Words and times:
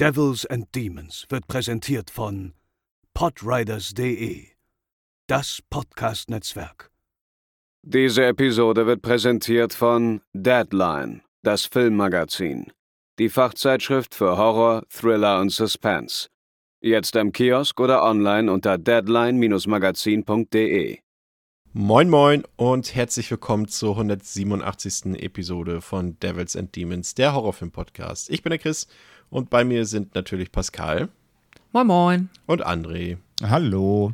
Devils 0.00 0.46
and 0.46 0.72
Demons 0.76 1.26
wird 1.28 1.48
präsentiert 1.48 2.08
von 2.08 2.54
podriders.de, 3.14 4.46
das 5.26 5.60
Podcast-Netzwerk. 5.70 6.92
Diese 7.82 8.26
Episode 8.26 8.86
wird 8.86 9.02
präsentiert 9.02 9.74
von 9.74 10.20
Deadline, 10.32 11.22
das 11.42 11.64
Filmmagazin, 11.64 12.70
die 13.18 13.28
Fachzeitschrift 13.28 14.14
für 14.14 14.38
Horror, 14.38 14.84
Thriller 14.88 15.40
und 15.40 15.50
Suspense. 15.50 16.28
Jetzt 16.80 17.16
im 17.16 17.32
Kiosk 17.32 17.80
oder 17.80 18.04
online 18.04 18.52
unter 18.52 18.78
deadline-magazin.de. 18.78 21.00
Moin 21.72 22.08
Moin 22.08 22.44
und 22.56 22.94
herzlich 22.94 23.32
willkommen 23.32 23.66
zur 23.66 23.96
187. 23.96 25.20
Episode 25.20 25.80
von 25.80 26.20
Devils 26.20 26.54
and 26.56 26.76
Demons, 26.76 27.14
der 27.14 27.34
Horrorfilm-Podcast. 27.34 28.30
Ich 28.30 28.42
bin 28.42 28.50
der 28.50 28.58
Chris 28.58 28.86
und 29.30 29.50
bei 29.50 29.64
mir 29.64 29.84
sind 29.84 30.14
natürlich 30.14 30.52
Pascal. 30.52 31.08
Moin 31.72 31.86
Moin. 31.86 32.28
Und 32.46 32.66
André. 32.66 33.18
Hallo. 33.42 34.12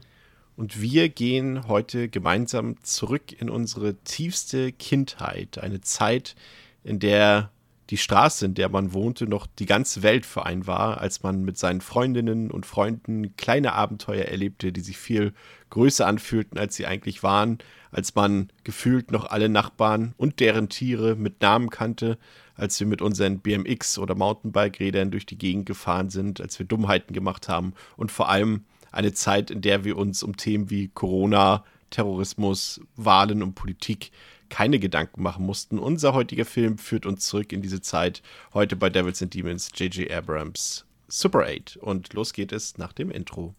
Und 0.56 0.80
wir 0.80 1.08
gehen 1.08 1.66
heute 1.66 2.08
gemeinsam 2.08 2.76
zurück 2.82 3.32
in 3.32 3.50
unsere 3.50 3.94
tiefste 4.04 4.72
Kindheit. 4.72 5.58
Eine 5.58 5.80
Zeit, 5.80 6.36
in 6.84 6.98
der 6.98 7.50
die 7.90 7.96
Straße, 7.98 8.46
in 8.46 8.54
der 8.54 8.68
man 8.68 8.92
wohnte, 8.92 9.26
noch 9.26 9.46
die 9.46 9.66
ganze 9.66 10.02
Welt 10.02 10.24
für 10.24 10.46
einen 10.46 10.66
war, 10.66 11.00
als 11.00 11.22
man 11.22 11.44
mit 11.44 11.58
seinen 11.58 11.80
Freundinnen 11.80 12.50
und 12.50 12.66
Freunden 12.66 13.36
kleine 13.36 13.72
Abenteuer 13.72 14.24
erlebte, 14.24 14.72
die 14.72 14.80
sich 14.80 14.96
viel 14.96 15.34
größer 15.70 16.06
anfühlten, 16.06 16.58
als 16.58 16.76
sie 16.76 16.86
eigentlich 16.86 17.22
waren, 17.22 17.58
als 17.90 18.14
man 18.14 18.48
gefühlt 18.64 19.10
noch 19.10 19.26
alle 19.26 19.48
Nachbarn 19.48 20.14
und 20.16 20.40
deren 20.40 20.68
Tiere 20.68 21.14
mit 21.14 21.42
Namen 21.42 21.68
kannte, 21.68 22.18
als 22.54 22.78
wir 22.80 22.86
mit 22.86 23.02
unseren 23.02 23.40
BMX- 23.40 23.98
oder 23.98 24.14
Mountainbike-Rädern 24.14 25.10
durch 25.10 25.26
die 25.26 25.38
Gegend 25.38 25.66
gefahren 25.66 26.10
sind, 26.10 26.40
als 26.40 26.58
wir 26.58 26.66
Dummheiten 26.66 27.12
gemacht 27.12 27.48
haben 27.48 27.74
und 27.96 28.12
vor 28.12 28.28
allem 28.28 28.64
eine 28.92 29.12
Zeit, 29.12 29.50
in 29.50 29.60
der 29.60 29.84
wir 29.84 29.96
uns 29.96 30.22
um 30.22 30.36
Themen 30.36 30.70
wie 30.70 30.88
Corona, 30.88 31.64
Terrorismus, 31.90 32.80
Wahlen 32.96 33.42
und 33.42 33.54
Politik 33.54 34.10
keine 34.48 34.78
Gedanken 34.78 35.22
machen 35.22 35.44
mussten. 35.44 35.78
Unser 35.78 36.14
heutiger 36.14 36.44
Film 36.44 36.78
führt 36.78 37.06
uns 37.06 37.26
zurück 37.26 37.52
in 37.52 37.62
diese 37.62 37.80
Zeit. 37.80 38.22
Heute 38.52 38.76
bei 38.76 38.90
Devils 38.90 39.22
and 39.22 39.34
Demons, 39.34 39.70
J.J. 39.74 40.10
Abrams 40.12 40.84
Super 41.08 41.46
8. 41.46 41.76
Und 41.76 42.12
los 42.12 42.32
geht 42.32 42.52
es 42.52 42.78
nach 42.78 42.92
dem 42.92 43.10
Intro. 43.10 43.54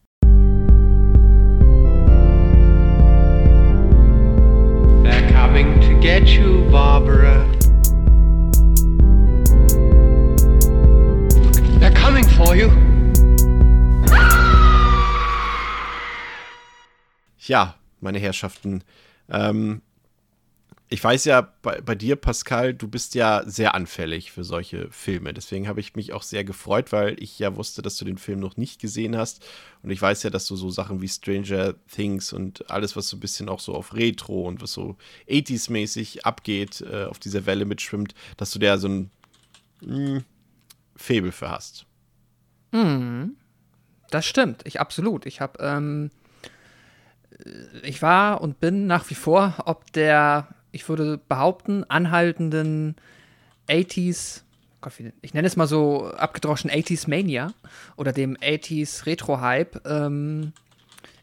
They're 5.04 5.32
coming 5.34 5.80
to 5.82 6.00
get 6.00 6.28
you, 6.28 6.70
Barbara. 6.72 7.46
Ja, 17.48 17.76
meine 18.02 18.20
Herrschaften. 18.20 18.84
Ähm, 19.30 19.82
ich 20.88 21.04
weiß 21.04 21.26
ja 21.26 21.42
bei, 21.64 21.82
bei, 21.82 21.96
dir, 21.96 22.16
Pascal, 22.16 22.74
du 22.74 22.88
bist 22.88 23.16
ja 23.16 23.44
sehr 23.48 23.74
anfällig 23.74 24.32
für 24.32 24.44
solche 24.44 24.90
Filme. 24.92 25.34
Deswegen 25.34 25.68
habe 25.68 25.80
ich 25.80 25.96
mich 25.96 26.14
auch 26.14 26.22
sehr 26.22 26.44
gefreut, 26.44 26.92
weil 26.92 27.22
ich 27.22 27.40
ja 27.40 27.56
wusste, 27.56 27.82
dass 27.82 27.98
du 27.98 28.06
den 28.06 28.20
Film 28.20 28.40
noch 28.40 28.56
nicht 28.56 28.80
gesehen 28.80 29.18
hast. 29.18 29.44
Und 29.82 29.90
ich 29.90 30.00
weiß 30.00 30.22
ja, 30.24 30.30
dass 30.30 30.46
du 30.46 30.56
so 30.56 30.70
Sachen 30.70 31.02
wie 31.02 31.08
Stranger 31.08 31.74
Things 31.92 32.34
und 32.34 32.70
alles, 32.70 32.96
was 32.96 33.08
so 33.08 33.18
ein 33.18 33.20
bisschen 33.20 33.50
auch 33.50 33.59
so 33.59 33.74
auf 33.74 33.96
Retro 33.96 34.48
und 34.48 34.62
was 34.62 34.74
so 34.74 34.96
80s-mäßig 35.28 36.24
abgeht, 36.24 36.82
äh, 36.82 37.06
auf 37.06 37.18
dieser 37.18 37.48
Welle 37.48 37.66
mitschwimmt, 37.66 38.14
dass 38.38 38.52
du 38.52 38.59
da 38.59 38.78
so 38.78 38.88
ein 38.88 39.12
hm, 39.84 40.24
Faible 40.96 41.32
für 41.32 41.50
hast. 41.50 41.88
Mhm. 42.72 43.38
Das 44.12 44.28
stimmt, 44.28 44.62
ich 44.66 44.80
absolut. 44.80 45.26
Ich 45.26 45.42
habe 45.42 45.58
ähm 45.64 46.12
ich 47.83 48.02
war 48.02 48.41
und 48.41 48.59
bin 48.59 48.88
nach 48.88 49.09
wie 49.09 49.16
vor 49.16 49.55
ob 49.66 49.91
der, 49.94 50.47
ich 50.72 50.88
würde 50.90 51.18
behaupten, 51.18 51.84
anhaltenden 51.85 52.96
80s, 53.68 54.41
ich 55.22 55.34
nenne 55.34 55.47
es 55.47 55.56
mal 55.56 55.68
so 55.68 56.07
abgedroschen 56.12 56.69
80s 56.69 57.09
Mania 57.09 57.51
oder 57.97 58.12
dem 58.12 58.38
80s 58.38 59.06
Retro-Hype. 59.06 59.81
Ähm, 59.88 60.53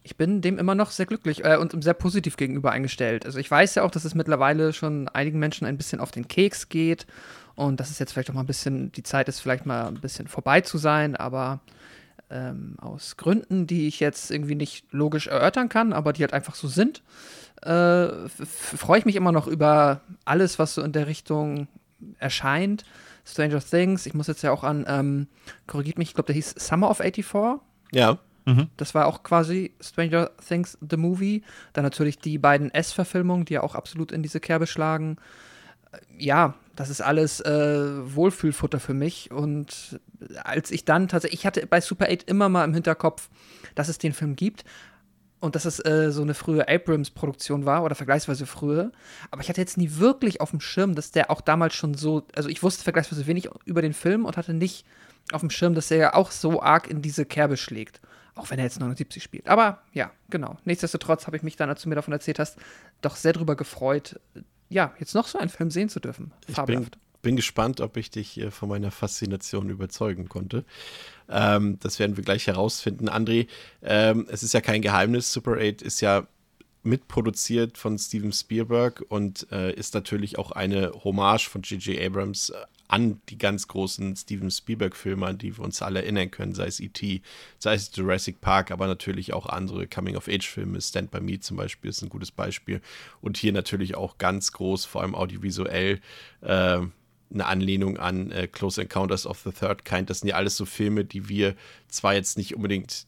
ich 0.03 0.17
bin 0.17 0.41
dem 0.41 0.59
immer 0.59 0.75
noch 0.75 0.91
sehr 0.91 1.07
glücklich 1.07 1.45
äh, 1.45 1.57
und 1.57 1.83
sehr 1.83 1.95
positiv 1.95 2.37
gegenüber 2.37 2.73
eingestellt. 2.73 3.25
Also 3.25 3.39
ich 3.39 3.49
weiß 3.49 3.77
ja 3.77 3.85
auch, 3.85 3.93
dass 3.93 4.05
es 4.05 4.17
mittlerweile 4.17 4.73
schon 4.73 5.09
einigen 5.09 5.39
Menschen 5.39 5.65
ein 5.65 5.77
bisschen 5.77 6.01
auf 6.01 6.11
den 6.11 6.27
Keks 6.27 6.69
geht 6.69 7.07
und 7.55 7.79
dass 7.79 7.91
es 7.91 8.01
jetzt 8.01 8.13
vielleicht 8.13 8.31
auch 8.31 8.35
mal 8.35 8.41
ein 8.41 8.47
bisschen, 8.47 8.91
die 8.93 9.05
Zeit 9.05 9.29
ist 9.29 9.41
vielleicht 9.41 9.65
mal 9.65 9.87
ein 9.87 10.01
bisschen 10.01 10.27
vorbei 10.27 10.61
zu 10.63 10.79
sein, 10.79 11.15
aber 11.15 11.61
ähm, 12.33 12.77
aus 12.81 13.17
Gründen, 13.17 13.67
die 13.67 13.87
ich 13.87 14.01
jetzt 14.01 14.31
irgendwie 14.31 14.55
nicht 14.55 14.87
logisch 14.93 15.27
erörtern 15.27 15.69
kann, 15.69 15.93
aber 15.93 16.13
die 16.13 16.23
halt 16.23 16.33
einfach 16.33 16.55
so 16.55 16.69
sind, 16.69 17.03
äh, 17.63 18.29
freue 18.29 18.99
ich 18.99 19.05
mich 19.05 19.17
immer 19.17 19.33
noch 19.33 19.47
über 19.47 20.01
alles, 20.25 20.59
was 20.59 20.75
so 20.75 20.83
in 20.83 20.93
der 20.93 21.07
Richtung 21.07 21.69
erscheint. 22.19 22.85
Stranger 23.25 23.61
Things, 23.61 24.07
ich 24.07 24.15
muss 24.15 24.27
jetzt 24.27 24.43
ja 24.43 24.51
auch 24.51 24.65
an, 24.65 24.85
ähm, 24.89 25.29
korrigiert 25.67 25.99
mich, 25.99 26.09
ich 26.09 26.15
glaube, 26.15 26.27
der 26.27 26.35
hieß 26.35 26.55
Summer 26.57 26.91
of 26.91 26.99
84. 26.99 27.61
Ja. 27.93 28.19
Mhm. 28.45 28.69
Das 28.77 28.95
war 28.95 29.07
auch 29.07 29.23
quasi 29.23 29.73
Stranger 29.81 30.31
Things, 30.47 30.77
the 30.89 30.97
Movie. 30.97 31.43
Dann 31.73 31.85
natürlich 31.85 32.19
die 32.19 32.39
beiden 32.39 32.73
S-Verfilmungen, 32.73 33.45
die 33.45 33.55
ja 33.55 33.63
auch 33.63 33.77
absolut 33.77 34.11
in 34.11 34.23
diese 34.23 34.41
Kerbe 34.41 34.67
schlagen. 34.67 35.17
Ja, 36.19 36.55
das 36.77 36.91
ist 36.91 37.01
alles 37.01 37.41
äh, 37.41 38.15
Wohlfühlfutter 38.15 38.81
für 38.81 38.95
mich. 38.95 39.31
Und 39.31 40.01
als 40.43 40.71
ich 40.71 40.85
dann 40.85 41.09
tatsächlich, 41.09 41.41
ich 41.41 41.47
hatte 41.47 41.67
bei 41.67 41.81
Super 41.81 42.07
8 42.11 42.25
immer 42.25 42.49
mal 42.49 42.65
im 42.65 42.75
Hinterkopf, 42.75 43.29
dass 43.75 43.89
es 43.89 43.99
den 43.99 44.13
Film 44.13 44.37
gibt 44.37 44.65
und 45.41 45.57
dass 45.57 45.65
es 45.65 45.85
äh, 45.85 46.13
so 46.13 46.23
eine 46.23 46.35
frühe 46.35 46.69
Abrams-Produktion 46.69 47.67
war 47.67 47.83
oder 47.83 47.95
vergleichsweise 47.95 48.47
frühe. 48.47 48.93
Aber 49.31 49.43
ich 49.43 49.49
hatte 49.49 49.61
jetzt 49.61 49.77
nie 49.77 49.97
wirklich 49.97 50.41
auf 50.41 50.51
dem 50.51 50.61
Schirm, 50.61 50.95
dass 50.95 51.11
der 51.11 51.31
auch 51.31 51.41
damals 51.41 51.75
schon 51.75 51.95
so, 51.95 52.27
also 52.35 52.49
ich 52.49 52.63
wusste 52.63 52.85
vergleichsweise 52.85 53.27
wenig 53.27 53.49
über 53.65 53.83
den 53.83 53.93
Film 53.93 54.25
und 54.25 54.37
hatte 54.37 54.55
nicht 54.55 54.87
auf 55.33 55.41
dem 55.41 55.51
Schirm, 55.51 55.75
dass 55.75 55.91
er 55.91 56.15
auch 56.15 56.31
so 56.31 56.63
arg 56.63 56.89
in 56.89 57.03
diese 57.03 57.27
Kerbe 57.27 57.57
schlägt. 57.57 58.01
Auch 58.35 58.51
wenn 58.51 58.59
er 58.59 58.65
jetzt 58.65 58.81
79 58.81 59.23
spielt. 59.23 59.49
Aber 59.49 59.83
ja, 59.93 60.11
genau. 60.31 60.57
Nichtsdestotrotz 60.65 61.27
habe 61.27 61.37
ich 61.37 61.43
mich 61.43 61.57
dann, 61.57 61.69
als 61.69 61.83
du 61.83 61.89
mir 61.89 61.97
davon 61.97 62.13
erzählt 62.13 62.39
hast, 62.39 62.57
doch 63.03 63.17
sehr 63.17 63.35
drüber 63.35 63.57
gefreut, 63.57 64.19
ja, 64.73 64.95
jetzt 64.99 65.15
noch 65.15 65.29
so 65.29 65.39
einen 65.39 65.51
Film 65.51 65.71
sehen 65.71 65.89
zu 65.89 66.01
dürfen. 66.01 66.33
Fabelhaft. 66.49 66.87
Ich 66.87 66.91
bin, 66.91 67.01
bin 67.23 67.37
gespannt, 67.37 67.81
ob 67.81 67.97
ich 67.97 68.11
dich 68.11 68.41
äh, 68.41 68.51
von 68.51 68.69
meiner 68.69 68.91
Faszination 68.91 69.71
überzeugen 69.71 70.29
konnte. 70.29 70.65
Ähm, 71.29 71.79
das 71.81 71.99
werden 71.99 72.17
wir 72.17 72.25
gleich 72.25 72.47
herausfinden. 72.47 73.09
André, 73.09 73.47
ähm, 73.83 74.27
es 74.31 74.43
ist 74.43 74.55
ja 74.55 74.61
kein 74.61 74.83
Geheimnis, 74.83 75.33
Super 75.33 75.59
8 75.59 75.83
ist 75.83 76.01
ja 76.01 76.27
mitproduziert 76.83 77.79
von 77.79 77.99
Steven 77.99 78.33
Spielberg 78.33 79.05
und 79.09 79.47
äh, 79.53 79.73
ist 79.73 79.95
natürlich 79.95 80.39
auch 80.39 80.51
eine 80.51 80.93
Hommage 81.05 81.49
von 81.49 81.63
J.J. 81.63 82.01
Abrams 82.01 82.51
äh, 82.51 82.57
an 82.89 83.23
die 83.31 83.39
ganz 83.39 83.69
großen 83.69 84.17
Steven 84.17 84.51
Spielberg-Filme, 84.51 85.27
an 85.27 85.39
die 85.39 85.57
wir 85.57 85.65
uns 85.65 85.81
alle 85.81 86.03
erinnern 86.03 86.31
können, 86.31 86.55
sei 86.55 86.67
es 86.67 86.79
E.T., 86.79 87.23
sei 87.59 87.75
es 87.75 87.91
Jurassic 87.95 88.43
Park, 88.43 88.71
aber 88.71 88.87
natürlich 88.87 89.33
auch 89.33 89.47
andere 89.47 89.87
Coming-of-Age-Filme. 89.87 90.79
Stand 90.81 91.11
By 91.11 91.21
Me 91.21 91.41
zum 91.41 91.57
Beispiel 91.57 91.89
ist 91.89 92.03
ein 92.03 92.11
gutes 92.11 92.31
Beispiel. 92.31 92.83
Und 93.23 93.39
hier 93.39 93.55
natürlich 93.55 93.95
auch 93.95 94.19
ganz 94.19 94.53
groß, 94.53 94.85
vor 94.85 95.01
allem 95.01 95.15
audiovisuell, 95.15 96.01
äh, 96.43 96.81
eine 97.33 97.47
Anlehnung 97.47 97.97
an 97.97 98.31
äh, 98.31 98.47
Close 98.47 98.83
Encounters 98.83 99.27
of 99.27 99.39
the 99.39 99.53
Third 99.53 99.87
Kind. 99.87 100.11
Das 100.11 100.21
sind 100.21 100.29
ja 100.29 100.35
alles 100.35 100.59
so 100.59 100.67
Filme, 100.67 101.07
die 101.07 101.31
wir 101.31 101.55
zwar 101.89 102.13
jetzt 102.13 102.37
nicht 102.37 102.55
unbedingt 102.55 103.07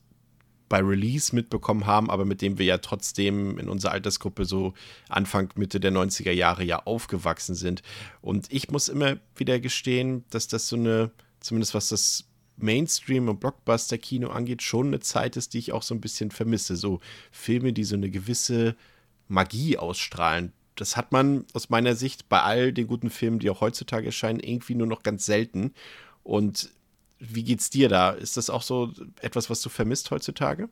bei 0.68 0.80
Release 0.80 1.34
mitbekommen 1.34 1.86
haben, 1.86 2.10
aber 2.10 2.24
mit 2.24 2.42
dem 2.42 2.58
wir 2.58 2.66
ja 2.66 2.78
trotzdem 2.78 3.58
in 3.58 3.68
unserer 3.68 3.92
Altersgruppe 3.92 4.44
so 4.44 4.74
Anfang, 5.08 5.50
Mitte 5.56 5.78
der 5.80 5.92
90er 5.92 6.32
Jahre 6.32 6.64
ja 6.64 6.84
aufgewachsen 6.84 7.54
sind. 7.54 7.82
Und 8.20 8.46
ich 8.50 8.70
muss 8.70 8.88
immer 8.88 9.18
wieder 9.36 9.60
gestehen, 9.60 10.24
dass 10.30 10.48
das 10.48 10.68
so 10.68 10.76
eine, 10.76 11.10
zumindest 11.40 11.74
was 11.74 11.88
das 11.88 12.24
Mainstream- 12.56 13.28
und 13.28 13.40
Blockbuster-Kino 13.40 14.28
angeht, 14.28 14.62
schon 14.62 14.88
eine 14.88 15.00
Zeit 15.00 15.36
ist, 15.36 15.54
die 15.54 15.58
ich 15.58 15.72
auch 15.72 15.82
so 15.82 15.94
ein 15.94 16.00
bisschen 16.00 16.30
vermisse. 16.30 16.76
So 16.76 17.00
Filme, 17.30 17.72
die 17.72 17.84
so 17.84 17.96
eine 17.96 18.10
gewisse 18.10 18.76
Magie 19.28 19.76
ausstrahlen. 19.76 20.52
Das 20.76 20.96
hat 20.96 21.12
man 21.12 21.44
aus 21.52 21.70
meiner 21.70 21.94
Sicht 21.94 22.28
bei 22.28 22.42
all 22.42 22.72
den 22.72 22.86
guten 22.86 23.10
Filmen, 23.10 23.38
die 23.38 23.50
auch 23.50 23.60
heutzutage 23.60 24.06
erscheinen, 24.06 24.40
irgendwie 24.40 24.74
nur 24.74 24.86
noch 24.86 25.02
ganz 25.02 25.26
selten. 25.26 25.72
Und 26.22 26.70
wie 27.28 27.44
geht's 27.44 27.70
dir 27.70 27.88
da? 27.88 28.10
Ist 28.10 28.36
das 28.36 28.50
auch 28.50 28.62
so 28.62 28.92
etwas, 29.20 29.50
was 29.50 29.60
du 29.62 29.68
vermisst 29.68 30.10
heutzutage? 30.10 30.68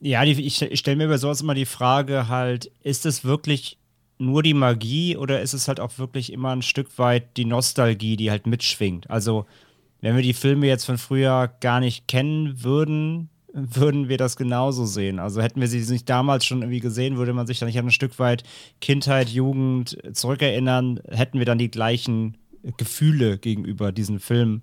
Ja, 0.00 0.24
die, 0.24 0.32
ich, 0.32 0.60
ich 0.60 0.78
stelle 0.78 0.96
mir 0.96 1.04
über 1.04 1.18
sowas 1.18 1.40
immer 1.40 1.54
die 1.54 1.66
Frage 1.66 2.28
halt, 2.28 2.70
ist 2.82 3.06
es 3.06 3.24
wirklich 3.24 3.78
nur 4.18 4.42
die 4.42 4.54
Magie 4.54 5.16
oder 5.16 5.40
ist 5.40 5.54
es 5.54 5.68
halt 5.68 5.80
auch 5.80 5.98
wirklich 5.98 6.32
immer 6.32 6.50
ein 6.50 6.62
Stück 6.62 6.98
weit 6.98 7.36
die 7.36 7.44
Nostalgie, 7.44 8.16
die 8.16 8.30
halt 8.30 8.46
mitschwingt? 8.46 9.08
Also, 9.10 9.46
wenn 10.00 10.14
wir 10.16 10.22
die 10.22 10.34
Filme 10.34 10.66
jetzt 10.66 10.84
von 10.84 10.98
früher 10.98 11.50
gar 11.60 11.80
nicht 11.80 12.06
kennen 12.08 12.62
würden, 12.62 13.30
würden 13.56 14.10
wir 14.10 14.18
das 14.18 14.36
genauso 14.36 14.84
sehen. 14.84 15.18
Also 15.18 15.40
hätten 15.40 15.62
wir 15.62 15.68
sie 15.68 15.80
nicht 15.90 16.08
damals 16.08 16.44
schon 16.44 16.60
irgendwie 16.60 16.80
gesehen, 16.80 17.16
würde 17.16 17.32
man 17.32 17.46
sich 17.46 17.58
dann 17.58 17.66
nicht 17.66 17.78
an 17.78 17.86
ein 17.86 17.90
Stück 17.90 18.18
weit 18.18 18.42
Kindheit, 18.82 19.30
Jugend 19.30 19.96
zurückerinnern, 20.12 21.00
hätten 21.08 21.38
wir 21.38 21.46
dann 21.46 21.56
die 21.56 21.70
gleichen 21.70 22.36
Gefühle 22.76 23.38
gegenüber 23.38 23.92
diesen 23.92 24.20
Filmen. 24.20 24.62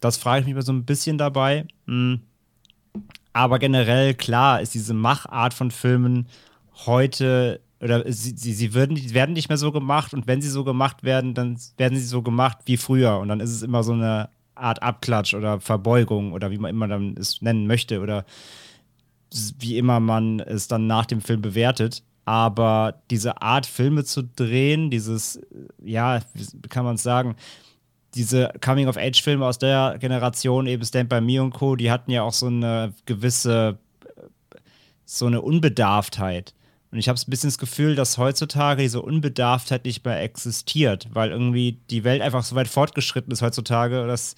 Das 0.00 0.16
frage 0.16 0.40
ich 0.40 0.46
mich 0.46 0.54
mal 0.54 0.62
so 0.62 0.72
ein 0.72 0.84
bisschen 0.84 1.18
dabei. 1.18 1.66
Hm. 1.86 2.20
Aber 3.32 3.58
generell, 3.58 4.14
klar, 4.14 4.60
ist 4.60 4.74
diese 4.74 4.94
Machart 4.94 5.54
von 5.54 5.70
Filmen 5.70 6.26
heute, 6.86 7.60
oder 7.80 8.10
sie, 8.12 8.36
sie, 8.36 8.52
sie 8.52 8.74
würden, 8.74 8.96
werden 9.14 9.32
nicht 9.32 9.48
mehr 9.48 9.58
so 9.58 9.72
gemacht 9.72 10.12
und 10.14 10.26
wenn 10.26 10.42
sie 10.42 10.50
so 10.50 10.64
gemacht 10.64 11.02
werden, 11.02 11.34
dann 11.34 11.58
werden 11.76 11.98
sie 11.98 12.04
so 12.04 12.22
gemacht 12.22 12.58
wie 12.66 12.76
früher 12.76 13.18
und 13.18 13.28
dann 13.28 13.40
ist 13.40 13.50
es 13.50 13.62
immer 13.62 13.82
so 13.82 13.92
eine 13.92 14.28
Art 14.54 14.82
Abklatsch 14.82 15.34
oder 15.34 15.60
Verbeugung 15.60 16.32
oder 16.32 16.50
wie 16.50 16.58
man 16.58 16.70
immer 16.70 16.88
dann 16.88 17.16
es 17.16 17.40
nennen 17.40 17.66
möchte 17.66 18.00
oder 18.00 18.24
wie 19.58 19.78
immer 19.78 19.98
man 19.98 20.40
es 20.40 20.68
dann 20.68 20.86
nach 20.86 21.06
dem 21.06 21.20
Film 21.20 21.40
bewertet. 21.40 22.02
Aber 22.24 23.02
diese 23.10 23.42
Art, 23.42 23.66
Filme 23.66 24.04
zu 24.04 24.22
drehen, 24.22 24.90
dieses, 24.90 25.40
ja, 25.82 26.20
wie 26.34 26.68
kann 26.68 26.84
man 26.84 26.94
es 26.94 27.02
sagen, 27.02 27.36
diese 28.14 28.52
Coming-of-Age-Filme 28.60 29.44
aus 29.44 29.58
der 29.58 29.96
Generation, 29.98 30.66
eben 30.66 30.84
Stand 30.84 31.08
By 31.08 31.20
Me 31.20 31.42
und 31.42 31.52
Co., 31.52 31.76
die 31.76 31.90
hatten 31.90 32.10
ja 32.10 32.22
auch 32.22 32.32
so 32.32 32.46
eine 32.46 32.92
gewisse, 33.06 33.78
so 35.04 35.26
eine 35.26 35.40
Unbedarftheit. 35.40 36.54
Und 36.90 36.98
ich 36.98 37.08
habe 37.08 37.18
ein 37.18 37.30
bisschen 37.30 37.48
das 37.48 37.58
Gefühl, 37.58 37.94
dass 37.94 38.18
heutzutage 38.18 38.82
diese 38.82 39.00
Unbedarftheit 39.00 39.86
nicht 39.86 40.04
mehr 40.04 40.20
existiert, 40.20 41.08
weil 41.12 41.30
irgendwie 41.30 41.80
die 41.90 42.04
Welt 42.04 42.20
einfach 42.20 42.44
so 42.44 42.54
weit 42.54 42.68
fortgeschritten 42.68 43.32
ist 43.32 43.40
heutzutage, 43.40 44.06
dass 44.06 44.36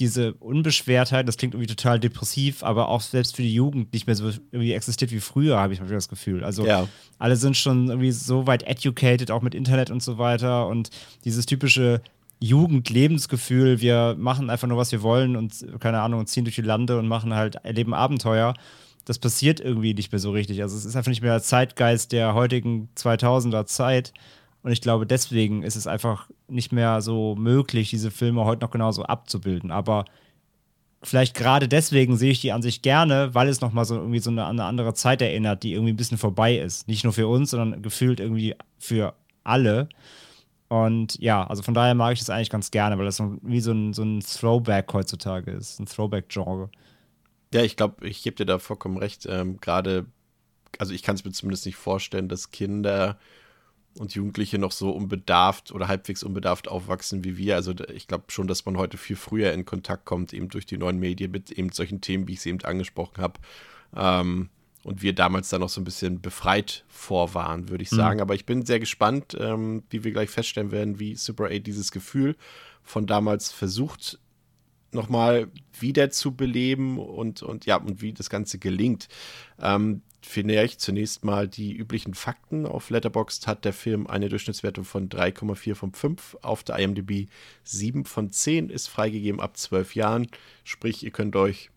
diese 0.00 0.34
Unbeschwertheit, 0.34 1.26
das 1.26 1.36
klingt 1.36 1.54
irgendwie 1.54 1.74
total 1.74 1.98
depressiv, 1.98 2.62
aber 2.62 2.88
auch 2.88 3.00
selbst 3.00 3.34
für 3.34 3.42
die 3.42 3.52
Jugend 3.52 3.92
nicht 3.92 4.06
mehr 4.06 4.14
so 4.14 4.28
irgendwie 4.52 4.72
existiert 4.72 5.10
wie 5.10 5.18
früher, 5.20 5.58
habe 5.58 5.72
ich 5.72 5.80
manchmal 5.80 5.96
das 5.98 6.08
Gefühl. 6.08 6.44
Also 6.44 6.64
Ja. 6.64 6.86
alle 7.18 7.36
sind 7.36 7.56
schon 7.56 7.88
irgendwie 7.88 8.12
so 8.12 8.46
weit 8.46 8.62
educated, 8.62 9.30
auch 9.32 9.42
mit 9.42 9.54
Internet 9.54 9.90
und 9.90 10.02
so 10.02 10.18
weiter. 10.18 10.68
Und 10.68 10.90
dieses 11.24 11.46
typische 11.46 12.00
Jugendlebensgefühl, 12.40 13.80
wir 13.80 14.14
machen 14.18 14.50
einfach 14.50 14.68
nur, 14.68 14.78
was 14.78 14.92
wir 14.92 15.02
wollen 15.02 15.36
und 15.36 15.66
keine 15.80 16.00
Ahnung, 16.00 16.26
ziehen 16.26 16.44
durch 16.44 16.56
die 16.56 16.62
Lande 16.62 16.98
und 16.98 17.08
machen 17.08 17.34
halt, 17.34 17.56
erleben 17.56 17.94
Abenteuer. 17.94 18.54
Das 19.04 19.18
passiert 19.18 19.58
irgendwie 19.58 19.94
nicht 19.94 20.12
mehr 20.12 20.18
so 20.18 20.30
richtig. 20.32 20.60
Also 20.62 20.76
es 20.76 20.84
ist 20.84 20.94
einfach 20.94 21.08
nicht 21.10 21.22
mehr 21.22 21.32
der 21.32 21.42
Zeitgeist 21.42 22.12
der 22.12 22.34
heutigen 22.34 22.88
2000er 22.96 23.64
Zeit. 23.66 24.12
Und 24.62 24.72
ich 24.72 24.80
glaube, 24.80 25.06
deswegen 25.06 25.62
ist 25.62 25.76
es 25.76 25.86
einfach 25.86 26.28
nicht 26.48 26.72
mehr 26.72 27.00
so 27.00 27.36
möglich, 27.36 27.90
diese 27.90 28.10
Filme 28.10 28.44
heute 28.44 28.62
noch 28.62 28.70
genauso 28.70 29.04
abzubilden. 29.04 29.70
Aber 29.70 30.04
vielleicht 31.02 31.34
gerade 31.34 31.68
deswegen 31.68 32.16
sehe 32.16 32.32
ich 32.32 32.40
die 32.40 32.52
an 32.52 32.62
sich 32.62 32.82
gerne, 32.82 33.34
weil 33.34 33.48
es 33.48 33.60
nochmal 33.60 33.84
so 33.84 33.96
irgendwie 33.96 34.18
so 34.18 34.30
eine, 34.30 34.46
eine 34.46 34.64
andere 34.64 34.94
Zeit 34.94 35.22
erinnert, 35.22 35.62
die 35.62 35.72
irgendwie 35.72 35.92
ein 35.92 35.96
bisschen 35.96 36.18
vorbei 36.18 36.58
ist. 36.58 36.88
Nicht 36.88 37.04
nur 37.04 37.12
für 37.12 37.28
uns, 37.28 37.50
sondern 37.50 37.82
gefühlt 37.82 38.20
irgendwie 38.20 38.56
für 38.78 39.14
alle. 39.44 39.88
Und 40.68 41.18
ja, 41.18 41.46
also 41.46 41.62
von 41.62 41.74
daher 41.74 41.94
mag 41.94 42.12
ich 42.12 42.18
das 42.18 42.30
eigentlich 42.30 42.50
ganz 42.50 42.70
gerne, 42.70 42.98
weil 42.98 43.06
das 43.06 43.22
wie 43.42 43.60
so 43.60 43.72
ein, 43.72 43.94
so 43.94 44.02
ein 44.02 44.20
Throwback 44.20 44.92
heutzutage 44.92 45.50
ist, 45.52 45.80
ein 45.80 45.86
Throwback-Genre. 45.86 46.68
Ja, 47.54 47.62
ich 47.62 47.76
glaube, 47.76 48.06
ich 48.06 48.22
gebe 48.22 48.36
dir 48.36 48.44
da 48.44 48.58
vollkommen 48.58 48.98
recht. 48.98 49.24
Ähm, 49.26 49.58
Gerade, 49.60 50.06
also 50.78 50.92
ich 50.92 51.02
kann 51.02 51.14
es 51.14 51.24
mir 51.24 51.32
zumindest 51.32 51.64
nicht 51.64 51.76
vorstellen, 51.76 52.28
dass 52.28 52.50
Kinder 52.50 53.18
und 53.98 54.14
Jugendliche 54.14 54.58
noch 54.58 54.72
so 54.72 54.90
unbedarft 54.90 55.72
oder 55.72 55.88
halbwegs 55.88 56.22
unbedarft 56.22 56.68
aufwachsen 56.68 57.24
wie 57.24 57.36
wir. 57.36 57.56
Also 57.56 57.74
ich 57.92 58.06
glaube 58.06 58.24
schon, 58.28 58.46
dass 58.46 58.64
man 58.64 58.76
heute 58.76 58.96
viel 58.96 59.16
früher 59.16 59.52
in 59.52 59.64
Kontakt 59.64 60.04
kommt, 60.04 60.32
eben 60.32 60.48
durch 60.48 60.66
die 60.66 60.78
neuen 60.78 60.98
Medien 60.98 61.30
mit 61.30 61.50
eben 61.50 61.72
solchen 61.72 62.00
Themen, 62.00 62.28
wie 62.28 62.34
ich 62.34 62.40
sie 62.40 62.50
eben 62.50 62.64
angesprochen 62.64 63.22
habe. 63.22 63.40
Ähm, 63.96 64.50
und 64.84 65.02
wir 65.02 65.12
damals 65.12 65.48
da 65.48 65.58
noch 65.58 65.68
so 65.68 65.80
ein 65.80 65.84
bisschen 65.84 66.20
befreit 66.20 66.84
vor 66.88 67.34
waren, 67.34 67.68
würde 67.68 67.82
ich 67.82 67.90
sagen. 67.90 68.20
Aber 68.20 68.34
ich 68.34 68.46
bin 68.46 68.64
sehr 68.64 68.80
gespannt, 68.80 69.36
ähm, 69.38 69.82
wie 69.90 70.04
wir 70.04 70.12
gleich 70.12 70.30
feststellen 70.30 70.70
werden, 70.70 71.00
wie 71.00 71.16
Super 71.16 71.46
8 71.46 71.66
dieses 71.66 71.90
Gefühl 71.90 72.36
von 72.82 73.06
damals 73.06 73.50
versucht 73.50 74.18
nochmal 74.92 75.48
wieder 75.78 76.10
zu 76.10 76.34
beleben 76.34 76.98
und, 76.98 77.42
und 77.42 77.66
ja, 77.66 77.76
und 77.76 78.00
wie 78.00 78.12
das 78.12 78.30
Ganze 78.30 78.58
gelingt. 78.58 79.08
Ähm, 79.60 80.02
vielleicht 80.20 80.80
zunächst 80.80 81.24
mal 81.24 81.48
die 81.48 81.76
üblichen 81.76 82.14
Fakten. 82.14 82.66
Auf 82.66 82.90
Letterboxd 82.90 83.46
hat 83.46 83.64
der 83.64 83.72
Film 83.72 84.06
eine 84.06 84.28
Durchschnittswertung 84.28 84.84
von 84.84 85.08
3,4 85.08 85.74
von 85.74 85.92
5, 85.92 86.38
auf 86.42 86.64
der 86.64 86.78
IMDb 86.78 87.28
7 87.64 88.04
von 88.04 88.30
10, 88.30 88.70
ist 88.70 88.88
freigegeben 88.88 89.40
ab 89.40 89.56
12 89.56 89.94
Jahren. 89.94 90.26
Sprich, 90.64 91.04
ihr 91.04 91.10
könnt 91.10 91.36
euch 91.36 91.70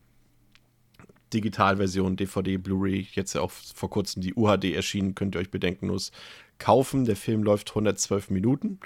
Digitalversion, 1.33 2.17
DVD, 2.17 2.57
Blu-ray, 2.57 3.07
jetzt 3.13 3.33
ja 3.33 3.41
auch 3.41 3.51
vor 3.51 3.89
kurzem 3.89 4.21
die 4.21 4.33
UHD 4.33 4.73
erschienen, 4.73 5.15
könnt 5.15 5.35
ihr 5.35 5.39
euch 5.39 5.51
bedenkenlos 5.51 6.11
kaufen. 6.57 7.05
Der 7.05 7.15
Film 7.15 7.43
läuft 7.43 7.69
112 7.69 8.29
Minuten 8.29 8.79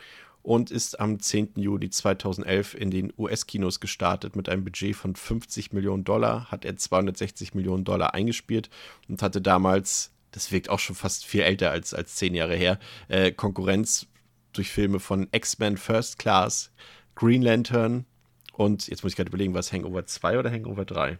und 0.45 0.69
ist 0.69 0.99
am 0.99 1.19
10. 1.19 1.53
Juni 1.55 1.89
2011 1.89 2.75
in 2.75 2.91
den 2.91 3.11
US-Kinos 3.17 3.79
gestartet 3.79 4.35
mit 4.35 4.47
einem 4.47 4.63
Budget 4.63 4.95
von 4.95 5.15
50 5.15 5.73
Millionen 5.73 6.03
Dollar, 6.03 6.51
hat 6.51 6.65
er 6.65 6.77
260 6.77 7.55
Millionen 7.55 7.83
Dollar 7.83 8.13
eingespielt 8.13 8.69
und 9.09 9.23
hatte 9.23 9.41
damals, 9.41 10.11
das 10.29 10.51
wirkt 10.51 10.69
auch 10.69 10.77
schon 10.77 10.95
fast 10.95 11.25
viel 11.25 11.41
älter 11.41 11.71
als, 11.71 11.95
als 11.95 12.15
zehn 12.15 12.35
Jahre 12.35 12.55
her, 12.55 12.79
äh, 13.07 13.31
Konkurrenz 13.31 14.05
durch 14.53 14.69
Filme 14.69 14.99
von 14.99 15.27
X-Men 15.31 15.77
First 15.77 16.19
Class, 16.19 16.71
Green 17.15 17.41
Lantern 17.41 18.05
und 18.53 18.87
jetzt 18.87 19.03
muss 19.03 19.13
ich 19.13 19.15
gerade 19.15 19.29
überlegen, 19.29 19.55
was 19.55 19.73
Hangover 19.73 20.05
2 20.05 20.37
oder 20.37 20.51
Hangover 20.51 20.85
3? 20.85 21.17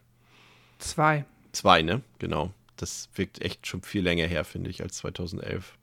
Zwei. 0.78 1.26
Zwei, 1.52 1.82
ne? 1.82 2.04
Genau. 2.20 2.54
Das 2.76 3.10
wirkt 3.16 3.42
echt 3.42 3.66
schon 3.66 3.82
viel 3.82 4.04
länger 4.04 4.28
her, 4.28 4.46
finde 4.46 4.70
ich, 4.70 4.84
als 4.84 4.98
2011. 4.98 5.78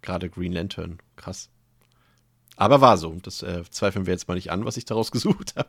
Gerade 0.00 0.30
Green 0.30 0.52
Lantern. 0.52 0.98
Krass. 1.16 1.50
Aber 2.56 2.80
war 2.80 2.96
so. 2.96 3.14
Das 3.22 3.42
äh, 3.42 3.62
zweifeln 3.70 4.06
wir 4.06 4.14
jetzt 4.14 4.28
mal 4.28 4.34
nicht 4.34 4.50
an, 4.50 4.64
was 4.64 4.78
ich 4.78 4.86
daraus 4.86 5.10
gesucht 5.12 5.54
habe. 5.56 5.68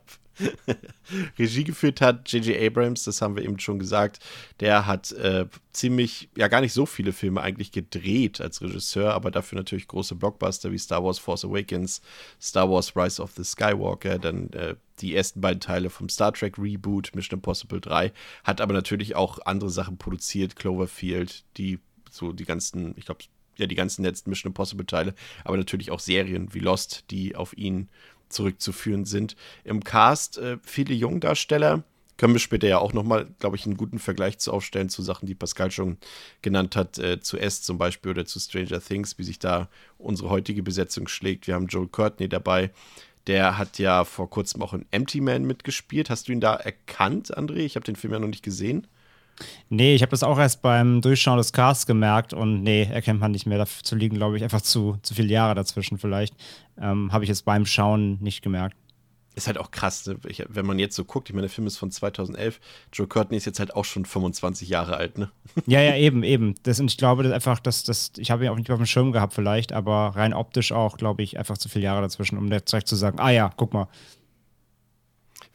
Regie 1.38 1.64
geführt 1.64 2.00
hat 2.00 2.32
J.J. 2.32 2.62
Abrams, 2.62 3.04
das 3.04 3.22
haben 3.22 3.36
wir 3.36 3.44
eben 3.44 3.60
schon 3.60 3.80
gesagt. 3.80 4.20
Der 4.60 4.86
hat 4.86 5.12
äh, 5.14 5.46
ziemlich, 5.74 6.30
ja 6.38 6.48
gar 6.48 6.62
nicht 6.62 6.74
so 6.74 6.86
viele 6.86 7.12
Filme 7.12 7.42
eigentlich 7.42 7.72
gedreht 7.72 8.40
als 8.40 8.62
Regisseur, 8.62 9.14
aber 9.14 9.32
dafür 9.32 9.58
natürlich 9.58 9.88
große 9.88 10.16
Blockbuster 10.16 10.72
wie 10.72 10.78
Star 10.78 11.04
Wars 11.04 11.20
Force 11.20 11.44
Awakens, 11.44 12.02
Star 12.42 12.70
Wars 12.70 12.96
Rise 12.96 13.22
of 13.22 13.32
the 13.36 13.44
Skywalker, 13.44 14.20
dann 14.20 14.52
äh, 14.54 14.76
die 15.00 15.16
ersten 15.16 15.42
beiden 15.42 15.60
Teile 15.60 15.90
vom 15.90 16.08
Star 16.10 16.34
Trek 16.34 16.58
Reboot, 16.58 17.16
Mission 17.16 17.38
Impossible 17.38 17.82
3, 17.82 18.14
hat 18.44 18.62
aber 18.62 18.74
natürlich 18.74 19.16
auch 19.16 19.40
andere 19.46 19.70
Sachen 19.70 19.98
produziert, 19.98 20.56
Cloverfield, 20.56 21.44
die 21.58 21.80
so 22.10 22.32
die 22.32 22.46
ganzen, 22.46 22.94
ich 22.98 23.06
glaube, 23.06 23.24
ja, 23.58 23.68
die 23.68 23.76
ganzen 23.76 24.04
letzten 24.04 24.30
Mission 24.30 24.52
Impossible 24.52 24.86
Teile, 24.86 25.14
aber 25.44 25.58
natürlich 25.58 25.92
auch 25.92 26.00
Serien 26.00 26.54
wie 26.54 26.60
Lost, 26.60 27.06
die 27.12 27.36
auf 27.36 27.58
ihn 27.58 27.90
zurückzuführen 28.30 29.06
sind. 29.06 29.36
Im 29.64 29.84
Cast 29.84 30.38
äh, 30.38 30.58
viele 30.64 30.94
Jungdarsteller. 30.94 31.84
Können 32.18 32.34
wir 32.34 32.40
später 32.40 32.68
ja 32.68 32.80
auch 32.80 32.94
nochmal, 32.94 33.28
glaube 33.38 33.58
ich, 33.58 33.66
einen 33.66 33.78
guten 33.78 34.00
Vergleich 34.00 34.40
zu 34.40 34.52
aufstellen 34.52 34.90
zu 34.90 35.04
Sachen, 35.04 35.28
die 35.28 35.36
Pascal 35.36 35.70
schon 35.70 35.98
genannt 36.42 36.76
hat, 36.76 36.98
äh, 36.98 37.20
zu 37.20 37.38
S 37.38 37.62
zum 37.62 37.78
Beispiel 37.78 38.12
oder 38.12 38.26
zu 38.26 38.40
Stranger 38.40 38.82
Things, 38.82 39.20
wie 39.20 39.24
sich 39.24 39.38
da 39.38 39.70
unsere 40.00 40.30
heutige 40.32 40.64
Besetzung 40.64 41.08
schlägt. 41.08 41.46
Wir 41.46 41.54
haben 41.54 41.68
Joel 41.68 41.88
Courtney 41.88 42.28
dabei. 42.28 42.72
Der 43.28 43.58
hat 43.58 43.78
ja 43.78 44.04
vor 44.04 44.30
kurzem 44.30 44.64
auch 44.64 44.74
in 44.74 44.86
Empty 44.90 45.22
Man 45.22 45.46
mitgespielt. 45.46 46.10
Hast 46.10 46.28
du 46.28 46.32
ihn 46.32 46.40
da 46.40 46.56
erkannt, 46.56 47.38
André? 47.38 47.58
Ich 47.58 47.76
habe 47.76 47.86
den 47.86 47.96
Film 47.96 48.14
ja 48.14 48.20
noch 48.20 48.28
nicht 48.28 48.44
gesehen. 48.44 48.88
Nee, 49.70 49.96
ich 49.96 50.02
habe 50.02 50.12
das 50.12 50.24
auch 50.24 50.40
erst 50.40 50.62
beim 50.62 51.02
Durchschauen 51.02 51.38
des 51.38 51.54
Casts 51.54 51.86
gemerkt 51.86 52.34
und 52.34 52.64
nee, 52.64 52.84
erkennt 52.84 53.20
man 53.20 53.32
nicht 53.32 53.46
mehr. 53.46 53.58
Dazu 53.58 53.96
liegen, 53.96 54.16
glaube 54.18 54.38
ich, 54.38 54.44
einfach 54.44 54.62
zu, 54.62 54.98
zu 55.02 55.14
viele 55.14 55.30
Jahre 55.30 55.56
dazwischen 55.56 55.98
vielleicht. 55.98 56.36
Ähm, 56.80 57.12
habe 57.12 57.24
ich 57.24 57.30
jetzt 57.30 57.46
beim 57.46 57.66
Schauen 57.66 58.18
nicht 58.22 58.42
gemerkt. 58.42 58.76
Ist 59.38 59.46
halt 59.46 59.60
auch 59.60 59.70
krass, 59.70 60.08
ne? 60.08 60.18
ich, 60.28 60.44
wenn 60.50 60.66
man 60.66 60.80
jetzt 60.80 60.96
so 60.96 61.06
guckt. 61.06 61.30
Ich 61.30 61.36
meine, 61.36 61.46
der 61.46 61.52
Film 61.52 61.68
ist 61.68 61.78
von 61.78 61.92
2011. 61.92 62.60
Joe 62.92 63.06
Courtney 63.06 63.38
ist 63.38 63.46
jetzt 63.46 63.60
halt 63.60 63.76
auch 63.76 63.86
schon 63.86 64.04
25 64.04 64.68
Jahre 64.68 64.98
alt, 64.98 65.20
ne? 65.20 65.30
Ja, 65.68 65.80
ja, 65.80 65.96
eben, 65.96 66.24
eben. 66.24 66.56
Das, 66.64 66.80
und 66.80 66.90
ich 66.90 66.98
glaube 66.98 67.22
das 67.22 67.32
einfach, 67.32 67.60
dass 67.60 67.84
das, 67.84 68.14
ich 68.18 68.32
habe 68.32 68.46
ihn 68.46 68.50
auch 68.50 68.56
nicht 68.56 68.72
auf 68.72 68.80
dem 68.80 68.88
Schirm 68.88 69.12
gehabt 69.12 69.36
vielleicht, 69.36 69.74
aber 69.74 70.16
rein 70.16 70.34
optisch 70.34 70.72
auch, 70.72 70.98
glaube 70.98 71.22
ich, 71.22 71.38
einfach 71.38 71.56
zu 71.56 71.70
viele 71.70 71.86
Jahre 71.86 72.02
dazwischen, 72.02 72.40
um 72.40 72.50
direkt 72.50 72.88
zu 72.88 72.96
sagen, 72.96 73.20
ah 73.20 73.30
ja, 73.30 73.52
guck 73.56 73.76
mal. 73.76 73.88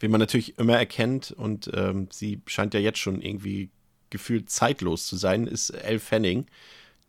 Wen 0.03 0.11
man 0.11 0.19
natürlich 0.19 0.59
immer 0.59 0.77
erkennt 0.77 1.31
und 1.31 1.71
ähm, 1.73 2.09
sie 2.11 2.41
scheint 2.45 2.73
ja 2.73 2.81
jetzt 2.81 2.99
schon 2.99 3.21
irgendwie 3.21 3.69
gefühlt 4.09 4.49
zeitlos 4.49 5.07
zu 5.07 5.15
sein, 5.15 5.47
ist 5.47 5.69
Elle 5.69 6.01
Fanning. 6.01 6.45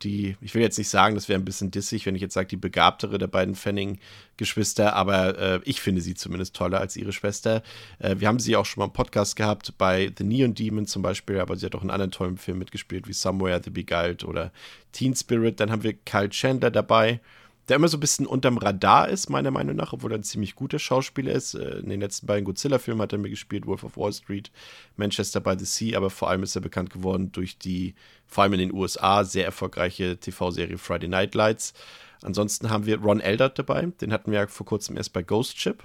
Die, 0.01 0.37
ich 0.39 0.55
will 0.55 0.61
jetzt 0.61 0.77
nicht 0.77 0.87
sagen, 0.87 1.15
das 1.15 1.27
wäre 1.27 1.37
ein 1.37 1.43
bisschen 1.43 1.71
dissig, 1.71 2.05
wenn 2.05 2.15
ich 2.15 2.21
jetzt 2.21 2.35
sage, 2.35 2.47
die 2.47 2.55
begabtere 2.55 3.17
der 3.17 3.27
beiden 3.27 3.55
Fanning-Geschwister, 3.55 4.95
aber 4.95 5.37
äh, 5.37 5.59
ich 5.65 5.81
finde 5.81 5.99
sie 5.99 6.13
zumindest 6.13 6.55
toller 6.55 6.79
als 6.79 6.95
ihre 6.95 7.11
Schwester. 7.11 7.63
Äh, 7.99 8.15
wir 8.19 8.29
haben 8.29 8.39
sie 8.39 8.55
auch 8.55 8.65
schon 8.65 8.79
mal 8.79 8.85
im 8.85 8.93
Podcast 8.93 9.35
gehabt, 9.35 9.77
bei 9.77 10.09
The 10.17 10.23
Neon 10.23 10.53
Demon 10.53 10.87
zum 10.87 11.01
Beispiel, 11.01 11.41
aber 11.41 11.57
sie 11.57 11.65
hat 11.65 11.75
auch 11.75 11.83
in 11.83 11.89
anderen 11.89 12.11
tollen 12.11 12.37
Filmen 12.37 12.59
mitgespielt, 12.59 13.09
wie 13.09 13.13
Somewhere, 13.13 13.59
The 13.61 13.71
Beguiled 13.71 14.23
oder 14.23 14.53
Teen 14.93 15.13
Spirit. 15.17 15.59
Dann 15.59 15.69
haben 15.69 15.83
wir 15.83 15.91
Kyle 15.91 16.29
Chandler 16.29 16.71
dabei, 16.71 17.19
der 17.67 17.77
immer 17.77 17.87
so 17.87 17.97
ein 17.97 18.01
bisschen 18.01 18.27
unterm 18.27 18.57
Radar 18.57 19.09
ist, 19.09 19.29
meiner 19.29 19.51
Meinung 19.51 19.75
nach, 19.75 19.93
obwohl 19.93 20.11
er 20.11 20.19
ein 20.19 20.23
ziemlich 20.23 20.55
guter 20.55 20.79
Schauspieler 20.79 21.33
ist. 21.33 21.55
Äh, 21.55 21.79
In 21.79 21.89
den 21.89 21.99
letzten 21.99 22.27
beiden 22.27 22.45
Godzilla-Filmen 22.45 23.01
hat 23.01 23.13
er 23.13 23.19
mitgespielt, 23.19 23.65
Wolf 23.65 23.83
of 23.83 23.97
Wall 23.97 24.13
Street, 24.13 24.51
Manchester 24.97 25.39
by 25.39 25.55
the 25.57 25.65
Sea, 25.65 25.97
aber 25.97 26.09
vor 26.09 26.29
allem 26.29 26.43
ist 26.43 26.55
er 26.55 26.61
bekannt 26.61 26.91
geworden 26.91 27.31
durch 27.31 27.57
die, 27.57 27.95
vor 28.27 28.43
allem 28.43 28.53
in 28.53 28.59
den 28.59 28.73
USA, 28.73 29.23
sehr 29.23 29.45
erfolgreiche 29.45 30.17
TV-Serie 30.17 30.77
Friday 30.77 31.09
Night 31.09 31.33
Lights. 31.33 31.73
Ansonsten 32.21 32.69
haben 32.69 32.85
wir 32.85 32.99
Ron 32.99 33.19
Eldard 33.19 33.57
dabei, 33.59 33.85
den 34.01 34.11
hatten 34.13 34.31
wir 34.31 34.39
ja 34.39 34.47
vor 34.47 34.65
kurzem 34.65 34.97
erst 34.97 35.13
bei 35.13 35.23
Ghost 35.23 35.59
Ship. 35.59 35.83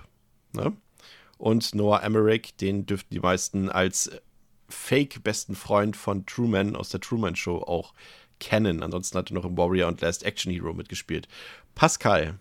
Ne? 0.53 0.73
Und 1.39 1.75
Noah 1.75 2.03
Emmerich, 2.03 2.55
den 2.57 2.85
dürften 2.85 3.15
die 3.15 3.21
meisten 3.21 3.71
als 3.71 4.11
Fake-besten 4.69 5.55
Freund 5.55 5.97
von 5.97 6.27
Truman 6.27 6.77
aus 6.77 6.91
der 6.91 7.01
Truman 7.01 7.35
Show 7.35 7.59
auch 7.59 7.93
kennen. 8.41 8.83
Ansonsten 8.83 9.19
hat 9.19 9.31
er 9.31 9.35
noch 9.35 9.45
im 9.45 9.57
Warrior 9.57 9.89
und 9.89 10.01
Last 10.01 10.25
Action 10.25 10.53
Hero 10.53 10.73
mitgespielt. 10.73 11.29
Pascal, 11.75 12.39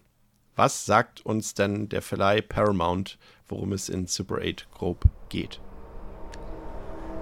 was 0.55 0.85
sagt 0.85 1.25
uns 1.25 1.53
denn 1.53 1.87
der 1.89 2.01
Verleih 2.01 2.41
Paramount, 2.41 3.17
worum 3.47 3.71
es 3.71 3.87
in 3.87 4.07
Super 4.07 4.39
8 4.41 4.67
grob 4.71 5.05
geht? 5.29 5.61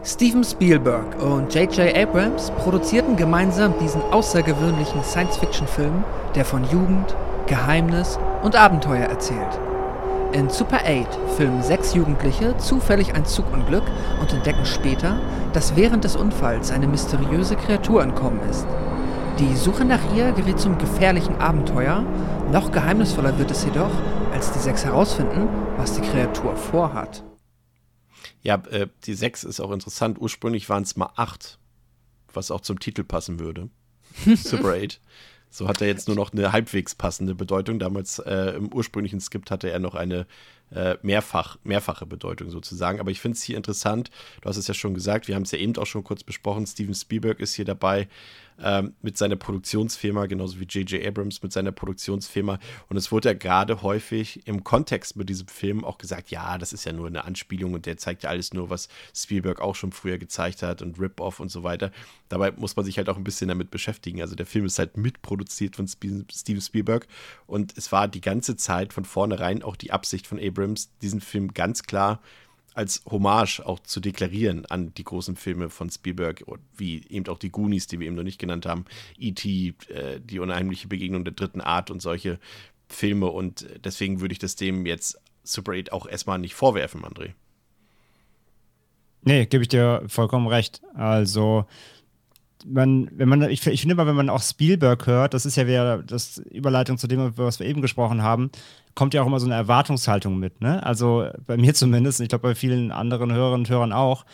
Steven 0.03 0.43
Spielberg 0.43 1.21
und 1.21 1.53
J.J. 1.53 1.95
Abrams 1.95 2.51
produzierten 2.51 3.15
gemeinsam 3.17 3.77
diesen 3.79 4.01
außergewöhnlichen 4.01 5.03
Science-Fiction-Film, 5.03 6.03
der 6.33 6.45
von 6.45 6.63
Jugend, 6.71 7.15
Geheimnis 7.45 8.17
und 8.41 8.55
Abenteuer 8.55 9.05
erzählt. 9.05 9.59
In 10.33 10.49
Super 10.49 10.81
8 10.85 11.07
filmen 11.37 11.61
sechs 11.61 11.93
Jugendliche 11.93 12.57
zufällig 12.57 13.15
ein 13.15 13.25
Zugunglück 13.25 13.83
und 14.19 14.33
entdecken 14.33 14.65
später, 14.65 15.19
dass 15.53 15.75
während 15.75 16.03
des 16.03 16.15
Unfalls 16.15 16.71
eine 16.71 16.87
mysteriöse 16.87 17.55
Kreatur 17.55 18.03
entkommen 18.03 18.41
ist. 18.49 18.67
Die 19.39 19.55
Suche 19.55 19.85
nach 19.85 20.15
ihr 20.15 20.31
gerät 20.31 20.59
zum 20.59 20.79
gefährlichen 20.79 21.35
Abenteuer. 21.35 22.01
Noch 22.51 22.71
geheimnisvoller 22.71 23.37
wird 23.37 23.51
es 23.51 23.65
jedoch, 23.65 23.91
als 24.33 24.51
die 24.51 24.57
sechs 24.57 24.83
herausfinden, 24.83 25.47
was 25.77 25.93
die 25.93 26.01
Kreatur 26.01 26.55
vorhat. 26.55 27.23
Ja, 28.41 28.55
äh, 28.71 28.87
die 29.03 29.13
sechs 29.13 29.43
ist 29.43 29.59
auch 29.59 29.71
interessant. 29.71 30.19
Ursprünglich 30.19 30.67
waren 30.69 30.81
es 30.81 30.95
mal 30.95 31.11
acht, 31.15 31.59
was 32.33 32.49
auch 32.49 32.61
zum 32.61 32.79
Titel 32.79 33.03
passen 33.03 33.39
würde. 33.39 33.69
Super 34.35 34.73
8. 34.75 34.99
So 35.51 35.67
hat 35.67 35.81
er 35.81 35.87
jetzt 35.87 36.07
nur 36.07 36.17
noch 36.17 36.33
eine 36.33 36.51
halbwegs 36.51 36.95
passende 36.95 37.35
Bedeutung. 37.35 37.77
Damals 37.77 38.17
äh, 38.17 38.55
im 38.55 38.73
ursprünglichen 38.73 39.21
Skript 39.21 39.51
hatte 39.51 39.69
er 39.69 39.79
noch 39.79 39.93
eine 39.93 40.25
äh, 40.71 40.97
mehrfach, 41.01 41.57
mehrfache 41.63 42.05
Bedeutung 42.05 42.49
sozusagen. 42.49 42.99
Aber 42.99 43.11
ich 43.11 43.21
finde 43.21 43.37
es 43.37 43.43
hier 43.43 43.57
interessant. 43.57 44.11
Du 44.41 44.49
hast 44.49 44.57
es 44.57 44.67
ja 44.67 44.73
schon 44.73 44.93
gesagt, 44.93 45.27
wir 45.27 45.35
haben 45.35 45.43
es 45.43 45.51
ja 45.51 45.59
eben 45.59 45.75
auch 45.77 45.85
schon 45.85 46.03
kurz 46.03 46.23
besprochen. 46.23 46.65
Steven 46.67 46.93
Spielberg 46.95 47.39
ist 47.39 47.53
hier 47.53 47.65
dabei 47.65 48.07
ähm, 48.59 48.93
mit 49.01 49.17
seiner 49.17 49.35
Produktionsfirma, 49.35 50.25
genauso 50.25 50.59
wie 50.59 50.65
J.J. 50.65 51.05
Abrams 51.05 51.43
mit 51.43 51.53
seiner 51.53 51.71
Produktionsfirma. 51.71 52.59
Und 52.89 52.97
es 52.97 53.11
wurde 53.11 53.29
ja 53.29 53.33
gerade 53.33 53.81
häufig 53.83 54.47
im 54.47 54.63
Kontext 54.63 55.15
mit 55.15 55.29
diesem 55.29 55.47
Film 55.47 55.85
auch 55.85 55.97
gesagt, 55.97 56.31
ja, 56.31 56.57
das 56.57 56.73
ist 56.73 56.85
ja 56.85 56.93
nur 56.93 57.07
eine 57.07 57.23
Anspielung 57.23 57.73
und 57.73 57.85
der 57.85 57.97
zeigt 57.97 58.23
ja 58.23 58.29
alles 58.29 58.53
nur, 58.53 58.69
was 58.69 58.89
Spielberg 59.15 59.61
auch 59.61 59.75
schon 59.75 59.91
früher 59.91 60.17
gezeigt 60.17 60.63
hat 60.63 60.81
und 60.81 60.99
Rip-Off 60.99 61.39
und 61.39 61.49
so 61.49 61.63
weiter. 61.63 61.91
Dabei 62.29 62.51
muss 62.51 62.75
man 62.75 62.83
sich 62.83 62.97
halt 62.97 63.09
auch 63.09 63.17
ein 63.17 63.23
bisschen 63.23 63.47
damit 63.47 63.69
beschäftigen. 63.69 64.21
Also 64.21 64.35
der 64.35 64.45
Film 64.45 64.65
ist 64.65 64.79
halt 64.79 64.97
mitproduziert 64.97 65.75
von 65.75 65.87
Steven 65.87 66.61
Spielberg 66.61 67.07
und 67.45 67.77
es 67.77 67.91
war 67.91 68.07
die 68.07 68.21
ganze 68.21 68.55
Zeit 68.55 68.91
von 68.91 69.05
vornherein 69.05 69.61
auch 69.61 69.75
die 69.75 69.91
Absicht 69.91 70.25
von 70.25 70.39
Abrams, 70.39 70.56
diesen 71.01 71.21
Film 71.21 71.53
ganz 71.53 71.83
klar 71.83 72.21
als 72.77 73.01
Hommage 73.09 73.61
auch 73.65 73.79
zu 73.79 73.99
deklarieren 73.99 74.67
an 74.67 74.93
die 74.93 75.03
großen 75.03 75.35
Filme 75.35 75.71
von 75.71 75.89
Spielberg, 75.89 76.43
wie 76.75 77.01
eben 77.09 77.27
auch 77.27 77.39
die 77.39 77.49
Goonies, 77.49 77.87
die 77.87 77.99
wir 77.99 78.05
eben 78.05 78.15
noch 78.15 78.23
nicht 78.23 78.37
genannt 78.37 78.67
haben, 78.67 78.85
E.T., 79.17 79.73
äh, 79.89 80.19
die 80.19 80.37
unheimliche 80.37 80.87
Begegnung 80.87 81.23
der 81.23 81.33
dritten 81.33 81.59
Art 81.59 81.89
und 81.89 82.03
solche 82.03 82.39
Filme. 82.87 83.27
Und 83.27 83.67
deswegen 83.83 84.21
würde 84.21 84.33
ich 84.33 84.39
das 84.39 84.55
dem 84.55 84.85
jetzt 84.85 85.19
Super 85.43 85.73
8 85.73 85.91
auch 85.91 86.07
erstmal 86.07 86.37
nicht 86.37 86.53
vorwerfen, 86.53 87.01
André. 87.01 87.31
Nee, 89.23 89.47
gebe 89.47 89.63
ich 89.63 89.69
dir 89.69 90.03
vollkommen 90.07 90.47
recht. 90.47 90.81
Also, 90.93 91.65
man, 92.69 93.09
wenn 93.15 93.29
man, 93.29 93.49
ich, 93.49 93.65
ich 93.65 93.81
finde 93.81 93.93
immer, 93.93 94.07
wenn 94.07 94.15
man 94.15 94.29
auch 94.29 94.41
Spielberg 94.41 95.07
hört, 95.07 95.33
das 95.33 95.45
ist 95.45 95.55
ja 95.55 95.67
wieder 95.67 96.03
das 96.03 96.39
Überleitung 96.51 96.97
zu 96.97 97.07
dem, 97.07 97.37
was 97.37 97.59
wir 97.59 97.67
eben 97.67 97.81
gesprochen 97.81 98.21
haben, 98.21 98.51
kommt 98.95 99.13
ja 99.13 99.21
auch 99.21 99.27
immer 99.27 99.39
so 99.39 99.45
eine 99.45 99.55
Erwartungshaltung 99.55 100.37
mit. 100.37 100.61
Ne? 100.61 100.83
Also 100.83 101.27
bei 101.45 101.57
mir 101.57 101.73
zumindest, 101.73 102.19
ich 102.19 102.29
glaube 102.29 102.49
bei 102.49 102.55
vielen 102.55 102.91
anderen 102.91 103.31
Hörerinnen 103.31 103.65
und 103.65 103.69
Hörern 103.69 103.93
auch, 103.93 104.25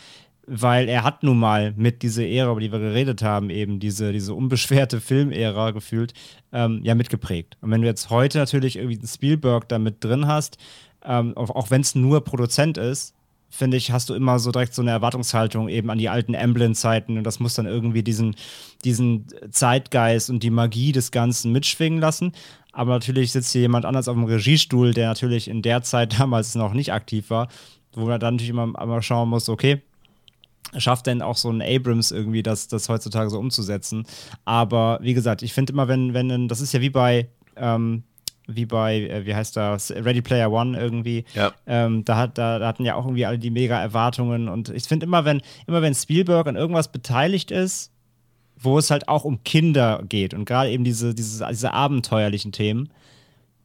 weil 0.46 0.88
er 0.88 1.04
hat 1.04 1.22
nun 1.22 1.38
mal 1.38 1.72
mit 1.76 2.02
dieser 2.02 2.26
Ära, 2.26 2.50
über 2.50 2.60
die 2.60 2.72
wir 2.72 2.78
geredet 2.78 3.22
haben, 3.22 3.50
eben 3.50 3.80
diese, 3.80 4.12
diese 4.12 4.34
unbeschwerte 4.34 5.00
Filmära 5.00 5.70
gefühlt, 5.70 6.12
ähm, 6.52 6.80
ja 6.82 6.94
mitgeprägt. 6.94 7.56
Und 7.60 7.70
wenn 7.70 7.80
du 7.80 7.86
jetzt 7.86 8.10
heute 8.10 8.38
natürlich 8.38 8.76
irgendwie 8.76 8.98
einen 8.98 9.08
Spielberg 9.08 9.68
da 9.68 9.78
mit 9.78 10.04
drin 10.04 10.26
hast, 10.26 10.58
ähm, 11.04 11.36
auch, 11.36 11.50
auch 11.50 11.70
wenn 11.70 11.80
es 11.80 11.94
nur 11.94 12.24
Produzent 12.24 12.78
ist, 12.78 13.13
finde 13.54 13.76
ich, 13.76 13.92
hast 13.92 14.10
du 14.10 14.14
immer 14.14 14.38
so 14.38 14.50
direkt 14.50 14.74
so 14.74 14.82
eine 14.82 14.90
Erwartungshaltung 14.90 15.68
eben 15.68 15.88
an 15.90 15.98
die 15.98 16.08
alten 16.08 16.34
Emblem-Zeiten 16.34 17.16
und 17.16 17.24
das 17.24 17.38
muss 17.38 17.54
dann 17.54 17.66
irgendwie 17.66 18.02
diesen, 18.02 18.34
diesen 18.84 19.26
Zeitgeist 19.50 20.28
und 20.28 20.42
die 20.42 20.50
Magie 20.50 20.92
des 20.92 21.12
Ganzen 21.12 21.52
mitschwingen 21.52 22.00
lassen. 22.00 22.32
Aber 22.72 22.92
natürlich 22.92 23.30
sitzt 23.30 23.52
hier 23.52 23.62
jemand 23.62 23.84
anders 23.84 24.08
auf 24.08 24.16
dem 24.16 24.24
Regiestuhl, 24.24 24.92
der 24.92 25.08
natürlich 25.08 25.48
in 25.48 25.62
der 25.62 25.82
Zeit 25.82 26.18
damals 26.18 26.54
noch 26.56 26.74
nicht 26.74 26.92
aktiv 26.92 27.30
war, 27.30 27.48
wo 27.92 28.06
man 28.06 28.18
dann 28.18 28.34
natürlich 28.34 28.50
immer, 28.50 28.64
immer 28.64 29.02
schauen 29.02 29.28
muss, 29.28 29.48
okay, 29.48 29.82
schafft 30.76 31.06
denn 31.06 31.22
auch 31.22 31.36
so 31.36 31.50
ein 31.50 31.62
Abrams 31.62 32.10
irgendwie, 32.10 32.42
das, 32.42 32.66
das 32.66 32.88
heutzutage 32.88 33.30
so 33.30 33.38
umzusetzen. 33.38 34.04
Aber 34.44 34.98
wie 35.00 35.14
gesagt, 35.14 35.42
ich 35.42 35.52
finde 35.52 35.72
immer, 35.72 35.86
wenn, 35.86 36.12
wenn, 36.12 36.48
das 36.48 36.60
ist 36.60 36.72
ja 36.72 36.80
wie 36.80 36.90
bei, 36.90 37.28
ähm, 37.54 38.02
wie 38.46 38.66
bei, 38.66 39.00
äh, 39.00 39.26
wie 39.26 39.34
heißt 39.34 39.56
das, 39.56 39.90
Ready 39.90 40.22
Player 40.22 40.50
One 40.50 40.78
irgendwie. 40.78 41.24
Ja. 41.34 41.52
Ähm, 41.66 42.04
da, 42.04 42.16
hat, 42.16 42.38
da, 42.38 42.58
da, 42.58 42.66
hatten 42.66 42.84
ja 42.84 42.94
auch 42.94 43.04
irgendwie 43.04 43.26
alle 43.26 43.38
die 43.38 43.50
mega 43.50 43.80
Erwartungen. 43.80 44.48
Und 44.48 44.68
ich 44.70 44.84
finde 44.84 45.06
immer, 45.06 45.24
wenn, 45.24 45.42
immer 45.66 45.82
wenn 45.82 45.94
Spielberg 45.94 46.46
an 46.46 46.56
irgendwas 46.56 46.90
beteiligt 46.90 47.50
ist, 47.50 47.90
wo 48.56 48.78
es 48.78 48.90
halt 48.90 49.08
auch 49.08 49.24
um 49.24 49.42
Kinder 49.44 50.02
geht 50.08 50.34
und 50.34 50.44
gerade 50.44 50.70
eben 50.70 50.84
diese, 50.84 51.14
diese, 51.14 51.46
diese 51.50 51.72
abenteuerlichen 51.72 52.52
Themen, 52.52 52.90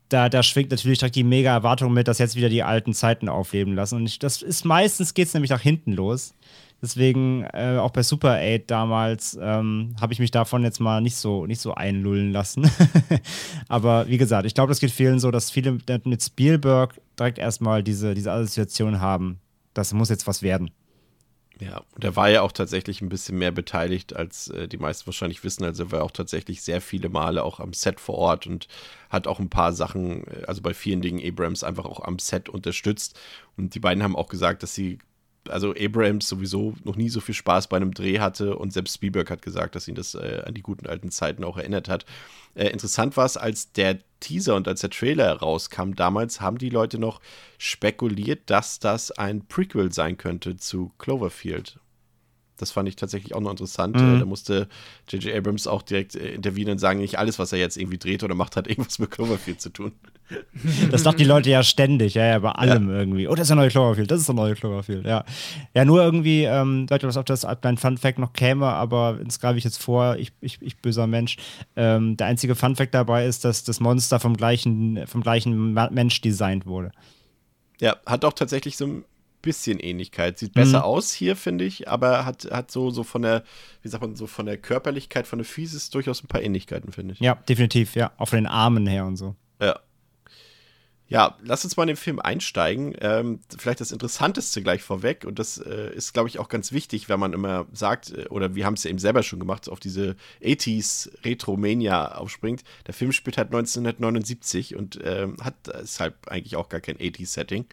da, 0.09 0.27
da 0.27 0.41
schwingt 0.41 0.71
natürlich 0.71 0.97
direkt 0.97 1.15
die 1.15 1.23
mega 1.23 1.51
Erwartung 1.51 1.93
mit, 1.93 2.07
dass 2.07 2.17
jetzt 2.17 2.35
wieder 2.35 2.49
die 2.49 2.63
alten 2.63 2.93
Zeiten 2.93 3.29
aufleben 3.29 3.75
lassen. 3.75 3.95
Und 3.95 4.07
ich, 4.07 4.17
das 4.17 4.41
ist 4.41 4.65
meistens 4.65 5.13
geht 5.13 5.27
es 5.27 5.33
nämlich 5.33 5.51
nach 5.51 5.61
hinten 5.61 5.93
los. 5.93 6.33
Deswegen, 6.81 7.43
äh, 7.53 7.77
auch 7.77 7.91
bei 7.91 8.03
Super 8.03 8.39
8 8.39 8.63
damals, 8.67 9.37
ähm, 9.41 9.95
habe 9.99 10.13
ich 10.13 10.19
mich 10.19 10.31
davon 10.31 10.63
jetzt 10.63 10.79
mal 10.79 11.01
nicht 11.01 11.17
so, 11.17 11.45
nicht 11.45 11.59
so 11.59 11.73
einlullen 11.73 12.31
lassen. 12.31 12.69
Aber 13.67 14.07
wie 14.07 14.17
gesagt, 14.17 14.45
ich 14.45 14.53
glaube, 14.53 14.69
das 14.69 14.79
geht 14.79 14.91
vielen 14.91 15.19
so, 15.19 15.29
dass 15.29 15.51
viele 15.51 15.77
mit 16.05 16.23
Spielberg 16.23 16.99
direkt 17.19 17.37
erstmal 17.37 17.83
diese, 17.83 18.13
diese 18.13 18.31
Assoziation 18.31 19.01
haben. 19.01 19.39
Das 19.73 19.93
muss 19.93 20.09
jetzt 20.09 20.25
was 20.25 20.41
werden. 20.41 20.71
Ja, 21.59 21.83
und 21.93 22.05
er 22.05 22.15
war 22.15 22.29
ja 22.29 22.41
auch 22.41 22.53
tatsächlich 22.53 23.01
ein 23.01 23.09
bisschen 23.09 23.37
mehr 23.37 23.51
beteiligt, 23.51 24.15
als 24.15 24.47
äh, 24.47 24.69
die 24.69 24.77
meisten 24.77 25.05
wahrscheinlich 25.07 25.43
wissen. 25.43 25.65
Also 25.65 25.83
er 25.83 25.91
war 25.91 26.03
auch 26.03 26.11
tatsächlich 26.11 26.61
sehr 26.61 26.79
viele 26.79 27.09
Male 27.09 27.43
auch 27.43 27.59
am 27.59 27.73
Set 27.73 27.99
vor 27.99 28.15
Ort 28.15 28.47
und 28.47 28.69
hat 29.09 29.27
auch 29.27 29.39
ein 29.39 29.49
paar 29.49 29.73
Sachen, 29.73 30.25
äh, 30.27 30.45
also 30.47 30.61
bei 30.61 30.73
vielen 30.73 31.01
Dingen 31.01 31.21
Abrams 31.21 31.65
einfach 31.65 31.83
auch 31.83 31.99
am 31.99 32.17
Set 32.17 32.47
unterstützt. 32.47 33.19
Und 33.57 33.75
die 33.75 33.81
beiden 33.81 34.03
haben 34.03 34.15
auch 34.15 34.29
gesagt, 34.29 34.63
dass 34.63 34.73
sie 34.73 34.99
also 35.49 35.73
Abrams 35.77 36.27
sowieso 36.27 36.73
noch 36.83 36.95
nie 36.95 37.09
so 37.09 37.19
viel 37.19 37.35
Spaß 37.35 37.67
bei 37.67 37.77
einem 37.77 37.93
Dreh 37.93 38.19
hatte 38.19 38.55
und 38.55 38.73
selbst 38.73 38.95
Spielberg 38.95 39.29
hat 39.29 39.41
gesagt, 39.41 39.75
dass 39.75 39.87
ihn 39.87 39.95
das 39.95 40.15
äh, 40.15 40.43
an 40.45 40.53
die 40.53 40.61
guten 40.61 40.87
alten 40.87 41.11
Zeiten 41.11 41.43
auch 41.43 41.57
erinnert 41.57 41.89
hat. 41.89 42.05
Äh, 42.55 42.67
interessant 42.67 43.17
war 43.17 43.25
es, 43.25 43.37
als 43.37 43.71
der 43.71 43.99
Teaser 44.19 44.55
und 44.55 44.67
als 44.67 44.81
der 44.81 44.89
Trailer 44.89 45.33
rauskam 45.33 45.93
damals, 45.93 46.41
haben 46.41 46.57
die 46.57 46.69
Leute 46.69 46.99
noch 46.99 47.21
spekuliert, 47.57 48.49
dass 48.49 48.79
das 48.79 49.11
ein 49.11 49.47
Prequel 49.47 49.93
sein 49.93 50.17
könnte 50.17 50.57
zu 50.57 50.91
Cloverfield. 50.97 51.79
Das 52.57 52.71
fand 52.71 52.89
ich 52.89 52.95
tatsächlich 52.97 53.33
auch 53.33 53.39
noch 53.39 53.51
interessant. 53.51 53.95
Mhm. 53.95 54.15
Äh, 54.15 54.19
da 54.19 54.25
musste 54.25 54.67
J.J. 55.07 55.35
Abrams 55.35 55.67
auch 55.67 55.81
direkt 55.81 56.15
äh, 56.15 56.33
intervenieren 56.33 56.73
und 56.73 56.79
sagen, 56.79 56.99
nicht 56.99 57.17
alles, 57.17 57.39
was 57.39 57.53
er 57.53 57.59
jetzt 57.59 57.77
irgendwie 57.77 57.97
dreht 57.97 58.23
oder 58.23 58.35
macht, 58.35 58.55
hat 58.55 58.67
irgendwas 58.67 58.99
mit 58.99 59.11
Cloverfield 59.11 59.61
zu 59.61 59.69
tun. 59.69 59.93
Das 60.91 61.03
dachten 61.03 61.17
die 61.17 61.25
Leute 61.25 61.49
ja 61.49 61.63
ständig, 61.63 62.13
ja, 62.13 62.25
ja, 62.25 62.39
bei 62.39 62.51
allem 62.51 62.89
ja. 62.89 62.99
irgendwie. 62.99 63.27
Oh, 63.27 63.31
das 63.31 63.43
ist 63.43 63.49
der 63.49 63.55
neue 63.55 63.69
Cloverfield, 63.69 64.11
das 64.11 64.19
ist 64.19 64.27
der 64.27 64.35
neue 64.35 64.55
Cloverfield, 64.55 65.05
ja. 65.05 65.23
Ja, 65.73 65.85
nur 65.85 66.03
irgendwie, 66.03 66.43
ähm, 66.43 66.85
Leute, 66.89 67.07
was 67.07 67.17
ob 67.17 67.25
das 67.25 67.47
mein 67.63 67.77
Fun 67.77 67.97
Fact 67.97 68.19
noch 68.19 68.33
käme, 68.33 68.67
aber 68.67 69.19
das 69.23 69.39
greife 69.39 69.57
ich 69.57 69.63
jetzt 69.63 69.81
vor, 69.81 70.17
ich, 70.17 70.31
ich, 70.41 70.61
ich 70.61 70.77
böser 70.77 71.07
Mensch. 71.07 71.37
Ähm, 71.75 72.17
der 72.17 72.27
einzige 72.27 72.55
Fun 72.55 72.75
Fact 72.75 72.93
dabei 72.93 73.25
ist, 73.25 73.45
dass 73.45 73.63
das 73.63 73.79
Monster 73.79 74.19
vom 74.19 74.37
gleichen, 74.37 75.05
vom 75.07 75.21
gleichen 75.21 75.73
Mensch 75.73 76.21
designt 76.21 76.65
wurde. 76.65 76.91
Ja, 77.81 77.97
hat 78.05 78.25
auch 78.25 78.33
tatsächlich 78.33 78.77
so 78.77 78.85
ein 78.85 79.05
bisschen 79.41 79.79
Ähnlichkeit. 79.79 80.37
Sieht 80.37 80.53
besser 80.53 80.79
mhm. 80.79 80.85
aus 80.85 81.13
hier, 81.13 81.35
finde 81.35 81.65
ich, 81.65 81.87
aber 81.87 82.25
hat, 82.25 82.49
hat 82.51 82.71
so, 82.71 82.91
so 82.91 83.03
von 83.03 83.21
der, 83.21 83.43
wie 83.81 83.87
sagt 83.87 84.01
man, 84.01 84.15
so 84.15 84.27
von 84.27 84.45
der 84.45 84.57
Körperlichkeit, 84.57 85.27
von 85.27 85.39
der 85.39 85.45
Physis 85.45 85.89
durchaus 85.89 86.23
ein 86.23 86.27
paar 86.27 86.41
Ähnlichkeiten, 86.41 86.91
finde 86.91 87.13
ich. 87.13 87.19
Ja, 87.19 87.35
definitiv, 87.35 87.95
ja. 87.95 88.11
Auch 88.17 88.27
von 88.27 88.37
den 88.37 88.47
Armen 88.47 88.85
her 88.87 89.05
und 89.05 89.17
so. 89.17 89.35
Ja. 89.61 89.79
Ja, 91.09 91.37
lass 91.41 91.63
uns 91.63 91.75
mal 91.75 91.83
in 91.83 91.87
den 91.87 91.95
Film 91.97 92.19
einsteigen. 92.19 92.95
Ähm, 93.01 93.39
vielleicht 93.57 93.81
das 93.81 93.91
Interessanteste 93.91 94.61
gleich 94.61 94.83
vorweg. 94.83 95.25
Und 95.25 95.39
das 95.39 95.57
äh, 95.57 95.91
ist, 95.95 96.13
glaube 96.13 96.29
ich, 96.29 96.37
auch 96.37 96.49
ganz 96.49 96.71
wichtig, 96.71 97.09
wenn 97.09 97.19
man 97.19 97.33
immer 97.33 97.65
sagt, 97.73 98.11
äh, 98.11 98.27
oder 98.29 98.53
wir 98.53 98.67
haben 98.67 98.75
es 98.75 98.83
ja 98.83 98.91
eben 98.91 98.99
selber 98.99 99.23
schon 99.23 99.39
gemacht, 99.39 99.67
auf 99.69 99.79
diese 99.79 100.15
80s 100.43 101.09
Retromania 101.25 102.15
aufspringt. 102.15 102.63
Der 102.85 102.93
Film 102.93 103.11
spielt 103.11 103.39
halt 103.39 103.47
1979 103.47 104.75
und 104.75 104.99
ähm, 105.03 105.37
hat 105.41 105.55
deshalb 105.65 106.27
eigentlich 106.27 106.55
auch 106.55 106.69
gar 106.69 106.79
kein 106.79 106.97
80s-Setting. 106.97 107.65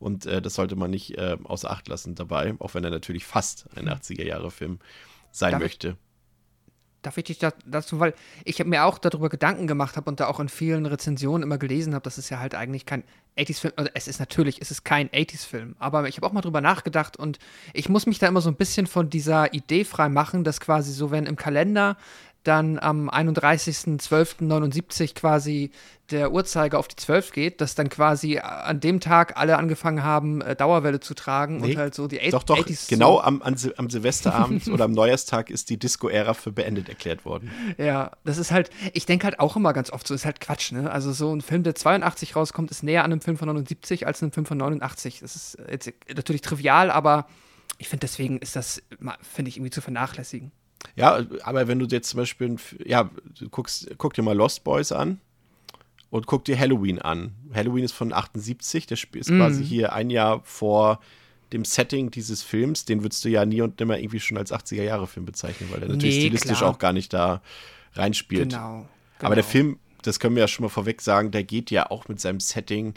Und 0.00 0.26
äh, 0.26 0.42
das 0.42 0.54
sollte 0.56 0.74
man 0.74 0.90
nicht 0.90 1.16
äh, 1.16 1.36
außer 1.44 1.70
Acht 1.70 1.86
lassen 1.86 2.16
dabei, 2.16 2.54
auch 2.58 2.74
wenn 2.74 2.82
er 2.82 2.90
natürlich 2.90 3.24
fast 3.24 3.66
ein 3.76 3.88
80er-Jahre-Film 3.88 4.80
sein 5.30 5.52
darf 5.52 5.60
möchte. 5.60 5.96
Darf 7.02 7.16
ich 7.18 7.24
dich 7.24 7.38
da, 7.38 7.52
dazu, 7.66 8.00
weil 8.00 8.14
ich 8.44 8.64
mir 8.64 8.84
auch 8.84 8.98
darüber 8.98 9.28
Gedanken 9.28 9.66
gemacht 9.66 9.96
habe 9.96 10.10
und 10.10 10.20
da 10.20 10.26
auch 10.26 10.40
in 10.40 10.48
vielen 10.48 10.86
Rezensionen 10.86 11.42
immer 11.42 11.58
gelesen 11.58 11.94
habe, 11.94 12.02
dass 12.02 12.18
es 12.18 12.30
ja 12.30 12.38
halt 12.38 12.54
eigentlich 12.54 12.86
kein 12.86 13.04
80s-Film, 13.38 13.72
also 13.76 13.90
es 13.94 14.08
ist 14.08 14.20
natürlich, 14.20 14.60
es 14.60 14.70
ist 14.70 14.84
kein 14.84 15.08
80s-Film, 15.10 15.76
aber 15.78 16.08
ich 16.08 16.16
habe 16.16 16.26
auch 16.26 16.32
mal 16.32 16.40
drüber 16.40 16.60
nachgedacht 16.60 17.16
und 17.16 17.38
ich 17.72 17.88
muss 17.88 18.06
mich 18.06 18.18
da 18.18 18.26
immer 18.26 18.40
so 18.40 18.50
ein 18.50 18.56
bisschen 18.56 18.86
von 18.86 19.08
dieser 19.08 19.54
Idee 19.54 19.84
frei 19.84 20.08
machen, 20.08 20.44
dass 20.44 20.60
quasi 20.60 20.92
so, 20.92 21.10
wenn 21.10 21.26
im 21.26 21.36
Kalender 21.36 21.96
dann 22.42 22.78
am 22.78 23.10
31.12.79 23.10 25.14
quasi 25.14 25.70
der 26.10 26.32
Uhrzeiger 26.32 26.78
auf 26.78 26.88
die 26.88 26.96
12 26.96 27.32
geht, 27.32 27.60
dass 27.60 27.74
dann 27.76 27.88
quasi 27.88 28.38
an 28.38 28.80
dem 28.80 28.98
Tag 28.98 29.36
alle 29.36 29.58
angefangen 29.58 30.02
haben, 30.02 30.40
äh, 30.40 30.56
Dauerwelle 30.56 31.00
zu 31.00 31.14
tragen 31.14 31.58
Nee, 31.58 31.72
und 31.72 31.78
halt 31.78 31.94
so 31.94 32.08
die 32.08 32.18
Doch, 32.30 32.42
doch, 32.42 32.58
80s 32.58 32.88
genau 32.88 33.16
so, 33.16 33.22
am, 33.22 33.42
am, 33.42 33.54
Sil- 33.54 33.74
am 33.76 33.90
Silvesterabend 33.90 34.66
oder 34.68 34.84
am 34.84 34.92
Neujahrstag 34.92 35.50
ist 35.50 35.70
die 35.70 35.78
Disco-Ära 35.78 36.34
für 36.34 36.50
beendet 36.50 36.88
erklärt 36.88 37.24
worden. 37.24 37.50
Ja, 37.78 38.12
das 38.24 38.38
ist 38.38 38.50
halt, 38.50 38.70
ich 38.92 39.06
denke 39.06 39.24
halt 39.24 39.38
auch 39.38 39.56
immer 39.56 39.72
ganz 39.72 39.92
oft 39.92 40.06
so, 40.06 40.14
ist 40.14 40.24
halt 40.24 40.40
Quatsch, 40.40 40.72
ne? 40.72 40.90
Also 40.90 41.12
so 41.12 41.34
ein 41.34 41.42
Film, 41.42 41.62
der 41.62 41.76
82 41.76 42.34
rauskommt, 42.34 42.70
ist 42.72 42.82
näher 42.82 43.04
an 43.04 43.12
einem 43.12 43.20
Film 43.20 43.36
von 43.36 43.46
79 43.46 44.06
als 44.06 44.22
einem 44.22 44.32
Film 44.32 44.46
von 44.46 44.58
89. 44.58 45.20
Das 45.20 45.36
ist 45.36 45.58
jetzt 45.70 45.92
natürlich 46.14 46.42
trivial, 46.42 46.90
aber 46.90 47.26
ich 47.78 47.88
finde 47.88 48.00
deswegen 48.00 48.38
ist 48.38 48.56
das, 48.56 48.82
finde 49.22 49.48
ich 49.48 49.56
irgendwie 49.56 49.70
zu 49.70 49.80
vernachlässigen. 49.80 50.50
Ja, 50.96 51.24
aber 51.42 51.68
wenn 51.68 51.78
du 51.78 51.86
jetzt 51.86 52.10
zum 52.10 52.18
Beispiel, 52.18 52.56
ja, 52.84 53.10
du 53.38 53.48
guckst, 53.48 53.90
guck 53.98 54.14
dir 54.14 54.22
mal 54.22 54.36
Lost 54.36 54.64
Boys 54.64 54.92
an 54.92 55.20
und 56.10 56.26
guck 56.26 56.44
dir 56.44 56.58
Halloween 56.58 56.98
an. 56.98 57.32
Halloween 57.54 57.84
ist 57.84 57.92
von 57.92 58.12
78, 58.12 58.86
der 58.86 58.96
Spiel 58.96 59.20
ist 59.20 59.30
quasi 59.30 59.64
hier 59.64 59.92
ein 59.92 60.10
Jahr 60.10 60.40
vor 60.44 61.00
dem 61.52 61.64
Setting 61.64 62.10
dieses 62.10 62.42
Films. 62.42 62.84
Den 62.84 63.02
würdest 63.02 63.24
du 63.24 63.28
ja 63.28 63.44
nie 63.44 63.60
und 63.62 63.78
nimmer 63.80 63.98
irgendwie 63.98 64.20
schon 64.20 64.38
als 64.38 64.52
80er-Jahre-Film 64.52 65.26
bezeichnen, 65.26 65.68
weil 65.70 65.80
der 65.80 65.88
natürlich 65.88 66.16
Nee, 66.16 66.20
stilistisch 66.22 66.58
klar. 66.58 66.70
auch 66.70 66.78
gar 66.78 66.92
nicht 66.92 67.12
da 67.12 67.42
reinspielt. 67.94 68.50
Genau. 68.50 68.86
Aber 69.20 69.34
der 69.34 69.42
genau. 69.42 69.52
Film, 69.52 69.78
das 70.02 70.20
können 70.20 70.36
wir 70.36 70.42
ja 70.42 70.48
schon 70.48 70.64
mal 70.64 70.70
vorweg 70.70 71.00
sagen, 71.00 71.30
der 71.30 71.44
geht 71.44 71.70
ja 71.70 71.90
auch 71.90 72.08
mit 72.08 72.20
seinem 72.20 72.40
Setting, 72.40 72.94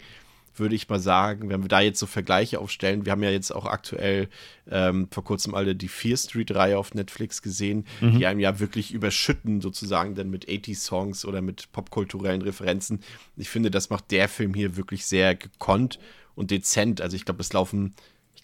würde 0.56 0.74
ich 0.74 0.88
mal 0.88 1.00
sagen, 1.00 1.48
wenn 1.48 1.62
wir 1.62 1.68
da 1.68 1.80
jetzt 1.80 1.98
so 1.98 2.06
Vergleiche 2.06 2.60
aufstellen, 2.60 3.04
wir 3.04 3.12
haben 3.12 3.22
ja 3.22 3.30
jetzt 3.30 3.50
auch 3.50 3.66
aktuell 3.66 4.28
ähm, 4.70 5.08
vor 5.10 5.24
kurzem 5.24 5.54
alle 5.54 5.74
die 5.74 5.88
Fear 5.88 6.16
Street-Reihe 6.16 6.78
auf 6.78 6.94
Netflix 6.94 7.42
gesehen, 7.42 7.86
die 8.00 8.26
einem 8.26 8.40
ja 8.40 8.60
wirklich 8.60 8.92
überschütten, 8.92 9.60
sozusagen 9.60 10.14
dann 10.14 10.30
mit 10.30 10.48
80-Songs 10.48 11.24
oder 11.24 11.42
mit 11.42 11.70
popkulturellen 11.72 12.42
Referenzen. 12.42 13.00
Ich 13.36 13.48
finde, 13.48 13.70
das 13.70 13.90
macht 13.90 14.10
der 14.10 14.28
Film 14.28 14.54
hier 14.54 14.76
wirklich 14.76 15.06
sehr 15.06 15.34
gekonnt 15.34 15.98
und 16.34 16.50
dezent. 16.50 17.00
Also 17.00 17.16
ich 17.16 17.24
glaube, 17.24 17.40
es 17.40 17.52
laufen 17.52 17.94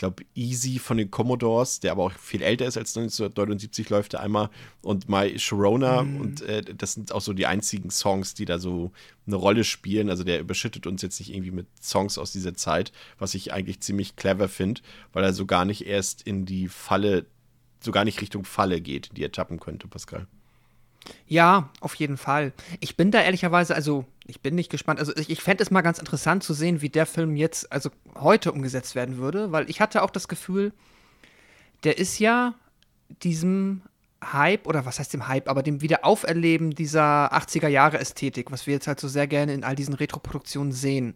glaube, 0.00 0.24
Easy 0.34 0.78
von 0.78 0.96
den 0.96 1.10
Commodores, 1.10 1.78
der 1.78 1.92
aber 1.92 2.04
auch 2.04 2.12
viel 2.12 2.42
älter 2.42 2.64
ist 2.64 2.78
als 2.78 2.96
1979, 2.96 3.90
läuft 3.90 4.14
da 4.14 4.20
einmal. 4.20 4.48
Und 4.80 5.08
My 5.08 5.38
Sharona. 5.38 6.00
Und 6.00 6.40
äh, 6.40 6.62
das 6.62 6.94
sind 6.94 7.12
auch 7.12 7.20
so 7.20 7.34
die 7.34 7.46
einzigen 7.46 7.90
Songs, 7.90 8.34
die 8.34 8.46
da 8.46 8.58
so 8.58 8.92
eine 9.26 9.36
Rolle 9.36 9.62
spielen. 9.62 10.08
Also 10.08 10.24
der 10.24 10.40
überschüttet 10.40 10.86
uns 10.86 11.02
jetzt 11.02 11.20
nicht 11.20 11.32
irgendwie 11.32 11.50
mit 11.50 11.66
Songs 11.82 12.16
aus 12.16 12.32
dieser 12.32 12.54
Zeit, 12.54 12.92
was 13.18 13.34
ich 13.34 13.52
eigentlich 13.52 13.80
ziemlich 13.80 14.16
clever 14.16 14.48
finde, 14.48 14.80
weil 15.12 15.22
er 15.22 15.34
so 15.34 15.44
gar 15.44 15.66
nicht 15.66 15.86
erst 15.86 16.22
in 16.22 16.46
die 16.46 16.68
Falle, 16.68 17.26
so 17.80 17.92
gar 17.92 18.06
nicht 18.06 18.22
Richtung 18.22 18.44
Falle 18.44 18.80
geht, 18.80 19.10
die 19.16 19.22
er 19.22 19.32
tappen 19.32 19.60
könnte, 19.60 19.86
Pascal. 19.86 20.26
Ja, 21.26 21.70
auf 21.80 21.94
jeden 21.94 22.16
Fall. 22.16 22.52
Ich 22.80 22.96
bin 22.96 23.10
da 23.10 23.22
ehrlicherweise, 23.22 23.74
also 23.74 24.04
ich 24.26 24.40
bin 24.40 24.54
nicht 24.54 24.70
gespannt. 24.70 25.00
Also 25.00 25.14
ich, 25.16 25.30
ich 25.30 25.42
fände 25.42 25.62
es 25.62 25.70
mal 25.70 25.80
ganz 25.82 25.98
interessant 25.98 26.42
zu 26.42 26.54
sehen, 26.54 26.82
wie 26.82 26.88
der 26.88 27.06
Film 27.06 27.36
jetzt, 27.36 27.70
also 27.72 27.90
heute 28.16 28.52
umgesetzt 28.52 28.94
werden 28.94 29.18
würde, 29.18 29.52
weil 29.52 29.68
ich 29.70 29.80
hatte 29.80 30.02
auch 30.02 30.10
das 30.10 30.28
Gefühl, 30.28 30.72
der 31.84 31.98
ist 31.98 32.18
ja 32.18 32.54
diesem 33.22 33.82
Hype, 34.22 34.66
oder 34.66 34.84
was 34.84 34.98
heißt 34.98 35.14
dem 35.14 35.28
Hype, 35.28 35.48
aber 35.48 35.62
dem 35.62 35.80
Wiederauferleben 35.80 36.72
dieser 36.72 37.32
80er 37.32 37.68
Jahre 37.68 37.98
Ästhetik, 37.98 38.50
was 38.52 38.66
wir 38.66 38.74
jetzt 38.74 38.86
halt 38.86 39.00
so 39.00 39.08
sehr 39.08 39.26
gerne 39.26 39.54
in 39.54 39.64
all 39.64 39.74
diesen 39.74 39.94
Retro-Produktionen 39.94 40.72
sehen, 40.72 41.14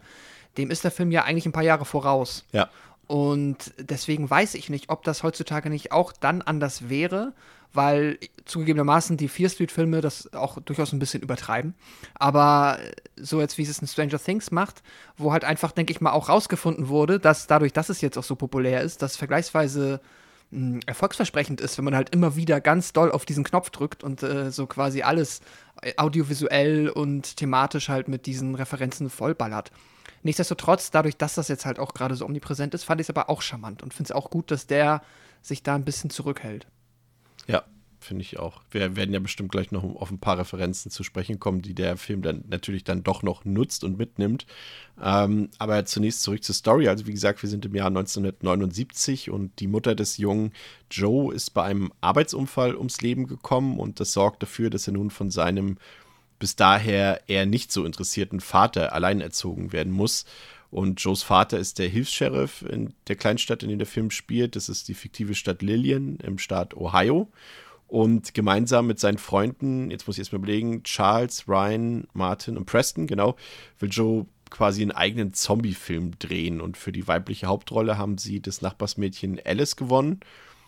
dem 0.56 0.70
ist 0.70 0.84
der 0.84 0.90
Film 0.90 1.10
ja 1.10 1.24
eigentlich 1.24 1.46
ein 1.46 1.52
paar 1.52 1.62
Jahre 1.62 1.84
voraus. 1.84 2.44
Ja. 2.52 2.70
Und 3.06 3.74
deswegen 3.78 4.30
weiß 4.30 4.54
ich 4.54 4.70
nicht, 4.70 4.88
ob 4.88 5.02
das 5.04 5.22
heutzutage 5.22 5.68
nicht 5.68 5.92
auch 5.92 6.12
dann 6.12 6.40
anders 6.40 6.88
wäre, 6.88 7.34
weil 7.74 8.18
zugegebenermaßen 8.44 9.16
die 9.16 9.28
Fear 9.28 9.50
Street-Filme 9.50 10.00
das 10.00 10.32
auch 10.34 10.60
durchaus 10.60 10.92
ein 10.92 10.98
bisschen 10.98 11.22
übertreiben. 11.22 11.74
Aber 12.14 12.78
so 13.16 13.40
jetzt, 13.40 13.58
wie 13.58 13.62
es 13.62 13.78
in 13.78 13.88
Stranger 13.88 14.18
Things 14.18 14.50
macht, 14.50 14.82
wo 15.16 15.32
halt 15.32 15.44
einfach, 15.44 15.72
denke 15.72 15.92
ich 15.92 16.00
mal, 16.00 16.12
auch 16.12 16.28
rausgefunden 16.28 16.88
wurde, 16.88 17.18
dass 17.18 17.46
dadurch, 17.46 17.72
dass 17.72 17.88
es 17.88 18.00
jetzt 18.00 18.18
auch 18.18 18.24
so 18.24 18.36
populär 18.36 18.82
ist, 18.82 19.02
das 19.02 19.16
vergleichsweise 19.16 20.00
mh, 20.50 20.80
erfolgsversprechend 20.86 21.60
ist, 21.60 21.78
wenn 21.78 21.84
man 21.84 21.96
halt 21.96 22.10
immer 22.10 22.36
wieder 22.36 22.60
ganz 22.60 22.92
doll 22.92 23.10
auf 23.12 23.24
diesen 23.24 23.44
Knopf 23.44 23.70
drückt 23.70 24.04
und 24.04 24.22
äh, 24.22 24.50
so 24.50 24.66
quasi 24.66 25.02
alles 25.02 25.40
äh, 25.82 25.94
audiovisuell 25.96 26.88
und 26.88 27.36
thematisch 27.36 27.88
halt 27.88 28.08
mit 28.08 28.26
diesen 28.26 28.54
Referenzen 28.54 29.10
vollballert. 29.10 29.70
Nichtsdestotrotz, 30.22 30.90
dadurch, 30.90 31.16
dass 31.18 31.34
das 31.34 31.48
jetzt 31.48 31.66
halt 31.66 31.78
auch 31.78 31.92
gerade 31.92 32.14
so 32.14 32.24
omnipräsent 32.24 32.74
ist, 32.74 32.84
fand 32.84 33.00
ich 33.00 33.06
es 33.06 33.10
aber 33.10 33.28
auch 33.28 33.42
charmant 33.42 33.82
und 33.82 33.92
finde 33.92 34.08
es 34.08 34.12
auch 34.12 34.30
gut, 34.30 34.50
dass 34.50 34.66
der 34.66 35.02
sich 35.42 35.62
da 35.62 35.74
ein 35.74 35.84
bisschen 35.84 36.08
zurückhält. 36.08 36.66
Ja, 37.46 37.64
finde 38.04 38.22
ich 38.22 38.38
auch. 38.38 38.62
Wir 38.70 38.96
werden 38.96 39.12
ja 39.12 39.20
bestimmt 39.20 39.50
gleich 39.50 39.72
noch 39.72 39.82
auf 39.82 40.10
ein 40.10 40.18
paar 40.18 40.38
Referenzen 40.38 40.90
zu 40.90 41.02
sprechen 41.02 41.40
kommen, 41.40 41.62
die 41.62 41.74
der 41.74 41.96
Film 41.96 42.22
dann 42.22 42.44
natürlich 42.48 42.84
dann 42.84 43.02
doch 43.02 43.22
noch 43.22 43.44
nutzt 43.44 43.82
und 43.82 43.98
mitnimmt. 43.98 44.46
Ähm, 45.02 45.48
aber 45.58 45.84
zunächst 45.86 46.22
zurück 46.22 46.44
zur 46.44 46.54
Story. 46.54 46.88
Also 46.88 47.06
wie 47.06 47.12
gesagt, 47.12 47.42
wir 47.42 47.48
sind 47.48 47.64
im 47.64 47.74
Jahr 47.74 47.88
1979 47.88 49.30
und 49.30 49.58
die 49.58 49.66
Mutter 49.66 49.94
des 49.94 50.18
jungen 50.18 50.52
Joe 50.90 51.34
ist 51.34 51.50
bei 51.50 51.64
einem 51.64 51.92
Arbeitsunfall 52.00 52.76
ums 52.76 53.00
Leben 53.00 53.26
gekommen 53.26 53.80
und 53.80 54.00
das 54.00 54.12
sorgt 54.12 54.42
dafür, 54.42 54.70
dass 54.70 54.86
er 54.86 54.92
nun 54.92 55.10
von 55.10 55.30
seinem 55.30 55.78
bis 56.38 56.56
daher 56.56 57.22
eher 57.26 57.46
nicht 57.46 57.72
so 57.72 57.84
interessierten 57.84 58.40
Vater 58.40 58.92
allein 58.92 59.20
erzogen 59.20 59.72
werden 59.72 59.92
muss. 59.92 60.26
Und 60.74 61.00
Joes 61.00 61.22
Vater 61.22 61.56
ist 61.56 61.78
der 61.78 61.88
Hilfs-Sheriff 61.88 62.62
in 62.62 62.94
der 63.06 63.14
Kleinstadt, 63.14 63.62
in 63.62 63.68
der 63.68 63.78
der 63.78 63.86
Film 63.86 64.10
spielt. 64.10 64.56
Das 64.56 64.68
ist 64.68 64.88
die 64.88 64.94
fiktive 64.94 65.36
Stadt 65.36 65.62
Lillian 65.62 66.16
im 66.16 66.36
Staat 66.36 66.76
Ohio. 66.76 67.30
Und 67.86 68.34
gemeinsam 68.34 68.88
mit 68.88 68.98
seinen 68.98 69.18
Freunden, 69.18 69.92
jetzt 69.92 70.08
muss 70.08 70.16
ich 70.16 70.22
erstmal 70.22 70.40
überlegen, 70.40 70.82
Charles, 70.82 71.46
Ryan, 71.46 72.08
Martin 72.12 72.56
und 72.56 72.64
Preston, 72.64 73.06
genau, 73.06 73.36
will 73.78 73.88
Joe 73.88 74.26
quasi 74.50 74.82
einen 74.82 74.90
eigenen 74.90 75.32
Zombie-Film 75.32 76.18
drehen. 76.18 76.60
Und 76.60 76.76
für 76.76 76.90
die 76.90 77.06
weibliche 77.06 77.46
Hauptrolle 77.46 77.96
haben 77.96 78.18
sie 78.18 78.40
das 78.40 78.60
Nachbarsmädchen 78.60 79.40
Alice 79.44 79.76
gewonnen. 79.76 80.18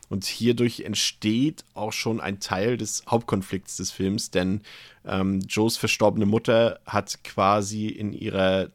Und 0.08 0.24
hierdurch 0.24 0.82
entsteht 0.82 1.64
auch 1.74 1.92
schon 1.92 2.20
ein 2.20 2.38
Teil 2.38 2.76
des 2.76 3.02
Hauptkonflikts 3.08 3.76
des 3.78 3.90
Films, 3.90 4.30
denn 4.30 4.60
ähm, 5.04 5.40
Joes 5.48 5.76
verstorbene 5.76 6.26
Mutter 6.26 6.78
hat 6.86 7.24
quasi 7.24 7.88
in 7.88 8.12
ihrer, 8.12 8.70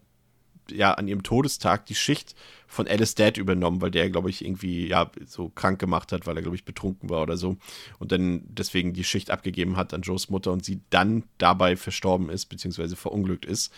ja, 0.70 0.94
an 0.94 1.08
ihrem 1.08 1.24
Todestag 1.24 1.86
die 1.86 1.96
Schicht 1.96 2.36
von 2.68 2.88
Alice 2.88 3.16
Dad 3.16 3.38
übernommen, 3.38 3.82
weil 3.82 3.92
der, 3.92 4.10
glaube 4.10 4.30
ich, 4.30 4.44
irgendwie, 4.46 4.88
ja, 4.88 5.12
so 5.26 5.50
krank 5.50 5.80
gemacht 5.80 6.12
hat, 6.12 6.26
weil 6.28 6.36
er, 6.38 6.42
glaube 6.42 6.56
ich, 6.56 6.66
betrunken 6.66 7.10
war 7.10 7.22
oder 7.22 7.38
so. 7.38 7.58
Und 8.00 8.12
dann 8.12 8.44
deswegen 8.48 8.94
die 8.94 9.04
Schicht 9.04 9.32
abgegeben 9.32 9.76
hat 9.76 9.94
an 9.94 10.02
Joes 10.02 10.30
Mutter 10.30 10.52
und 10.52 10.64
sie 10.64 10.82
dann 10.90 11.24
dabei 11.38 11.76
verstorben 11.76 12.30
ist, 12.30 12.46
beziehungsweise 12.46 12.96
verunglückt 12.96 13.46
ist. 13.46 13.74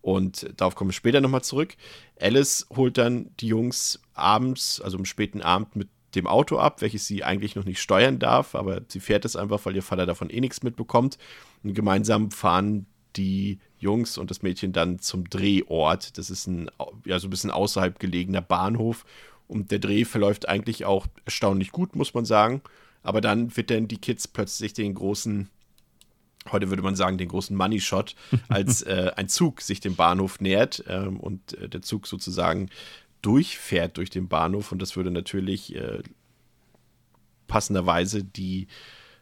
Und 0.00 0.48
darauf 0.56 0.74
kommen 0.74 0.90
wir 0.90 0.94
später 0.94 1.20
nochmal 1.20 1.42
zurück. 1.42 1.74
Alice 2.20 2.66
holt 2.74 2.98
dann 2.98 3.30
die 3.40 3.48
Jungs 3.48 4.00
abends, 4.14 4.80
also 4.80 4.96
am 4.96 5.04
späten 5.04 5.42
Abend, 5.42 5.76
mit 5.76 5.88
dem 6.14 6.26
Auto 6.26 6.58
ab, 6.58 6.80
welches 6.80 7.06
sie 7.06 7.24
eigentlich 7.24 7.54
noch 7.54 7.64
nicht 7.64 7.80
steuern 7.80 8.18
darf, 8.18 8.54
aber 8.54 8.80
sie 8.88 9.00
fährt 9.00 9.24
es 9.24 9.36
einfach, 9.36 9.64
weil 9.64 9.76
ihr 9.76 9.82
Vater 9.82 10.06
davon 10.06 10.30
eh 10.30 10.40
nichts 10.40 10.62
mitbekommt. 10.62 11.18
Und 11.62 11.74
gemeinsam 11.74 12.30
fahren 12.30 12.86
die 13.16 13.58
Jungs 13.78 14.18
und 14.18 14.30
das 14.30 14.42
Mädchen 14.42 14.72
dann 14.72 14.98
zum 14.98 15.28
Drehort. 15.28 16.18
Das 16.18 16.30
ist 16.30 16.46
ein, 16.46 16.70
ja, 17.04 17.18
so 17.18 17.28
ein 17.28 17.30
bisschen 17.30 17.50
außerhalb 17.50 17.98
gelegener 17.98 18.42
Bahnhof. 18.42 19.04
Und 19.46 19.70
der 19.70 19.78
Dreh 19.78 20.04
verläuft 20.04 20.48
eigentlich 20.48 20.84
auch 20.84 21.06
erstaunlich 21.24 21.72
gut, 21.72 21.96
muss 21.96 22.14
man 22.14 22.24
sagen. 22.24 22.60
Aber 23.02 23.20
dann 23.20 23.56
wird 23.56 23.70
dann 23.70 23.88
die 23.88 23.96
Kids 23.96 24.28
plötzlich 24.28 24.74
den 24.74 24.94
großen, 24.94 25.48
heute 26.52 26.68
würde 26.68 26.82
man 26.82 26.96
sagen, 26.96 27.16
den 27.16 27.28
großen 27.28 27.56
Money 27.56 27.80
Shot, 27.80 28.14
als 28.48 28.82
äh, 28.82 29.12
ein 29.16 29.28
Zug 29.28 29.62
sich 29.62 29.80
dem 29.80 29.96
Bahnhof 29.96 30.40
nähert 30.40 30.84
ähm, 30.88 31.18
und 31.18 31.54
äh, 31.54 31.68
der 31.68 31.82
Zug 31.82 32.06
sozusagen 32.06 32.68
durchfährt 33.22 33.96
durch 33.96 34.10
den 34.10 34.28
Bahnhof. 34.28 34.72
Und 34.72 34.82
das 34.82 34.96
würde 34.96 35.10
natürlich 35.10 35.74
äh, 35.74 36.02
passenderweise 37.46 38.22
die, 38.22 38.68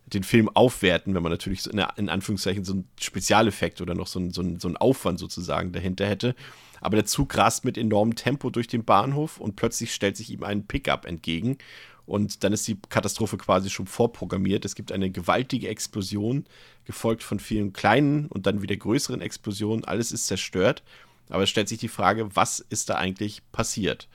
den 0.07 0.23
Film 0.23 0.49
aufwerten, 0.49 1.15
wenn 1.15 1.23
man 1.23 1.33
natürlich 1.33 1.63
so 1.63 1.71
in, 1.71 1.85
in 1.97 2.09
Anführungszeichen 2.09 2.65
so 2.65 2.75
einen 2.75 2.89
Spezialeffekt 3.01 3.81
oder 3.81 3.95
noch 3.95 4.07
so 4.07 4.21
einen, 4.21 4.33
so, 4.33 4.41
einen, 4.41 4.61
so 4.61 4.69
einen 4.69 4.77
Aufwand 4.77 5.19
sozusagen 5.19 5.73
dahinter 5.73 6.07
hätte. 6.07 6.35
Aber 6.81 6.97
der 6.97 7.07
Zug 7.07 7.37
rast 7.37 7.65
mit 7.65 7.77
enormem 7.77 8.15
Tempo 8.15 8.51
durch 8.51 8.69
den 8.69 8.85
Bahnhof 8.85 9.39
und 9.41 9.57
plötzlich 9.57 9.93
stellt 9.93 10.17
sich 10.17 10.31
ihm 10.31 10.45
ein 10.45 10.67
Pickup 10.67 11.07
entgegen. 11.07 11.59
Und 12.05 12.45
dann 12.45 12.53
ist 12.53 12.69
die 12.69 12.79
Katastrophe 12.89 13.37
quasi 13.37 13.69
schon 13.69 13.89
vorprogrammiert. 13.89 14.65
Es 14.65 14.77
gibt 14.77 14.93
eine 14.93 15.11
gewaltige 15.11 15.69
Explosion, 15.69 16.45
gefolgt 16.85 17.25
von 17.25 17.41
vielen 17.41 17.73
kleinen 17.73 18.27
und 18.29 18.47
dann 18.47 18.63
wieder 18.63 18.77
größeren 18.77 19.21
Explosionen. 19.21 19.85
Alles 19.85 20.13
ist 20.13 20.29
zerstört. 20.29 20.85
Aber 21.29 21.43
es 21.43 21.51
stellt 21.51 21.69
sich 21.69 21.79
die 21.79 21.89
Frage, 21.89 22.37
was 22.37 22.61
ist 22.61 22.89
da 22.91 22.95
eigentlich 22.95 23.43
passiert? 23.51 24.09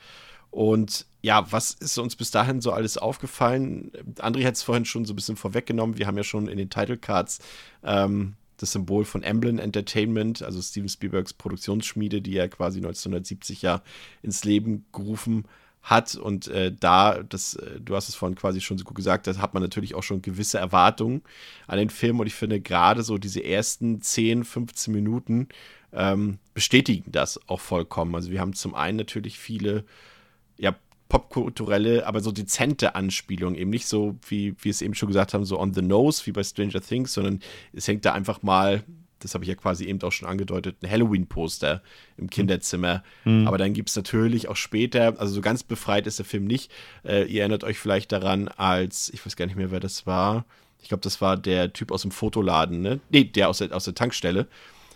Und 0.49 1.05
ja, 1.21 1.51
was 1.51 1.73
ist 1.73 1.97
uns 1.97 2.15
bis 2.15 2.31
dahin 2.31 2.61
so 2.61 2.71
alles 2.71 2.97
aufgefallen? 2.97 3.91
André 4.17 4.45
hat 4.45 4.55
es 4.55 4.63
vorhin 4.63 4.85
schon 4.85 5.05
so 5.05 5.13
ein 5.13 5.15
bisschen 5.15 5.35
vorweggenommen. 5.35 5.97
Wir 5.97 6.07
haben 6.07 6.17
ja 6.17 6.23
schon 6.23 6.47
in 6.47 6.57
den 6.57 6.69
Title 6.69 6.97
Cards 6.97 7.39
ähm, 7.83 8.33
das 8.57 8.71
Symbol 8.71 9.05
von 9.05 9.23
Emblem 9.23 9.59
Entertainment, 9.59 10.41
also 10.41 10.61
Steven 10.61 10.89
Spielbergs 10.89 11.33
Produktionsschmiede, 11.33 12.21
die 12.21 12.37
er 12.37 12.49
quasi 12.49 12.79
1970 12.79 13.61
ja 13.61 13.81
ins 14.21 14.43
Leben 14.43 14.85
gerufen 14.91 15.45
hat. 15.83 16.15
Und 16.15 16.47
äh, 16.47 16.71
da, 16.71 17.21
das, 17.23 17.55
äh, 17.55 17.79
du 17.79 17.95
hast 17.95 18.09
es 18.09 18.15
vorhin 18.15 18.35
quasi 18.35 18.61
schon 18.61 18.77
so 18.77 18.83
gut 18.83 18.95
gesagt, 18.95 19.27
da 19.27 19.37
hat 19.37 19.53
man 19.53 19.63
natürlich 19.63 19.95
auch 19.95 20.03
schon 20.03 20.21
gewisse 20.21 20.57
Erwartungen 20.59 21.21
an 21.67 21.77
den 21.77 21.89
Film. 21.89 22.19
Und 22.19 22.27
ich 22.27 22.35
finde 22.35 22.61
gerade 22.61 23.03
so 23.03 23.17
diese 23.17 23.43
ersten 23.43 24.01
10, 24.01 24.43
15 24.43 24.93
Minuten 24.93 25.49
ähm, 25.93 26.39
bestätigen 26.53 27.11
das 27.11 27.39
auch 27.47 27.59
vollkommen. 27.59 28.15
Also 28.15 28.31
wir 28.31 28.39
haben 28.39 28.53
zum 28.53 28.75
einen 28.75 28.97
natürlich 28.97 29.39
viele 29.39 29.85
ja, 30.57 30.75
popkulturelle, 31.11 32.07
aber 32.07 32.21
so 32.21 32.31
dezente 32.31 32.95
Anspielungen. 32.95 33.59
Eben 33.59 33.69
nicht 33.69 33.85
so, 33.85 34.15
wie 34.29 34.55
wir 34.61 34.69
es 34.69 34.81
eben 34.81 34.93
schon 34.93 35.09
gesagt 35.09 35.33
haben, 35.33 35.43
so 35.43 35.59
on 35.59 35.73
the 35.73 35.81
nose, 35.81 36.25
wie 36.25 36.31
bei 36.31 36.41
Stranger 36.41 36.79
Things, 36.79 37.11
sondern 37.11 37.41
es 37.73 37.85
hängt 37.85 38.05
da 38.05 38.13
einfach 38.13 38.43
mal, 38.43 38.81
das 39.19 39.33
habe 39.33 39.43
ich 39.43 39.49
ja 39.49 39.55
quasi 39.55 39.83
eben 39.83 40.01
auch 40.03 40.13
schon 40.13 40.29
angedeutet, 40.29 40.77
ein 40.81 40.89
Halloween-Poster 40.89 41.81
im 42.15 42.29
Kinderzimmer. 42.29 43.03
Mhm. 43.25 43.45
Aber 43.45 43.57
dann 43.57 43.73
gibt 43.73 43.89
es 43.89 43.97
natürlich 43.97 44.47
auch 44.47 44.55
später, 44.55 45.19
also 45.19 45.33
so 45.33 45.41
ganz 45.41 45.63
befreit 45.63 46.07
ist 46.07 46.19
der 46.19 46.25
Film 46.25 46.45
nicht. 46.45 46.71
Äh, 47.03 47.25
ihr 47.25 47.41
erinnert 47.41 47.65
euch 47.65 47.77
vielleicht 47.77 48.13
daran, 48.13 48.47
als, 48.47 49.09
ich 49.13 49.25
weiß 49.25 49.35
gar 49.35 49.47
nicht 49.47 49.57
mehr, 49.57 49.69
wer 49.69 49.81
das 49.81 50.07
war. 50.07 50.45
Ich 50.81 50.87
glaube, 50.87 51.01
das 51.01 51.19
war 51.19 51.35
der 51.35 51.73
Typ 51.73 51.91
aus 51.91 52.03
dem 52.03 52.11
Fotoladen, 52.11 52.79
ne? 52.79 53.01
Nee, 53.09 53.25
der 53.25 53.49
aus 53.49 53.57
der, 53.57 53.75
aus 53.75 53.83
der 53.83 53.95
Tankstelle, 53.95 54.47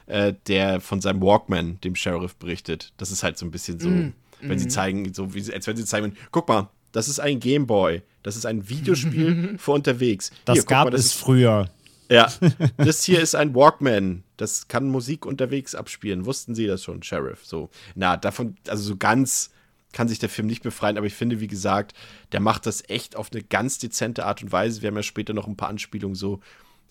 äh, 0.06 0.34
der 0.48 0.80
von 0.80 1.02
seinem 1.02 1.22
Walkman 1.22 1.78
dem 1.84 1.98
Sheriff 1.98 2.38
berichtet. 2.38 2.94
Das 2.96 3.12
ist 3.12 3.22
halt 3.22 3.38
so 3.38 3.46
ein 3.46 3.52
bisschen 3.52 3.82
so. 3.82 3.90
Mhm 3.90 4.14
wenn 4.48 4.58
mhm. 4.58 4.60
sie 4.60 4.68
zeigen, 4.68 5.14
so 5.14 5.34
wie, 5.34 5.52
als 5.54 5.68
wenn 5.68 5.78
sie 5.78 5.86
zeigen, 5.86 6.16
guck 6.32 6.48
mal, 6.48 6.70
das 6.92 7.08
ist 7.08 7.20
ein 7.20 7.40
Gameboy, 7.40 8.02
das 8.24 8.38
ist 8.38 8.46
ein 8.46 8.70
Videospiel 8.70 9.58
für 9.58 9.72
unterwegs. 9.72 10.32
Das 10.46 10.60
hier, 10.60 10.64
gab 10.64 10.86
mal, 10.86 10.92
das 10.92 11.02
es 11.02 11.06
ist, 11.08 11.14
früher. 11.14 11.70
Ja, 12.10 12.32
das 12.78 13.04
hier 13.04 13.20
ist 13.20 13.36
ein 13.36 13.54
Walkman, 13.56 14.24
das 14.38 14.68
kann 14.68 14.88
Musik 14.88 15.26
unterwegs 15.26 15.76
abspielen. 15.76 16.26
Wussten 16.26 16.56
Sie 16.56 16.68
das 16.68 16.84
schon, 16.84 17.04
Sheriff? 17.04 17.46
So, 17.46 17.70
na, 17.96 18.16
davon, 18.18 18.56
also 18.68 18.84
so 18.84 18.96
ganz 18.96 19.52
kann 19.92 20.08
sich 20.08 20.20
der 20.20 20.30
Film 20.30 20.48
nicht 20.48 20.62
befreien, 20.62 20.98
aber 20.98 21.08
ich 21.08 21.14
finde, 21.14 21.40
wie 21.40 21.48
gesagt, 21.48 21.94
der 22.32 22.42
macht 22.42 22.66
das 22.66 22.84
echt 22.90 23.16
auf 23.16 23.30
eine 23.32 23.42
ganz 23.42 23.78
dezente 23.80 24.26
Art 24.26 24.44
und 24.44 24.52
Weise. 24.52 24.82
Wir 24.82 24.88
haben 24.88 24.98
ja 24.98 25.04
später 25.04 25.34
noch 25.34 25.48
ein 25.48 25.56
paar 25.56 25.70
Anspielungen 25.70 26.16
so 26.16 26.42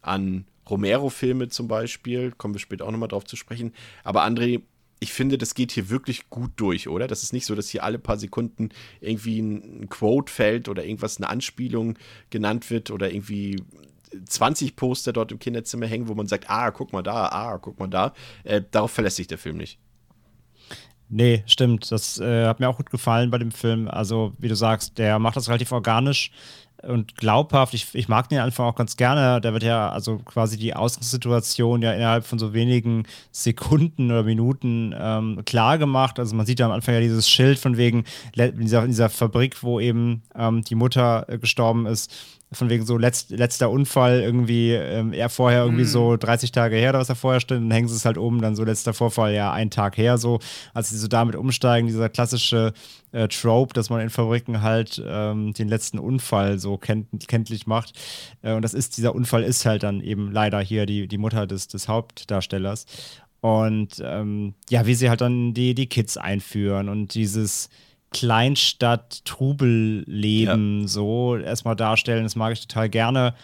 an 0.00 0.46
Romero-Filme 0.68 1.48
zum 1.48 1.68
Beispiel, 1.68 2.32
kommen 2.32 2.54
wir 2.54 2.60
später 2.60 2.86
auch 2.86 2.90
nochmal 2.90 3.08
drauf 3.08 3.24
zu 3.24 3.36
sprechen. 3.36 3.74
Aber 4.04 4.24
André, 4.24 4.62
ich 5.00 5.12
finde, 5.12 5.38
das 5.38 5.54
geht 5.54 5.72
hier 5.72 5.90
wirklich 5.90 6.30
gut 6.30 6.52
durch, 6.56 6.88
oder? 6.88 7.06
Das 7.06 7.22
ist 7.22 7.32
nicht 7.32 7.46
so, 7.46 7.54
dass 7.54 7.68
hier 7.68 7.84
alle 7.84 7.98
paar 7.98 8.16
Sekunden 8.16 8.70
irgendwie 9.00 9.40
ein 9.40 9.88
Quote 9.88 10.32
fällt 10.32 10.68
oder 10.68 10.84
irgendwas, 10.84 11.18
eine 11.18 11.28
Anspielung 11.28 11.98
genannt 12.30 12.70
wird 12.70 12.90
oder 12.90 13.12
irgendwie 13.12 13.62
20 14.26 14.76
Poster 14.76 15.12
dort 15.12 15.32
im 15.32 15.38
Kinderzimmer 15.38 15.86
hängen, 15.86 16.08
wo 16.08 16.14
man 16.14 16.26
sagt, 16.26 16.48
ah, 16.48 16.70
guck 16.70 16.92
mal 16.92 17.02
da, 17.02 17.26
ah, 17.26 17.58
guck 17.58 17.78
mal 17.78 17.88
da. 17.88 18.12
Äh, 18.44 18.62
darauf 18.70 18.92
verlässt 18.92 19.16
sich 19.16 19.26
der 19.26 19.38
Film 19.38 19.56
nicht. 19.56 19.78
Nee, 21.08 21.44
stimmt. 21.46 21.92
Das 21.92 22.18
äh, 22.18 22.46
hat 22.46 22.60
mir 22.60 22.68
auch 22.68 22.76
gut 22.76 22.90
gefallen 22.90 23.30
bei 23.30 23.38
dem 23.38 23.52
Film. 23.52 23.88
Also, 23.88 24.32
wie 24.38 24.48
du 24.48 24.56
sagst, 24.56 24.98
der 24.98 25.18
macht 25.18 25.36
das 25.36 25.48
relativ 25.48 25.70
organisch 25.72 26.30
und 26.88 27.16
glaubhaft. 27.16 27.74
Ich, 27.74 27.94
ich 27.94 28.08
mag 28.08 28.28
den 28.28 28.38
einfach 28.38 28.64
auch 28.64 28.74
ganz 28.74 28.96
gerne. 28.96 29.40
Da 29.40 29.52
wird 29.52 29.62
ja 29.62 29.90
also 29.90 30.18
quasi 30.18 30.56
die 30.56 30.74
Ausgangssituation 30.74 31.82
ja 31.82 31.92
innerhalb 31.92 32.24
von 32.24 32.38
so 32.38 32.52
wenigen 32.52 33.04
Sekunden 33.32 34.10
oder 34.10 34.22
Minuten 34.22 34.94
ähm, 34.98 35.42
klar 35.44 35.78
gemacht. 35.78 36.18
Also 36.18 36.34
man 36.36 36.46
sieht 36.46 36.60
ja 36.60 36.66
am 36.66 36.72
Anfang 36.72 36.94
ja 36.94 37.00
dieses 37.00 37.28
Schild 37.28 37.58
von 37.58 37.76
wegen 37.76 38.04
in 38.34 38.60
dieser, 38.60 38.82
in 38.82 38.90
dieser 38.90 39.08
Fabrik, 39.08 39.62
wo 39.62 39.80
eben 39.80 40.22
ähm, 40.36 40.62
die 40.62 40.74
Mutter 40.74 41.26
äh, 41.28 41.38
gestorben 41.38 41.86
ist 41.86 42.12
von 42.54 42.70
wegen 42.70 42.84
so 42.84 42.96
letzt, 42.96 43.30
letzter 43.30 43.70
Unfall 43.70 44.20
irgendwie, 44.20 44.72
ähm, 44.72 45.12
er 45.12 45.28
vorher 45.28 45.64
irgendwie 45.64 45.84
mm. 45.84 45.86
so 45.86 46.16
30 46.16 46.52
Tage 46.52 46.76
her, 46.76 46.92
was 46.94 47.08
er 47.08 47.14
vorher 47.14 47.40
stand, 47.40 47.62
dann 47.62 47.70
hängen 47.70 47.88
sie 47.88 47.96
es 47.96 48.04
halt 48.04 48.18
um, 48.18 48.40
dann 48.40 48.56
so 48.56 48.64
letzter 48.64 48.94
Vorfall 48.94 49.34
ja 49.34 49.52
ein 49.52 49.70
Tag 49.70 49.96
her, 49.96 50.18
so, 50.18 50.40
als 50.72 50.90
sie 50.90 50.98
so 50.98 51.08
damit 51.08 51.36
umsteigen, 51.36 51.86
dieser 51.86 52.08
klassische 52.08 52.72
äh, 53.12 53.28
Trope, 53.28 53.72
dass 53.74 53.90
man 53.90 54.00
in 54.00 54.10
Fabriken 54.10 54.62
halt 54.62 55.02
ähm, 55.06 55.52
den 55.52 55.68
letzten 55.68 55.98
Unfall 55.98 56.58
so 56.58 56.76
kennt, 56.76 57.28
kenntlich 57.28 57.66
macht. 57.66 57.92
Äh, 58.42 58.54
und 58.54 58.62
das 58.62 58.74
ist, 58.74 58.96
dieser 58.96 59.14
Unfall 59.14 59.42
ist 59.42 59.64
halt 59.66 59.82
dann 59.82 60.00
eben 60.00 60.32
leider 60.32 60.60
hier 60.60 60.86
die, 60.86 61.08
die 61.08 61.18
Mutter 61.18 61.46
des, 61.46 61.68
des 61.68 61.88
Hauptdarstellers. 61.88 62.86
Und 63.40 64.02
ähm, 64.02 64.54
ja, 64.70 64.86
wie 64.86 64.94
sie 64.94 65.10
halt 65.10 65.20
dann 65.20 65.52
die, 65.52 65.74
die 65.74 65.86
Kids 65.86 66.16
einführen 66.16 66.88
und 66.88 67.14
dieses 67.14 67.68
Kleinstadt-Trubelleben 68.14 70.80
ja. 70.82 70.88
so 70.88 71.36
erstmal 71.36 71.76
darstellen. 71.76 72.22
Das 72.22 72.36
mag 72.36 72.54
ich 72.54 72.66
total 72.66 72.88
gerne. 72.88 73.34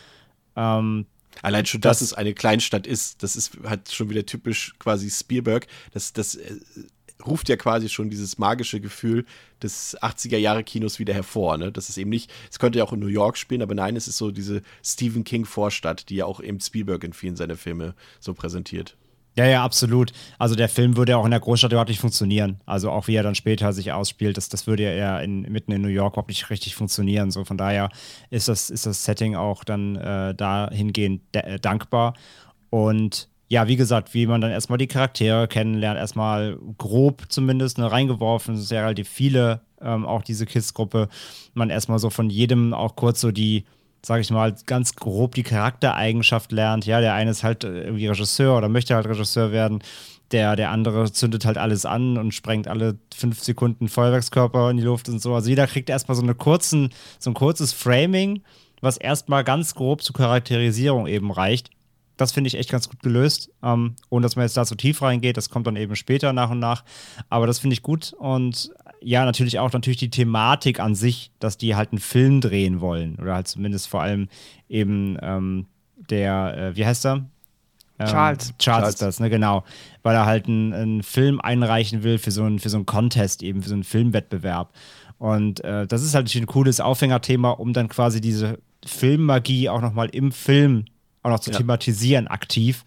Ähm, 0.57 1.05
Allein 1.43 1.67
schon, 1.67 1.81
dass 1.81 2.01
das, 2.01 2.09
es 2.09 2.15
eine 2.15 2.35
Kleinstadt 2.35 2.87
ist, 2.87 3.23
das 3.23 3.37
ist 3.37 3.59
halt 3.65 3.93
schon 3.93 4.11
wieder 4.11 4.27
typisch 4.27 4.75
quasi 4.79 5.11
Spielberg. 5.11 5.67
Das, 5.93 6.13
das 6.13 6.35
äh, 6.37 6.57
ruft 7.25 7.49
ja 7.49 7.57
quasi 7.57 7.89
schon 7.89 8.11
dieses 8.11 8.39
magische 8.39 8.81
Gefühl 8.81 9.25
des 9.63 9.97
80er-Jahre-Kinos 9.99 10.99
wieder 10.99 11.15
hervor. 11.15 11.57
Ne? 11.59 11.73
Das 11.73 11.89
ist 11.89 11.99
eben 11.99 12.11
nicht, 12.11 12.31
es 12.51 12.59
könnte 12.59 12.79
ja 12.79 12.85
auch 12.85 12.93
in 12.93 13.01
New 13.01 13.07
York 13.07 13.39
spielen, 13.39 13.63
aber 13.63 13.75
nein, 13.75 13.97
es 13.97 14.09
ist 14.09 14.19
so 14.19 14.31
diese 14.31 14.63
Stephen 14.85 15.25
King-Vorstadt, 15.25 16.09
die 16.09 16.17
ja 16.17 16.27
auch 16.27 16.41
eben 16.41 16.61
Spielberg 16.61 17.05
in 17.05 17.13
vielen 17.13 17.37
seiner 17.37 17.57
Filme 17.57 17.95
so 18.19 18.35
präsentiert. 18.35 18.97
Ja, 19.41 19.47
ja, 19.47 19.65
absolut. 19.65 20.13
Also 20.39 20.55
der 20.55 20.69
Film 20.69 20.99
würde 20.99 21.13
ja 21.13 21.17
auch 21.17 21.25
in 21.25 21.31
der 21.31 21.41
Großstadt 21.41 21.73
überhaupt 21.73 21.89
nicht 21.89 21.99
funktionieren. 21.99 22.61
Also 22.67 22.91
auch 22.91 23.09
wie 23.09 23.15
er 23.15 23.23
dann 23.23 23.35
später 23.35 23.73
sich 23.73 23.91
ausspielt, 23.91 24.37
das, 24.37 24.51
das 24.51 24.67
würde 24.67 24.95
ja 24.95 25.19
in, 25.19 25.51
mitten 25.51 25.73
in 25.73 25.81
New 25.81 25.89
York 25.89 26.13
überhaupt 26.13 26.29
nicht 26.29 26.51
richtig 26.51 26.75
funktionieren. 26.75 27.31
So 27.31 27.47
von 27.47 27.57
daher 27.57 27.89
ist 28.29 28.49
das, 28.49 28.69
ist 28.69 28.85
das 28.85 29.03
Setting 29.03 29.37
auch 29.37 29.65
dann 29.65 29.97
äh, 29.97 30.35
dahingehend 30.35 31.23
äh, 31.33 31.59
dankbar. 31.59 32.13
Und 32.69 33.31
ja, 33.49 33.67
wie 33.67 33.77
gesagt, 33.77 34.13
wie 34.13 34.27
man 34.27 34.43
dann 34.43 34.51
erstmal 34.51 34.77
die 34.77 34.89
Charaktere 34.89 35.49
kennenlernt, 35.49 35.99
erstmal 35.99 36.59
grob 36.77 37.25
zumindest 37.31 37.79
ne, 37.79 37.91
reingeworfen, 37.91 38.57
es 38.57 38.65
ist 38.65 38.73
ja 38.73 38.83
relativ 38.83 39.09
viele, 39.09 39.63
ähm, 39.81 40.05
auch 40.05 40.21
diese 40.21 40.45
Kids-Gruppe, 40.45 41.09
man 41.55 41.71
erstmal 41.71 41.99
so 41.99 42.11
von 42.11 42.29
jedem 42.29 42.75
auch 42.75 42.95
kurz 42.95 43.23
so 43.23 43.31
die 43.31 43.65
sage 44.05 44.23
ich 44.23 44.31
mal, 44.31 44.55
ganz 44.67 44.95
grob 44.97 45.35
die 45.35 45.43
Charaktereigenschaft 45.43 46.53
lernt. 46.53 46.87
Ja, 46.87 47.01
der 47.01 47.15
eine 47.15 47.31
ist 47.31 47.45
halt 47.45 47.65
äh, 47.65 47.83
irgendwie 47.83 48.07
Regisseur 48.07 48.57
oder 48.57 48.69
möchte 48.69 48.95
halt 48.95 49.07
Regisseur 49.07 49.53
werden. 49.53 49.83
Der, 50.33 50.55
der 50.55 50.71
andere 50.71 51.11
zündet 51.11 51.45
halt 51.45 51.59
alles 51.59 51.85
an 51.85 52.17
und 52.17 52.33
sprengt 52.33 52.69
alle 52.69 52.99
fünf 53.15 53.43
Sekunden 53.43 53.89
Feuerwerkskörper 53.89 54.71
in 54.71 54.77
die 54.77 54.85
Luft 54.85 55.09
und 55.09 55.21
so. 55.21 55.35
Also 55.35 55.49
jeder 55.49 55.67
kriegt 55.67 55.91
erstmal 55.91 56.15
so, 56.15 56.23
eine 56.23 56.37
kurzen, 56.37 56.91
so 57.19 57.31
ein 57.31 57.35
kurzes 57.35 57.73
Framing, 57.73 58.43
was 58.81 58.97
erstmal 58.97 59.43
ganz 59.43 59.75
grob 59.75 60.03
zur 60.03 60.15
Charakterisierung 60.15 61.09
eben 61.09 61.33
reicht. 61.33 61.71
Das 62.17 62.33
finde 62.33 62.49
ich 62.49 62.55
echt 62.55 62.71
ganz 62.71 62.89
gut 62.89 63.03
gelöst. 63.03 63.51
Ähm, 63.63 63.97
ohne 64.09 64.23
dass 64.23 64.37
man 64.37 64.45
jetzt 64.45 64.57
da 64.57 64.65
so 64.65 64.75
tief 64.77 65.03
reingeht. 65.03 65.37
Das 65.37 65.49
kommt 65.49 65.67
dann 65.67 65.77
eben 65.77 65.97
später 65.97 66.33
nach 66.33 66.51
und 66.51 66.59
nach. 66.59 66.85
Aber 67.29 67.47
das 67.47 67.59
finde 67.59 67.75
ich 67.75 67.83
gut. 67.83 68.13
Und 68.13 68.71
ja, 69.03 69.25
natürlich 69.25 69.59
auch 69.59 69.73
natürlich 69.73 69.99
die 69.99 70.11
Thematik 70.11 70.81
an 70.81 70.95
sich, 70.95 71.31
dass 71.39 71.57
die 71.57 71.75
halt 71.75 71.93
einen 71.93 72.01
Film 72.01 72.41
drehen 72.41 72.81
wollen. 72.81 73.17
Oder 73.17 73.35
halt 73.35 73.49
zumindest 73.49 73.89
vor 73.89 74.03
allem 74.03 74.29
eben 74.69 75.17
ähm, 75.23 75.67
der, 75.97 76.57
äh, 76.57 76.77
wie 76.77 76.87
heißt 76.87 77.07
er? 77.07 77.27
Ähm, 77.99 78.07
Charles. 78.07 78.09
Charles. 78.09 78.59
Charles 78.59 78.89
ist 78.91 79.03
das, 79.03 79.21
ne, 79.21 79.31
genau. 79.31 79.65
Weil 80.03 80.15
er 80.15 80.27
halt 80.27 80.47
einen, 80.47 80.73
einen 80.73 81.03
Film 81.03 81.41
einreichen 81.41 82.03
will 82.03 82.19
für 82.19 82.31
so 82.31 82.45
einen, 82.45 82.59
für 82.59 82.69
so 82.69 82.77
einen 82.77 82.87
Contest, 82.87 83.43
eben 83.43 83.63
für 83.63 83.69
so 83.69 83.75
einen 83.75 83.85
Filmwettbewerb. 83.85 84.73
Und 85.19 85.63
äh, 85.65 85.87
das 85.87 86.03
ist 86.03 86.15
halt 86.15 86.35
ein 86.35 86.47
cooles 86.47 86.81
Aufhängerthema, 86.81 87.51
um 87.51 87.73
dann 87.73 87.89
quasi 87.89 88.21
diese 88.21 88.59
Filmmagie 88.85 89.69
auch 89.69 89.83
nochmal 89.83 90.09
im 90.11 90.33
Film 90.33 90.87
auch 91.23 91.31
noch 91.31 91.41
zu 91.41 91.51
ja. 91.51 91.59
thematisieren, 91.59 92.29
aktiv. 92.29 92.85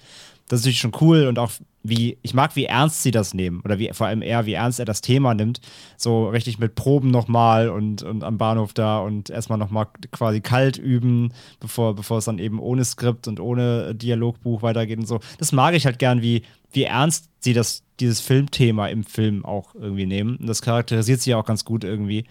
Das 0.47 0.59
ist 0.59 0.65
natürlich 0.65 0.79
schon 0.79 0.93
cool 1.01 1.27
und 1.27 1.39
auch 1.39 1.51
wie, 1.83 2.17
ich 2.21 2.33
mag, 2.33 2.55
wie 2.55 2.65
ernst 2.65 3.03
sie 3.03 3.11
das 3.11 3.33
nehmen. 3.33 3.61
Oder 3.65 3.77
wie, 3.77 3.89
vor 3.93 4.07
allem 4.07 4.21
eher, 4.21 4.45
wie 4.45 4.53
ernst 4.53 4.79
er 4.79 4.85
das 4.85 5.01
Thema 5.01 5.33
nimmt. 5.33 5.59
So 5.97 6.29
richtig 6.29 6.57
mit 6.57 6.75
Proben 6.75 7.11
nochmal 7.11 7.69
und, 7.69 8.03
und 8.03 8.23
am 8.23 8.37
Bahnhof 8.37 8.73
da 8.73 8.99
und 8.99 9.29
erstmal 9.29 9.57
nochmal 9.57 9.87
quasi 10.11 10.39
kalt 10.39 10.77
üben, 10.77 11.33
bevor, 11.59 11.95
bevor 11.95 12.19
es 12.19 12.25
dann 12.25 12.39
eben 12.39 12.59
ohne 12.59 12.85
Skript 12.85 13.27
und 13.27 13.39
ohne 13.39 13.93
Dialogbuch 13.95 14.61
weitergeht 14.61 14.99
und 14.99 15.07
so. 15.07 15.19
Das 15.37 15.51
mag 15.51 15.75
ich 15.75 15.85
halt 15.85 15.99
gern, 15.99 16.21
wie, 16.21 16.43
wie 16.71 16.83
ernst 16.83 17.29
sie 17.39 17.53
das, 17.53 17.83
dieses 17.99 18.21
Filmthema 18.21 18.87
im 18.87 19.03
Film 19.03 19.43
auch 19.43 19.75
irgendwie 19.75 20.05
nehmen. 20.05 20.37
Und 20.37 20.47
das 20.47 20.61
charakterisiert 20.61 21.21
sie 21.21 21.35
auch 21.35 21.45
ganz 21.45 21.65
gut 21.65 21.83
irgendwie. 21.83 22.25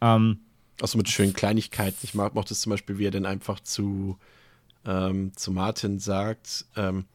Ähm, 0.00 0.38
auch 0.80 0.88
so 0.88 0.98
mit 0.98 1.08
schönen 1.08 1.32
Kleinigkeiten. 1.32 1.98
Ich 2.02 2.14
mag, 2.14 2.34
mochte 2.34 2.54
es 2.54 2.60
zum 2.60 2.70
Beispiel, 2.70 2.98
wie 2.98 3.06
er 3.06 3.10
dann 3.10 3.26
einfach 3.26 3.58
zu, 3.60 4.18
ähm, 4.86 5.32
zu 5.34 5.50
Martin 5.50 5.98
sagt, 5.98 6.66
ähm, 6.76 7.06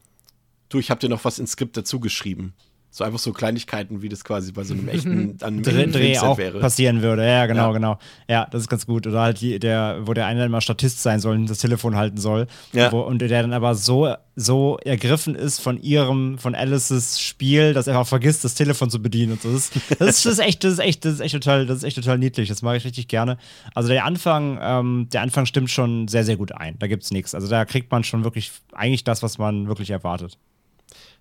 du, 0.70 0.80
ich 0.80 0.90
habe 0.90 1.00
dir 1.00 1.10
noch 1.10 1.26
was 1.26 1.40
ins 1.40 1.52
Skript 1.52 1.76
dazu 1.78 2.00
geschrieben. 2.00 2.54
So 2.92 3.04
einfach 3.04 3.20
so 3.20 3.34
Kleinigkeiten, 3.34 4.02
wie 4.02 4.10
das 4.10 4.24
quasi 4.24 4.52
bei 4.52 4.64
so 4.64 4.74
einem 4.74 4.88
echten 4.90 5.38
an 5.42 5.64
einem 5.64 5.92
Dreh, 5.92 6.18
auch 6.18 6.40
wäre. 6.40 6.60
passieren 6.60 7.04
würde. 7.04 7.24
Ja, 7.24 7.46
genau, 7.46 7.68
Ja. 7.68 7.72
genau. 7.74 8.00
Ja, 8.28 8.48
das 8.50 8.62
ist 8.64 8.68
ganz 8.68 8.88
gut. 8.88 9.06
Oder 9.06 9.22
halt 9.22 9.42
die, 9.42 9.60
der, 9.60 10.00
wo 10.06 10.16
der 10.16 10.26
eine 10.26 10.44
immer 10.46 10.60
Statist 10.60 11.04
sein 11.04 11.20
soll 11.20 11.36
und 11.36 11.48
das 11.48 11.60
Telefon 11.60 11.96
halten 11.96 12.18
soll. 12.18 12.48
Ja. 12.74 12.92
Wo, 12.92 13.02
und 13.02 13.20
der 13.20 13.28
dann 13.44 13.54
aber 13.54 13.76
so, 13.76 14.12
so 14.36 14.80
ergriffen 14.84 15.36
ist 15.36 15.60
von 15.62 15.80
ihrem, 15.80 16.40
von 16.40 16.56
Alices 16.56 17.22
Spiel, 17.22 17.76
dass 17.76 17.86
er 17.86 17.94
einfach 17.96 18.10
vergisst, 18.10 18.44
das 18.44 18.56
Telefon 18.56 18.90
zu 18.90 19.00
bedienen 19.04 19.34
und 19.34 19.42
so. 19.44 19.52
Das, 19.54 19.70
ist- 19.70 19.76
das, 20.00 20.10
ist, 20.10 20.26
das 20.26 20.34
ist 20.34 20.40
echt, 20.40 20.64
das 20.64 20.74
ist 20.74 20.80
echt, 20.80 21.06
das 21.06 21.14
ist 21.14 21.20
echt 21.20 21.34
total, 21.36 21.68
das 21.68 21.78
ist 21.78 21.84
echt 21.84 21.96
total 21.96 22.18
niedlich. 22.18 22.50
Das 22.50 22.64
mache 22.64 22.78
ich 22.78 22.86
richtig 22.86 23.08
gerne. 23.08 23.38
Also 23.76 23.90
der 23.90 24.04
Anfang, 24.04 24.58
ähm, 24.64 25.08
der 25.14 25.22
Anfang 25.22 25.46
stimmt 25.46 25.70
schon 25.70 26.08
sehr, 26.08 26.24
sehr 26.24 26.38
gut 26.38 26.54
ein. 26.54 26.76
Da 26.80 26.88
gibt's 26.88 27.12
nichts. 27.12 27.36
Also 27.36 27.48
da 27.48 27.66
kriegt 27.66 27.92
man 27.92 28.04
schon 28.04 28.24
wirklich 28.24 28.52
eigentlich 28.74 29.04
das, 29.04 29.22
was 29.22 29.38
man 29.38 29.68
wirklich 29.68 29.92
erwartet. 29.92 30.40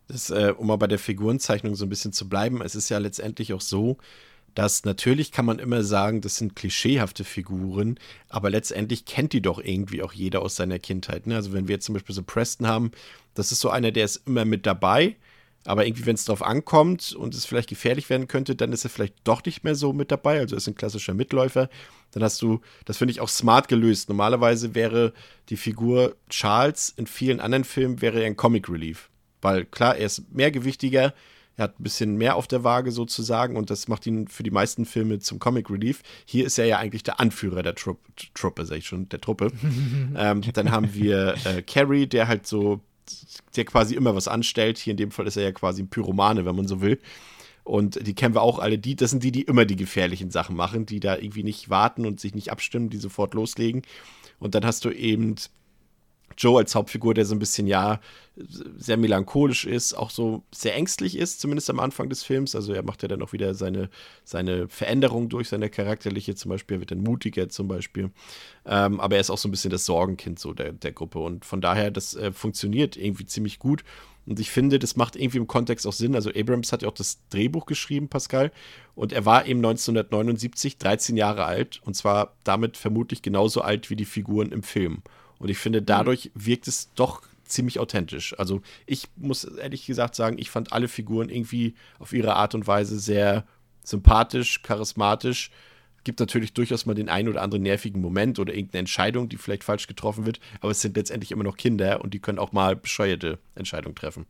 Das, 0.08 0.30
äh, 0.30 0.54
um 0.56 0.66
mal 0.66 0.76
bei 0.76 0.86
der 0.86 0.98
Figurenzeichnung 0.98 1.74
so 1.74 1.84
ein 1.84 1.90
bisschen 1.90 2.12
zu 2.12 2.28
bleiben, 2.28 2.62
es 2.62 2.74
ist 2.74 2.88
ja 2.88 2.98
letztendlich 2.98 3.52
auch 3.52 3.60
so, 3.60 3.98
dass 4.54 4.84
natürlich 4.84 5.30
kann 5.30 5.44
man 5.44 5.58
immer 5.58 5.84
sagen, 5.84 6.20
das 6.20 6.36
sind 6.36 6.56
klischeehafte 6.56 7.24
Figuren, 7.24 7.98
aber 8.28 8.50
letztendlich 8.50 9.04
kennt 9.04 9.32
die 9.32 9.42
doch 9.42 9.60
irgendwie 9.62 10.02
auch 10.02 10.12
jeder 10.12 10.42
aus 10.42 10.56
seiner 10.56 10.78
Kindheit. 10.78 11.26
Ne? 11.26 11.36
Also 11.36 11.52
wenn 11.52 11.68
wir 11.68 11.76
jetzt 11.76 11.84
zum 11.84 11.92
Beispiel 11.92 12.14
so 12.14 12.22
Preston 12.22 12.66
haben, 12.66 12.90
das 13.34 13.52
ist 13.52 13.60
so 13.60 13.70
einer, 13.70 13.92
der 13.92 14.06
ist 14.06 14.22
immer 14.26 14.44
mit 14.44 14.66
dabei, 14.66 15.16
aber 15.64 15.86
irgendwie, 15.86 16.06
wenn 16.06 16.14
es 16.14 16.24
drauf 16.24 16.42
ankommt 16.42 17.12
und 17.12 17.34
es 17.34 17.44
vielleicht 17.44 17.68
gefährlich 17.68 18.08
werden 18.08 18.26
könnte, 18.26 18.56
dann 18.56 18.72
ist 18.72 18.84
er 18.84 18.90
vielleicht 18.90 19.16
doch 19.24 19.44
nicht 19.44 19.64
mehr 19.64 19.74
so 19.74 19.92
mit 19.92 20.10
dabei. 20.10 20.40
Also 20.40 20.56
ist 20.56 20.66
ein 20.66 20.74
klassischer 20.74 21.14
Mitläufer. 21.14 21.68
Dann 22.12 22.22
hast 22.22 22.40
du, 22.40 22.62
das 22.86 22.96
finde 22.96 23.12
ich 23.12 23.20
auch 23.20 23.28
smart 23.28 23.68
gelöst. 23.68 24.08
Normalerweise 24.08 24.74
wäre 24.74 25.12
die 25.50 25.56
Figur 25.56 26.16
Charles 26.30 26.94
in 26.96 27.06
vielen 27.06 27.40
anderen 27.40 27.64
Filmen 27.64 28.00
wäre 28.00 28.20
er 28.20 28.26
ein 28.26 28.36
Comic 28.36 28.70
Relief. 28.70 29.10
Weil 29.40 29.64
klar, 29.64 29.96
er 29.96 30.06
ist 30.06 30.32
mehrgewichtiger, 30.32 31.14
er 31.58 31.64
hat 31.64 31.80
ein 31.80 31.82
bisschen 31.82 32.16
mehr 32.16 32.36
auf 32.36 32.46
der 32.46 32.62
Waage 32.62 32.92
sozusagen 32.92 33.56
und 33.56 33.68
das 33.68 33.88
macht 33.88 34.06
ihn 34.06 34.28
für 34.28 34.44
die 34.44 34.50
meisten 34.52 34.84
Filme 34.84 35.18
zum 35.18 35.40
Comic 35.40 35.70
Relief. 35.70 36.02
Hier 36.24 36.46
ist 36.46 36.56
er 36.56 36.66
ja 36.66 36.78
eigentlich 36.78 37.02
der 37.02 37.18
Anführer 37.18 37.64
der 37.64 37.74
Truppe, 37.74 38.00
Truppe 38.32 38.64
sag 38.64 38.78
ich 38.78 38.86
schon, 38.86 39.08
der 39.08 39.20
Truppe. 39.20 39.50
ähm, 40.16 40.42
dann 40.54 40.70
haben 40.70 40.94
wir 40.94 41.34
äh, 41.44 41.62
Carrie, 41.62 42.06
der 42.06 42.28
halt 42.28 42.46
so, 42.46 42.80
der 43.56 43.64
quasi 43.64 43.96
immer 43.96 44.14
was 44.14 44.28
anstellt. 44.28 44.78
Hier 44.78 44.92
in 44.92 44.98
dem 44.98 45.10
Fall 45.10 45.26
ist 45.26 45.36
er 45.36 45.42
ja 45.42 45.52
quasi 45.52 45.82
ein 45.82 45.88
Pyromane, 45.88 46.44
wenn 46.44 46.54
man 46.54 46.68
so 46.68 46.80
will. 46.80 47.00
Und 47.64 48.06
die 48.06 48.14
kennen 48.14 48.36
wir 48.36 48.42
auch 48.42 48.60
alle. 48.60 48.78
Die, 48.78 48.94
das 48.94 49.10
sind 49.10 49.24
die, 49.24 49.32
die 49.32 49.42
immer 49.42 49.64
die 49.64 49.76
gefährlichen 49.76 50.30
Sachen 50.30 50.54
machen, 50.54 50.86
die 50.86 51.00
da 51.00 51.16
irgendwie 51.16 51.42
nicht 51.42 51.68
warten 51.68 52.06
und 52.06 52.20
sich 52.20 52.36
nicht 52.36 52.52
abstimmen, 52.52 52.88
die 52.88 52.98
sofort 52.98 53.34
loslegen. 53.34 53.82
Und 54.38 54.54
dann 54.54 54.64
hast 54.64 54.84
du 54.84 54.90
eben 54.90 55.34
Joe 56.38 56.58
als 56.58 56.74
Hauptfigur, 56.74 57.14
der 57.14 57.26
so 57.26 57.34
ein 57.34 57.38
bisschen, 57.38 57.66
ja, 57.66 58.00
sehr 58.76 58.96
melancholisch 58.96 59.64
ist, 59.64 59.94
auch 59.94 60.10
so 60.10 60.44
sehr 60.52 60.76
ängstlich 60.76 61.16
ist, 61.18 61.40
zumindest 61.40 61.70
am 61.70 61.80
Anfang 61.80 62.08
des 62.08 62.22
Films. 62.22 62.54
Also 62.54 62.72
er 62.72 62.84
macht 62.84 63.02
ja 63.02 63.08
dann 63.08 63.20
auch 63.22 63.32
wieder 63.32 63.54
seine, 63.54 63.90
seine 64.24 64.68
Veränderung 64.68 65.28
durch 65.28 65.48
seine 65.48 65.68
charakterliche, 65.68 66.36
zum 66.36 66.50
Beispiel, 66.50 66.76
er 66.76 66.80
wird 66.80 66.92
dann 66.92 67.02
mutiger 67.02 67.48
zum 67.48 67.66
Beispiel. 67.66 68.10
Ähm, 68.64 69.00
aber 69.00 69.16
er 69.16 69.20
ist 69.20 69.30
auch 69.30 69.38
so 69.38 69.48
ein 69.48 69.50
bisschen 69.50 69.70
das 69.70 69.84
Sorgenkind 69.84 70.38
so 70.38 70.52
der, 70.52 70.72
der 70.72 70.92
Gruppe. 70.92 71.18
Und 71.18 71.44
von 71.44 71.60
daher, 71.60 71.90
das 71.90 72.14
äh, 72.14 72.32
funktioniert 72.32 72.96
irgendwie 72.96 73.26
ziemlich 73.26 73.58
gut. 73.58 73.82
Und 74.28 74.38
ich 74.38 74.50
finde, 74.50 74.78
das 74.78 74.94
macht 74.94 75.16
irgendwie 75.16 75.38
im 75.38 75.46
Kontext 75.46 75.86
auch 75.86 75.92
Sinn. 75.92 76.14
Also 76.14 76.30
Abrams 76.30 76.70
hat 76.70 76.82
ja 76.82 76.88
auch 76.88 76.94
das 76.94 77.18
Drehbuch 77.30 77.64
geschrieben, 77.64 78.08
Pascal. 78.08 78.52
Und 78.94 79.12
er 79.12 79.24
war 79.24 79.46
eben 79.46 79.60
1979 79.60 80.76
13 80.76 81.16
Jahre 81.16 81.46
alt. 81.46 81.80
Und 81.84 81.94
zwar 81.94 82.34
damit 82.44 82.76
vermutlich 82.76 83.22
genauso 83.22 83.62
alt 83.62 83.88
wie 83.88 83.96
die 83.96 84.04
Figuren 84.04 84.52
im 84.52 84.62
Film. 84.62 85.02
Und 85.38 85.48
ich 85.48 85.58
finde, 85.58 85.82
dadurch 85.82 86.30
wirkt 86.34 86.68
es 86.68 86.92
doch 86.94 87.22
ziemlich 87.44 87.78
authentisch. 87.78 88.38
Also 88.38 88.60
ich 88.86 89.08
muss 89.16 89.44
ehrlich 89.44 89.86
gesagt 89.86 90.14
sagen, 90.14 90.38
ich 90.38 90.50
fand 90.50 90.72
alle 90.72 90.88
Figuren 90.88 91.28
irgendwie 91.28 91.74
auf 91.98 92.12
ihre 92.12 92.34
Art 92.34 92.54
und 92.54 92.66
Weise 92.66 92.98
sehr 92.98 93.44
sympathisch, 93.82 94.62
charismatisch. 94.62 95.50
Gibt 96.04 96.20
natürlich 96.20 96.52
durchaus 96.52 96.86
mal 96.86 96.94
den 96.94 97.08
einen 97.08 97.28
oder 97.28 97.42
anderen 97.42 97.62
nervigen 97.62 98.00
Moment 98.00 98.38
oder 98.38 98.54
irgendeine 98.54 98.80
Entscheidung, 98.80 99.28
die 99.28 99.36
vielleicht 99.36 99.64
falsch 99.64 99.86
getroffen 99.86 100.26
wird, 100.26 100.40
aber 100.60 100.70
es 100.70 100.80
sind 100.80 100.96
letztendlich 100.96 101.32
immer 101.32 101.44
noch 101.44 101.56
Kinder 101.56 102.02
und 102.02 102.14
die 102.14 102.20
können 102.20 102.38
auch 102.38 102.52
mal 102.52 102.76
bescheuerte 102.76 103.38
Entscheidungen 103.54 103.94
treffen. 103.94 104.26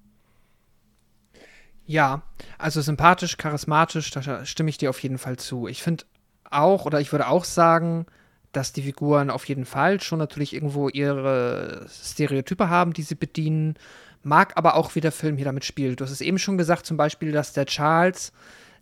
Ja, 1.84 2.22
also 2.58 2.80
sympathisch, 2.80 3.36
charismatisch, 3.36 4.10
da 4.10 4.44
stimme 4.44 4.70
ich 4.70 4.78
dir 4.78 4.90
auf 4.90 5.02
jeden 5.02 5.18
Fall 5.18 5.38
zu. 5.38 5.68
Ich 5.68 5.82
finde 5.82 6.04
auch, 6.50 6.84
oder 6.84 7.00
ich 7.00 7.12
würde 7.12 7.28
auch 7.28 7.44
sagen, 7.44 8.06
dass 8.52 8.72
die 8.72 8.82
Figuren 8.82 9.30
auf 9.30 9.44
jeden 9.46 9.64
Fall 9.64 10.00
schon 10.00 10.18
natürlich 10.18 10.54
irgendwo 10.54 10.88
ihre 10.88 11.86
Stereotype 11.88 12.68
haben, 12.68 12.92
die 12.92 13.02
sie 13.02 13.14
bedienen. 13.14 13.74
Mag 14.22 14.56
aber 14.56 14.74
auch, 14.74 14.94
wie 14.94 15.00
der 15.00 15.12
Film 15.12 15.36
hier 15.36 15.44
damit 15.44 15.64
spielt. 15.64 16.00
Du 16.00 16.04
hast 16.04 16.10
es 16.10 16.20
eben 16.20 16.38
schon 16.38 16.58
gesagt, 16.58 16.86
zum 16.86 16.96
Beispiel, 16.96 17.32
dass 17.32 17.52
der 17.52 17.66
Charles, 17.66 18.32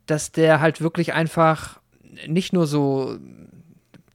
dass 0.06 0.32
der 0.32 0.60
halt 0.60 0.80
wirklich 0.80 1.12
einfach 1.12 1.80
nicht 2.26 2.52
nur 2.52 2.66
so 2.66 3.18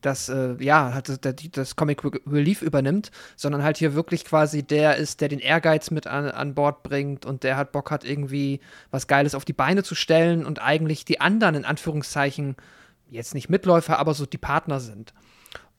das, 0.01 0.29
äh, 0.29 0.55
ja, 0.59 0.93
halt 0.93 1.09
das, 1.09 1.19
das 1.51 1.75
Comic 1.75 2.03
Relief 2.25 2.61
übernimmt, 2.61 3.11
sondern 3.35 3.63
halt 3.63 3.77
hier 3.77 3.93
wirklich 3.93 4.25
quasi 4.25 4.63
der 4.63 4.97
ist, 4.97 5.21
der 5.21 5.29
den 5.29 5.39
Ehrgeiz 5.39 5.91
mit 5.91 6.07
an, 6.07 6.29
an 6.29 6.55
Bord 6.55 6.83
bringt 6.83 7.25
und 7.25 7.43
der 7.43 7.55
halt 7.57 7.71
Bock 7.71 7.91
hat, 7.91 8.03
irgendwie 8.03 8.59
was 8.89 9.07
Geiles 9.07 9.35
auf 9.35 9.45
die 9.45 9.53
Beine 9.53 9.83
zu 9.83 9.95
stellen 9.95 10.45
und 10.45 10.61
eigentlich 10.61 11.05
die 11.05 11.21
anderen, 11.21 11.55
in 11.55 11.65
Anführungszeichen, 11.65 12.55
jetzt 13.09 13.35
nicht 13.35 13.49
Mitläufer, 13.49 13.99
aber 13.99 14.13
so 14.13 14.25
die 14.25 14.37
Partner 14.37 14.79
sind. 14.79 15.13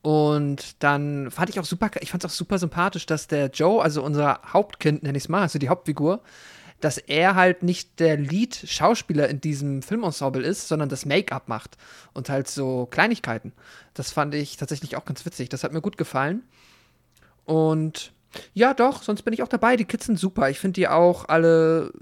Und 0.03 0.83
dann 0.83 1.31
fand 1.31 1.49
ich 1.49 1.61
auch 1.61 1.65
super, 1.65 1.89
ich 2.01 2.11
fand 2.11 2.25
es 2.25 2.29
auch 2.29 2.35
super 2.35 2.59
sympathisch, 2.59 3.05
dass 3.05 3.27
der 3.27 3.47
Joe, 3.47 3.81
also 3.81 4.03
unser 4.03 4.41
Hauptkind, 4.51 5.01
nenne 5.01 5.17
ich 5.17 5.23
es 5.23 5.29
mal, 5.29 5.43
also 5.43 5.59
die 5.59 5.69
Hauptfigur, 5.69 6.21
dass 6.81 6.97
er 6.97 7.35
halt 7.35 7.63
nicht 7.63 8.01
der 8.01 8.17
Lead-Schauspieler 8.17 9.29
in 9.29 9.39
diesem 9.39 9.81
Filmensemble 9.81 10.43
ist, 10.43 10.67
sondern 10.67 10.89
das 10.89 11.05
Make-up 11.05 11.47
macht 11.47 11.77
und 12.13 12.27
halt 12.27 12.49
so 12.49 12.85
Kleinigkeiten. 12.87 13.53
Das 13.93 14.11
fand 14.11 14.35
ich 14.35 14.57
tatsächlich 14.57 14.97
auch 14.97 15.05
ganz 15.05 15.25
witzig. 15.25 15.47
Das 15.47 15.63
hat 15.63 15.71
mir 15.71 15.79
gut 15.79 15.97
gefallen. 15.97 16.43
Und 17.45 18.11
ja, 18.53 18.73
doch, 18.73 19.03
sonst 19.03 19.21
bin 19.21 19.33
ich 19.33 19.41
auch 19.41 19.47
dabei. 19.47 19.77
Die 19.77 19.85
Kids 19.85 20.07
sind 20.07 20.19
super. 20.19 20.49
Ich 20.49 20.59
finde 20.59 20.73
die 20.73 20.89
auch 20.89 21.29
alle, 21.29 21.93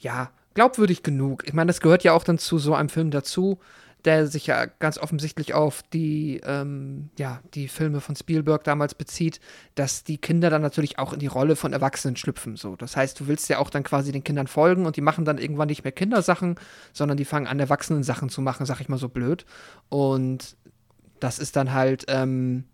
ja, 0.00 0.32
glaubwürdig 0.54 1.04
genug. 1.04 1.44
Ich 1.46 1.52
meine, 1.52 1.68
das 1.68 1.80
gehört 1.80 2.02
ja 2.02 2.12
auch 2.12 2.24
dann 2.24 2.38
zu 2.38 2.58
so 2.58 2.74
einem 2.74 2.88
Film 2.88 3.12
dazu, 3.12 3.60
der 4.06 4.26
sich 4.28 4.46
ja 4.46 4.66
ganz 4.66 4.98
offensichtlich 4.98 5.52
auf 5.52 5.82
die, 5.92 6.40
ähm, 6.44 7.10
ja, 7.18 7.40
die 7.54 7.68
Filme 7.68 8.00
von 8.00 8.14
Spielberg 8.16 8.64
damals 8.64 8.94
bezieht, 8.94 9.40
dass 9.74 10.04
die 10.04 10.18
Kinder 10.18 10.48
dann 10.48 10.62
natürlich 10.62 10.98
auch 10.98 11.12
in 11.12 11.18
die 11.18 11.26
Rolle 11.26 11.56
von 11.56 11.72
Erwachsenen 11.72 12.16
schlüpfen. 12.16 12.56
So. 12.56 12.76
Das 12.76 12.96
heißt, 12.96 13.18
du 13.18 13.26
willst 13.26 13.48
ja 13.48 13.58
auch 13.58 13.68
dann 13.68 13.82
quasi 13.82 14.12
den 14.12 14.24
Kindern 14.24 14.46
folgen 14.46 14.86
und 14.86 14.96
die 14.96 15.00
machen 15.00 15.24
dann 15.24 15.38
irgendwann 15.38 15.68
nicht 15.68 15.82
mehr 15.82 15.92
Kindersachen, 15.92 16.54
sondern 16.92 17.16
die 17.16 17.24
fangen 17.24 17.48
an, 17.48 17.58
Erwachsenen-Sachen 17.58 18.28
zu 18.28 18.40
machen, 18.40 18.64
sag 18.64 18.80
ich 18.80 18.88
mal 18.88 18.98
so 18.98 19.08
blöd. 19.08 19.44
Und 19.88 20.56
das 21.20 21.38
ist 21.38 21.56
dann 21.56 21.72
halt, 21.74 22.04
ähm, 22.08 22.64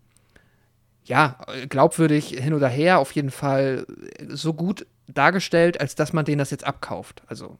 ja, 1.05 1.37
glaubwürdig 1.67 2.29
hin 2.29 2.53
oder 2.53 2.69
her, 2.69 2.99
auf 2.99 3.11
jeden 3.11 3.31
Fall 3.31 3.85
so 4.29 4.53
gut 4.53 4.85
dargestellt, 5.07 5.81
als 5.81 5.95
dass 5.95 6.13
man 6.13 6.25
denen 6.25 6.39
das 6.39 6.51
jetzt 6.51 6.65
abkauft. 6.65 7.23
Also, 7.27 7.57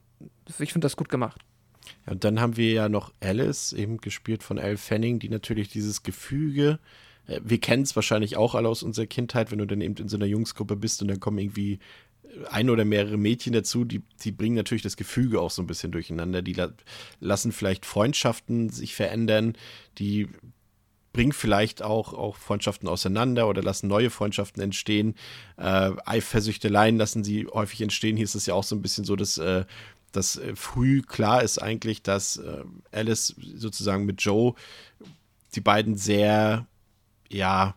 ich 0.58 0.72
finde 0.72 0.86
das 0.86 0.96
gut 0.96 1.08
gemacht. 1.08 1.43
Ja, 2.06 2.12
und 2.12 2.24
dann 2.24 2.40
haben 2.40 2.56
wir 2.56 2.72
ja 2.72 2.88
noch 2.88 3.12
Alice, 3.20 3.72
eben 3.72 3.98
gespielt 3.98 4.42
von 4.42 4.58
Elle 4.58 4.78
Fanning, 4.78 5.18
die 5.18 5.28
natürlich 5.28 5.68
dieses 5.68 6.02
Gefüge, 6.02 6.78
äh, 7.26 7.40
wir 7.44 7.58
kennen 7.58 7.82
es 7.82 7.96
wahrscheinlich 7.96 8.36
auch 8.36 8.54
alle 8.54 8.68
aus 8.68 8.82
unserer 8.82 9.06
Kindheit, 9.06 9.50
wenn 9.50 9.58
du 9.58 9.66
dann 9.66 9.80
eben 9.80 9.96
in 9.96 10.08
so 10.08 10.16
einer 10.16 10.26
Jungsgruppe 10.26 10.76
bist 10.76 11.02
und 11.02 11.08
dann 11.08 11.20
kommen 11.20 11.38
irgendwie 11.38 11.78
ein 12.50 12.70
oder 12.70 12.84
mehrere 12.84 13.16
Mädchen 13.16 13.52
dazu, 13.52 13.84
die, 13.84 14.02
die 14.22 14.32
bringen 14.32 14.56
natürlich 14.56 14.82
das 14.82 14.96
Gefüge 14.96 15.40
auch 15.40 15.50
so 15.50 15.62
ein 15.62 15.66
bisschen 15.66 15.92
durcheinander. 15.92 16.42
Die 16.42 16.54
la 16.54 16.72
lassen 17.20 17.52
vielleicht 17.52 17.86
Freundschaften 17.86 18.70
sich 18.70 18.94
verändern, 18.94 19.56
die 19.98 20.28
bringen 21.12 21.32
vielleicht 21.32 21.82
auch, 21.82 22.12
auch 22.12 22.36
Freundschaften 22.36 22.88
auseinander 22.88 23.48
oder 23.48 23.62
lassen 23.62 23.86
neue 23.86 24.10
Freundschaften 24.10 24.60
entstehen. 24.62 25.14
Äh, 25.56 25.92
Eifersüchteleien 26.04 26.98
lassen 26.98 27.22
sie 27.22 27.46
häufig 27.46 27.82
entstehen. 27.82 28.16
Hier 28.16 28.24
ist 28.24 28.34
es 28.34 28.46
ja 28.46 28.54
auch 28.54 28.64
so 28.64 28.74
ein 28.74 28.82
bisschen 28.82 29.04
so, 29.04 29.14
dass 29.14 29.38
äh, 29.38 29.64
dass 30.16 30.36
äh, 30.36 30.54
früh 30.56 31.02
klar 31.02 31.42
ist 31.42 31.58
eigentlich, 31.58 32.02
dass 32.02 32.36
äh, 32.36 32.64
Alice 32.92 33.34
sozusagen 33.56 34.04
mit 34.04 34.22
Joe 34.22 34.54
die 35.54 35.60
beiden 35.60 35.96
sehr, 35.96 36.66
ja, 37.28 37.74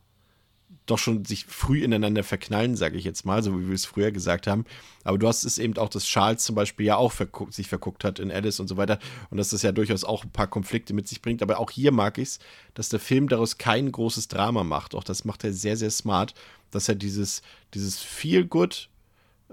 doch 0.86 0.98
schon 0.98 1.26
sich 1.26 1.46
früh 1.46 1.84
ineinander 1.84 2.24
verknallen, 2.24 2.76
sage 2.78 2.98
ich 2.98 3.04
jetzt 3.04 3.26
mal, 3.26 3.44
so 3.44 3.60
wie 3.60 3.68
wir 3.68 3.76
es 3.76 3.86
früher 3.86 4.12
gesagt 4.12 4.48
haben. 4.48 4.66
Aber 5.04 5.18
du 5.18 5.28
hast 5.28 5.44
es 5.44 5.58
eben 5.58 5.78
auch, 5.78 5.90
dass 5.90 6.06
Charles 6.06 6.44
zum 6.44 6.56
Beispiel 6.56 6.86
ja 6.86 6.96
auch 6.96 7.12
verguckt, 7.12 7.54
sich 7.54 7.68
verguckt 7.68 8.04
hat 8.06 8.20
in 8.20 8.32
Alice 8.32 8.60
und 8.60 8.68
so 8.68 8.78
weiter 8.78 8.98
und 9.30 9.38
dass 9.38 9.50
das 9.50 9.64
ja 9.64 9.74
durchaus 9.74 10.06
auch 10.06 10.24
ein 10.24 10.32
paar 10.32 10.48
Konflikte 10.48 10.94
mit 10.94 11.08
sich 11.08 11.22
bringt. 11.22 11.42
Aber 11.42 11.60
auch 11.60 11.72
hier 11.72 11.92
mag 11.92 12.18
ich 12.18 12.30
es, 12.30 12.40
dass 12.74 12.88
der 12.90 13.02
Film 13.02 13.28
daraus 13.28 13.58
kein 13.58 13.92
großes 13.92 14.30
Drama 14.30 14.64
macht. 14.64 14.96
Auch 14.96 15.04
das 15.04 15.26
macht 15.26 15.44
er 15.44 15.52
sehr, 15.52 15.76
sehr 15.76 15.92
smart, 15.92 16.34
dass 16.72 16.88
er 16.88 16.96
dieses, 16.96 17.42
dieses 17.74 18.00
Feel-Good 18.00 18.90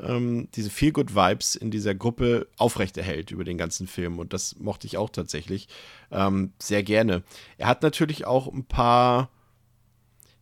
ähm, 0.03 0.49
diese 0.55 0.71
Feel-Good-Vibes 0.71 1.55
in 1.55 1.71
dieser 1.71 1.95
Gruppe 1.95 2.49
aufrechterhält 2.57 3.31
über 3.31 3.45
den 3.45 3.59
ganzen 3.59 3.87
Film. 3.87 4.19
Und 4.19 4.33
das 4.33 4.59
mochte 4.59 4.87
ich 4.87 4.97
auch 4.97 5.11
tatsächlich 5.11 5.69
ähm, 6.11 6.53
sehr 6.59 6.83
gerne. 6.83 7.23
Er 7.59 7.69
hat 7.69 7.83
natürlich 7.83 8.25
auch 8.27 8.53
ein 8.53 8.65
paar, 8.65 9.31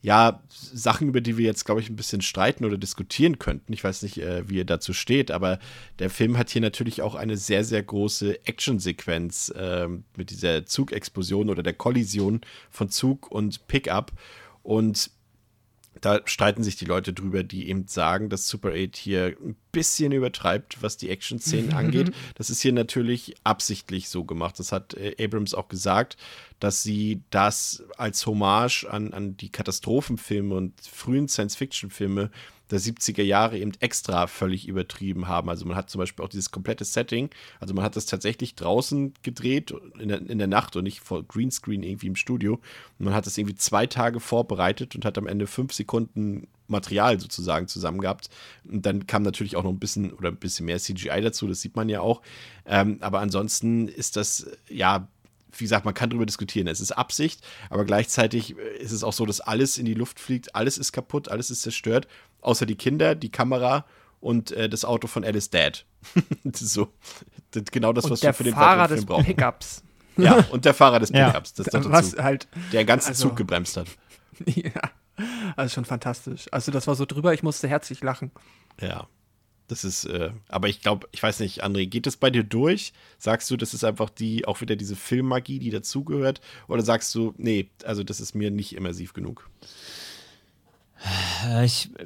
ja, 0.01 0.43
Sachen, 0.49 1.09
über 1.09 1.21
die 1.21 1.37
wir 1.37 1.45
jetzt, 1.45 1.65
glaube 1.65 1.81
ich, 1.81 1.91
ein 1.91 1.97
bisschen 1.97 2.23
streiten 2.23 2.65
oder 2.65 2.79
diskutieren 2.79 3.39
könnten. 3.39 3.73
Ich 3.73 3.85
weiß 3.85 4.03
nicht, 4.03 4.19
äh, 4.19 4.49
wie 4.49 4.57
ihr 4.57 4.65
dazu 4.65 4.93
steht, 4.93 5.31
aber 5.31 5.59
der 5.99 6.11
Film 6.11 6.39
hat 6.39 6.51
hier 6.51 6.63
natürlich 6.63 7.03
auch 7.03 7.15
eine 7.15 7.37
sehr, 7.37 7.65
sehr 7.65 7.83
große 7.83 8.47
Actionsequenz 8.47 9.51
äh, 9.51 9.89
mit 10.17 10.31
dieser 10.31 10.67
Zugexplosion 10.67 11.51
oder 11.51 11.63
der 11.63 11.75
Kollision 11.75 12.41
von 12.71 12.89
Zug 12.89 13.31
und 13.31 13.67
Pickup. 13.69 14.13
Und 14.63 15.11
da 16.03 16.21
streiten 16.25 16.65
sich 16.65 16.77
die 16.77 16.85
Leute 16.85 17.13
drüber, 17.13 17.45
die 17.45 17.69
eben 17.69 17.87
sagen, 17.87 18.29
dass 18.29 18.49
Super 18.49 18.73
8 18.75 18.97
hier 18.97 19.37
ein 19.41 19.57
bisschen 19.71 20.11
übertreibt, 20.13 20.83
was 20.83 20.97
die 20.97 21.09
Action-Szenen 21.09 21.73
angeht. 21.75 22.13
Das 22.35 22.51
ist 22.51 22.61
hier 22.61 22.73
natürlich 22.73 23.37
absichtlich 23.45 24.09
so 24.09 24.25
gemacht. 24.25 24.59
Das 24.59 24.73
hat 24.73 24.95
äh, 24.95 25.15
Abrams 25.23 25.55
auch 25.55 25.69
gesagt, 25.69 26.17
dass 26.59 26.83
sie 26.83 27.23
das 27.31 27.85
als 27.97 28.27
Hommage 28.27 28.85
an, 28.85 29.13
an 29.13 29.37
die 29.37 29.51
Katastrophenfilme 29.51 30.55
und 30.55 30.81
frühen 30.81 31.29
Science-Fiction-Filme 31.29 32.31
der 32.73 32.81
70er 32.81 33.23
Jahre 33.23 33.59
eben 33.59 33.73
extra 33.81 34.27
völlig 34.27 34.67
übertrieben 34.67 35.29
haben. 35.29 35.49
Also 35.49 35.67
man 35.67 35.77
hat 35.77 35.91
zum 35.91 35.99
Beispiel 35.99 36.25
auch 36.25 36.29
dieses 36.29 36.51
komplette 36.51 36.85
Setting, 36.85 37.31
also 37.61 37.75
man 37.75 37.85
hat 37.85 37.97
das 37.97 38.07
tatsächlich 38.07 38.55
draußen 38.55 39.13
gedreht 39.23 39.75
in 39.99 40.09
der, 40.09 40.19
in 40.29 40.39
der 40.39 40.47
Nacht 40.47 40.75
und 40.75 40.85
nicht 40.85 41.01
vor 41.01 41.23
Greenscreen 41.23 41.83
irgendwie 41.83 42.07
im 42.07 42.17
Studio. 42.17 42.55
Und 42.99 43.05
man 43.05 43.15
hat 43.15 43.27
das 43.27 43.37
irgendwie 43.37 43.57
zwei 43.57 43.87
Tage 43.87 44.21
vorbereitet 44.21 44.95
und 44.95 45.05
hat 45.05 45.19
am 45.19 45.27
Ende 45.27 45.47
fünf 45.47 45.73
Sekunden 45.73 46.49
Material 46.67 47.21
sozusagen 47.21 47.69
zusammen 47.69 48.01
gehabt. 48.01 48.31
Und 48.65 48.87
dann 48.87 49.07
kam 49.07 49.23
natürlich 49.23 49.57
auch 49.57 49.63
noch 49.63 49.71
ein 49.71 49.79
bisschen 49.79 50.13
oder 50.13 50.31
ein 50.31 50.37
bisschen 50.37 50.67
mehr 50.67 50.79
CGI 50.79 51.21
dazu, 51.21 51.47
das 51.47 51.61
sieht 51.61 51.77
man 51.77 51.89
ja 51.89 52.01
auch. 52.01 52.23
Ähm, 52.65 52.97
aber 53.01 53.21
ansonsten 53.21 53.87
ist 53.87 54.17
das 54.17 54.47
ja 54.69 55.09
wie 55.55 55.65
gesagt, 55.65 55.85
man 55.85 55.93
kann 55.93 56.11
darüber 56.11 56.25
diskutieren. 56.25 56.67
Es 56.67 56.81
ist 56.81 56.93
Absicht, 56.93 57.43
aber 57.69 57.85
gleichzeitig 57.85 58.57
ist 58.57 58.93
es 58.93 59.05
auch 59.05 59.13
so, 59.13 59.27
dass 59.27 59.41
alles 59.41 59.79
in 59.79 59.85
die 59.85 59.95
Luft 59.95 60.19
fliegt, 60.19 60.55
alles 60.55 60.79
ist 60.79 60.93
kaputt, 60.93 61.29
alles 61.29 61.51
ist 61.51 61.63
zerstört 61.63 62.09
außer 62.43 62.67
die 62.67 62.77
Kinder, 62.77 63.15
die 63.15 63.31
Kamera 63.31 63.87
und 64.21 64.53
äh, 64.53 64.69
das 64.69 64.85
Auto 64.85 65.07
von 65.09 65.25
Alice 65.25 65.51
Dad. 65.51 65.87
so, 66.53 66.89
das 67.53 67.65
genau 67.71 67.93
das, 67.93 68.05
und 68.05 68.11
was 68.13 68.23
wir 68.23 68.33
für 68.35 68.45
den 68.45 68.55
Fahrer 68.55 68.89
des 68.89 68.99
Film 68.99 69.07
brauchen. 69.07 69.25
Pickups. 69.25 69.83
Ja, 70.17 70.45
und 70.51 70.65
der 70.67 70.75
Fahrer 70.75 71.01
des 71.01 71.11
Ja. 71.11 71.29
Pickups, 71.31 71.55
das 71.55 71.73
noch 71.73 71.91
Was 71.91 72.11
dazu, 72.11 72.23
halt, 72.23 72.47
der 72.73 72.81
einen 72.81 72.87
ganzen 72.87 73.09
also- 73.11 73.29
Zug 73.29 73.37
gebremst 73.37 73.77
hat. 73.77 73.87
ja, 74.47 74.71
also 75.57 75.73
schon 75.75 75.85
fantastisch. 75.85 76.47
Also 76.53 76.71
das 76.73 76.87
war 76.87 76.95
so 76.95 77.07
drüber, 77.07 77.33
ich 77.33 77.43
musste 77.43 77.69
herzlich 77.69 78.03
lachen. 78.03 78.31
Ja. 78.81 79.07
Das 79.69 79.85
ist, 79.85 80.05
äh, 80.05 80.33
aber 80.49 80.69
ich 80.69 80.83
glaube, 80.83 81.09
ich 81.13 81.23
weiß 81.23 81.41
nicht, 81.41 81.65
André, 81.65 81.87
geht 81.87 82.07
das 82.07 82.17
bei 82.19 82.29
dir 82.29 82.45
durch? 82.45 82.93
Sagst 83.17 83.51
du, 83.51 83.57
das 83.57 83.73
ist 83.73 83.85
einfach 83.85 84.11
die, 84.11 84.47
auch 84.47 84.61
wieder 84.61 84.77
diese 84.77 84.97
Filmmagie, 84.97 85.61
die 85.61 85.71
dazugehört? 85.71 86.43
Oder 86.69 86.83
sagst 86.83 87.15
du, 87.15 87.33
nee, 87.39 87.71
also 87.85 88.05
das 88.05 88.21
ist 88.21 88.35
mir 88.35 88.51
nicht 88.51 88.75
immersiv 88.77 89.15
genug? 89.15 89.49
Äh, 91.49 91.65
Ich 91.65 91.91
äh, 91.99 92.05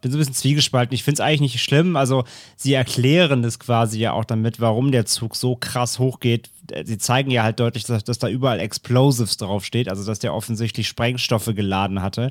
bin 0.00 0.10
so 0.10 0.16
ein 0.16 0.20
bisschen 0.20 0.34
zwiegespalten. 0.34 0.94
Ich 0.94 1.02
finde 1.02 1.14
es 1.14 1.20
eigentlich 1.20 1.40
nicht 1.52 1.62
schlimm. 1.62 1.96
Also, 1.96 2.24
sie 2.56 2.74
erklären 2.74 3.42
das 3.42 3.58
quasi 3.58 3.98
ja 3.98 4.12
auch 4.12 4.24
damit, 4.24 4.60
warum 4.60 4.92
der 4.92 5.06
Zug 5.06 5.34
so 5.36 5.56
krass 5.56 5.98
hochgeht. 5.98 6.50
Sie 6.84 6.98
zeigen 6.98 7.30
ja 7.30 7.42
halt 7.42 7.58
deutlich, 7.60 7.84
dass, 7.84 8.04
dass 8.04 8.18
da 8.18 8.28
überall 8.28 8.60
Explosives 8.60 9.36
draufsteht, 9.38 9.88
also 9.88 10.04
dass 10.04 10.18
der 10.18 10.34
offensichtlich 10.34 10.88
Sprengstoffe 10.88 11.50
geladen 11.54 12.02
hatte. 12.02 12.30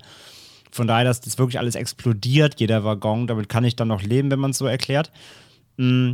Von 0.71 0.87
daher, 0.87 1.05
dass 1.05 1.21
das 1.21 1.37
wirklich 1.37 1.59
alles 1.59 1.75
explodiert, 1.75 2.59
jeder 2.59 2.83
Waggon. 2.83 3.27
Damit 3.27 3.49
kann 3.49 3.63
ich 3.63 3.75
dann 3.75 3.87
noch 3.89 4.01
leben, 4.01 4.31
wenn 4.31 4.39
man 4.39 4.51
es 4.51 4.57
so 4.57 4.65
erklärt. 4.65 5.11
Mm, 5.77 6.13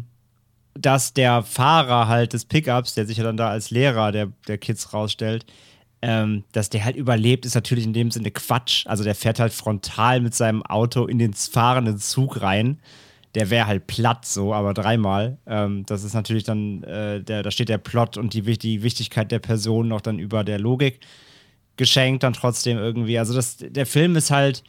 Dass 0.76 1.13
der 1.13 1.43
Fahrer 1.43 2.08
halt 2.08 2.34
des 2.34 2.45
Pickups, 2.45 2.93
der 2.93 3.06
sich 3.06 3.17
ja 3.17 3.24
dann 3.24 3.38
da 3.38 3.50
als 3.50 3.69
Lehrer 3.72 4.12
der, 4.12 4.32
der 4.48 4.58
Kids 4.58 4.93
rausstellt, 4.93 5.45
ähm, 6.01 6.43
dass 6.51 6.69
der 6.69 6.85
halt 6.85 6.95
überlebt, 6.95 7.45
ist 7.45 7.55
natürlich 7.55 7.85
in 7.85 7.93
dem 7.93 8.12
Sinne 8.12 8.31
Quatsch. 8.31 8.85
Also 8.88 9.03
der 9.03 9.15
fährt 9.15 9.39
halt 9.39 9.53
frontal 9.53 10.21
mit 10.21 10.33
seinem 10.33 10.63
Auto 10.63 11.05
in 11.05 11.19
den 11.19 11.33
fahrenden 11.33 11.97
Zug 11.97 12.41
rein. 12.41 12.79
Der 13.35 13.49
wäre 13.49 13.67
halt 13.67 13.88
platt 13.88 14.25
so, 14.25 14.53
aber 14.53 14.73
dreimal. 14.73 15.38
Ähm, 15.45 15.85
das 15.85 16.03
ist 16.03 16.13
natürlich 16.13 16.43
dann, 16.43 16.83
äh, 16.83 17.21
der, 17.21 17.43
da 17.43 17.51
steht 17.51 17.69
der 17.69 17.77
Plot 17.77 18.17
und 18.17 18.33
die, 18.33 18.41
die 18.57 18.81
Wichtigkeit 18.81 19.31
der 19.31 19.39
Person 19.39 19.88
noch 19.88 20.01
dann 20.01 20.19
über 20.19 20.43
der 20.43 20.59
Logik 20.59 21.01
geschenkt 21.79 22.23
dann 22.23 22.33
trotzdem 22.33 22.77
irgendwie. 22.77 23.17
Also 23.17 23.33
das, 23.33 23.57
der 23.57 23.85
Film 23.85 24.15
ist 24.15 24.31
halt, 24.31 24.63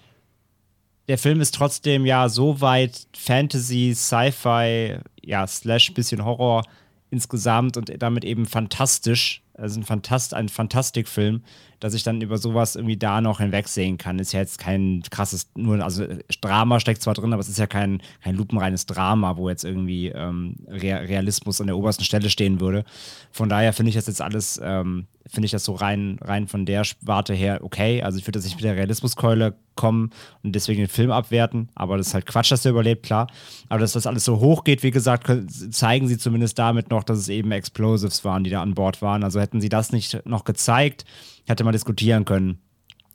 der 1.08 1.18
Film 1.18 1.40
ist 1.40 1.54
trotzdem 1.54 2.06
ja 2.06 2.28
so 2.28 2.60
weit 2.60 3.08
Fantasy, 3.16 3.92
Sci-Fi, 3.94 4.98
ja, 5.22 5.46
slash 5.46 5.92
bisschen 5.92 6.24
Horror 6.24 6.62
insgesamt 7.10 7.76
und 7.76 7.92
damit 8.00 8.24
eben 8.24 8.46
fantastisch. 8.46 9.42
Also 9.60 9.80
ein, 9.80 9.84
Fantast, 9.84 10.34
ein 10.34 10.48
Fantastikfilm, 10.48 11.42
dass 11.80 11.94
ich 11.94 12.02
dann 12.02 12.20
über 12.20 12.38
sowas 12.38 12.76
irgendwie 12.76 12.96
da 12.96 13.20
noch 13.20 13.40
hinwegsehen 13.40 13.98
kann. 13.98 14.18
Ist 14.18 14.32
ja 14.32 14.40
jetzt 14.40 14.58
kein 14.58 15.02
krasses, 15.10 15.50
nur, 15.54 15.82
also 15.82 16.06
Drama 16.40 16.78
steckt 16.78 17.02
zwar 17.02 17.14
drin, 17.14 17.32
aber 17.32 17.40
es 17.40 17.48
ist 17.48 17.58
ja 17.58 17.66
kein, 17.66 18.02
kein 18.22 18.36
lupenreines 18.36 18.86
Drama, 18.86 19.36
wo 19.36 19.48
jetzt 19.48 19.64
irgendwie 19.64 20.08
ähm, 20.08 20.56
Re 20.68 21.08
Realismus 21.08 21.60
an 21.60 21.68
der 21.68 21.76
obersten 21.76 22.04
Stelle 22.04 22.30
stehen 22.30 22.60
würde. 22.60 22.84
Von 23.32 23.48
daher 23.48 23.72
finde 23.72 23.88
ich 23.90 23.94
das 23.94 24.06
jetzt 24.06 24.20
alles, 24.20 24.60
ähm, 24.62 25.06
finde 25.26 25.46
ich 25.46 25.52
das 25.52 25.64
so 25.64 25.74
rein, 25.74 26.18
rein 26.20 26.48
von 26.48 26.66
der 26.66 26.82
Warte 27.00 27.34
her 27.34 27.60
okay. 27.62 28.02
Also 28.02 28.18
ich 28.18 28.26
würde 28.26 28.38
jetzt 28.38 28.46
nicht 28.46 28.56
mit 28.56 28.64
der 28.64 28.76
Realismuskeule 28.76 29.54
kommen 29.74 30.10
und 30.42 30.54
deswegen 30.54 30.80
den 30.80 30.88
Film 30.88 31.10
abwerten, 31.10 31.70
aber 31.74 31.96
das 31.96 32.08
ist 32.08 32.14
halt 32.14 32.26
Quatsch, 32.26 32.52
dass 32.52 32.62
der 32.62 32.72
überlebt, 32.72 33.04
klar. 33.04 33.28
Aber 33.70 33.80
dass 33.80 33.92
das 33.92 34.06
alles 34.06 34.24
so 34.24 34.40
hoch 34.40 34.64
geht, 34.64 34.82
wie 34.82 34.90
gesagt, 34.90 35.30
zeigen 35.70 36.08
sie 36.08 36.18
zumindest 36.18 36.58
damit 36.58 36.90
noch, 36.90 37.04
dass 37.04 37.18
es 37.18 37.28
eben 37.30 37.50
Explosives 37.52 38.22
waren, 38.24 38.44
die 38.44 38.50
da 38.50 38.60
an 38.60 38.74
Bord 38.74 39.00
waren. 39.00 39.24
Also 39.24 39.38
hätten 39.50 39.60
sie 39.60 39.68
das 39.68 39.90
nicht 39.90 40.24
noch 40.26 40.44
gezeigt, 40.44 41.04
hätte 41.46 41.64
man 41.64 41.72
diskutieren 41.72 42.24
können, 42.24 42.60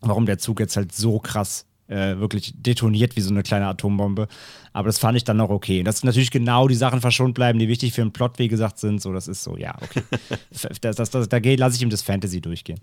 warum 0.02 0.26
der 0.26 0.38
Zug 0.38 0.60
jetzt 0.60 0.76
halt 0.76 0.91
so 0.91 1.19
krass 1.19 1.65
äh, 1.88 2.17
wirklich 2.17 2.54
detoniert 2.58 3.15
wie 3.15 3.21
so 3.21 3.30
eine 3.30 3.41
kleine 3.41 3.67
Atombombe. 3.67 4.28
Aber 4.74 4.88
das 4.88 4.98
fand 4.98 5.15
ich 5.15 5.24
dann 5.24 5.38
noch 5.38 5.50
okay. 5.50 5.80
Und 5.80 5.86
dass 5.86 6.04
natürlich 6.04 6.32
genau 6.32 6.67
die 6.67 6.76
Sachen 6.76 7.00
verschont 7.00 7.36
bleiben, 7.36 7.58
die 7.58 7.69
wichtig 7.69 7.93
für 7.93 8.02
den 8.02 8.12
Plot, 8.12 8.38
wie 8.38 8.50
gesagt, 8.50 8.80
sind. 8.80 9.02
So, 9.02 9.13
das 9.13 9.30
ist 9.30 9.43
so, 9.43 9.56
ja, 9.56 9.76
okay. 9.82 10.04
das, 10.82 10.98
das, 10.98 11.10
das, 11.10 11.30
da 11.30 11.38
lasse 11.38 11.78
ich 11.78 11.82
ihm 11.82 11.89
das 11.89 12.02
Fantasy 12.02 12.41
durchgehen. 12.41 12.82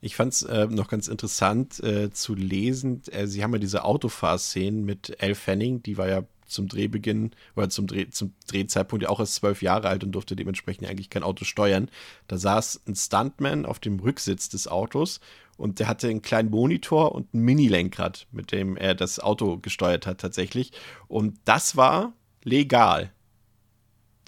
Ich 0.00 0.16
fand 0.16 0.32
es 0.32 0.42
äh, 0.42 0.68
noch 0.68 0.88
ganz 0.88 1.08
interessant 1.08 1.82
äh, 1.82 2.10
zu 2.10 2.34
lesen. 2.34 3.02
Äh, 3.10 3.26
sie 3.26 3.42
haben 3.42 3.52
ja 3.52 3.58
diese 3.58 3.84
Autofahrszenen 3.84 4.84
mit 4.84 5.16
Elle 5.18 5.34
Fanning, 5.34 5.82
die 5.82 5.98
war 5.98 6.08
ja 6.08 6.22
zum 6.48 6.68
Drehbeginn 6.68 7.30
oder 7.54 7.68
zum, 7.70 7.86
Dreh, 7.86 8.08
zum 8.08 8.34
Drehzeitpunkt 8.46 9.04
ja 9.04 9.08
auch 9.08 9.20
erst 9.20 9.36
zwölf 9.36 9.62
Jahre 9.62 9.88
alt 9.88 10.02
und 10.02 10.12
durfte 10.12 10.34
dementsprechend 10.34 10.88
eigentlich 10.88 11.10
kein 11.10 11.22
Auto 11.22 11.44
steuern. 11.44 11.90
Da 12.26 12.38
saß 12.38 12.82
ein 12.86 12.96
Stuntman 12.96 13.66
auf 13.66 13.78
dem 13.78 14.00
Rücksitz 14.00 14.48
des 14.48 14.68
Autos 14.68 15.20
und 15.56 15.78
der 15.78 15.88
hatte 15.88 16.08
einen 16.08 16.22
kleinen 16.22 16.50
Monitor 16.50 17.12
und 17.14 17.34
ein 17.34 17.40
Mini-Lenkrad, 17.40 18.26
mit 18.32 18.52
dem 18.52 18.76
er 18.76 18.94
das 18.94 19.20
Auto 19.20 19.58
gesteuert 19.58 20.06
hat 20.06 20.20
tatsächlich. 20.20 20.72
Und 21.08 21.38
das 21.44 21.76
war 21.76 22.12
legal 22.44 23.12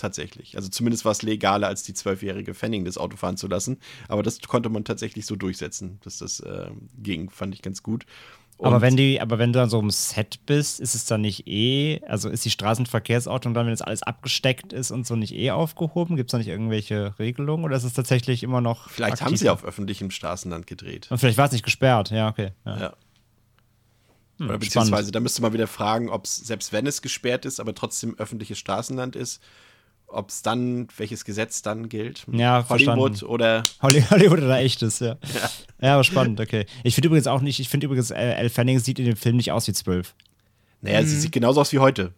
tatsächlich. 0.00 0.56
Also 0.56 0.68
zumindest 0.68 1.04
war 1.04 1.12
es 1.12 1.22
legaler, 1.22 1.68
als 1.68 1.82
die 1.82 1.94
zwölfjährige 1.94 2.54
Fanning 2.54 2.84
das 2.84 2.98
Auto 2.98 3.16
fahren 3.16 3.36
zu 3.36 3.46
lassen. 3.46 3.78
Aber 4.08 4.22
das 4.22 4.40
konnte 4.40 4.68
man 4.68 4.84
tatsächlich 4.84 5.26
so 5.26 5.36
durchsetzen, 5.36 6.00
dass 6.02 6.18
das 6.18 6.40
äh, 6.40 6.70
ging, 6.98 7.30
fand 7.30 7.54
ich 7.54 7.62
ganz 7.62 7.82
gut. 7.82 8.06
Aber 8.62 8.80
wenn 8.80 8.96
die, 8.96 9.20
aber 9.20 9.38
wenn 9.38 9.52
du 9.52 9.58
dann 9.58 9.70
so 9.70 9.80
im 9.80 9.90
Set 9.90 10.40
bist, 10.46 10.80
ist 10.80 10.94
es 10.94 11.06
dann 11.06 11.22
nicht 11.22 11.46
eh, 11.46 12.00
also 12.06 12.28
ist 12.28 12.44
die 12.44 12.50
Straßenverkehrsordnung 12.50 13.54
dann, 13.54 13.66
wenn 13.66 13.72
das 13.72 13.82
alles 13.82 14.02
abgesteckt 14.02 14.72
ist 14.72 14.90
und 14.90 15.06
so 15.06 15.16
nicht 15.16 15.34
eh 15.34 15.50
aufgehoben? 15.50 16.16
Gibt 16.16 16.30
es 16.30 16.32
da 16.32 16.38
nicht 16.38 16.48
irgendwelche 16.48 17.18
Regelungen 17.18 17.64
oder 17.64 17.76
ist 17.76 17.84
es 17.84 17.94
tatsächlich 17.94 18.42
immer 18.42 18.60
noch. 18.60 18.90
Vielleicht 18.90 19.20
haben 19.20 19.28
aktiv? 19.28 19.40
sie 19.40 19.50
auf 19.50 19.64
öffentlichem 19.64 20.10
Straßenland 20.10 20.66
gedreht. 20.66 21.10
Und 21.10 21.18
vielleicht 21.18 21.38
war 21.38 21.46
es 21.46 21.52
nicht 21.52 21.64
gesperrt, 21.64 22.10
ja, 22.10 22.28
okay. 22.28 22.52
Ja. 22.64 22.80
Ja. 22.80 22.92
Hm, 24.38 24.48
Oder 24.48 24.58
beziehungsweise, 24.58 25.12
da 25.12 25.20
müsste 25.20 25.42
man 25.42 25.52
wieder 25.52 25.66
fragen, 25.66 26.08
ob 26.08 26.24
es, 26.24 26.36
selbst 26.36 26.72
wenn 26.72 26.86
es 26.86 27.02
gesperrt 27.02 27.44
ist, 27.44 27.60
aber 27.60 27.74
trotzdem 27.74 28.14
öffentliches 28.18 28.58
Straßenland 28.58 29.16
ist, 29.16 29.42
ob 30.12 30.30
es 30.30 30.42
dann, 30.42 30.88
welches 30.96 31.24
Gesetz 31.24 31.62
dann 31.62 31.88
gilt. 31.88 32.26
Ja, 32.32 32.66
Hollywood 32.68 33.16
verstanden. 33.16 33.24
oder 33.26 33.62
Holly- 33.82 34.04
Hollywood 34.10 34.38
oder 34.38 34.58
echtes, 34.58 34.98
ja. 35.00 35.16
Ja, 35.80 35.94
aber 35.94 36.04
spannend, 36.04 36.40
okay. 36.40 36.66
Ich 36.84 36.94
finde 36.94 37.06
übrigens 37.08 37.26
auch 37.26 37.40
nicht, 37.40 37.60
ich 37.60 37.68
finde 37.68 37.86
übrigens, 37.86 38.10
äh, 38.10 38.14
Elle 38.16 38.50
Fanning 38.50 38.78
sieht 38.80 38.98
in 38.98 39.04
dem 39.06 39.16
Film 39.16 39.36
nicht 39.36 39.52
aus 39.52 39.66
wie 39.68 39.72
zwölf. 39.72 40.14
Naja, 40.82 41.02
sie 41.02 41.18
sieht 41.18 41.32
genauso 41.32 41.60
aus 41.60 41.72
wie 41.72 41.78
heute. 41.78 42.12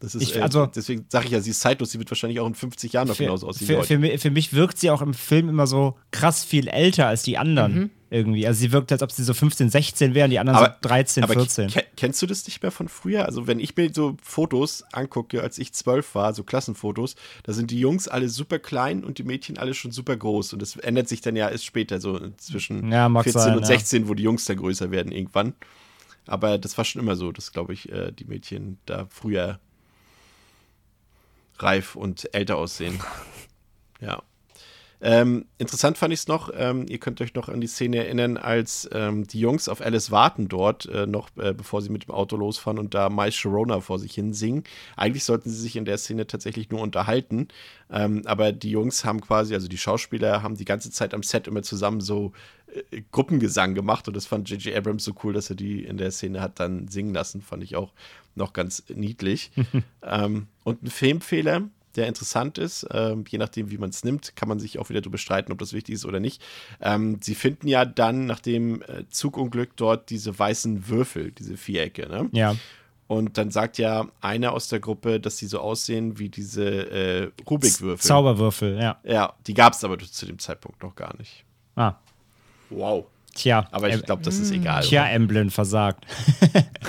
Das 0.00 0.14
ist, 0.14 0.22
Mhm. 0.22 0.28
Ich- 0.28 0.36
äh, 0.36 0.40
also- 0.42 0.66
deswegen 0.66 1.06
sage 1.08 1.26
ich 1.26 1.32
ja, 1.32 1.40
sie 1.40 1.50
ist 1.50 1.60
zeitlos, 1.60 1.90
sie 1.90 1.98
wird 1.98 2.10
wahrscheinlich 2.10 2.38
auch 2.40 2.46
in 2.46 2.54
50 2.54 2.92
Jahren 2.92 3.08
noch 3.08 3.16
Für, 3.16 3.24
genauso 3.24 3.48
aussehen 3.48 3.68
wie 3.68 3.72
für, 3.72 3.78
heute. 3.78 4.00
für, 4.00 4.18
für 4.18 4.30
mich 4.30 4.52
wirkt 4.52 4.78
sie 4.78 4.90
auch 4.90 5.00
im 5.02 5.14
Film 5.14 5.48
immer 5.48 5.66
so 5.66 5.96
krass 6.10 6.44
viel 6.44 6.68
älter 6.68 7.06
als 7.08 7.22
die 7.22 7.38
anderen 7.38 7.74
Mhm. 7.74 7.90
Irgendwie. 8.10 8.46
Also 8.46 8.60
sie 8.60 8.72
wirkt, 8.72 8.92
als 8.92 9.02
ob 9.02 9.10
sie 9.12 9.24
so 9.24 9.34
15, 9.34 9.68
16 9.70 10.14
wären, 10.14 10.30
die 10.30 10.38
anderen 10.38 10.58
Aber- 10.58 10.76
so 10.82 10.88
13, 10.88 11.24
Aber 11.24 11.32
14. 11.34 11.68
ke- 11.70 11.84
kennst 11.96 12.22
du 12.22 12.26
das 12.26 12.46
nicht 12.46 12.62
mehr 12.62 12.70
von 12.70 12.88
früher? 12.88 13.26
Also, 13.26 13.46
wenn 13.46 13.58
ich 13.60 13.76
mir 13.76 13.92
so 13.92 14.16
Fotos 14.22 14.84
angucke, 14.92 15.42
als 15.42 15.58
ich 15.58 15.72
zwölf 15.72 16.14
war, 16.14 16.32
so 16.34 16.44
Klassenfotos, 16.44 17.16
da 17.42 17.52
sind 17.52 17.70
die 17.70 17.80
Jungs 17.80 18.06
alle 18.08 18.28
super 18.28 18.58
klein 18.58 19.04
und 19.04 19.18
die 19.18 19.24
Mädchen 19.24 19.58
alle 19.58 19.74
schon 19.74 19.90
super 19.92 20.16
groß. 20.16 20.52
Und 20.52 20.62
das 20.62 20.76
ändert 20.76 21.08
sich 21.08 21.20
dann 21.20 21.34
ja 21.36 21.48
erst 21.48 21.64
später, 21.64 22.00
so 22.00 22.20
zwischen 22.36 22.90
Ja, 22.92 23.08
mag 23.08 23.24
14 23.24 23.40
sein, 23.42 23.54
und 23.56 23.62
ja. 23.62 23.66
16, 23.66 24.08
wo 24.08 24.14
die 24.14 24.22
Jungs 24.22 24.44
dann 24.44 24.56
größer 24.58 24.90
werden 24.90 25.10
irgendwann. 25.12 25.54
Aber 26.28 26.58
das 26.58 26.76
war 26.78 26.84
schon 26.84 27.00
immer 27.02 27.16
so, 27.16 27.30
dass, 27.32 27.52
glaube 27.52 27.72
ich, 27.72 27.90
äh, 27.92 28.12
die 28.12 28.24
Mädchen 28.24 28.78
da 28.86 29.06
früher 29.10 29.58
reif 31.58 31.96
und 31.96 32.32
älter 32.34 32.56
aussehen. 32.56 33.00
ja. 34.00 34.22
Ähm, 35.00 35.44
interessant 35.58 35.98
fand 35.98 36.12
ich 36.14 36.20
es 36.20 36.28
noch, 36.28 36.50
ähm, 36.54 36.86
ihr 36.88 36.98
könnt 36.98 37.20
euch 37.20 37.34
noch 37.34 37.48
an 37.48 37.60
die 37.60 37.66
Szene 37.66 37.98
erinnern, 37.98 38.36
als 38.36 38.88
ähm, 38.92 39.26
die 39.26 39.40
Jungs 39.40 39.68
auf 39.68 39.80
Alice 39.80 40.10
warten 40.10 40.48
dort, 40.48 40.86
äh, 40.86 41.06
noch 41.06 41.28
äh, 41.36 41.52
bevor 41.52 41.82
sie 41.82 41.90
mit 41.90 42.04
dem 42.04 42.14
Auto 42.14 42.36
losfahren 42.36 42.78
und 42.78 42.94
da 42.94 43.10
My 43.10 43.30
Sharona 43.30 43.80
vor 43.80 43.98
sich 43.98 44.14
hin 44.14 44.32
singen. 44.32 44.64
Eigentlich 44.96 45.24
sollten 45.24 45.50
sie 45.50 45.60
sich 45.60 45.76
in 45.76 45.84
der 45.84 45.98
Szene 45.98 46.26
tatsächlich 46.26 46.70
nur 46.70 46.80
unterhalten, 46.80 47.48
ähm, 47.90 48.22
aber 48.24 48.52
die 48.52 48.70
Jungs 48.70 49.04
haben 49.04 49.20
quasi, 49.20 49.54
also 49.54 49.68
die 49.68 49.78
Schauspieler 49.78 50.42
haben 50.42 50.56
die 50.56 50.64
ganze 50.64 50.90
Zeit 50.90 51.12
am 51.12 51.22
Set 51.22 51.46
immer 51.46 51.62
zusammen 51.62 52.00
so 52.00 52.32
äh, 52.72 53.02
Gruppengesang 53.12 53.74
gemacht 53.74 54.08
und 54.08 54.16
das 54.16 54.26
fand 54.26 54.48
J.J. 54.48 54.74
Abrams 54.74 55.04
so 55.04 55.12
cool, 55.22 55.34
dass 55.34 55.50
er 55.50 55.56
die 55.56 55.84
in 55.84 55.98
der 55.98 56.10
Szene 56.10 56.40
hat 56.40 56.58
dann 56.58 56.88
singen 56.88 57.12
lassen, 57.12 57.42
fand 57.42 57.62
ich 57.62 57.76
auch 57.76 57.92
noch 58.34 58.52
ganz 58.52 58.84
niedlich. 58.94 59.50
Ähm, 60.08 60.46
und 60.62 60.84
ein 60.84 60.90
Filmfehler, 60.90 61.68
der 61.96 62.06
interessant 62.06 62.58
ist. 62.58 62.86
Ähm, 62.90 63.24
je 63.28 63.38
nachdem, 63.38 63.70
wie 63.70 63.78
man 63.78 63.90
es 63.90 64.04
nimmt, 64.04 64.36
kann 64.36 64.48
man 64.48 64.58
sich 64.58 64.78
auch 64.78 64.88
wieder 64.88 65.00
darüber 65.00 65.18
streiten, 65.18 65.52
ob 65.52 65.58
das 65.58 65.72
wichtig 65.72 65.94
ist 65.94 66.04
oder 66.04 66.20
nicht. 66.20 66.42
Ähm, 66.80 67.18
sie 67.20 67.34
finden 67.34 67.68
ja 67.68 67.84
dann 67.84 68.26
nach 68.26 68.40
dem 68.40 68.82
äh, 68.82 69.08
Zugunglück 69.08 69.76
dort 69.76 70.10
diese 70.10 70.38
weißen 70.38 70.88
Würfel, 70.88 71.32
diese 71.32 71.56
Vierecke. 71.56 72.08
Ne? 72.08 72.28
Ja. 72.32 72.56
Und 73.08 73.38
dann 73.38 73.50
sagt 73.50 73.78
ja 73.78 74.08
einer 74.20 74.52
aus 74.52 74.68
der 74.68 74.80
Gruppe, 74.80 75.20
dass 75.20 75.38
sie 75.38 75.46
so 75.46 75.60
aussehen 75.60 76.18
wie 76.18 76.28
diese 76.28 76.64
äh, 76.64 77.30
Rubik-Würfel. 77.48 78.04
Zauberwürfel, 78.04 78.78
ja. 78.78 78.98
Ja, 79.04 79.34
die 79.46 79.54
gab 79.54 79.74
es 79.74 79.84
aber 79.84 79.98
zu 79.98 80.26
dem 80.26 80.38
Zeitpunkt 80.38 80.82
noch 80.82 80.96
gar 80.96 81.16
nicht. 81.16 81.44
Ah. 81.76 81.94
Wow. 82.70 83.06
Tja. 83.36 83.68
Aber 83.70 83.88
ich 83.90 84.02
glaube, 84.02 84.22
das 84.22 84.38
ist 84.38 84.50
egal. 84.50 84.82
Tja, 84.82 85.06
Emblem 85.08 85.50
versagt. 85.50 86.04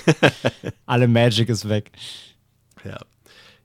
Alle 0.86 1.08
Magic 1.08 1.50
ist 1.50 1.68
weg. 1.68 1.92
Ja. 2.84 2.98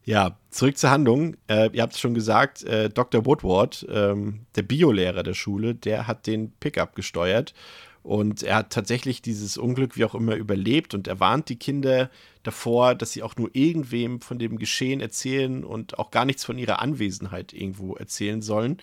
Ja, 0.05 0.37
zurück 0.51 0.77
zur 0.79 0.91
Handlung. 0.91 1.37
Äh, 1.49 1.71
ihr 1.73 1.83
habt 1.83 1.93
es 1.93 2.01
schon 2.01 2.15
gesagt, 2.15 2.65
äh, 2.65 2.91
Dr. 2.91 3.25
Woodward, 3.25 3.87
ähm, 3.89 4.41
der 4.57 4.63
Biolehrer 4.63 5.23
der 5.23 5.35
Schule, 5.35 5.77
der 5.77 6.09
hat 6.09 6.27
den 6.27 6.51
Pickup 6.59 6.97
gesteuert 6.97 7.55
und 8.03 8.43
er 8.43 8.57
hat 8.57 8.71
tatsächlich 8.71 9.23
dieses 9.23 9.57
Unglück 9.57 9.97
wie 9.97 10.05
auch 10.05 10.17
immer 10.17 10.35
überlebt 10.35 10.93
und 10.95 11.07
er 11.07 11.21
warnt 11.21 11.49
die 11.49 11.57
Kinder 11.57 12.11
davor, 12.43 12.97
dass 12.97 13.13
sie 13.13 13.23
auch 13.23 13.37
nur 13.37 13.51
irgendwem 13.53 14.21
von 14.21 14.41
dem 14.41 14.59
Geschehen 14.59 15.01
erzählen 15.01 15.63
und 15.63 16.01
auch 16.01 16.11
gar 16.11 16.25
nichts 16.25 16.45
von 16.45 16.59
ihrer 16.59 16.83
Anwesenheit 16.83 17.53
irgendwo 17.53 17.95
erzählen 17.95 18.43
sollen. 18.43 18.79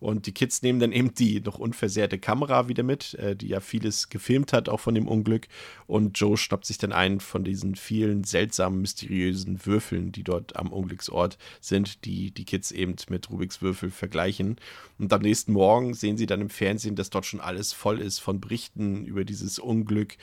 Und 0.00 0.26
die 0.26 0.32
Kids 0.32 0.62
nehmen 0.62 0.80
dann 0.80 0.92
eben 0.92 1.14
die 1.14 1.40
noch 1.40 1.58
unversehrte 1.58 2.18
Kamera 2.18 2.68
wieder 2.68 2.82
mit, 2.82 3.14
äh, 3.14 3.34
die 3.36 3.48
ja 3.48 3.60
vieles 3.60 4.08
gefilmt 4.08 4.52
hat, 4.52 4.68
auch 4.68 4.80
von 4.80 4.94
dem 4.94 5.08
Unglück. 5.08 5.48
Und 5.86 6.18
Joe 6.18 6.36
schnappt 6.36 6.66
sich 6.66 6.78
dann 6.78 6.92
einen 6.92 7.20
von 7.20 7.44
diesen 7.44 7.74
vielen 7.74 8.24
seltsamen, 8.24 8.80
mysteriösen 8.80 9.64
Würfeln, 9.64 10.12
die 10.12 10.24
dort 10.24 10.56
am 10.56 10.72
Unglücksort 10.72 11.38
sind, 11.60 12.04
die 12.04 12.30
die 12.30 12.44
Kids 12.44 12.70
eben 12.70 12.96
mit 13.08 13.30
Rubiks 13.30 13.62
Würfel 13.62 13.90
vergleichen. 13.90 14.56
Und 14.98 15.12
am 15.12 15.22
nächsten 15.22 15.52
Morgen 15.52 15.94
sehen 15.94 16.16
sie 16.16 16.26
dann 16.26 16.40
im 16.40 16.50
Fernsehen, 16.50 16.96
dass 16.96 17.10
dort 17.10 17.26
schon 17.26 17.40
alles 17.40 17.72
voll 17.72 18.00
ist 18.00 18.18
von 18.18 18.40
Berichten 18.40 19.04
über 19.06 19.24
dieses 19.24 19.58
Unglück. 19.58 20.16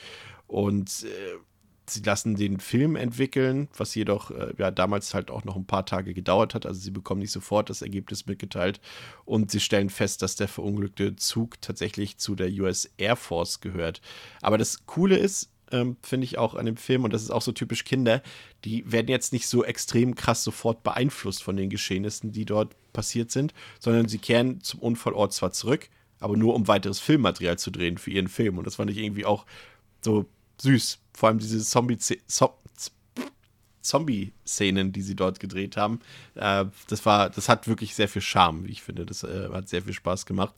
Und 0.46 1.04
äh, 1.04 1.38
sie 1.94 2.02
lassen 2.02 2.36
den 2.36 2.60
Film 2.60 2.96
entwickeln, 2.96 3.68
was 3.76 3.94
jedoch 3.94 4.30
äh, 4.30 4.54
ja 4.58 4.70
damals 4.70 5.14
halt 5.14 5.30
auch 5.30 5.44
noch 5.44 5.56
ein 5.56 5.66
paar 5.66 5.86
Tage 5.86 6.14
gedauert 6.14 6.54
hat. 6.54 6.66
Also 6.66 6.80
sie 6.80 6.90
bekommen 6.90 7.20
nicht 7.20 7.32
sofort 7.32 7.70
das 7.70 7.82
Ergebnis 7.82 8.26
mitgeteilt 8.26 8.80
und 9.24 9.50
sie 9.50 9.60
stellen 9.60 9.90
fest, 9.90 10.22
dass 10.22 10.36
der 10.36 10.48
verunglückte 10.48 11.16
Zug 11.16 11.60
tatsächlich 11.60 12.18
zu 12.18 12.34
der 12.34 12.50
US 12.62 12.90
Air 12.96 13.16
Force 13.16 13.60
gehört. 13.60 14.00
Aber 14.40 14.58
das 14.58 14.86
Coole 14.86 15.16
ist, 15.16 15.50
ähm, 15.72 15.96
finde 16.02 16.24
ich 16.24 16.38
auch 16.38 16.54
an 16.54 16.66
dem 16.66 16.76
Film, 16.76 17.04
und 17.04 17.12
das 17.12 17.22
ist 17.22 17.30
auch 17.30 17.42
so 17.42 17.52
typisch 17.52 17.84
Kinder, 17.84 18.22
die 18.64 18.90
werden 18.90 19.08
jetzt 19.08 19.32
nicht 19.32 19.46
so 19.46 19.64
extrem 19.64 20.14
krass 20.14 20.44
sofort 20.44 20.82
beeinflusst 20.82 21.42
von 21.42 21.56
den 21.56 21.70
Geschehnissen, 21.70 22.32
die 22.32 22.44
dort 22.44 22.76
passiert 22.92 23.30
sind, 23.30 23.54
sondern 23.80 24.08
sie 24.08 24.18
kehren 24.18 24.60
zum 24.60 24.80
Unfallort 24.80 25.32
zwar 25.32 25.52
zurück, 25.52 25.88
aber 26.20 26.36
nur 26.36 26.54
um 26.54 26.68
weiteres 26.68 27.00
Filmmaterial 27.00 27.58
zu 27.58 27.70
drehen 27.70 27.98
für 27.98 28.10
ihren 28.10 28.28
Film. 28.28 28.58
Und 28.58 28.66
das 28.66 28.76
fand 28.76 28.90
ich 28.90 28.98
irgendwie 28.98 29.24
auch 29.24 29.46
so 30.02 30.26
süß. 30.62 30.98
Vor 31.12 31.28
allem 31.28 31.38
diese 31.38 31.62
Zombie- 31.62 31.98
Zombie-Szenen, 33.82 34.92
die 34.92 35.02
sie 35.02 35.16
dort 35.16 35.40
gedreht 35.40 35.76
haben. 35.76 36.00
Äh, 36.34 36.64
das 36.88 37.04
war, 37.04 37.30
das 37.30 37.48
hat 37.48 37.68
wirklich 37.68 37.94
sehr 37.94 38.08
viel 38.08 38.22
Charme, 38.22 38.64
wie 38.64 38.72
ich 38.72 38.82
finde. 38.82 39.04
Das 39.04 39.22
äh, 39.24 39.48
hat 39.52 39.68
sehr 39.68 39.82
viel 39.82 39.92
Spaß 39.92 40.26
gemacht. 40.26 40.54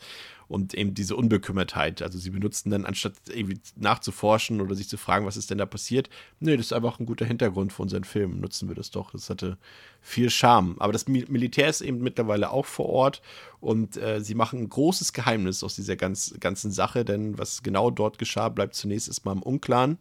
Und 0.47 0.75
eben 0.75 0.93
diese 0.93 1.17
Unbekümmertheit. 1.17 2.03
Also 2.03 2.19
sie 2.19 2.29
benutzten 2.29 2.71
dann, 2.71 2.85
anstatt 2.85 3.15
irgendwie 3.29 3.59
nachzuforschen 3.77 4.61
oder 4.61 4.75
sich 4.75 4.91
zu 4.91 4.99
fragen, 4.99 5.25
was 5.25 5.39
ist 5.39 5.51
denn 5.51 5.57
da 5.57 5.65
passiert, 5.65 6.11
nee, 6.39 6.55
das 6.55 6.67
ist 6.67 6.73
einfach 6.75 7.01
ein 7.01 7.07
guter 7.07 7.25
Hintergrund 7.25 7.73
für 7.73 7.81
unseren 7.81 8.05
Film. 8.05 8.41
Nutzen 8.41 8.69
wir 8.69 8.75
das 8.75 8.91
doch. 8.91 9.11
Das 9.11 9.31
hatte 9.31 9.57
viel 10.03 10.29
Charme. 10.29 10.77
Aber 10.79 10.93
das 10.93 11.09
Mil 11.09 11.25
Militär 11.29 11.69
ist 11.71 11.81
eben 11.81 12.03
mittlerweile 12.03 12.51
auch 12.51 12.67
vor 12.67 12.87
Ort 12.91 13.23
und 13.61 13.97
äh, 13.97 14.21
sie 14.21 14.35
machen 14.35 14.61
ein 14.61 14.69
großes 14.69 15.15
Geheimnis 15.15 15.65
aus 15.65 15.77
dieser 15.77 15.97
ganz, 15.97 16.35
ganzen 16.39 16.71
Sache, 16.71 17.07
denn 17.07 17.39
was 17.39 17.63
genau 17.63 17.91
dort 17.91 18.19
geschah, 18.19 18.51
bleibt 18.51 18.75
zunächst 18.75 19.09
erstmal 19.09 19.35
im 19.35 19.43
Unklaren. 19.43 19.99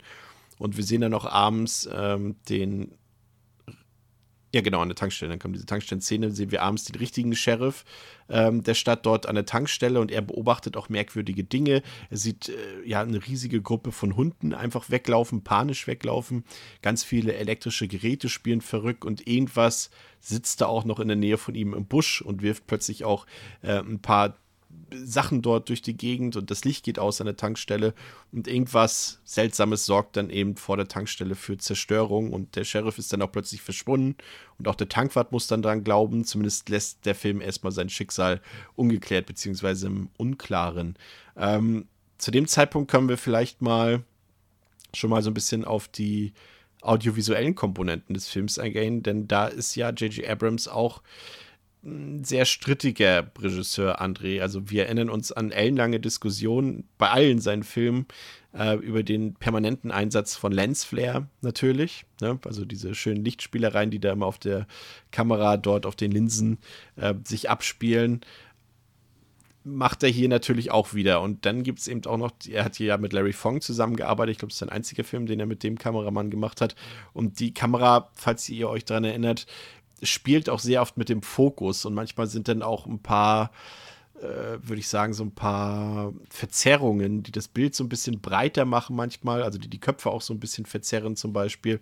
Und 0.60 0.78
wir 0.78 0.84
sehen 0.84 1.02
dann 1.02 1.14
auch 1.14 1.26
abends 1.26 1.90
ähm, 1.92 2.36
den 2.50 2.92
ja, 4.54 4.62
genau, 4.62 4.82
an 4.82 4.90
der 4.90 4.96
Tankstelle. 4.96 5.30
Dann 5.30 5.40
kommt 5.40 5.56
diese 5.56 5.66
Tankstellenszene, 5.66 6.32
sehen 6.32 6.52
wir 6.52 6.62
abends 6.62 6.84
den 6.84 6.96
richtigen 6.96 7.36
Sheriff 7.36 7.86
ähm, 8.30 8.64
der 8.64 8.76
Stadt 8.76 9.06
dort 9.06 9.26
an 9.26 9.34
der 9.34 9.48
Tankstelle 9.48 10.00
und 10.00 10.12
er 10.12 10.22
beobachtet 10.22 10.78
auch 10.78 10.90
merkwürdige 10.90 11.44
Dinge. 11.44 11.82
Er 12.12 12.18
sieht 12.18 12.50
äh, 12.50 12.54
ja 12.86 13.02
eine 13.02 13.26
riesige 13.26 13.62
Gruppe 13.62 13.92
von 13.92 14.16
Hunden 14.16 14.54
einfach 14.54 14.92
weglaufen, 14.92 15.44
panisch 15.44 15.88
weglaufen. 15.88 16.44
Ganz 16.84 17.04
viele 17.04 17.34
elektrische 17.34 17.88
Geräte 17.88 18.30
spielen 18.30 18.62
verrückt 18.62 19.06
und 19.06 19.28
irgendwas 19.28 19.90
sitzt 20.20 20.62
da 20.62 20.68
auch 20.68 20.86
noch 20.86 21.00
in 21.00 21.08
der 21.08 21.18
Nähe 21.18 21.38
von 21.38 21.56
ihm 21.56 21.74
im 21.74 21.86
Busch 21.86 22.22
und 22.22 22.44
wirft 22.44 22.68
plötzlich 22.68 23.06
auch 23.06 23.26
äh, 23.64 23.80
ein 23.80 24.00
paar 24.00 24.38
Sachen 25.04 25.42
dort 25.42 25.70
durch 25.70 25.82
die 25.82 25.96
Gegend 25.96 26.36
und 26.36 26.52
das 26.52 26.66
Licht 26.66 26.84
geht 26.84 27.00
aus 27.00 27.22
an 27.22 27.26
der 27.26 27.38
Tankstelle 27.38 27.94
und 28.32 28.48
irgendwas 28.48 29.20
Seltsames 29.24 29.86
sorgt 29.86 30.18
dann 30.18 30.30
eben 30.30 30.56
vor 30.56 30.78
der 30.78 30.88
Tankstelle 30.88 31.36
für 31.36 31.58
Zerstörung 31.58 32.32
und 32.32 32.56
der 32.56 32.64
Sheriff 32.64 32.98
ist 32.98 33.12
dann 33.14 33.22
auch 33.22 33.32
plötzlich 33.32 33.62
verschwunden 33.62 34.16
und 34.58 34.68
auch 34.68 34.76
der 34.76 34.90
Tankwart 34.90 35.32
muss 35.32 35.48
dann 35.48 35.62
dran 35.62 35.84
glauben. 35.84 36.26
Zumindest 36.26 36.70
lässt 36.70 37.06
der 37.06 37.16
Film 37.16 37.42
erstmal 37.42 37.72
sein 37.72 37.90
Schicksal 37.90 38.42
ungeklärt 38.76 39.26
beziehungsweise 39.26 39.88
im 39.88 40.10
Unklaren. 40.18 40.96
Ähm, 41.36 41.88
zu 42.18 42.32
dem 42.32 42.48
Zeitpunkt 42.48 42.90
können 42.90 43.10
wir 43.10 43.18
vielleicht 43.18 43.62
mal 43.62 44.04
schon 44.94 45.10
mal 45.10 45.22
so 45.22 45.30
ein 45.30 45.34
bisschen 45.34 45.66
auf 45.66 45.88
die 45.88 46.34
audiovisuellen 46.82 47.56
Komponenten 47.56 48.14
des 48.14 48.28
Films 48.28 48.60
eingehen, 48.60 49.04
denn 49.04 49.28
da 49.28 49.48
ist 49.48 49.76
ja 49.76 49.90
J.J. 49.90 50.28
Abrams 50.28 50.68
auch 50.68 51.02
sehr 51.84 52.46
strittiger 52.46 53.30
Regisseur, 53.38 54.02
André. 54.02 54.42
Also 54.42 54.70
wir 54.70 54.86
erinnern 54.86 55.10
uns 55.10 55.32
an 55.32 55.52
ellenlange 55.52 56.00
Diskussionen 56.00 56.88
bei 56.98 57.10
allen 57.10 57.40
seinen 57.40 57.64
Filmen 57.64 58.06
äh, 58.54 58.78
über 58.78 59.04
den 59.04 59.34
permanenten 59.34 59.92
Einsatz 59.92 60.36
von 60.36 60.54
Lensflare 60.54 61.28
natürlich. 61.42 62.06
Ne? 62.22 62.40
Also 62.46 62.64
diese 62.64 62.96
schönen 62.96 63.26
Lichtspielereien, 63.26 63.92
die 63.92 64.00
da 64.00 64.14
immer 64.14 64.28
auf 64.28 64.40
der 64.40 64.66
Kamera 65.12 65.58
dort 65.58 65.86
auf 65.86 65.98
den 65.98 66.12
Linsen 66.12 66.60
äh, 66.96 67.16
sich 67.26 67.50
abspielen. 67.50 68.22
Macht 69.66 70.04
er 70.04 70.10
hier 70.10 70.30
natürlich 70.30 70.72
auch 70.72 70.94
wieder. 70.94 71.22
Und 71.22 71.46
dann 71.46 71.64
gibt 71.64 71.80
es 71.80 71.88
eben 71.88 72.06
auch 72.06 72.18
noch, 72.18 72.32
er 72.50 72.64
hat 72.64 72.76
hier 72.76 72.88
ja 72.88 72.98
mit 72.98 73.12
Larry 73.12 73.34
Fong 73.34 73.60
zusammengearbeitet. 73.60 74.34
Ich 74.34 74.38
glaube, 74.38 74.50
das 74.50 74.56
ist 74.56 74.60
sein 74.60 74.70
einziger 74.70 75.04
Film, 75.04 75.26
den 75.26 75.40
er 75.40 75.46
mit 75.46 75.64
dem 75.64 75.78
Kameramann 75.78 76.30
gemacht 76.30 76.62
hat. 76.62 76.76
Und 77.12 77.40
die 77.40 77.54
Kamera, 77.54 78.10
falls 78.14 78.48
ihr 78.48 78.70
euch 78.70 78.86
daran 78.86 79.06
erinnert, 79.06 79.48
spielt 80.04 80.50
auch 80.50 80.60
sehr 80.60 80.82
oft 80.82 80.98
mit 80.98 81.10
dem 81.10 81.22
Fokus 81.22 81.86
und 81.86 81.94
manchmal 81.94 82.28
sind 82.28 82.48
dann 82.48 82.62
auch 82.62 82.86
ein 82.86 83.00
paar, 83.00 83.52
äh, 84.16 84.58
würde 84.62 84.80
ich 84.80 84.88
sagen, 84.88 85.14
so 85.14 85.24
ein 85.24 85.34
paar 85.34 86.14
Verzerrungen, 86.30 87.24
die 87.24 87.32
das 87.32 87.48
Bild 87.48 87.76
so 87.76 87.84
ein 87.84 87.90
bisschen 87.90 88.22
breiter 88.22 88.66
machen 88.66 88.96
manchmal, 88.96 89.44
also 89.44 89.58
die 89.58 89.70
die 89.70 89.80
Köpfe 89.80 90.12
auch 90.12 90.22
so 90.22 90.34
ein 90.34 90.40
bisschen 90.40 90.66
verzerren 90.66 91.16
zum 91.16 91.34
Beispiel. 91.34 91.80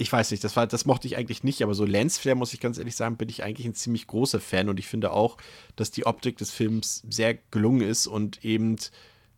Ich 0.00 0.12
weiß 0.12 0.30
nicht, 0.30 0.44
das, 0.44 0.54
war, 0.54 0.68
das 0.68 0.86
mochte 0.86 1.08
ich 1.08 1.16
eigentlich 1.16 1.42
nicht, 1.42 1.60
aber 1.62 1.74
so 1.74 1.84
Lensflare, 1.84 2.36
muss 2.36 2.52
ich 2.52 2.60
ganz 2.60 2.78
ehrlich 2.78 2.94
sagen, 2.94 3.16
bin 3.16 3.28
ich 3.28 3.42
eigentlich 3.42 3.66
ein 3.66 3.74
ziemlich 3.74 4.06
großer 4.06 4.38
Fan 4.38 4.68
und 4.68 4.78
ich 4.78 4.86
finde 4.86 5.10
auch, 5.10 5.38
dass 5.74 5.90
die 5.90 6.06
Optik 6.06 6.36
des 6.38 6.52
Films 6.52 7.02
sehr 7.10 7.34
gelungen 7.50 7.80
ist 7.80 8.06
und 8.06 8.44
eben 8.44 8.76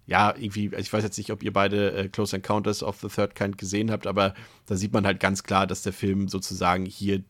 ja, 0.06 0.34
irgendwie, 0.36 0.68
also 0.70 0.80
ich 0.80 0.92
weiß 0.92 1.04
jetzt 1.04 1.18
nicht, 1.18 1.30
ob 1.30 1.42
ihr 1.42 1.52
beide 1.52 1.92
äh, 1.92 2.08
Close 2.08 2.34
Encounters 2.34 2.82
of 2.82 2.98
the 3.00 3.08
Third 3.08 3.34
Kind 3.34 3.58
gesehen 3.58 3.90
habt, 3.90 4.06
aber 4.06 4.34
da 4.66 4.76
sieht 4.76 4.92
man 4.92 5.06
halt 5.06 5.20
ganz 5.20 5.42
klar, 5.42 5.66
dass 5.66 5.82
der 5.82 5.92
Film 5.92 6.28
sozusagen 6.28 6.86
hier 6.86 7.22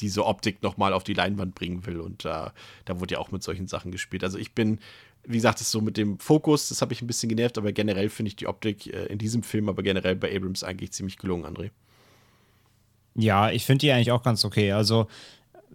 diese 0.00 0.24
Optik 0.24 0.62
nochmal 0.62 0.92
auf 0.92 1.04
die 1.04 1.14
Leinwand 1.14 1.54
bringen 1.54 1.86
will. 1.86 2.00
Und 2.00 2.24
äh, 2.24 2.50
da 2.84 3.00
wurde 3.00 3.14
ja 3.14 3.18
auch 3.18 3.30
mit 3.30 3.42
solchen 3.42 3.66
Sachen 3.66 3.90
gespielt. 3.90 4.24
Also 4.24 4.38
ich 4.38 4.54
bin, 4.54 4.78
wie 5.24 5.36
gesagt, 5.36 5.60
das 5.60 5.70
so 5.70 5.80
mit 5.80 5.96
dem 5.96 6.18
Fokus, 6.18 6.68
das 6.68 6.82
habe 6.82 6.92
ich 6.92 7.02
ein 7.02 7.06
bisschen 7.06 7.28
genervt, 7.28 7.58
aber 7.58 7.72
generell 7.72 8.08
finde 8.08 8.28
ich 8.28 8.36
die 8.36 8.46
Optik 8.46 8.86
äh, 8.92 9.06
in 9.06 9.18
diesem 9.18 9.42
Film, 9.42 9.68
aber 9.68 9.82
generell 9.82 10.16
bei 10.16 10.34
Abrams 10.34 10.64
eigentlich 10.64 10.92
ziemlich 10.92 11.18
gelungen, 11.18 11.44
André. 11.44 11.70
Ja, 13.14 13.50
ich 13.50 13.66
finde 13.66 13.80
die 13.80 13.92
eigentlich 13.92 14.12
auch 14.12 14.22
ganz 14.22 14.44
okay. 14.44 14.72
Also 14.72 15.08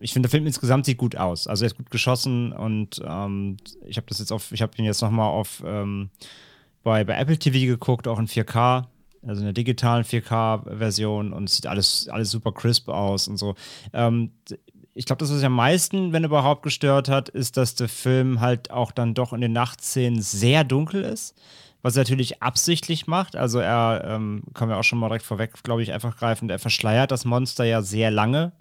ich 0.04 0.12
finde, 0.12 0.28
der 0.28 0.32
Film 0.32 0.46
insgesamt 0.46 0.86
sieht 0.86 0.98
gut 0.98 1.16
aus. 1.16 1.48
Also 1.48 1.64
er 1.64 1.68
ist 1.68 1.78
gut 1.78 1.90
geschossen 1.90 2.52
und 2.52 3.02
ähm, 3.08 3.58
ich 3.86 3.96
habe 3.96 4.08
das 4.08 4.20
jetzt 4.20 4.34
auf, 4.34 4.52
ich 4.52 4.62
habe 4.62 4.74
ihn 4.78 4.84
jetzt 4.84 5.02
nochmal 5.02 5.30
auf 5.30 5.64
ähm, 5.66 6.10
bei, 6.84 7.06
bei 7.06 7.18
Apple 7.18 7.40
TV 7.40 7.66
geguckt, 7.66 8.08
auch 8.08 8.20
in 8.20 8.28
4K, 8.28 8.84
also 9.26 9.40
in 9.40 9.46
der 9.46 9.54
digitalen 9.54 10.04
4K-Version 10.04 11.32
und 11.32 11.46
es 11.46 11.56
sieht 11.56 11.68
alles, 11.68 12.10
alles 12.10 12.32
super 12.32 12.52
crisp 12.52 12.90
aus 12.90 13.30
und 13.30 13.38
so. 13.38 13.56
Ähm, 13.94 14.32
ich 14.94 15.06
glaube, 15.06 15.22
das, 15.22 15.30
was 15.30 15.38
sich 15.38 15.46
am 15.46 15.56
meisten, 15.56 16.12
wenn 16.12 16.26
überhaupt, 16.26 16.64
gestört 16.64 17.08
hat, 17.08 17.30
ist, 17.30 17.56
dass 17.56 17.76
der 17.76 17.90
Film 17.90 18.42
halt 18.42 18.72
auch 18.72 18.92
dann 18.92 19.14
doch 19.14 19.32
in 19.32 19.42
den 19.42 19.54
Nachtszenen 19.54 20.22
sehr 20.22 20.66
dunkel 20.66 21.04
ist. 21.04 21.34
Was 21.82 21.96
er 21.96 22.02
natürlich 22.02 22.42
absichtlich 22.44 23.08
macht. 23.08 23.36
Also 23.36 23.60
er, 23.60 24.04
ähm, 24.06 24.44
kann 24.54 24.70
wir 24.70 24.78
auch 24.78 24.84
schon 24.84 25.00
mal 25.00 25.08
direkt 25.08 25.26
vorweg, 25.26 25.64
glaube 25.64 25.82
ich, 25.84 25.92
einfach 25.92 26.16
greifen, 26.16 26.50
er 26.50 26.60
verschleiert 26.60 27.12
das 27.12 27.26
Monster 27.26 27.64
ja 27.64 27.82
sehr 27.82 28.12
lange. 28.12 28.54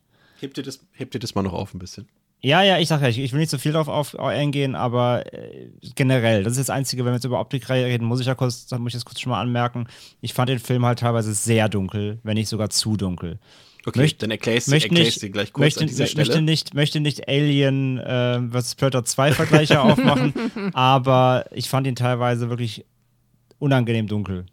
Hebt 0.42 0.58
ihr 0.58 0.64
das, 0.64 0.80
hebt 0.92 1.14
ihr 1.14 1.20
das 1.20 1.34
mal 1.36 1.42
noch 1.42 1.52
auf 1.52 1.72
ein 1.72 1.78
bisschen? 1.78 2.08
Ja, 2.40 2.62
ja, 2.64 2.78
ich 2.80 2.88
sag 2.88 3.00
ja, 3.00 3.06
ich, 3.08 3.20
ich 3.20 3.32
will 3.32 3.38
nicht 3.38 3.50
so 3.50 3.58
viel 3.58 3.70
darauf 3.70 3.86
auf, 3.86 4.18
eingehen, 4.18 4.74
aber 4.74 5.32
äh, 5.32 5.68
generell, 5.94 6.42
das 6.42 6.54
ist 6.54 6.68
das 6.68 6.70
Einzige, 6.70 7.04
wenn 7.04 7.12
wir 7.12 7.16
jetzt 7.16 7.24
über 7.24 7.38
Optik 7.38 7.68
reden, 7.70 8.04
muss 8.04 8.18
ich 8.18 8.26
ja 8.26 8.34
kurz, 8.34 8.68
muss 8.72 8.88
ich 8.88 8.94
das 8.94 9.04
kurz 9.04 9.20
schon 9.20 9.30
mal 9.30 9.40
anmerken. 9.40 9.86
Ich 10.20 10.34
fand 10.34 10.48
den 10.48 10.58
Film 10.58 10.84
halt 10.84 10.98
teilweise 10.98 11.32
sehr 11.34 11.68
dunkel, 11.68 12.18
wenn 12.24 12.34
nicht 12.34 12.48
sogar 12.48 12.68
zu 12.70 12.96
dunkel. 12.96 13.38
Okay, 13.86 14.00
Möcht- 14.00 14.22
dann 14.22 14.30
möchte 14.30 14.50
erklärst 14.50 14.68
nicht, 14.90 15.22
dir 15.22 15.30
gleich 15.30 15.52
kurz 15.52 15.60
möchte, 15.64 15.80
an 15.82 15.86
dieser 15.86 16.02
möchte, 16.04 16.24
Stelle. 16.24 16.42
nicht, 16.42 16.74
möchte 16.74 16.98
nicht 16.98 17.28
Alien 17.28 17.98
äh, 17.98 18.40
vs. 18.50 18.74
Predator 18.74 19.04
2 19.04 19.32
Vergleiche 19.32 19.80
aufmachen, 19.82 20.34
aber 20.74 21.44
ich 21.52 21.68
fand 21.68 21.86
ihn 21.86 21.94
teilweise 21.94 22.48
wirklich 22.50 22.84
unangenehm 23.60 24.08
dunkel. 24.08 24.46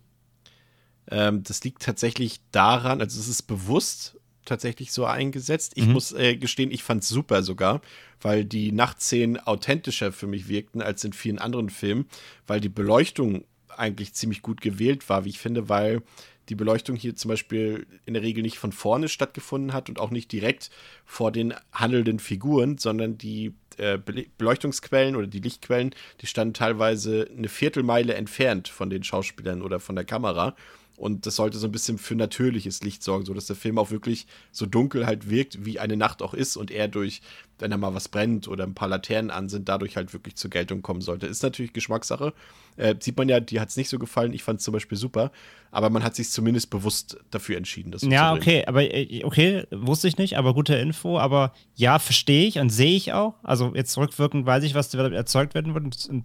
Ähm, 1.09 1.41
das 1.43 1.63
liegt 1.63 1.81
tatsächlich 1.81 2.39
daran, 2.51 3.01
also 3.01 3.19
es 3.19 3.27
ist 3.27 3.43
bewusst 3.43 4.18
tatsächlich 4.49 4.91
so 4.91 5.05
eingesetzt. 5.05 5.73
Ich 5.75 5.85
Mhm. 5.85 5.93
muss 5.93 6.11
äh, 6.11 6.35
gestehen, 6.35 6.71
ich 6.71 6.83
fand 6.83 7.03
es 7.03 7.09
super 7.09 7.43
sogar, 7.43 7.81
weil 8.19 8.43
die 8.43 8.71
Nachtszenen 8.71 9.39
authentischer 9.39 10.11
für 10.11 10.27
mich 10.27 10.49
wirkten 10.49 10.81
als 10.81 11.03
in 11.03 11.13
vielen 11.13 11.39
anderen 11.39 11.69
Filmen, 11.69 12.07
weil 12.47 12.59
die 12.59 12.69
Beleuchtung 12.69 13.45
eigentlich 13.77 14.13
ziemlich 14.13 14.41
gut 14.41 14.59
gewählt 14.59 15.07
war, 15.07 15.23
wie 15.23 15.29
ich 15.29 15.39
finde, 15.39 15.69
weil 15.69 16.01
die 16.49 16.55
Beleuchtung 16.55 16.95
hier 16.95 17.15
zum 17.15 17.29
Beispiel 17.29 17.85
in 18.05 18.15
der 18.15 18.23
Regel 18.23 18.41
nicht 18.41 18.57
von 18.57 18.71
vorne 18.71 19.07
stattgefunden 19.07 19.71
hat 19.71 19.87
und 19.87 19.99
auch 19.99 20.09
nicht 20.09 20.31
direkt 20.31 20.71
vor 21.05 21.31
den 21.31 21.53
handelnden 21.71 22.17
Figuren, 22.19 22.79
sondern 22.79 23.17
die 23.19 23.53
äh, 23.77 23.97
Bele- 23.97 24.25
Beleuchtungsquellen 24.37 25.15
oder 25.15 25.27
die 25.27 25.39
Lichtquellen, 25.39 25.93
die 26.21 26.25
standen 26.27 26.55
teilweise 26.55 27.29
eine 27.37 27.49
Viertelmeile 27.49 28.15
entfernt 28.15 28.67
von 28.67 28.89
den 28.89 29.03
Schauspielern 29.03 29.61
oder 29.61 29.79
von 29.79 29.95
der 29.95 30.05
Kamera. 30.05 30.55
Und 30.99 31.25
das 31.25 31.37
sollte 31.37 31.57
so 31.57 31.67
ein 31.67 31.71
bisschen 31.71 31.97
für 31.97 32.15
natürliches 32.15 32.83
Licht 32.83 33.03
sorgen, 33.03 33.23
sodass 33.23 33.47
der 33.47 33.55
Film 33.55 33.77
auch 33.77 33.89
wirklich 33.89 34.27
so 34.51 34.65
dunkel 34.65 35.05
halt 35.05 35.29
wirkt, 35.29 35.65
wie 35.65 35.79
eine 35.79 35.95
Nacht 35.95 36.21
auch 36.21 36.33
ist 36.33 36.57
und 36.57 36.71
er 36.71 36.89
durch, 36.89 37.21
wenn 37.57 37.71
da 37.71 37.77
mal 37.77 37.93
was 37.93 38.09
brennt 38.09 38.49
oder 38.49 38.65
ein 38.65 38.73
paar 38.73 38.89
Laternen 38.89 39.31
an 39.31 39.47
sind, 39.47 39.69
dadurch 39.69 39.95
halt 39.95 40.11
wirklich 40.11 40.35
zur 40.35 40.49
Geltung 40.49 40.81
kommen 40.81 40.99
sollte. 40.99 41.25
Ist 41.25 41.41
natürlich 41.41 41.71
Geschmackssache. 41.71 42.33
Äh, 42.75 42.95
sieht 42.99 43.17
man 43.17 43.29
ja, 43.29 43.39
die 43.39 43.61
hat 43.61 43.69
es 43.69 43.77
nicht 43.77 43.87
so 43.87 43.97
gefallen. 43.97 44.33
Ich 44.33 44.43
fand 44.43 44.59
es 44.59 44.65
zum 44.65 44.73
Beispiel 44.73 44.97
super. 44.97 45.31
Aber 45.71 45.89
man 45.89 46.03
hat 46.03 46.15
sich 46.15 46.29
zumindest 46.31 46.69
bewusst 46.69 47.17
dafür 47.31 47.55
entschieden, 47.55 47.91
das 47.91 48.01
so 48.01 48.09
Ja, 48.09 48.33
okay, 48.33 48.65
aber 48.65 48.83
äh, 48.83 49.23
okay, 49.23 49.65
wusste 49.71 50.09
ich 50.09 50.17
nicht, 50.17 50.37
aber 50.37 50.53
gute 50.53 50.75
Info. 50.75 51.17
Aber 51.17 51.53
ja, 51.75 51.99
verstehe 51.99 52.45
ich 52.45 52.59
und 52.59 52.71
sehe 52.71 52.97
ich 52.97 53.13
auch. 53.13 53.35
Also 53.41 53.73
jetzt 53.73 53.97
rückwirkend 53.97 54.45
weiß 54.45 54.65
ich, 54.65 54.75
was 54.75 54.93
erzeugt 54.93 55.53
werden 55.55 55.73
wird 55.73 55.85
und, 55.85 56.09
und 56.09 56.23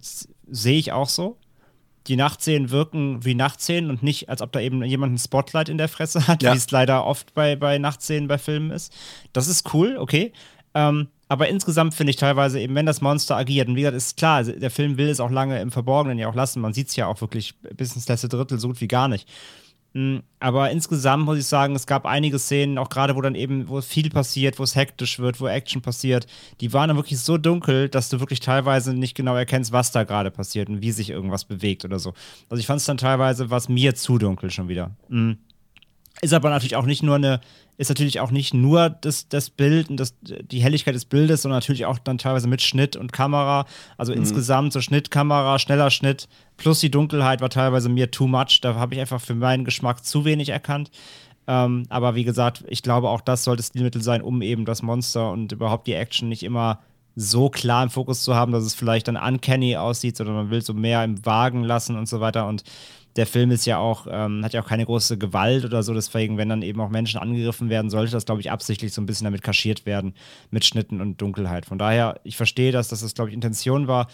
sehe 0.49 0.77
ich 0.77 0.91
auch 0.91 1.07
so. 1.07 1.37
Die 2.07 2.15
Nachtszenen 2.15 2.69
wirken 2.69 3.25
wie 3.25 3.33
Nachtszenen 3.35 3.89
und 3.89 4.03
nicht, 4.03 4.29
als 4.29 4.41
ob 4.41 4.51
da 4.51 4.59
eben 4.59 4.83
jemand 4.83 5.13
ein 5.13 5.17
Spotlight 5.17 5.69
in 5.69 5.77
der 5.77 5.87
Fresse 5.87 6.27
hat, 6.27 6.43
Ja. 6.43 6.53
wie 6.53 6.57
es 6.57 6.69
leider 6.71 7.05
oft 7.05 7.33
bei, 7.33 7.55
bei 7.55 7.77
Nachtszenen 7.77 8.27
bei 8.27 8.37
Filmen 8.37 8.71
ist. 8.71 8.93
Das 9.33 9.47
ist 9.47 9.73
cool, 9.73 9.97
okay. 9.99 10.31
Ähm, 10.73 11.07
aber 11.27 11.47
insgesamt 11.47 11.95
finde 11.95 12.11
ich 12.11 12.17
teilweise 12.17 12.59
eben, 12.59 12.75
wenn 12.75 12.85
das 12.85 13.01
Monster 13.01 13.35
agiert, 13.35 13.67
und 13.67 13.75
wie 13.75 13.81
gesagt, 13.81 13.97
ist 13.97 14.17
klar, 14.17 14.43
der 14.43 14.69
Film 14.69 14.97
will 14.97 15.09
es 15.09 15.19
auch 15.19 15.31
lange 15.31 15.59
im 15.59 15.71
Verborgenen 15.71 16.19
ja 16.19 16.27
auch 16.27 16.35
lassen. 16.35 16.61
Man 16.61 16.73
sieht 16.73 16.89
es 16.89 16.95
ja 16.95 17.07
auch 17.07 17.19
wirklich 17.21 17.55
bis 17.75 17.95
ins 17.95 18.07
letzte 18.07 18.29
Drittel 18.29 18.59
so 18.59 18.67
gut 18.67 18.79
wie 18.81 18.87
gar 18.87 19.07
nicht. 19.07 19.27
Mm, 19.95 20.17
Aber 20.39 20.71
insgesamt 20.71 21.23
muss 21.23 21.37
ich 21.37 21.45
sagen, 21.45 21.73
es 21.73 21.87
gab 21.87 22.05
einige 22.05 22.37
Szenen, 22.37 22.77
auch 22.77 22.89
gerade 22.89 23.15
wo 23.15 23.21
dann 23.21 23.33
eben, 23.33 23.69
wo 23.69 23.79
viel 23.79 24.09
passiert, 24.09 24.59
wo 24.59 24.63
es 24.63 24.75
hektisch 24.75 25.19
wird, 25.19 25.39
wo 25.39 25.47
Action 25.47 25.81
passiert, 25.81 26.27
die 26.59 26.73
waren 26.73 26.89
dann 26.89 26.97
wirklich 26.97 27.17
so 27.21 27.37
dunkel, 27.37 27.87
dass 27.87 28.09
du 28.09 28.19
wirklich 28.19 28.41
teilweise 28.41 28.93
nicht 28.93 29.15
genau 29.15 29.35
erkennst, 29.37 29.71
was 29.71 29.93
da 29.93 30.03
gerade 30.03 30.31
passiert 30.31 30.67
und 30.67 30.81
wie 30.81 30.91
sich 30.91 31.09
irgendwas 31.11 31.45
bewegt 31.45 31.85
oder 31.85 31.97
so. 31.97 32.13
Also 32.49 32.59
ich 32.59 32.67
fand 32.67 32.81
es 32.81 32.85
dann 32.85 32.97
teilweise, 32.97 33.49
was 33.49 33.69
mir 33.69 33.95
zu 33.95 34.17
dunkel 34.17 34.51
schon 34.51 34.67
wieder. 34.67 34.91
Mm. 35.07 35.31
Ist 36.21 36.33
aber 36.33 36.49
natürlich 36.49 36.75
auch 36.75 36.85
nicht 36.85 37.03
nur 37.03 37.15
eine, 37.15 37.41
ist 37.77 37.89
natürlich 37.89 38.19
auch 38.21 38.31
nicht 38.31 38.53
nur 38.53 38.89
das, 38.89 39.27
das 39.27 39.49
Bild 39.49 39.89
und 39.89 39.97
das, 39.97 40.15
die 40.21 40.61
Helligkeit 40.61 40.95
des 40.95 41.05
Bildes, 41.05 41.41
sondern 41.41 41.57
natürlich 41.57 41.85
auch 41.85 41.99
dann 41.99 42.17
teilweise 42.17 42.47
mit 42.47 42.61
Schnitt 42.61 42.95
und 42.95 43.11
Kamera. 43.11 43.65
Also 43.97 44.13
insgesamt 44.13 44.71
so 44.71 44.79
Schnittkamera, 44.79 45.59
schneller 45.59 45.91
Schnitt, 45.91 46.29
plus 46.57 46.79
die 46.79 46.89
Dunkelheit 46.89 47.41
war 47.41 47.49
teilweise 47.49 47.89
mir 47.89 48.11
too 48.11 48.27
much. 48.27 48.61
Da 48.61 48.75
habe 48.75 48.95
ich 48.95 49.01
einfach 49.01 49.19
für 49.19 49.35
meinen 49.35 49.65
Geschmack 49.65 50.05
zu 50.05 50.23
wenig 50.23 50.49
erkannt. 50.49 50.89
Ähm, 51.47 51.83
aber 51.89 52.15
wie 52.15 52.23
gesagt, 52.23 52.63
ich 52.67 52.81
glaube, 52.81 53.09
auch 53.09 53.21
das 53.21 53.43
sollte 53.43 53.61
Stilmittel 53.61 54.01
sein, 54.01 54.21
um 54.21 54.41
eben 54.41 54.65
das 54.65 54.81
Monster 54.81 55.31
und 55.31 55.51
überhaupt 55.51 55.85
die 55.87 55.93
Action 55.93 56.29
nicht 56.29 56.43
immer 56.43 56.79
so 57.15 57.49
klar 57.49 57.83
im 57.83 57.89
Fokus 57.89 58.23
zu 58.23 58.35
haben, 58.35 58.51
dass 58.51 58.63
es 58.63 58.73
vielleicht 58.73 59.07
dann 59.07 59.15
uncanny 59.15 59.77
aussieht, 59.77 60.17
sondern 60.17 60.35
man 60.35 60.49
will 60.49 60.61
so 60.61 60.73
mehr 60.73 61.03
im 61.03 61.25
Wagen 61.25 61.63
lassen 61.63 61.97
und 61.97 62.07
so 62.07 62.19
weiter. 62.19 62.47
Und 62.47 62.63
der 63.15 63.25
Film 63.25 63.51
ist 63.51 63.65
ja 63.65 63.77
auch, 63.77 64.07
ähm, 64.09 64.43
hat 64.43 64.53
ja 64.53 64.61
auch 64.61 64.67
keine 64.67 64.85
große 64.85 65.17
Gewalt 65.17 65.63
oder 65.63 65.83
so, 65.83 65.93
deswegen, 65.93 66.37
wenn 66.37 66.49
dann 66.49 66.61
eben 66.61 66.81
auch 66.81 66.89
Menschen 66.89 67.19
angegriffen 67.19 67.69
werden, 67.69 67.89
sollte 67.89 68.11
das, 68.11 68.25
glaube 68.25 68.41
ich, 68.41 68.51
absichtlich 68.51 68.93
so 68.93 69.01
ein 69.01 69.05
bisschen 69.05 69.25
damit 69.25 69.41
kaschiert 69.41 69.85
werden, 69.85 70.13
mit 70.51 70.65
Schnitten 70.65 70.99
und 70.99 71.21
Dunkelheit. 71.21 71.65
Von 71.65 71.77
daher, 71.77 72.19
ich 72.23 72.35
verstehe 72.35 72.71
das, 72.71 72.89
dass 72.89 73.01
das, 73.01 73.13
glaube 73.13 73.29
ich, 73.29 73.35
Intention 73.35 73.87
war. 73.87 74.07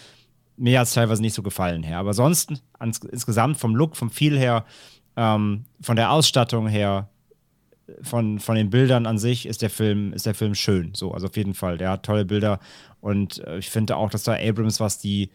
Mir 0.56 0.80
hat 0.80 0.88
es 0.88 0.94
teilweise 0.94 1.22
nicht 1.22 1.34
so 1.34 1.42
gefallen 1.42 1.82
her. 1.82 1.98
Aber 1.98 2.14
sonst, 2.14 2.52
ans, 2.78 3.00
insgesamt 3.00 3.58
vom 3.58 3.76
Look, 3.76 3.96
vom 3.96 4.12
Feel 4.12 4.38
her, 4.38 4.66
ähm, 5.16 5.66
von 5.82 5.96
der 5.96 6.12
Ausstattung 6.12 6.68
her, 6.68 7.10
von, 8.04 8.40
von 8.40 8.56
den 8.56 8.70
Bildern 8.70 9.08
an 9.08 9.18
sich 9.18 9.48
ist 9.48 9.64
der 9.64 9.72
Film, 9.72 10.14
ist 10.14 10.28
der 10.28 10.36
Film 10.36 10.54
schön. 10.54 10.92
So, 10.94 11.12
also 11.12 11.28
auf 11.28 11.36
jeden 11.36 11.56
Fall. 11.56 11.78
Der 11.78 11.90
hat 11.90 12.04
tolle 12.04 12.26
Bilder. 12.26 12.60
Und 13.00 13.40
äh, 13.46 13.58
ich 13.58 13.70
finde 13.70 13.98
auch, 13.98 14.12
dass 14.12 14.24
da 14.24 14.34
Abrams, 14.34 14.80
was 14.80 15.00
die 15.00 15.32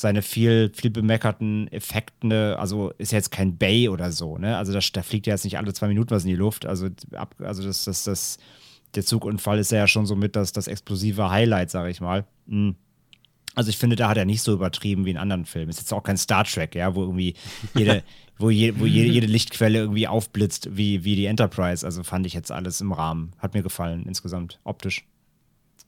seine 0.00 0.22
viel, 0.22 0.72
viel 0.74 0.90
bemeckerten 0.90 1.68
Effekten, 1.68 2.32
also 2.32 2.90
ist 2.96 3.12
ja 3.12 3.18
jetzt 3.18 3.30
kein 3.30 3.58
Bay 3.58 3.88
oder 3.90 4.12
so, 4.12 4.38
ne? 4.38 4.56
Also 4.56 4.72
da, 4.72 4.80
da 4.94 5.02
fliegt 5.02 5.26
ja 5.26 5.34
jetzt 5.34 5.44
nicht 5.44 5.58
alle 5.58 5.74
zwei 5.74 5.88
Minuten 5.88 6.10
was 6.10 6.24
in 6.24 6.30
die 6.30 6.36
Luft. 6.36 6.64
Also, 6.64 6.88
ab, 7.12 7.34
also 7.40 7.62
das, 7.62 7.84
das, 7.84 8.04
das, 8.04 8.38
der 8.94 9.04
Zugunfall 9.04 9.58
ist 9.58 9.72
ja 9.72 9.86
schon 9.86 10.06
so 10.06 10.16
mit 10.16 10.36
das, 10.36 10.52
das 10.52 10.68
explosive 10.68 11.30
Highlight, 11.30 11.70
sag 11.70 11.90
ich 11.90 12.00
mal. 12.00 12.24
Mhm. 12.46 12.76
Also 13.54 13.68
ich 13.68 13.76
finde, 13.76 13.96
da 13.96 14.08
hat 14.08 14.16
er 14.16 14.24
nicht 14.24 14.40
so 14.40 14.54
übertrieben 14.54 15.04
wie 15.04 15.10
in 15.10 15.18
anderen 15.18 15.44
Filmen. 15.44 15.68
Ist 15.68 15.80
jetzt 15.80 15.92
auch 15.92 16.02
kein 16.02 16.16
Star 16.16 16.44
Trek, 16.44 16.74
ja, 16.74 16.94
wo 16.94 17.02
irgendwie 17.02 17.34
jede, 17.74 18.02
wo, 18.38 18.48
je, 18.48 18.78
wo 18.78 18.86
jede, 18.86 19.08
jede 19.08 19.26
Lichtquelle 19.26 19.80
irgendwie 19.80 20.08
aufblitzt 20.08 20.74
wie, 20.74 21.04
wie 21.04 21.14
die 21.14 21.26
Enterprise. 21.26 21.84
Also 21.84 22.04
fand 22.04 22.24
ich 22.24 22.32
jetzt 22.32 22.50
alles 22.50 22.80
im 22.80 22.92
Rahmen. 22.92 23.32
Hat 23.38 23.52
mir 23.52 23.62
gefallen 23.62 24.06
insgesamt, 24.06 24.60
optisch. 24.64 25.04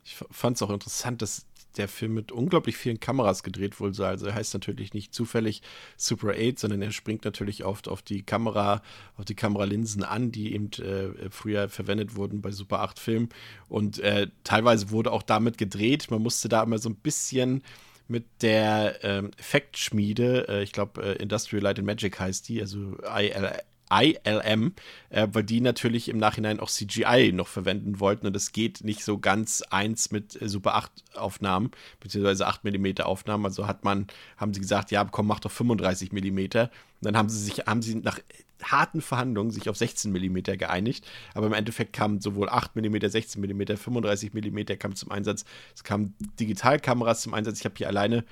Ich 0.04 0.16
fand 0.30 0.56
es 0.56 0.62
auch 0.62 0.70
interessant, 0.70 1.22
dass 1.22 1.46
der 1.78 1.88
Film 1.88 2.14
mit 2.14 2.32
unglaublich 2.32 2.76
vielen 2.76 3.00
Kameras 3.00 3.42
gedreht 3.42 3.80
wurde. 3.80 4.06
Also 4.06 4.26
er 4.26 4.34
heißt 4.34 4.54
natürlich 4.54 4.94
nicht 4.94 5.14
zufällig 5.14 5.62
Super 5.96 6.34
8, 6.36 6.58
sondern 6.58 6.82
er 6.82 6.92
springt 6.92 7.24
natürlich 7.24 7.64
oft 7.64 7.88
auf 7.88 8.02
die 8.02 8.22
Kamera, 8.22 8.82
auf 9.16 9.24
die 9.24 9.34
Kameralinsen 9.34 10.02
an, 10.04 10.32
die 10.32 10.54
eben 10.54 10.70
äh, 10.72 11.30
früher 11.30 11.68
verwendet 11.68 12.16
wurden 12.16 12.42
bei 12.42 12.50
Super 12.50 12.80
8 12.80 12.98
Filmen. 12.98 13.28
Und 13.68 13.98
äh, 13.98 14.28
teilweise 14.44 14.90
wurde 14.90 15.12
auch 15.12 15.22
damit 15.22 15.58
gedreht. 15.58 16.10
Man 16.10 16.22
musste 16.22 16.48
da 16.48 16.62
immer 16.62 16.78
so 16.78 16.88
ein 16.88 16.96
bisschen 16.96 17.62
mit 18.08 18.24
der 18.42 18.98
ähm, 19.02 19.30
Effektschmiede, 19.38 20.48
äh, 20.48 20.62
ich 20.62 20.72
glaube 20.72 21.02
äh, 21.02 21.22
Industrial 21.22 21.62
Light 21.62 21.78
and 21.78 21.86
Magic 21.86 22.18
heißt 22.18 22.48
die, 22.48 22.60
also 22.60 22.96
IL, 23.16 23.52
ILM, 23.92 24.74
äh, 25.10 25.28
weil 25.32 25.44
die 25.44 25.60
natürlich 25.60 26.08
im 26.08 26.18
Nachhinein 26.18 26.60
auch 26.60 26.70
CGI 26.70 27.32
noch 27.32 27.48
verwenden 27.48 28.00
wollten. 28.00 28.26
Und 28.26 28.34
es 28.36 28.52
geht 28.52 28.82
nicht 28.84 29.04
so 29.04 29.18
ganz 29.18 29.62
eins 29.70 30.10
mit 30.10 30.40
äh, 30.40 30.48
Super 30.48 30.74
8 30.74 30.90
Aufnahmen, 31.14 31.70
beziehungsweise 32.00 32.46
8 32.46 32.64
mm 32.64 33.02
Aufnahmen, 33.02 33.44
also 33.44 33.66
hat 33.66 33.84
man, 33.84 34.06
haben 34.36 34.54
sie 34.54 34.60
gesagt, 34.60 34.90
ja 34.90 35.04
komm, 35.04 35.26
mach 35.26 35.40
doch 35.40 35.50
35 35.50 36.12
mm 36.12 36.38
und 36.38 36.70
dann 37.00 37.16
haben 37.16 37.28
sie 37.28 37.42
sich, 37.42 37.66
haben 37.66 37.82
sie 37.82 37.96
nach 37.96 38.18
harten 38.62 39.00
Verhandlungen 39.00 39.50
sich 39.50 39.68
auf 39.68 39.76
16 39.76 40.12
mm 40.12 40.56
geeinigt, 40.56 41.06
aber 41.34 41.46
im 41.46 41.52
Endeffekt 41.52 41.92
kamen 41.92 42.20
sowohl 42.20 42.48
8 42.48 42.76
mm, 42.76 42.96
16 43.00 43.42
mm, 43.42 43.76
35 43.76 44.32
mm 44.34 44.78
kam 44.78 44.94
zum 44.94 45.10
Einsatz, 45.10 45.44
es 45.74 45.84
kamen 45.84 46.14
Digitalkameras 46.38 47.22
zum 47.22 47.34
Einsatz, 47.34 47.58
ich 47.58 47.64
habe 47.64 47.74
hier 47.76 47.88
alleine 47.88 48.24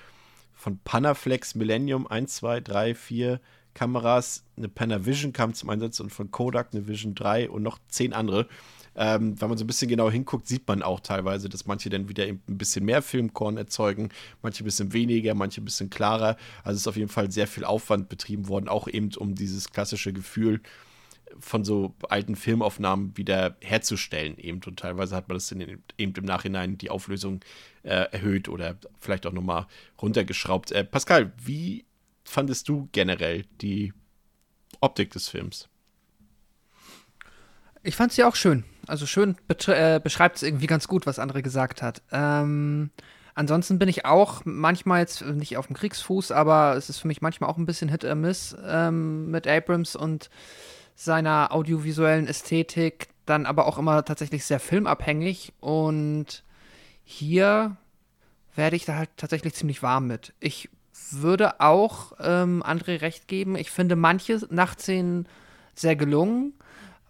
von 0.55 0.79
Panaflex 0.79 1.55
Millennium 1.55 2.07
1, 2.07 2.37
2, 2.37 2.61
3, 2.61 2.95
4 2.95 3.41
Kameras, 3.75 4.45
eine 4.57 4.69
Panavision 4.69 5.33
kam 5.33 5.55
zum 5.55 5.71
Einsatz 5.71 6.01
und 6.01 6.11
von 6.11 6.31
Kodak 6.31 6.69
eine 6.73 6.87
Vision 6.87 7.15
3 7.15 7.51
und 7.51 7.63
noch 7.63 7.79
zehn 7.89 8.13
andere. 8.13 8.47
Ähm, 8.97 9.41
wenn 9.41 9.49
man 9.49 9.57
so 9.57 9.65
ein 9.65 9.69
bisschen 9.69 9.89
genau 9.89 10.11
hinguckt, 10.11 10.49
sieht 10.49 10.67
man 10.67 10.83
auch 10.83 11.01
teilweise, 11.01 11.49
dass 11.49 11.67
manche 11.67 11.91
dann 11.91 12.09
wieder 12.09 12.25
ein 12.25 12.41
bisschen 12.47 12.85
mehr 12.85 13.03
Filmkorn 13.03 13.57
erzeugen, 13.57 14.11
manche 14.43 14.63
ein 14.63 14.67
bisschen 14.67 14.93
weniger, 14.93 15.35
manche 15.35 15.61
ein 15.61 15.65
bisschen 15.65 15.91
klarer. 15.91 16.37
Also 16.65 16.77
ist 16.77 16.89
auf 16.89 16.97
jeden 16.97 17.09
Fall 17.09 17.31
sehr 17.31 17.47
viel 17.47 17.65
Aufwand 17.65 18.09
betrieben 18.09 18.49
worden, 18.49 18.69
auch 18.69 18.89
eben 18.89 19.15
um 19.15 19.35
dieses 19.35 19.71
klassische 19.71 20.13
Gefühl 20.13 20.61
von 21.39 21.65
so 21.65 21.95
alten 22.09 22.35
Filmaufnahmen 22.35 23.17
wieder 23.17 23.57
herzustellen 23.61 24.37
eben. 24.39 24.61
Und 24.67 24.81
teilweise 24.81 25.15
hat 25.15 25.29
man 25.29 25.37
das 25.37 25.53
eben 25.53 25.83
im 25.97 26.25
Nachhinein 26.25 26.77
die 26.77 26.91
Auflösung 26.91 27.41
äh, 27.85 28.07
erhöht 28.11 28.49
oder 28.49 28.77
vielleicht 28.99 29.27
auch 29.27 29.33
nochmal 29.33 29.67
runtergeschraubt. 30.03 30.73
Äh, 30.73 30.85
Pascal, 30.85 31.33
wie 31.43 31.85
fandest 32.25 32.69
du 32.69 32.89
generell 32.93 33.45
die 33.61 33.93
Optik 34.81 35.11
des 35.11 35.29
Films? 35.29 35.69
Ich 37.83 37.97
fand 37.97 38.13
sie 38.13 38.25
auch 38.25 38.37
schön. 38.37 38.65
Also 38.87 39.07
schön 39.07 39.37
äh, 39.67 40.01
beschreibt 40.01 40.37
es 40.37 40.43
irgendwie 40.43 40.67
ganz 40.67 40.89
gut, 40.89 41.07
was 41.07 41.19
André 41.19 41.43
gesagt 41.43 41.81
hat. 41.83 42.03
Ähm, 42.13 42.91
ansonsten 43.35 43.79
bin 43.79 43.89
ich 43.89 44.05
auch 44.05 44.43
manchmal 44.45 45.01
jetzt 45.01 45.23
nicht 45.23 45.57
auf 45.57 45.67
dem 45.67 45.77
Kriegsfuß, 45.77 46.33
aber 46.33 46.77
es 46.77 46.91
ist 46.91 46.99
für 46.99 47.09
mich 47.09 47.23
manchmal 47.23 47.49
auch 47.49 47.57
ein 47.57 47.67
bisschen 47.67 47.89
Hit 47.89 48.05
or 48.05 48.15
Miss 48.15 48.57
ähm, 48.67 49.31
mit 49.31 49.47
Abrams 49.47 49.97
und 49.97 50.29
seiner 50.95 51.53
audiovisuellen 51.53 52.27
Ästhetik, 52.27 53.09
dann 53.25 53.47
aber 53.47 53.67
auch 53.67 53.79
immer 53.79 54.05
tatsächlich 54.05 54.45
sehr 54.45 54.61
filmabhängig. 54.61 55.55
Und 55.61 56.45
hier 57.03 57.77
werde 58.55 58.77
ich 58.77 58.85
da 58.85 58.97
halt 58.97 59.11
tatsächlich 59.17 59.55
ziemlich 59.55 59.83
warm 59.83 60.07
mit. 60.07 60.35
Ich 60.41 60.69
würde 61.13 61.61
auch 61.61 62.13
ähm, 62.21 62.63
André 62.63 63.01
recht 63.01 63.29
geben. 63.29 63.57
Ich 63.57 63.71
finde 63.71 63.97
manche 63.97 64.41
Nachtszenen 64.51 65.27
sehr 65.75 65.97
gelungen. 65.97 66.55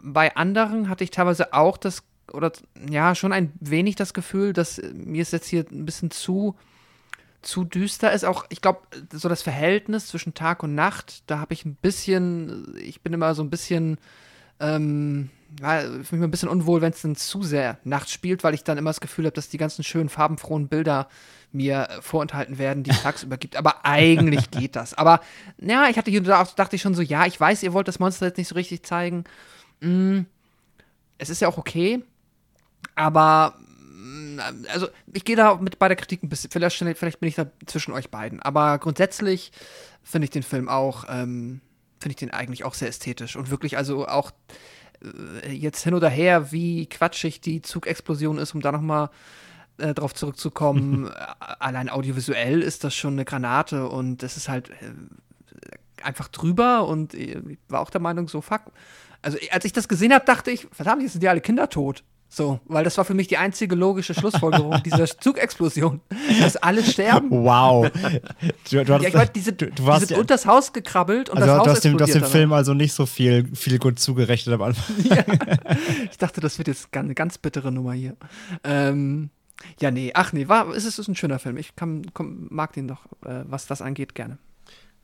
Bei 0.03 0.34
anderen 0.36 0.88
hatte 0.88 1.05
ich 1.05 1.11
teilweise 1.11 1.53
auch 1.53 1.76
das, 1.76 2.03
oder 2.32 2.53
ja, 2.88 3.14
schon 3.14 3.32
ein 3.32 3.53
wenig 3.61 3.96
das 3.96 4.14
Gefühl, 4.14 4.53
dass 4.53 4.80
mir 4.92 5.22
es 5.22 5.30
jetzt 5.30 5.48
hier 5.48 5.66
ein 5.70 5.84
bisschen 5.84 6.11
zu, 6.11 6.57
zu 7.42 7.64
düster 7.64 8.12
ist. 8.12 8.24
Auch, 8.24 8.46
ich 8.48 8.61
glaube, 8.61 8.80
so 9.12 9.28
das 9.28 9.42
Verhältnis 9.42 10.07
zwischen 10.07 10.34
Tag 10.34 10.62
und 10.62 10.74
Nacht, 10.74 11.22
da 11.26 11.38
habe 11.38 11.53
ich 11.53 11.64
ein 11.64 11.74
bisschen, 11.74 12.74
ich 12.78 13.03
bin 13.03 13.12
immer 13.12 13.34
so 13.34 13.42
ein 13.42 13.51
bisschen, 13.51 13.98
ähm, 14.61 15.30
ja, 15.61 15.80
fühle 15.80 16.20
mich 16.20 16.22
ein 16.22 16.30
bisschen 16.30 16.48
unwohl, 16.48 16.80
wenn 16.80 16.92
es 16.92 17.02
dann 17.02 17.16
zu 17.16 17.42
sehr 17.42 17.78
nachts 17.84 18.12
spielt, 18.12 18.44
weil 18.44 18.54
ich 18.54 18.64
dann 18.64 18.78
immer 18.78 18.90
das 18.90 19.00
Gefühl 19.00 19.24
habe, 19.24 19.34
dass 19.34 19.48
die 19.48 19.58
ganzen 19.58 19.82
schönen, 19.82 20.08
farbenfrohen 20.08 20.68
Bilder 20.68 21.08
mir 21.52 21.88
vorenthalten 22.00 22.58
werden, 22.58 22.84
die 22.84 22.90
es 22.90 23.02
tagsüber 23.02 23.36
gibt. 23.36 23.56
Aber 23.56 23.84
eigentlich 23.84 24.50
geht 24.50 24.76
das. 24.76 24.94
Aber 24.94 25.20
ja, 25.58 25.88
ich 25.88 25.96
hatte 25.96 26.11
dachte 26.22 26.76
ich 26.76 26.82
schon 26.82 26.94
so, 26.94 27.02
ja, 27.02 27.26
ich 27.26 27.40
weiß, 27.40 27.62
ihr 27.62 27.72
wollt 27.72 27.88
das 27.88 27.98
Monster 27.98 28.26
jetzt 28.26 28.38
nicht 28.38 28.48
so 28.48 28.54
richtig 28.54 28.84
zeigen. 28.84 29.24
Mm, 29.80 30.20
es 31.18 31.30
ist 31.30 31.40
ja 31.40 31.48
auch 31.48 31.58
okay, 31.58 32.02
aber 32.94 33.54
mm, 33.58 34.38
also 34.72 34.88
ich 35.12 35.24
gehe 35.24 35.36
da 35.36 35.56
mit 35.56 35.78
bei 35.78 35.88
der 35.88 35.96
Kritik 35.96 36.22
ein 36.22 36.28
bisschen, 36.28 36.50
vielleicht, 36.50 36.76
vielleicht 36.76 37.20
bin 37.20 37.28
ich 37.28 37.34
da 37.34 37.46
zwischen 37.66 37.92
euch 37.92 38.11
beiden, 38.11 38.40
aber 38.40 38.78
grundsätzlich 38.78 39.52
finde 40.02 40.24
ich 40.24 40.30
den 40.30 40.42
Film 40.42 40.68
auch, 40.68 41.04
ähm, 41.08 41.61
finde 42.01 42.12
ich 42.12 42.16
den 42.16 42.30
eigentlich 42.30 42.64
auch 42.64 42.74
sehr 42.74 42.88
ästhetisch 42.88 43.36
und 43.36 43.51
wirklich 43.51 43.76
also 43.76 44.09
auch 44.09 44.32
äh, 45.44 45.53
jetzt 45.53 45.84
hin 45.84 45.94
oder 45.94 46.09
her, 46.09 46.51
wie 46.51 46.86
quatschig 46.86 47.40
die 47.40 47.62
Zugexplosion 47.62 48.38
ist, 48.38 48.55
um 48.55 48.61
da 48.61 48.72
nochmal 48.72 49.11
äh, 49.78 49.94
drauf 49.94 50.14
zurückzukommen, 50.14 51.11
allein 51.38 51.88
audiovisuell 51.88 52.62
ist 52.62 52.84
das 52.84 52.94
schon 52.94 53.14
eine 53.14 53.24
Granate 53.24 53.88
und 53.88 54.22
das 54.22 54.36
ist 54.36 54.48
halt 54.48 54.70
äh, 54.70 54.74
einfach 56.03 56.28
drüber 56.28 56.86
und 56.86 57.14
ich 57.14 57.36
war 57.68 57.80
auch 57.80 57.90
der 57.90 58.01
Meinung, 58.01 58.28
so 58.28 58.40
fuck. 58.40 58.62
Also 59.22 59.36
als 59.51 59.66
ich 59.66 59.72
das 59.72 59.86
gesehen 59.86 60.14
habe, 60.14 60.24
dachte 60.24 60.51
ich, 60.51 60.66
verdammt, 60.72 61.03
jetzt 61.03 61.12
sind 61.12 61.22
ja 61.22 61.30
alle 61.30 61.42
Kinder 61.42 61.68
tot. 61.68 62.03
So, 62.33 62.61
weil 62.66 62.85
das 62.85 62.97
war 62.97 63.05
für 63.05 63.12
mich 63.12 63.26
die 63.26 63.39
einzige 63.39 63.74
logische 63.74 64.14
Schlussfolgerung 64.14 64.81
dieser 64.85 65.05
Zugexplosion, 65.20 66.01
dass 66.41 66.57
alle 66.57 66.85
sterben. 66.85 67.28
Wow. 67.28 67.91
Du, 68.70 68.85
du, 68.85 68.93
ja, 68.93 69.01
ich 69.01 69.14
weiß, 69.14 69.33
diese, 69.33 69.53
du, 69.53 69.68
du 69.68 69.85
warst, 69.85 70.03
die 70.03 70.07
sind 70.07 70.18
unter 70.18 70.35
das 70.35 70.47
Haus 70.47 70.72
gekrabbelt 70.72 71.28
und 71.28 71.39
also 71.39 71.49
das 71.49 71.59
Haus 71.59 71.64
du 71.64 71.70
hast 71.72 71.85
dem, 71.85 71.99
du 71.99 72.05
hast 72.05 72.14
dem 72.14 72.24
Film 72.24 72.53
also 72.53 72.72
nicht 72.72 72.93
so 72.93 73.05
viel, 73.05 73.49
viel 73.57 73.81
gut 73.81 73.99
zugerechnet 73.99 74.55
am 74.55 74.62
Anfang. 74.62 74.95
Ja. 75.11 75.24
Ich 76.09 76.18
dachte, 76.18 76.41
das 76.41 76.59
wird 76.59 76.68
jetzt 76.68 76.97
eine 76.97 77.14
ganz 77.14 77.37
bittere 77.37 77.72
Nummer 77.72 77.95
hier. 77.95 78.16
Ähm, 78.62 79.31
ja, 79.81 79.91
nee, 79.91 80.12
ach 80.14 80.33
nee, 80.33 80.47
war, 80.47 80.68
es 80.68 80.85
ist, 80.85 81.01
ist 81.01 81.09
ein 81.09 81.16
schöner 81.16 81.41
Film. 81.41 81.57
Ich 81.57 81.74
kann, 81.74 82.07
komm, 82.14 82.47
mag 82.51 82.72
den 82.74 82.87
doch, 82.87 83.07
äh, 83.24 83.43
was 83.45 83.66
das 83.66 83.83
angeht, 83.83 84.14
gerne. 84.14 84.39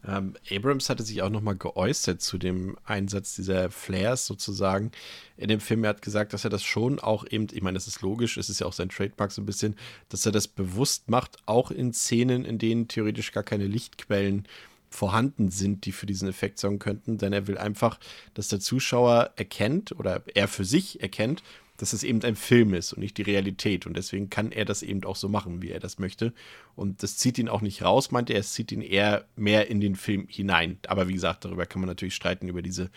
Ähm, 0.07 0.35
Abrams 0.51 0.89
hatte 0.89 1.03
sich 1.03 1.23
auch 1.23 1.31
nochmal 1.31 1.57
geäußert 1.57 2.21
zu 2.21 2.39
dem 2.39 2.77
Einsatz 2.85 3.35
dieser 3.35 3.71
Flares 3.71 4.27
sozusagen 4.27 4.93
in 5.37 5.49
dem 5.49 5.61
Film. 5.61 5.85
Er 5.85 5.91
hat 5.91 6.03
gesagt, 6.03 6.33
dass 6.33 6.45
er 6.45 6.51
das 6.51 6.63
schon 6.63 7.01
auch 7.01 7.25
eben, 7.29 7.49
ich 7.53 7.63
meine, 7.63 7.75
das 7.75 7.89
ist 7.89 8.03
logisch, 8.03 8.37
es 8.37 8.49
ist 8.49 8.61
ja 8.61 8.67
auch 8.67 8.73
sein 8.73 8.89
Trademark 8.89 9.33
so 9.33 9.43
ein 9.43 9.47
bisschen, 9.47 9.77
dass 10.09 10.25
er 10.25 10.33
das 10.33 10.49
bewusst 10.49 11.11
macht, 11.11 11.39
auch 11.47 11.71
in 11.71 11.93
Szenen, 11.93 12.45
in 12.45 12.59
denen 12.59 12.89
theoretisch 12.89 13.33
gar 13.33 13.43
keine 13.43 13.67
Lichtquellen 13.67 14.47
vorhanden 14.89 15.51
sind, 15.51 15.85
die 15.85 15.93
für 15.93 16.07
diesen 16.07 16.29
Effekt 16.29 16.59
sorgen 16.59 16.79
könnten, 16.79 17.19
denn 17.19 17.33
er 17.33 17.49
will 17.49 17.59
einfach, 17.59 17.99
dass 18.35 18.49
der 18.49 18.61
Zuschauer 18.61 19.33
erkennt 19.37 19.93
oder 19.99 20.23
er 20.35 20.49
für 20.49 20.65
sich 20.65 21.03
erkennt, 21.03 21.43
dass 21.77 21.93
es 21.93 22.03
eben 22.03 22.23
ein 22.23 22.37
Film 22.37 22.75
ist 22.75 22.93
und 22.93 23.01
nicht 23.01 23.19
die 23.19 23.23
Realität. 23.23 23.87
Und 23.87 23.97
deswegen 23.97 24.31
kann 24.31 24.53
er 24.53 24.65
das 24.65 24.83
eben 24.83 25.05
auch 25.05 25.17
so 25.17 25.29
machen, 25.29 25.63
wie 25.63 25.71
er 25.71 25.81
das 25.81 25.99
möchte. 25.99 26.33
Und 26.75 27.03
das 27.03 27.17
zieht 27.17 27.39
ihn 27.39 27.49
auch 27.49 27.61
nicht 27.61 27.83
raus, 27.83 28.11
meint 28.11 28.31
er, 28.31 28.41
es 28.41 28.53
zieht 28.53 28.73
ihn 28.73 28.83
eher 28.83 29.27
mehr 29.37 29.69
in 29.71 29.81
den 29.81 29.97
Film 29.97 30.27
hinein. 30.29 30.79
Aber 30.87 31.09
wie 31.09 31.15
gesagt, 31.15 31.45
darüber 31.45 31.67
kann 31.67 31.81
man 31.81 31.89
natürlich 31.89 32.15
streiten, 32.15 32.49
über 32.49 32.63
diese 32.63 32.91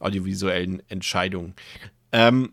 audiovisuellen 0.00 0.82
Entscheidungen. 0.88 1.54
Ähm, 2.12 2.52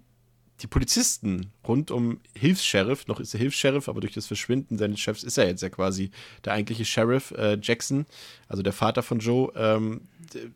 die 0.64 0.68
Polizisten 0.68 1.52
rund 1.68 1.92
um 1.92 2.22
Hilfs-Sheriff, 2.36 3.06
noch 3.08 3.20
ist 3.20 3.34
er 3.34 3.40
Hilfs-Sheriff, 3.42 3.90
aber 3.90 4.00
durch 4.00 4.14
das 4.14 4.28
Verschwinden 4.28 4.78
seines 4.78 5.02
Chefs 5.02 5.24
ist 5.24 5.38
er 5.38 5.46
jetzt 5.46 5.62
ja 5.62 5.68
quasi 5.68 6.10
der 6.46 6.54
eigentliche 6.54 6.86
Sheriff, 6.86 7.32
äh, 7.32 7.58
Jackson, 7.62 8.06
also 8.48 8.64
der 8.64 8.72
Vater 8.72 9.04
von 9.04 9.20
Joe. 9.20 9.52
Ähm, 9.58 10.08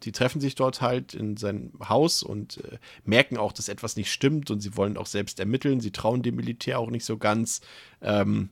die 0.03 0.13
treffen 0.13 0.39
sich 0.39 0.55
dort 0.55 0.81
halt 0.81 1.13
in 1.13 1.35
seinem 1.35 1.73
Haus 1.87 2.23
und 2.23 2.63
äh, 2.63 2.77
merken 3.03 3.37
auch, 3.37 3.51
dass 3.51 3.67
etwas 3.67 3.97
nicht 3.97 4.09
stimmt 4.09 4.49
und 4.49 4.61
sie 4.61 4.77
wollen 4.77 4.95
auch 4.95 5.07
selbst 5.07 5.41
ermitteln. 5.41 5.81
Sie 5.81 5.91
trauen 5.91 6.23
dem 6.23 6.37
Militär 6.37 6.79
auch 6.79 6.89
nicht 6.89 7.05
so 7.05 7.17
ganz. 7.17 7.59
Ähm, 8.01 8.49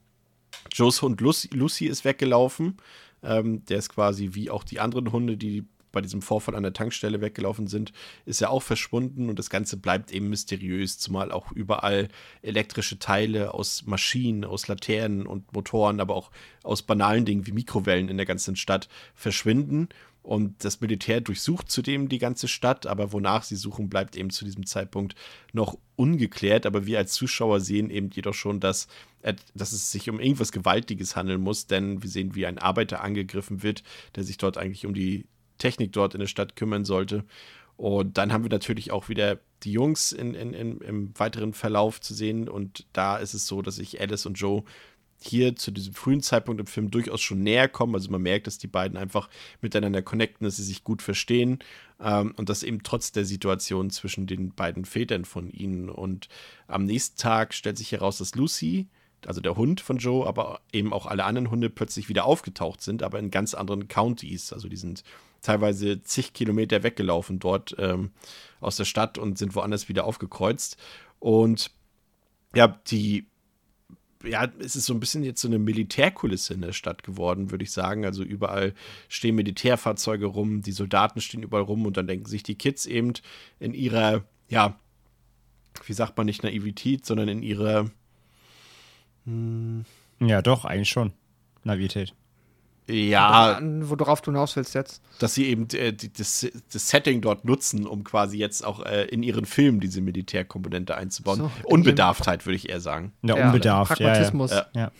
Joes 0.74 1.02
Hund 1.02 1.22
Lucy, 1.22 1.48
Lucy 1.54 1.86
ist 1.86 2.04
weggelaufen. 2.04 2.78
Ähm, 3.24 3.66
der 3.66 3.78
ist 3.78 3.90
quasi 3.90 4.32
wie 4.34 4.50
auch 4.50 4.66
die 4.66 4.82
anderen 4.82 5.14
Hunde, 5.14 5.38
die 5.38 5.64
bei 5.96 6.02
diesem 6.02 6.22
Vorfall 6.22 6.54
an 6.56 6.62
der 6.62 6.74
Tankstelle 6.74 7.22
weggelaufen 7.22 7.66
sind, 7.66 7.94
ist 8.26 8.42
er 8.42 8.52
auch 8.52 8.62
verschwunden 8.62 9.30
und 9.30 9.40
das 9.40 9.50
Ganze 9.50 9.78
bleibt 9.78 10.12
eben 10.12 10.30
mysteriös, 10.30 11.00
zumal 11.00 11.32
auch 11.32 11.52
überall 11.54 12.10
elektrische 12.44 13.00
Teile 13.00 13.56
aus 13.56 13.86
Maschinen, 13.88 14.46
aus 14.46 14.68
Laternen 14.68 15.26
und 15.26 15.52
Motoren, 15.54 16.00
aber 16.00 16.16
auch 16.16 16.30
aus 16.64 16.84
banalen 16.84 17.26
Dingen 17.26 17.48
wie 17.48 17.54
Mikrowellen 17.54 18.10
in 18.10 18.18
der 18.18 18.26
ganzen 18.28 18.56
Stadt 18.56 18.90
verschwinden. 19.16 19.90
Und 20.26 20.66
das 20.66 20.82
Militär 20.82 21.22
durchsucht 21.22 21.70
zudem 21.70 22.10
die 22.10 22.18
ganze 22.18 22.48
Stadt, 22.48 22.88
aber 22.88 23.14
wonach 23.14 23.44
sie 23.44 23.56
suchen, 23.56 23.90
bleibt 23.90 24.16
eben 24.16 24.32
zu 24.32 24.44
diesem 24.44 24.66
Zeitpunkt 24.66 25.14
noch 25.54 25.78
ungeklärt. 25.98 26.66
Aber 26.66 26.88
wir 26.88 26.98
als 26.98 27.14
Zuschauer 27.14 27.60
sehen 27.62 27.92
eben 27.92 28.10
jedoch 28.10 28.34
schon, 28.34 28.60
dass, 28.60 28.88
dass 29.54 29.72
es 29.72 29.92
sich 29.92 30.10
um 30.10 30.20
irgendwas 30.20 30.52
Gewaltiges 30.52 31.16
handeln 31.16 31.42
muss, 31.42 31.68
denn 31.68 32.02
wir 32.02 32.10
sehen, 32.10 32.34
wie 32.34 32.48
ein 32.48 32.58
Arbeiter 32.58 33.04
angegriffen 33.04 33.62
wird, 33.62 33.84
der 34.16 34.24
sich 34.24 34.38
dort 34.38 34.58
eigentlich 34.58 34.88
um 34.88 34.96
die 34.96 35.26
Technik 35.58 35.92
dort 35.94 36.14
in 36.14 36.20
der 36.20 36.28
Stadt 36.28 36.56
kümmern 36.56 36.86
sollte. 36.86 37.24
Und 37.78 38.18
dann 38.18 38.32
haben 38.32 38.44
wir 38.44 38.50
natürlich 38.50 38.92
auch 38.92 39.10
wieder 39.10 39.40
die 39.64 39.72
Jungs 39.72 40.12
in, 40.12 40.34
in, 40.34 40.54
in, 40.54 40.80
im 40.80 41.20
weiteren 41.20 41.54
Verlauf 41.54 42.00
zu 42.00 42.14
sehen. 42.14 42.48
Und 42.48 42.86
da 42.94 43.18
ist 43.18 43.34
es 43.34 43.48
so, 43.48 43.62
dass 43.62 43.76
sich 43.76 44.00
Alice 44.00 44.26
und 44.26 44.36
Joe 44.36 44.64
hier 45.20 45.56
zu 45.56 45.72
diesem 45.72 45.94
frühen 45.94 46.22
Zeitpunkt 46.22 46.60
im 46.60 46.68
Film 46.68 46.92
durchaus 46.92 47.22
schon 47.22 47.42
näher 47.42 47.68
kommen. 47.68 47.96
Also 47.96 48.12
man 48.12 48.22
merkt, 48.22 48.48
dass 48.48 48.58
die 48.58 48.68
beiden 48.68 48.98
einfach 48.98 49.30
miteinander 49.62 50.02
connecten, 50.02 50.46
dass 50.46 50.58
sie 50.58 50.64
sich 50.64 50.84
gut 50.84 51.02
verstehen 51.02 51.60
ähm, 52.00 52.34
und 52.38 52.50
das 52.50 52.64
eben 52.64 52.84
trotz 52.84 53.12
der 53.12 53.26
Situation 53.26 53.90
zwischen 53.90 54.28
den 54.28 54.54
beiden 54.54 54.86
Vätern 54.86 55.26
von 55.26 55.50
ihnen. 55.50 55.90
Und 55.90 56.28
am 56.68 56.86
nächsten 56.86 57.18
Tag 57.18 57.54
stellt 57.54 57.78
sich 57.78 57.92
heraus, 57.92 58.20
dass 58.20 58.36
Lucy, 58.36 58.88
also 59.26 59.42
der 59.42 59.56
Hund 59.56 59.82
von 59.82 59.98
Joe, 59.98 60.28
aber 60.28 60.62
eben 60.72 60.94
auch 60.94 61.08
alle 61.08 61.24
anderen 61.24 61.50
Hunde 61.50 61.70
plötzlich 61.70 62.10
wieder 62.10 62.26
aufgetaucht 62.26 62.82
sind, 62.82 63.02
aber 63.02 63.18
in 63.20 63.32
ganz 63.32 63.54
anderen 63.54 63.88
Counties. 63.88 64.54
Also 64.54 64.70
die 64.70 64.78
sind 64.78 65.04
teilweise 65.46 66.02
zig 66.02 66.34
Kilometer 66.34 66.84
weggelaufen 66.84 67.40
dort 67.40 67.76
ähm, 67.80 68.12
aus 68.60 68.78
der 68.78 68.86
Stadt 68.86 69.18
und 69.18 69.38
sind 69.38 69.56
woanders 69.56 69.90
wieder 69.90 70.06
aufgekreuzt. 70.06 70.78
Und 71.20 71.72
ja, 72.54 72.68
die 72.88 73.28
ja, 74.24 74.50
es 74.60 74.76
ist 74.76 74.86
so 74.86 74.94
ein 74.94 75.00
bisschen 75.00 75.24
jetzt 75.24 75.42
so 75.42 75.48
eine 75.48 75.60
Militärkulisse 75.60 76.54
in 76.54 76.62
der 76.62 76.74
Stadt 76.74 77.04
geworden, 77.04 77.52
würde 77.52 77.64
ich 77.64 77.72
sagen. 77.72 78.06
Also 78.06 78.24
überall 78.24 78.74
stehen 79.08 79.36
Militärfahrzeuge 79.36 80.26
rum, 80.26 80.62
die 80.62 80.72
Soldaten 80.72 81.22
stehen 81.22 81.44
überall 81.44 81.64
rum 81.64 81.86
und 81.86 81.98
dann 81.98 82.08
denken 82.08 82.26
sich 82.26 82.44
die 82.44 82.56
Kids 82.56 82.86
eben 82.86 83.14
in 83.60 83.74
ihrer, 83.74 84.24
ja, 84.50 84.80
wie 85.86 85.94
sagt 85.94 86.18
man 86.18 86.26
nicht 86.26 86.44
Naivität, 86.44 87.06
sondern 87.06 87.28
in 87.28 87.44
ihrer. 87.44 87.90
Hm, 89.26 89.86
ja, 90.20 90.42
doch, 90.42 90.66
eigentlich 90.66 90.90
schon. 90.90 91.14
Naivität. 91.64 92.14
Ja. 92.88 93.60
Worauf 93.62 94.22
du 94.22 94.32
hinaus 94.32 94.56
willst 94.56 94.76
jetzt? 94.76 95.02
Dass 95.20 95.34
sie 95.34 95.48
eben 95.48 95.68
äh, 95.74 95.92
die, 95.92 96.14
das, 96.14 96.48
das, 96.72 96.90
Setting 96.90 97.22
dort 97.22 97.46
nutzen, 97.46 97.88
um 97.88 98.04
quasi 98.04 98.38
jetzt 98.38 98.64
auch 98.64 98.86
äh, 98.86 99.06
in 99.06 99.24
ihren 99.24 99.46
Film 99.46 99.80
diese 99.80 100.02
Militärkomponente 100.02 100.96
einzubauen. 100.96 101.40
So, 101.40 101.52
Unbedarftheit, 101.64 102.46
würde 102.46 102.58
ich 102.58 102.70
eher 102.70 102.82
sagen. 102.82 103.14
Ja, 103.24 103.48
unbedarft. 103.48 103.94
Pragmatismus. 103.94 104.52
Ja, 104.52 104.68
ja. 104.76 104.92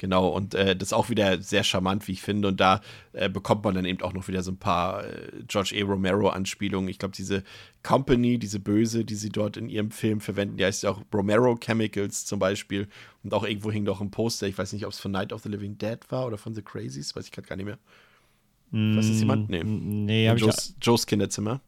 Genau, 0.00 0.28
und 0.28 0.54
äh, 0.54 0.74
das 0.74 0.88
ist 0.88 0.92
auch 0.94 1.10
wieder 1.10 1.42
sehr 1.42 1.62
charmant, 1.62 2.08
wie 2.08 2.12
ich 2.12 2.22
finde. 2.22 2.48
Und 2.48 2.58
da 2.58 2.80
äh, 3.12 3.28
bekommt 3.28 3.64
man 3.64 3.74
dann 3.74 3.84
eben 3.84 4.00
auch 4.00 4.14
noch 4.14 4.28
wieder 4.28 4.42
so 4.42 4.50
ein 4.50 4.56
paar 4.56 5.04
äh, 5.04 5.30
George 5.46 5.76
A. 5.78 5.84
Romero-Anspielungen. 5.84 6.88
Ich 6.88 6.98
glaube, 6.98 7.14
diese 7.14 7.42
Company, 7.82 8.38
diese 8.38 8.60
Böse, 8.60 9.04
die 9.04 9.14
sie 9.14 9.30
dort 9.30 9.56
in 9.56 9.68
ihrem 9.68 9.90
Film 9.90 10.20
verwenden, 10.20 10.56
die 10.58 10.64
heißt 10.64 10.82
ja 10.82 10.90
auch 10.90 11.02
Romero 11.14 11.56
Chemicals 11.56 12.26
zum 12.26 12.38
Beispiel. 12.38 12.88
Und 13.22 13.32
auch 13.32 13.44
irgendwo 13.44 13.70
hing 13.70 13.84
doch 13.84 14.00
ein 14.00 14.10
Poster, 14.10 14.46
ich 14.46 14.58
weiß 14.58 14.72
nicht, 14.72 14.84
ob 14.84 14.92
es 14.92 15.00
von 15.00 15.12
Night 15.12 15.32
of 15.32 15.42
the 15.42 15.48
Living 15.48 15.78
Dead 15.78 15.98
war 16.10 16.26
oder 16.26 16.36
von 16.36 16.54
The 16.54 16.62
Crazies, 16.62 17.16
weiß 17.16 17.24
ich 17.24 17.32
gerade 17.32 17.48
gar 17.48 17.56
nicht 17.56 17.66
mehr. 17.66 17.78
Mm, 18.70 18.96
weiß 18.96 19.08
das 19.08 19.18
jemand? 19.20 19.48
Nee. 19.48 19.64
Nee, 19.64 20.28
hab 20.28 20.38
Joes, 20.38 20.74
ich 20.78 20.86
Joes 20.86 21.06
Kinderzimmer. 21.06 21.60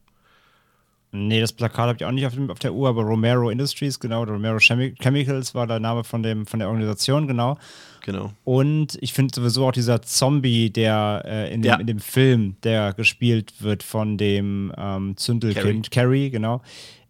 Nee, 1.15 1.41
das 1.43 1.53
Plakat 1.53 1.89
habe 1.89 1.97
ich 1.99 2.05
auch 2.07 2.11
nicht 2.11 2.27
auf, 2.27 2.33
dem, 2.35 2.51
auf, 2.51 2.59
der 2.59 2.73
Uhr, 2.73 2.89
aber 2.89 3.03
Romero 3.03 3.51
Industries, 3.51 4.01
genau, 4.01 4.25
Romero 4.25 4.59
Chemi 4.59 4.95
Chemicals 4.99 5.55
war 5.55 5.67
der 5.67 5.79
Name 5.79 6.05
von, 6.05 6.23
dem, 6.23 6.47
von 6.47 6.59
der 6.59 6.69
Organisation, 6.69 7.27
genau. 7.29 7.59
Genau. 8.05 8.33
Und 8.45 8.97
ich 9.03 9.13
finde 9.13 9.35
sowieso 9.35 9.67
auch 9.69 9.73
dieser 9.73 10.01
Zombie, 10.01 10.71
der 10.71 11.23
äh, 11.27 11.53
in, 11.55 11.61
dem, 11.61 11.69
Ja. 11.69 11.77
in 11.77 11.87
dem 11.87 12.01
Film, 12.01 12.57
der 12.65 12.95
gespielt 12.95 13.53
wird 13.63 13.83
von 13.83 14.17
dem 14.17 14.73
ähm, 14.77 15.17
Zündelkind, 15.19 15.91
Carrie, 15.91 16.31
genau. 16.31 16.63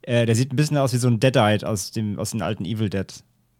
Äh, 0.03 0.27
der 0.27 0.35
sieht 0.35 0.53
ein 0.53 0.57
bisschen 0.57 0.79
aus 0.79 0.93
wie 0.93 0.99
so 0.99 1.07
ein 1.07 1.21
Deadite 1.21 1.67
aus, 1.67 1.93
dem, 1.93 2.19
aus 2.19 2.33
den 2.33 2.43
alten 2.43 2.65
Evil 2.65 2.91
Dead. 2.91 3.07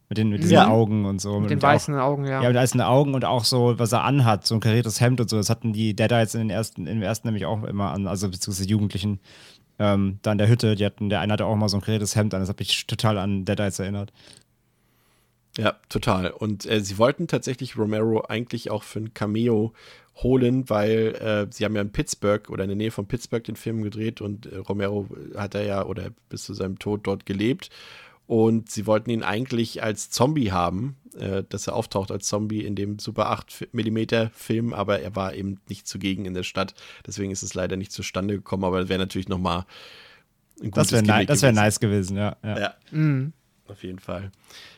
Mit 0.09 0.19
den, 0.19 0.29
mit 0.29 0.43
diesen 0.43 0.55
Ja. 0.55 0.69
Augen 0.69 1.07
und 1.07 1.23
so. 1.23 1.41
Mit 1.41 1.49
den 1.51 1.59
Und 1.59 1.65
auch- 1.65 1.69
weißen 1.69 1.95
Augen, 1.99 2.27
ja. 2.27 2.43
Ja, 2.43 2.49
mit 2.49 2.57
weißen 2.59 2.81
Augen 2.83 3.15
und 3.15 3.25
auch 3.25 3.45
so, 3.45 3.79
was 3.79 3.93
er 3.93 4.05
anhat, 4.05 4.45
so 4.47 4.55
ein 4.57 4.61
kariertes 4.61 5.01
Hemd 5.01 5.21
und 5.23 5.31
so. 5.31 5.39
Das 5.39 5.49
hatten 5.49 5.73
die 5.73 5.95
Deadites 5.97 6.35
in 6.35 6.41
den 6.41 6.51
ersten, 6.51 6.87
im 6.87 7.01
ersten 7.01 7.29
nämlich 7.29 7.47
auch 7.47 7.63
immer 7.63 7.93
an, 7.93 8.07
also 8.07 8.29
beziehungsweise 8.29 8.69
Jugendlichen 8.69 9.21
ähm, 9.83 10.19
da 10.23 10.33
in 10.33 10.39
der 10.39 10.49
Hütte. 10.49 10.77
Die 10.77 10.87
hatten, 10.87 11.09
der 11.09 11.21
eine 11.21 11.33
hatte 11.33 11.45
auch 11.45 11.57
mal 11.57 11.69
so 11.69 11.77
ein 11.77 11.81
kariertes 11.81 12.15
Hemd 12.15 12.33
an. 12.35 12.41
Das 12.41 12.49
hat 12.49 12.61
mich 12.61 12.87
total 12.87 13.19
an 13.19 13.45
Deadites 13.45 13.81
erinnert. 13.81 14.13
Ja, 15.59 15.75
total. 15.89 16.31
Und 16.31 16.65
äh, 16.67 16.81
sie 16.81 16.97
wollten 16.99 17.27
tatsächlich 17.27 17.77
Romero 17.77 18.25
eigentlich 18.27 18.71
auch 18.71 18.85
für 18.85 19.01
ein 19.01 19.13
Cameo 19.13 19.73
holen, 20.23 20.71
weil 20.71 21.15
äh, 21.17 21.53
sie 21.53 21.65
haben 21.65 21.75
ja 21.75 21.83
in 21.83 21.91
Pittsburgh 21.91 22.49
oder 22.49 22.65
in 22.65 22.69
der 22.71 22.77
Nähe 22.77 22.91
von 22.91 23.07
Pittsburgh 23.07 23.45
den 23.45 23.57
Film 23.57 23.83
gedreht 23.83 24.21
und 24.21 24.47
äh, 24.47 24.57
Romero 24.57 25.09
hat 25.37 25.55
er 25.55 25.65
ja 25.65 25.85
oder 25.85 26.11
bis 26.29 26.45
zu 26.45 26.55
seinem 26.55 26.79
Tod 26.79 27.07
dort 27.07 27.27
gelebt. 27.27 27.71
Und 28.27 28.71
sie 28.71 28.87
wollten 28.87 29.11
ihn 29.11 29.23
eigentlich 29.23 29.83
als 29.83 30.11
Zombie 30.11 30.53
haben, 30.53 30.97
äh, 31.19 31.43
dass 31.49 31.67
er 31.67 31.75
auftaucht 31.75 32.11
als 32.11 32.27
Zombie 32.27 32.65
in 32.65 32.75
dem 32.75 32.99
Super 32.99 33.31
8 33.31 33.69
mm 33.73 34.29
Film, 34.33 34.73
aber 34.73 35.01
er 35.01 35.15
war 35.17 35.35
eben 35.35 35.61
nicht 35.69 35.87
zugegen 35.87 36.25
in 36.25 36.35
der 36.35 36.45
Stadt. 36.45 36.75
Deswegen 37.07 37.31
ist 37.31 37.43
es 37.43 37.55
leider 37.55 37.77
nicht 37.77 37.93
zustande 37.93 38.35
gekommen, 38.35 38.65
aber 38.65 38.81
das 38.81 38.89
wäre 38.89 38.99
natürlich 38.99 39.29
nochmal 39.29 39.67
ein 40.61 40.71
gutes 40.71 40.89
Das 40.89 41.07
wäre 41.07 41.25
ni 41.25 41.29
wär 41.29 41.53
nice 41.53 41.81
gewesen, 41.81 42.17
ja. 42.17 42.37
ja. 42.43 42.59
Ja. 42.59 42.75
Mhm. 42.91 43.33
Auf 43.67 43.83
jeden 43.83 43.99
Fall. 43.99 44.31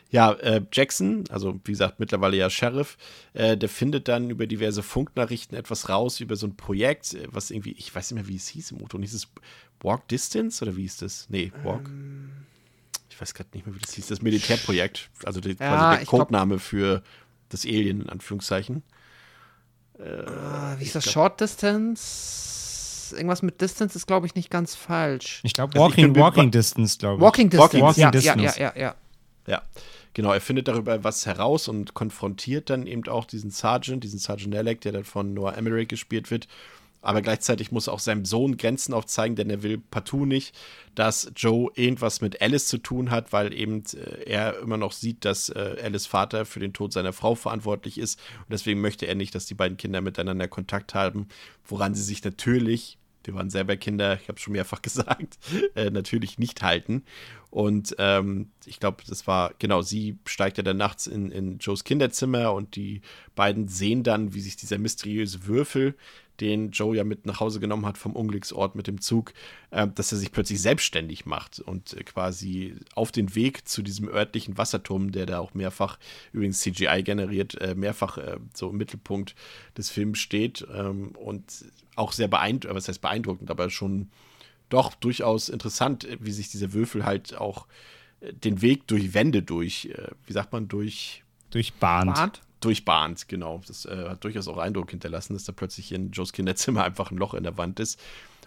Ja, 0.09 0.31
äh, 0.33 0.61
Jackson, 0.71 1.25
also 1.29 1.59
wie 1.65 1.71
gesagt, 1.71 1.99
mittlerweile 1.99 2.37
ja 2.37 2.49
Sheriff, 2.49 2.97
äh, 3.33 3.57
der 3.57 3.67
findet 3.67 4.07
dann 4.07 4.29
über 4.29 4.47
diverse 4.47 4.83
Funknachrichten 4.83 5.57
etwas 5.57 5.89
raus 5.89 6.19
über 6.19 6.35
so 6.35 6.47
ein 6.47 6.55
Projekt, 6.55 7.13
äh, 7.13 7.27
was 7.31 7.51
irgendwie, 7.51 7.73
ich 7.73 7.93
weiß 7.93 8.11
nicht 8.11 8.21
mehr, 8.21 8.27
wie 8.29 8.37
es 8.37 8.47
hieß 8.47 8.71
im 8.71 8.77
Motor. 8.77 9.01
Hieß 9.01 9.13
es 9.13 9.27
Walk 9.81 10.07
Distance 10.07 10.63
oder 10.63 10.77
wie 10.77 10.83
hieß 10.83 10.97
das? 10.97 11.27
Nee, 11.29 11.51
Walk. 11.63 11.89
Ich 13.15 13.21
weiß 13.21 13.33
gerade 13.33 13.49
nicht 13.53 13.65
mehr, 13.65 13.73
wie 13.73 13.79
das 13.79 13.93
hieß. 13.93 14.07
Das 14.07 14.21
Militärprojekt, 14.21 15.09
also 15.23 15.39
die, 15.39 15.51
Ja, 15.51 15.55
quasi 15.55 15.97
der 15.97 16.05
glaub- 16.05 16.19
Codename 16.27 16.59
für 16.59 17.01
das 17.49 17.65
Alien, 17.65 18.01
in 18.01 18.09
Anführungszeichen. 18.09 18.83
Ah, 19.99 20.75
wie 20.77 20.83
ist 20.83 20.95
das? 20.95 21.09
Short 21.09 21.39
Distance? 21.39 23.15
Irgendwas 23.15 23.41
mit 23.41 23.61
Distance 23.61 23.97
ist, 23.97 24.07
glaube 24.07 24.27
ich, 24.27 24.35
nicht 24.35 24.49
ganz 24.49 24.75
falsch. 24.75 25.39
Ich 25.43 25.53
glaube, 25.53 25.73
Also 25.75 25.85
ich 25.87 25.91
Walking, 25.91 26.13
bin- 26.13 26.21
Walking 26.21 26.51
Distance, 26.51 26.97
glaube 26.97 27.15
ich. 27.17 27.21
Walking 27.21 27.49
Distance. 27.49 27.79
Walking 27.81 28.01
ja, 28.01 28.11
Distance. 28.11 28.59
ja, 28.59 28.73
ja, 28.73 28.73
ja, 28.75 28.81
ja. 28.81 28.95
Ja, 29.47 29.61
genau. 30.13 30.33
Er 30.33 30.41
findet 30.41 30.67
darüber 30.67 31.03
was 31.03 31.25
heraus 31.25 31.67
und 31.67 31.93
konfrontiert 31.93 32.69
dann 32.71 32.87
eben 32.87 33.07
auch 33.07 33.25
diesen 33.25 33.51
Sergeant, 33.51 34.03
diesen 34.03 34.19
Sergeant 34.19 34.55
Alec, 34.55 34.81
der 34.81 34.91
dann 34.91 35.03
von 35.05 35.33
Noah 35.33 35.55
Emmerich 35.55 35.87
gespielt 35.87 36.31
wird. 36.31 36.47
Aber 37.05 37.21
gleichzeitig 37.21 37.71
muss 37.71 37.87
auch 37.87 37.99
seinem 37.99 38.25
Sohn 38.25 38.57
Grenzen 38.57 38.91
aufzeigen, 38.91 39.35
denn 39.35 39.51
er 39.51 39.61
will 39.61 39.77
partout 39.77 40.25
nicht, 40.25 40.57
dass 40.95 41.31
Joe 41.35 41.69
irgendwas 41.75 42.19
mit 42.19 42.41
Alice 42.41 42.67
zu 42.67 42.79
tun 42.79 43.11
hat, 43.11 43.31
weil 43.31 43.53
eben 43.53 43.83
äh, 43.93 44.23
er 44.23 44.57
immer 44.57 44.77
noch 44.77 44.91
sieht, 44.91 45.23
dass 45.23 45.49
äh, 45.49 45.77
Alice 45.83 46.07
Vater 46.07 46.45
für 46.45 46.59
den 46.59 46.73
Tod 46.73 46.93
seiner 46.93 47.13
Frau 47.13 47.35
verantwortlich 47.35 47.99
ist. 47.99 48.19
Und 48.39 48.53
deswegen 48.53 48.81
möchte 48.81 49.05
er 49.05 49.13
nicht, 49.13 49.35
dass 49.35 49.45
die 49.45 49.53
beiden 49.53 49.77
Kinder 49.77 50.01
miteinander 50.01 50.47
Kontakt 50.47 50.95
haben, 50.95 51.27
woran 51.67 51.93
sie 51.93 52.01
sich 52.01 52.23
natürlich, 52.23 52.97
wir 53.23 53.35
waren 53.35 53.51
selber 53.51 53.77
Kinder, 53.77 54.15
ich 54.19 54.27
habe 54.27 54.37
es 54.37 54.41
schon 54.41 54.53
mehrfach 54.53 54.81
gesagt, 54.81 55.37
äh, 55.75 55.91
natürlich 55.91 56.39
nicht 56.39 56.63
halten. 56.63 57.03
Und 57.51 57.95
ähm, 57.99 58.49
ich 58.65 58.79
glaube, 58.79 59.03
das 59.07 59.27
war, 59.27 59.53
genau, 59.59 59.83
sie 59.83 60.17
steigt 60.25 60.57
ja 60.57 60.63
dann 60.63 60.77
nachts 60.77 61.05
in, 61.05 61.31
in 61.31 61.59
Joes 61.59 61.83
Kinderzimmer 61.83 62.51
und 62.51 62.75
die 62.75 63.01
beiden 63.35 63.67
sehen 63.67 64.01
dann, 64.01 64.33
wie 64.33 64.41
sich 64.41 64.57
dieser 64.57 64.79
mysteriöse 64.79 65.45
Würfel, 65.45 65.95
den 66.39 66.71
Joe 66.71 66.95
ja 66.95 67.03
mit 67.03 67.25
nach 67.25 67.39
Hause 67.39 67.59
genommen 67.59 67.85
hat 67.85 67.97
vom 67.97 68.15
Unglücksort 68.15 68.75
mit 68.75 68.87
dem 68.87 69.01
Zug, 69.01 69.33
äh, 69.71 69.87
dass 69.87 70.11
er 70.11 70.17
sich 70.17 70.31
plötzlich 70.31 70.61
selbstständig 70.61 71.25
macht 71.25 71.59
und 71.59 71.93
äh, 71.93 72.03
quasi 72.03 72.75
auf 72.95 73.11
den 73.11 73.35
Weg 73.35 73.67
zu 73.67 73.81
diesem 73.81 74.07
örtlichen 74.07 74.57
Wasserturm, 74.57 75.11
der 75.11 75.25
da 75.25 75.39
auch 75.39 75.53
mehrfach, 75.53 75.97
übrigens 76.33 76.59
CGI 76.61 77.03
generiert, 77.03 77.59
äh, 77.61 77.75
mehrfach 77.75 78.17
äh, 78.17 78.37
so 78.53 78.69
im 78.69 78.77
Mittelpunkt 78.77 79.35
des 79.77 79.89
Films 79.89 80.19
steht 80.19 80.65
ähm, 80.73 81.09
und 81.15 81.65
auch 81.95 82.11
sehr 82.11 82.27
beeindruckend, 82.27 82.75
was 82.75 82.87
heißt 82.87 83.01
beeindruckend, 83.01 83.49
aber 83.49 83.69
schon 83.69 84.09
doch 84.69 84.95
durchaus 84.95 85.49
interessant, 85.49 86.05
äh, 86.05 86.17
wie 86.19 86.31
sich 86.31 86.49
dieser 86.49 86.73
Würfel 86.73 87.05
halt 87.05 87.35
auch 87.35 87.67
äh, 88.21 88.33
den 88.33 88.61
Weg 88.61 88.87
durch 88.87 89.13
Wände 89.13 89.43
durch, 89.43 89.85
äh, 89.85 90.09
wie 90.25 90.33
sagt 90.33 90.51
man, 90.51 90.67
durch 90.67 91.23
Durchbahnt. 91.51 92.15
Bart? 92.15 92.41
Durchbahnt, 92.65 93.27
genau. 93.27 93.61
Das 93.67 93.85
äh, 93.85 94.09
hat 94.09 94.23
durchaus 94.23 94.47
auch 94.47 94.57
Eindruck 94.57 94.91
hinterlassen, 94.91 95.33
dass 95.33 95.45
da 95.45 95.51
plötzlich 95.51 95.91
in 95.91 96.11
Joes 96.11 96.33
Kinderzimmer 96.33 96.83
einfach 96.85 97.11
ein 97.11 97.17
Loch 97.17 97.33
in 97.33 97.43
der 97.43 97.57
Wand 97.57 97.79
ist. 97.79 97.99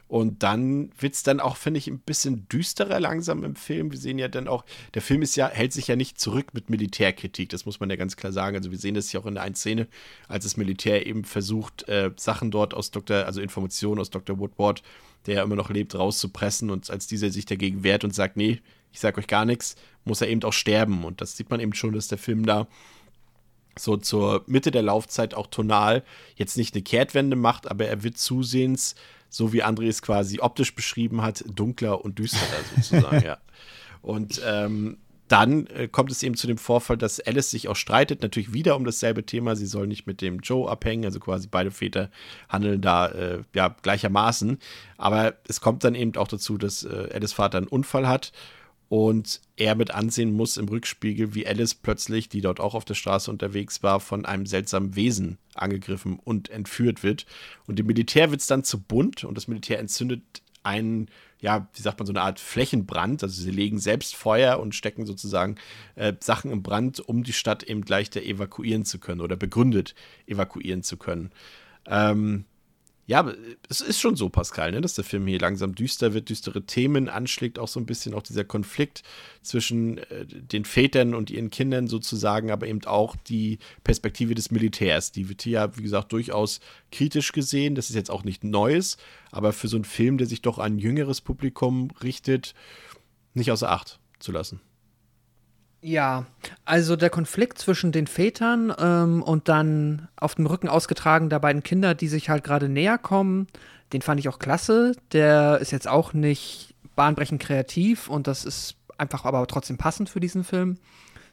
Und 0.09 0.43
dann 0.43 0.91
wird 0.99 1.15
es 1.15 1.23
dann 1.23 1.39
auch, 1.39 1.57
finde 1.57 1.77
ich, 1.77 1.87
ein 1.87 1.99
bisschen 1.99 2.49
düsterer 2.49 2.99
langsam 2.99 3.45
im 3.45 3.55
Film. 3.55 3.91
Wir 3.93 3.99
sehen 3.99 4.19
ja 4.19 4.29
dann 4.29 4.49
auch, 4.49 4.65
der 4.95 5.03
Film 5.03 5.21
ist 5.21 5.37
ja, 5.37 5.49
hält 5.49 5.75
sich 5.75 5.87
ja 5.87 5.97
nicht 5.97 6.19
zurück 6.19 6.55
mit 6.55 6.71
Militärkritik, 6.71 7.51
das 7.51 7.67
muss 7.67 7.79
man 7.79 7.91
ja 7.91 7.97
ganz 7.97 8.17
klar 8.17 8.33
sagen. 8.33 8.57
Also 8.57 8.71
wir 8.71 8.79
sehen 8.79 8.95
das 8.95 9.13
ja 9.13 9.21
auch 9.21 9.27
in 9.27 9.35
der 9.35 9.43
einen 9.43 9.55
Szene, 9.55 9.87
als 10.27 10.45
das 10.45 10.57
Militär 10.57 11.07
eben 11.07 11.25
versucht, 11.25 11.87
äh, 11.91 12.11
Sachen 12.17 12.51
dort 12.51 12.73
aus 12.73 12.91
Dr., 12.91 13.27
also 13.27 13.43
Informationen 13.43 14.01
aus 14.01 14.09
Dr. 14.09 14.39
Woodward, 14.39 14.83
der 15.27 15.37
ja 15.37 15.43
immer 15.43 15.57
noch 15.57 15.69
lebt, 15.69 15.95
rauszupressen. 15.95 16.71
Und 16.71 16.89
als 16.89 17.07
dieser 17.07 17.29
sich 17.29 17.45
dagegen 17.45 17.83
wehrt 17.83 18.03
und 18.03 18.15
sagt, 18.15 18.39
nee, 18.39 18.63
ich 18.91 19.01
sag 19.01 19.19
euch 19.19 19.27
gar 19.27 19.45
nichts, 19.45 19.77
muss 20.07 20.23
er 20.23 20.29
eben 20.29 20.43
auch 20.45 20.55
sterben. 20.55 21.05
Und 21.05 21.21
das 21.21 21.37
sieht 21.37 21.51
man 21.51 21.61
eben 21.61 21.75
schon, 21.75 21.93
dass 21.93 22.09
der 22.09 22.17
Film 22.17 22.47
da 22.47 22.67
so 23.81 23.97
zur 23.97 24.45
Mitte 24.47 24.71
der 24.71 24.83
Laufzeit 24.83 25.35
auch 25.35 25.47
tonal 25.47 26.03
jetzt 26.37 26.57
nicht 26.57 26.75
eine 26.75 26.83
Kehrtwende 26.83 27.37
macht, 27.37 27.71
aber 27.71 27.87
er 27.87 28.03
wird 28.03 28.19
zusehends, 28.19 28.95
so 29.29 29.53
wie 29.53 29.65
André 29.65 29.89
es 29.89 30.03
quasi 30.03 30.41
optisch 30.41 30.75
beschrieben 30.75 31.23
hat, 31.23 31.45
dunkler 31.47 32.05
und 32.05 32.19
düsterer 32.19 32.43
sozusagen, 32.77 33.25
ja. 33.25 33.39
Und 34.01 34.41
ähm, 34.47 34.99
dann 35.29 35.67
äh, 35.67 35.89
kommt 35.89 36.11
es 36.11 36.23
eben 36.23 36.35
zu 36.35 36.47
dem 36.47 36.59
Vorfall, 36.59 36.97
dass 36.97 37.21
Alice 37.21 37.51
sich 37.51 37.69
auch 37.69 37.77
streitet, 37.77 38.23
natürlich 38.23 38.53
wieder 38.53 38.77
um 38.77 38.85
dasselbe 38.85 39.25
Thema. 39.25 39.57
Sie 39.57 39.67
soll 39.67 39.87
nicht 39.87 40.07
mit 40.07 40.23
dem 40.23 40.41
Joe 40.41 40.71
abhängen, 40.71 41.05
also 41.05 41.21
quasi 41.21 41.49
beide 41.51 41.71
Väter 41.71 42.11
handeln 42.49 42.81
da 42.81 43.09
äh, 43.09 43.43
ja 43.55 43.77
gleichermaßen. 43.83 44.59
Aber 44.97 45.35
es 45.47 45.61
kommt 45.61 45.85
dann 45.85 45.95
eben 45.95 46.17
auch 46.17 46.29
dazu, 46.29 46.57
dass 46.57 46.85
äh, 46.85 47.11
Alice 47.13 47.35
Vater 47.35 47.59
einen 47.59 47.69
Unfall 47.69 48.09
hat 48.09 48.33
und 48.89 49.41
er 49.57 49.75
mit 49.75 49.91
ansehen 49.91 50.33
muss 50.33 50.57
im 50.57 50.69
Rückspiegel, 50.69 51.35
wie 51.35 51.47
Alice 51.47 51.75
plötzlich, 51.75 52.29
die 52.29 52.41
dort 52.41 52.59
auch 52.59 52.75
auf 52.75 52.85
der 52.85 52.95
Straße 52.95 53.31
unterwegs 53.31 53.83
war, 53.83 54.01
von 54.01 54.25
einem 54.25 54.47
seltsamen 54.47 54.97
Wesen 54.97 55.39
angegriffen 55.55 56.19
und 56.23 56.49
entführt 56.49 57.03
wird. 57.03 57.27
Und 57.67 57.79
dem 57.79 57.87
Militär 57.87 58.31
wird 58.31 58.41
es 58.41 58.47
dann 58.47 58.65
zu 58.65 58.81
bunt 58.81 59.25
und 59.25 59.37
das 59.37 59.49
Militär 59.49 59.79
entzündet 59.79 60.23
einen, 60.63 61.09
ja, 61.41 61.69
wie 61.75 61.83
sagt 61.83 61.99
man, 61.99 62.07
so 62.07 62.13
eine 62.13 62.23
Art 62.23 62.41
Flächenbrand. 62.41 63.23
Also 63.23 63.43
sie 63.43 63.51
legen 63.51 63.79
selbst 63.79 64.17
Feuer 64.17 64.59
und 64.59 64.75
stecken 64.75 65.07
sozusagen 65.07 65.57
äh, 65.95 66.15
Sachen 66.21 66.51
im 66.51 66.63
Brand, 66.63 67.01
um 67.01 67.25
die 67.25 67.33
Stadt 67.33 67.63
eben 67.63 67.83
leichter 67.83 68.23
evakuieren 68.23 68.85
zu 68.85 68.99
können 68.99 69.21
oder 69.21 69.37
begründet 69.37 69.95
evakuieren 70.27 70.83
zu 70.83 70.97
können. 70.97 71.31
Ähm, 71.87 72.45
ja, 73.09 73.21
aber 73.21 73.35
es 73.71 73.81
ist 73.81 73.99
schon 73.99 74.17
so, 74.17 74.29
Pascal, 74.29 74.71
ne, 74.71 74.83
dass 74.83 74.93
der 74.93 75.03
Film 75.03 75.27
hier 75.27 75.39
langsam 75.39 75.75
düster 75.75 76.13
wird, 76.13 76.29
düstere 76.29 76.67
Themen 76.67 77.09
anschlägt, 77.09 77.59
auch 77.59 77.67
so 77.67 77.81
ein 77.81 77.87
bisschen 77.87 78.13
auch 78.13 78.23
dieser 78.23 78.45
Konflikt 78.45 79.03
zwischen 79.41 79.97
äh, 79.97 80.27
den 80.27 80.67
Vätern 80.67 81.15
und 81.15 81.31
ihren 81.31 81.49
Kindern 81.49 81.87
sozusagen, 81.87 82.51
aber 82.51 82.67
eben 82.67 82.85
auch 82.85 83.17
die 83.17 83.61
Perspektive 83.83 84.35
des 84.35 84.51
Militärs. 84.51 85.11
Die 85.11 85.31
wird 85.31 85.41
hier, 85.41 85.53
ja, 85.53 85.77
wie 85.79 85.83
gesagt, 85.83 86.13
durchaus 86.13 86.61
kritisch 86.93 87.33
gesehen. 87.33 87.75
Das 87.75 87.89
ist 87.89 87.97
jetzt 87.97 88.11
auch 88.11 88.25
nicht 88.25 88.45
Neues, 88.45 88.99
aber 89.31 89.55
für 89.55 89.69
so 89.69 89.79
einen 89.79 89.87
Film, 89.87 90.19
der 90.19 90.27
sich 90.27 90.43
doch 90.43 90.59
an 90.59 90.75
ein 90.75 90.79
jüngeres 90.79 91.23
Publikum 91.23 91.89
richtet, 92.03 92.55
nicht 93.33 93.51
außer 93.51 93.71
Acht 93.71 94.01
zu 94.19 94.33
lassen. 94.33 94.61
Ja, 95.81 96.27
also 96.65 96.97
der 96.97 97.11
Konflikt 97.11 97.59
zwischen 97.59 97.93
den 97.93 98.09
Vätern 98.09 98.75
ähm, 98.79 99.23
und 99.23 99.49
dann 99.49 100.09
auf 100.17 100.35
dem 100.35 100.47
Rücken 100.47 100.69
ausgetragen 100.69 101.31
der 101.31 101.39
beiden 101.39 101.63
Kinder, 101.63 101.95
die 101.95 102.09
sich 102.09 102.29
halt 102.29 102.43
gerade 102.43 102.69
näher 102.69 102.99
kommen, 102.99 103.47
den 103.93 104.03
fand 104.03 104.19
ich 104.19 104.29
auch 104.29 104.41
klasse. 104.41 104.93
Der 105.13 105.59
ist 105.61 105.71
jetzt 105.71 105.87
auch 105.87 106.13
nicht 106.13 106.75
bahnbrechend 106.97 107.41
kreativ 107.41 108.09
und 108.09 108.27
das 108.27 108.45
ist 108.45 108.75
einfach 108.99 109.25
aber 109.25 109.47
trotzdem 109.47 109.79
passend 109.79 110.11
für 110.11 110.19
diesen 110.19 110.43
Film. 110.43 110.79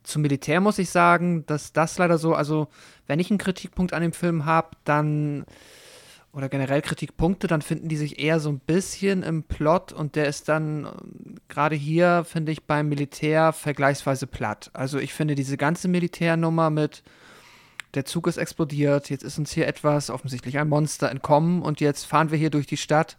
Zum 0.03 0.21
Militär 0.21 0.61
muss 0.61 0.77
ich 0.77 0.91
sagen, 0.91 1.47
dass 1.47 1.73
das 1.73 1.97
leider 1.97 2.19
so, 2.19 2.35
also 2.35 2.67
wenn 3.07 3.19
ich 3.19 3.31
einen 3.31 3.39
Kritikpunkt 3.39 3.93
an 3.93 4.03
dem 4.03 4.13
Film 4.13 4.45
habe, 4.45 4.69
dann 4.83 5.45
oder 6.35 6.49
generell 6.49 6.81
Kritikpunkte, 6.81 7.47
dann 7.47 7.61
finden 7.61 7.87
die 7.87 7.95
sich 7.95 8.19
eher 8.19 8.41
so 8.41 8.49
ein 8.49 8.59
bisschen 8.59 9.23
im 9.23 9.43
Plot 9.43 9.93
und 9.93 10.17
der 10.17 10.27
ist 10.27 10.49
dann 10.49 10.85
ähm, 10.85 11.35
gerade 11.47 11.75
hier, 11.75 12.25
finde 12.25 12.51
ich, 12.51 12.63
beim 12.63 12.89
Militär 12.89 13.53
vergleichsweise 13.53 14.27
platt. 14.27 14.69
Also 14.73 14.99
ich 14.99 15.13
finde 15.13 15.35
diese 15.35 15.55
ganze 15.55 15.87
Militärnummer 15.87 16.69
mit 16.69 17.03
der 17.93 18.03
Zug 18.03 18.27
ist 18.27 18.35
explodiert, 18.35 19.09
jetzt 19.09 19.23
ist 19.23 19.39
uns 19.39 19.53
hier 19.53 19.65
etwas, 19.65 20.09
offensichtlich 20.09 20.59
ein 20.59 20.67
Monster 20.67 21.09
entkommen 21.09 21.61
und 21.61 21.79
jetzt 21.79 22.05
fahren 22.05 22.29
wir 22.29 22.37
hier 22.37 22.49
durch 22.49 22.67
die 22.67 22.75
Stadt 22.75 23.15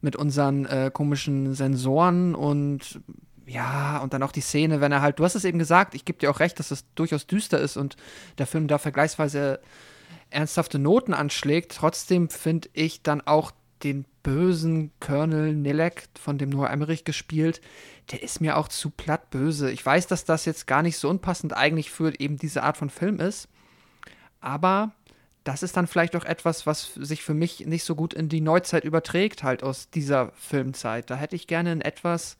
mit 0.00 0.16
unseren 0.16 0.64
äh, 0.64 0.90
komischen 0.90 1.52
Sensoren 1.52 2.34
und 2.34 3.00
ja, 3.46 3.98
und 3.98 4.14
dann 4.14 4.22
auch 4.22 4.32
die 4.32 4.40
Szene, 4.40 4.80
wenn 4.80 4.90
er 4.90 5.02
halt, 5.02 5.18
du 5.18 5.24
hast 5.24 5.34
es 5.34 5.44
eben 5.44 5.58
gesagt, 5.58 5.94
ich 5.94 6.06
gebe 6.06 6.18
dir 6.18 6.30
auch 6.30 6.40
recht, 6.40 6.58
dass 6.58 6.70
es 6.70 6.86
durchaus 6.94 7.26
düster 7.26 7.58
ist 7.58 7.76
und 7.76 7.96
der 8.38 8.46
Film 8.46 8.68
da 8.68 8.78
vergleichsweise 8.78 9.60
ernsthafte 10.34 10.78
Noten 10.78 11.14
anschlägt. 11.14 11.76
Trotzdem 11.76 12.28
finde 12.28 12.68
ich 12.72 13.02
dann 13.02 13.20
auch 13.20 13.52
den 13.82 14.04
bösen 14.22 14.90
Colonel 15.00 15.54
Nilek, 15.54 16.08
von 16.18 16.38
dem 16.38 16.50
Noah 16.50 16.70
Emmerich 16.70 17.04
gespielt, 17.04 17.60
der 18.10 18.22
ist 18.22 18.40
mir 18.40 18.56
auch 18.56 18.68
zu 18.68 18.90
platt 18.90 19.30
böse. 19.30 19.70
Ich 19.70 19.84
weiß, 19.84 20.06
dass 20.06 20.24
das 20.24 20.44
jetzt 20.46 20.66
gar 20.66 20.82
nicht 20.82 20.96
so 20.96 21.08
unpassend 21.08 21.56
eigentlich 21.56 21.90
für 21.90 22.18
eben 22.18 22.36
diese 22.36 22.62
Art 22.62 22.76
von 22.76 22.90
Film 22.90 23.20
ist, 23.20 23.48
aber 24.40 24.92
das 25.44 25.62
ist 25.62 25.76
dann 25.76 25.86
vielleicht 25.86 26.16
auch 26.16 26.24
etwas, 26.24 26.66
was 26.66 26.94
sich 26.94 27.22
für 27.22 27.34
mich 27.34 27.66
nicht 27.66 27.84
so 27.84 27.94
gut 27.94 28.14
in 28.14 28.30
die 28.30 28.40
Neuzeit 28.40 28.84
überträgt, 28.84 29.42
halt 29.42 29.62
aus 29.62 29.90
dieser 29.90 30.32
Filmzeit. 30.32 31.10
Da 31.10 31.16
hätte 31.16 31.36
ich 31.36 31.46
gerne 31.46 31.70
ein 31.70 31.82
etwas, 31.82 32.38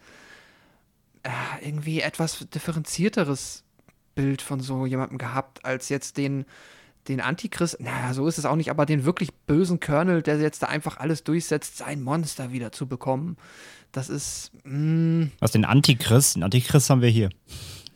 äh, 1.22 1.30
irgendwie 1.60 2.00
etwas 2.00 2.46
differenzierteres 2.48 3.62
Bild 4.14 4.40
von 4.40 4.60
so 4.60 4.86
jemandem 4.86 5.18
gehabt, 5.18 5.66
als 5.66 5.90
jetzt 5.90 6.16
den, 6.16 6.46
den 7.08 7.20
Antichrist, 7.20 7.80
naja, 7.80 8.14
so 8.14 8.26
ist 8.26 8.38
es 8.38 8.46
auch 8.46 8.56
nicht, 8.56 8.70
aber 8.70 8.86
den 8.86 9.04
wirklich 9.04 9.32
bösen 9.46 9.80
Colonel, 9.80 10.22
der 10.22 10.38
jetzt 10.40 10.62
da 10.62 10.66
einfach 10.66 10.96
alles 10.98 11.24
durchsetzt, 11.24 11.76
sein 11.76 12.02
Monster 12.02 12.52
wieder 12.52 12.72
zu 12.72 12.86
bekommen. 12.86 13.36
Das 13.92 14.08
ist. 14.08 14.50
Mh. 14.64 15.28
Was 15.38 15.52
den 15.52 15.64
Antichrist? 15.64 16.36
Den 16.36 16.42
Antichrist 16.42 16.90
haben 16.90 17.02
wir 17.02 17.10
hier. 17.10 17.30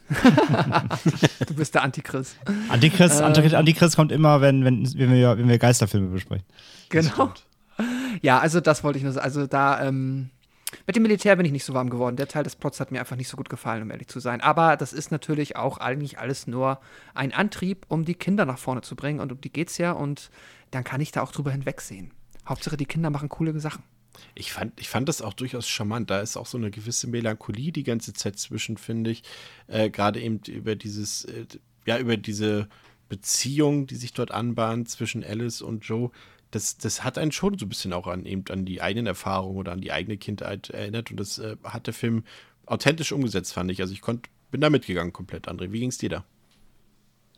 du 1.46 1.54
bist 1.54 1.74
der 1.74 1.82
Antichrist. 1.82 2.36
Antichrist, 2.68 3.20
äh, 3.20 3.24
Antichrist 3.24 3.96
kommt 3.96 4.12
immer, 4.12 4.40
wenn, 4.40 4.64
wenn, 4.64 4.86
wenn, 4.94 5.12
wir, 5.12 5.36
wenn 5.36 5.48
wir 5.48 5.58
Geisterfilme 5.58 6.08
besprechen. 6.08 6.46
Genau. 6.88 7.32
Ja, 8.22 8.38
also 8.38 8.60
das 8.60 8.82
wollte 8.84 8.98
ich 8.98 9.04
nur 9.04 9.12
sagen. 9.12 9.24
Also 9.24 9.46
da, 9.46 9.86
ähm, 9.86 10.30
mit 10.86 10.96
dem 10.96 11.02
Militär 11.02 11.36
bin 11.36 11.46
ich 11.46 11.52
nicht 11.52 11.64
so 11.64 11.74
warm 11.74 11.90
geworden. 11.90 12.16
Der 12.16 12.28
Teil 12.28 12.44
des 12.44 12.56
Plots 12.56 12.80
hat 12.80 12.92
mir 12.92 13.00
einfach 13.00 13.16
nicht 13.16 13.28
so 13.28 13.36
gut 13.36 13.48
gefallen, 13.48 13.82
um 13.82 13.90
ehrlich 13.90 14.08
zu 14.08 14.20
sein. 14.20 14.40
Aber 14.40 14.76
das 14.76 14.92
ist 14.92 15.10
natürlich 15.10 15.56
auch 15.56 15.78
eigentlich 15.78 16.18
alles 16.18 16.46
nur 16.46 16.80
ein 17.14 17.32
Antrieb, 17.32 17.86
um 17.88 18.04
die 18.04 18.14
Kinder 18.14 18.44
nach 18.44 18.58
vorne 18.58 18.82
zu 18.82 18.94
bringen. 18.96 19.20
Und 19.20 19.32
um 19.32 19.40
die 19.40 19.52
geht's 19.52 19.78
ja. 19.78 19.92
Und 19.92 20.30
dann 20.70 20.84
kann 20.84 21.00
ich 21.00 21.12
da 21.12 21.22
auch 21.22 21.32
drüber 21.32 21.50
hinwegsehen. 21.50 22.12
Hauptsache, 22.46 22.76
die 22.76 22.86
Kinder 22.86 23.10
machen 23.10 23.28
coole 23.28 23.58
Sachen. 23.60 23.82
Ich 24.34 24.52
fand, 24.52 24.78
ich 24.80 24.88
fand 24.88 25.08
das 25.08 25.22
auch 25.22 25.32
durchaus 25.32 25.68
charmant. 25.68 26.10
Da 26.10 26.20
ist 26.20 26.36
auch 26.36 26.46
so 26.46 26.58
eine 26.58 26.70
gewisse 26.70 27.06
Melancholie 27.06 27.72
die 27.72 27.84
ganze 27.84 28.12
Zeit 28.12 28.38
zwischen, 28.38 28.76
finde 28.76 29.10
ich. 29.10 29.22
Äh, 29.68 29.90
Gerade 29.90 30.20
eben 30.20 30.40
über 30.48 30.74
dieses, 30.76 31.24
äh, 31.24 31.46
ja, 31.86 31.98
über 31.98 32.16
diese 32.16 32.68
Beziehung, 33.08 33.86
die 33.86 33.96
sich 33.96 34.12
dort 34.12 34.32
anbahnt 34.32 34.90
zwischen 34.90 35.24
Alice 35.24 35.62
und 35.62 35.84
Joe. 35.84 36.10
Das, 36.50 36.78
das 36.78 37.04
hat 37.04 37.18
einen 37.18 37.32
schon 37.32 37.58
so 37.58 37.66
ein 37.66 37.68
bisschen 37.68 37.92
auch 37.92 38.06
an, 38.06 38.24
eben 38.24 38.44
an 38.50 38.64
die 38.64 38.80
eigenen 38.80 39.06
Erfahrungen 39.06 39.58
oder 39.58 39.72
an 39.72 39.80
die 39.80 39.92
eigene 39.92 40.16
Kindheit 40.16 40.70
erinnert. 40.70 41.10
Und 41.10 41.18
das 41.20 41.38
äh, 41.38 41.56
hat 41.64 41.86
der 41.86 41.94
Film 41.94 42.24
authentisch 42.66 43.12
umgesetzt, 43.12 43.52
fand 43.52 43.70
ich. 43.70 43.80
Also 43.80 43.92
ich 43.92 44.00
konnt, 44.00 44.28
bin 44.50 44.60
da 44.60 44.70
mitgegangen 44.70 45.12
komplett, 45.12 45.48
André. 45.48 45.72
Wie 45.72 45.80
ging 45.80 45.90
es 45.90 45.98
dir 45.98 46.08
da? 46.08 46.24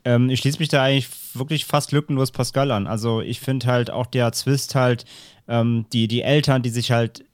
Ähm, 0.03 0.29
ich 0.29 0.39
schließe 0.39 0.59
mich 0.59 0.69
da 0.69 0.83
eigentlich 0.83 1.09
wirklich 1.33 1.65
fast 1.65 1.91
lückenlos 1.91 2.31
Pascal 2.31 2.71
an. 2.71 2.87
Also 2.87 3.21
ich 3.21 3.39
finde 3.39 3.67
halt 3.67 3.91
auch 3.91 4.07
der 4.07 4.31
Zwist 4.31 4.75
halt, 4.75 5.05
ähm, 5.47 5.85
die, 5.91 6.07
die 6.07 6.21
Eltern, 6.21 6.63
die 6.63 6.69
sich 6.69 6.91
halt 6.91 7.25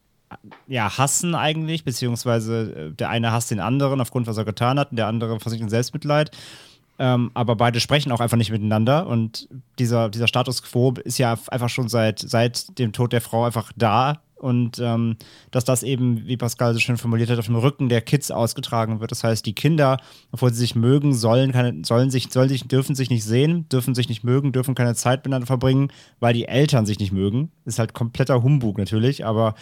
ja, 0.66 0.98
hassen 0.98 1.34
eigentlich, 1.34 1.84
beziehungsweise 1.84 2.90
äh, 2.90 2.92
der 2.92 3.08
eine 3.10 3.32
hasst 3.32 3.50
den 3.50 3.60
anderen 3.60 4.00
aufgrund, 4.00 4.26
was 4.26 4.36
er 4.36 4.44
getan 4.44 4.78
hat, 4.78 4.90
und 4.90 4.96
der 4.96 5.06
andere 5.06 5.40
versinkt 5.40 5.62
in 5.62 5.70
Selbstmitleid. 5.70 6.30
Ähm, 6.98 7.30
aber 7.34 7.56
beide 7.56 7.80
sprechen 7.80 8.10
auch 8.12 8.20
einfach 8.20 8.36
nicht 8.36 8.50
miteinander 8.50 9.06
und 9.06 9.48
dieser, 9.78 10.08
dieser 10.08 10.26
Status 10.26 10.62
quo 10.62 10.94
ist 11.04 11.18
ja 11.18 11.38
einfach 11.48 11.68
schon 11.68 11.88
seit, 11.88 12.18
seit 12.18 12.78
dem 12.78 12.92
Tod 12.92 13.12
der 13.12 13.20
Frau 13.20 13.44
einfach 13.44 13.72
da 13.76 14.20
und 14.38 14.78
ähm, 14.78 15.16
dass 15.50 15.64
das 15.64 15.82
eben, 15.82 16.26
wie 16.26 16.36
Pascal 16.36 16.72
so 16.72 16.80
schön 16.80 16.96
formuliert 16.96 17.30
hat, 17.30 17.38
auf 17.38 17.46
dem 17.46 17.56
Rücken 17.56 17.88
der 17.88 18.00
Kids 18.00 18.30
ausgetragen 18.30 19.00
wird. 19.00 19.10
Das 19.10 19.24
heißt, 19.24 19.44
die 19.44 19.54
Kinder, 19.54 19.98
obwohl 20.32 20.52
sie 20.52 20.60
sich 20.60 20.74
mögen, 20.74 21.12
sollen 21.14 21.52
keine, 21.52 21.84
sollen 21.84 22.10
sich, 22.10 22.30
sollen 22.30 22.48
sich, 22.48 22.66
dürfen 22.68 22.94
sich 22.94 23.10
nicht 23.10 23.24
sehen, 23.24 23.68
dürfen 23.68 23.94
sich 23.94 24.08
nicht 24.08 24.24
mögen, 24.24 24.52
dürfen 24.52 24.74
keine 24.74 24.94
Zeit 24.94 25.20
miteinander 25.20 25.46
verbringen, 25.46 25.88
weil 26.20 26.34
die 26.34 26.46
Eltern 26.46 26.86
sich 26.86 26.98
nicht 26.98 27.12
mögen. 27.12 27.50
Ist 27.64 27.78
halt 27.78 27.94
kompletter 27.94 28.42
Humbug 28.42 28.78
natürlich, 28.78 29.26
aber 29.26 29.54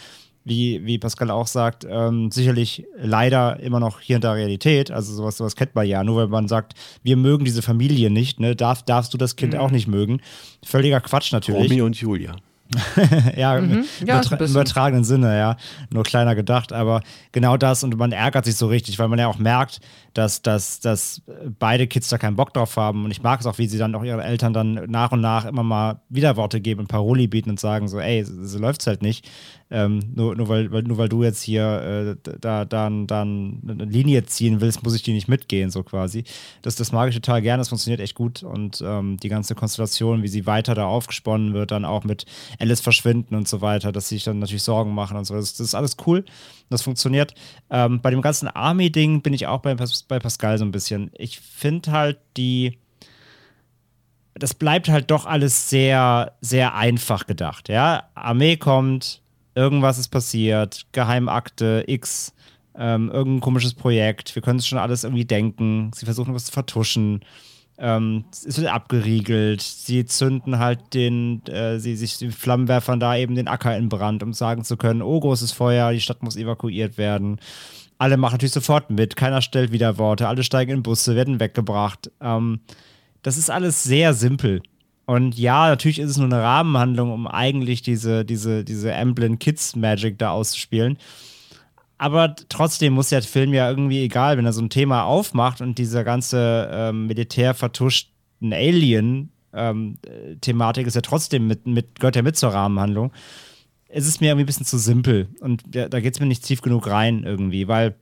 wie, 0.47 0.85
wie 0.85 0.97
Pascal 0.97 1.29
auch 1.29 1.47
sagt, 1.47 1.85
ähm, 1.89 2.31
sicherlich 2.31 2.85
leider 2.97 3.59
immer 3.59 3.79
noch 3.79 3.99
hier 3.99 4.15
in 4.15 4.21
der 4.21 4.35
Realität. 4.35 4.91
Also 4.91 5.13
sowas, 5.13 5.37
sowas 5.37 5.55
kennt 5.55 5.75
man 5.75 5.85
ja. 5.85 6.03
Nur 6.03 6.17
weil 6.17 6.27
man 6.27 6.47
sagt, 6.47 6.73
wir 7.03 7.17
mögen 7.17 7.45
diese 7.45 7.61
Familie 7.61 8.09
nicht, 8.09 8.39
ne, 8.39 8.55
darf, 8.55 8.83
darfst 8.83 9.13
du 9.13 9.17
das 9.17 9.35
Kind 9.35 9.53
mhm. 9.53 9.59
auch 9.59 9.71
nicht 9.71 9.87
mögen. 9.87 10.21
Völliger 10.63 11.01
Quatsch 11.01 11.31
natürlich. 11.31 11.69
Romy 11.69 11.81
und 11.81 11.99
Julia. 11.99 12.35
ja, 13.37 13.59
mhm. 13.61 13.85
ja 14.05 14.21
im 14.21 14.45
übertragenen 14.45 15.03
Sinne, 15.03 15.37
ja. 15.37 15.57
Nur 15.89 16.03
kleiner 16.03 16.35
gedacht, 16.35 16.73
aber 16.73 17.01
genau 17.31 17.57
das 17.57 17.83
und 17.83 17.97
man 17.97 18.11
ärgert 18.11 18.45
sich 18.45 18.55
so 18.55 18.67
richtig, 18.67 18.99
weil 18.99 19.07
man 19.07 19.19
ja 19.19 19.27
auch 19.27 19.37
merkt, 19.37 19.79
dass, 20.13 20.41
dass, 20.41 20.79
dass 20.79 21.21
beide 21.59 21.87
Kids 21.87 22.09
da 22.09 22.17
keinen 22.17 22.35
Bock 22.35 22.53
drauf 22.53 22.75
haben 22.75 23.05
und 23.05 23.11
ich 23.11 23.21
mag 23.21 23.39
es 23.39 23.45
auch, 23.45 23.57
wie 23.57 23.67
sie 23.67 23.77
dann 23.77 23.95
auch 23.95 24.03
ihre 24.03 24.23
Eltern 24.23 24.53
dann 24.53 24.73
nach 24.87 25.11
und 25.11 25.21
nach 25.21 25.45
immer 25.45 25.63
mal 25.63 26.01
Widerworte 26.09 26.59
geben 26.59 26.81
und 26.81 26.87
Paroli 26.87 27.27
bieten 27.27 27.51
und 27.51 27.59
sagen 27.59 27.87
so, 27.87 27.99
ey, 27.99 28.23
so, 28.23 28.45
so 28.45 28.59
läuft 28.59 28.81
es 28.81 28.87
halt 28.87 29.01
nicht. 29.01 29.29
Ähm, 29.69 29.99
nur, 30.15 30.35
nur, 30.35 30.47
weil, 30.47 30.69
nur 30.69 30.97
weil 30.97 31.09
du 31.09 31.23
jetzt 31.23 31.41
hier 31.41 32.15
äh, 32.25 32.37
da 32.39 32.63
dann, 32.63 33.05
dann 33.05 33.61
eine 33.67 33.83
Linie 33.83 34.23
ziehen 34.25 34.61
willst, 34.61 34.83
muss 34.83 34.95
ich 34.95 35.03
die 35.03 35.11
nicht 35.11 35.27
mitgehen, 35.27 35.71
so 35.71 35.83
quasi. 35.83 36.23
Das, 36.61 36.75
das 36.75 36.93
mag 36.93 37.09
ich 37.09 37.15
total 37.15 37.41
gerne, 37.41 37.59
das 37.59 37.69
funktioniert 37.69 37.99
echt 37.99 38.15
gut 38.15 38.43
und 38.43 38.81
ähm, 38.85 39.17
die 39.17 39.27
ganze 39.27 39.55
Konstellation, 39.55 40.23
wie 40.23 40.29
sie 40.29 40.45
weiter 40.45 40.73
da 40.73 40.85
aufgesponnen 40.85 41.53
wird, 41.53 41.71
dann 41.71 41.83
auch 41.83 42.05
mit 42.05 42.25
Alice 42.59 42.79
verschwinden 42.79 43.35
und 43.35 43.47
so 43.47 43.59
weiter, 43.59 43.91
dass 43.91 44.07
sie 44.07 44.15
sich 44.15 44.23
dann 44.23 44.39
natürlich 44.39 44.63
Sorgen 44.63 44.93
machen 44.93 45.17
und 45.17 45.25
so. 45.25 45.33
Das, 45.33 45.55
das 45.55 45.67
ist 45.67 45.75
alles 45.75 45.97
cool, 46.05 46.23
das 46.69 46.81
funktioniert. 46.81 47.33
Ähm, 47.69 47.99
bei 48.01 48.09
dem 48.09 48.21
ganzen 48.21 48.47
Army-Ding 48.47 49.21
bin 49.21 49.33
ich 49.33 49.47
auch 49.47 49.59
bei, 49.59 49.75
bei 49.75 50.19
Pascal 50.19 50.57
so 50.57 50.63
ein 50.63 50.71
bisschen. 50.71 51.11
Ich 51.17 51.39
finde 51.39 51.91
halt 51.91 52.19
die 52.37 52.77
das 54.39 54.53
bleibt 54.53 54.87
halt 54.87 55.09
doch 55.09 55.25
alles 55.25 55.69
sehr, 55.69 56.33
sehr 56.41 56.75
einfach 56.75 57.25
gedacht. 57.25 57.69
Ja, 57.69 58.03
Armee 58.13 58.57
kommt, 58.57 59.21
irgendwas 59.57 59.97
ist 59.97 60.09
passiert, 60.09 60.85
Geheimakte 60.91 61.83
X, 61.87 62.33
ähm, 62.77 63.09
irgendein 63.09 63.41
komisches 63.41 63.73
Projekt, 63.73 64.35
wir 64.35 64.43
können 64.43 64.59
es 64.59 64.67
schon 64.67 64.77
alles 64.77 65.03
irgendwie 65.03 65.25
denken, 65.25 65.91
sie 65.95 66.05
versuchen 66.05 66.33
was 66.35 66.45
zu 66.45 66.51
vertuschen. 66.51 67.21
Ähm, 67.79 68.25
es 68.31 68.57
wird 68.57 68.71
abgeriegelt, 68.71 69.61
sie 69.61 70.05
zünden 70.05 70.59
halt 70.59 70.93
den, 70.93 71.45
äh, 71.47 71.79
sie 71.79 71.95
sich 71.95 72.17
den 72.17 72.31
Flammenwerfern 72.31 72.99
da 72.99 73.15
eben 73.15 73.35
den 73.35 73.47
Acker 73.47 73.75
in 73.75 73.89
Brand, 73.89 74.23
um 74.23 74.33
sagen 74.33 74.63
zu 74.63 74.77
können, 74.77 75.01
oh, 75.01 75.19
großes 75.19 75.51
Feuer, 75.51 75.91
die 75.91 76.01
Stadt 76.01 76.23
muss 76.23 76.37
evakuiert 76.37 76.97
werden. 76.97 77.39
Alle 77.97 78.17
machen 78.17 78.33
natürlich 78.33 78.53
sofort 78.53 78.91
mit, 78.91 79.15
keiner 79.15 79.41
stellt 79.41 79.71
wieder 79.71 79.97
Worte, 79.97 80.27
alle 80.27 80.43
steigen 80.43 80.71
in 80.71 80.83
Busse, 80.83 81.15
werden 81.15 81.39
weggebracht. 81.39 82.11
Ähm, 82.21 82.59
das 83.23 83.37
ist 83.37 83.49
alles 83.49 83.83
sehr 83.83 84.13
simpel. 84.13 84.61
Und 85.07 85.37
ja, 85.37 85.69
natürlich 85.69 85.99
ist 85.99 86.11
es 86.11 86.17
nur 86.17 86.25
eine 86.25 86.43
Rahmenhandlung, 86.43 87.11
um 87.11 87.27
eigentlich 87.27 87.81
diese, 87.81 88.25
diese, 88.25 88.65
diese 88.65 88.93
Amblin 88.93 89.39
Kids 89.39 89.77
Magic 89.77 90.19
da 90.19 90.31
auszuspielen. 90.31 90.97
Aber 91.97 92.35
trotzdem 92.49 92.91
muss 92.93 93.07
der 93.09 93.23
Film 93.23 93.53
ja 93.53 93.69
irgendwie, 93.69 94.03
egal, 94.03 94.37
wenn 94.37 94.45
er 94.45 94.51
so 94.51 94.61
ein 94.61 94.69
Thema 94.69 95.05
aufmacht 95.05 95.61
und 95.61 95.77
dieser 95.77 96.03
ganze 96.03 96.69
ähm, 96.71 97.07
militär 97.07 97.53
vertuschten 97.53 98.51
Alien-Thematik 98.51 100.83
ähm, 100.83 100.87
ist 100.87 100.95
ja 100.95 101.01
trotzdem 101.01 101.47
mit, 101.47 101.65
mit, 101.65 101.99
gehört 101.99 102.17
ja 102.17 102.21
mit 102.21 102.35
zur 102.35 102.49
Rahmenhandlung. 102.49 103.13
Es 103.87 104.05
ist 104.05 104.19
mir 104.19 104.27
irgendwie 104.27 104.43
ein 104.43 104.47
bisschen 104.47 104.65
zu 104.65 104.77
simpel 104.77 105.29
und 105.39 105.63
da, 105.73 105.87
da 105.87 106.01
geht 106.01 106.15
es 106.15 106.19
mir 106.19 106.25
nicht 106.25 106.43
tief 106.43 106.61
genug 106.61 106.87
rein 106.87 107.23
irgendwie, 107.23 107.69
weil 107.69 107.95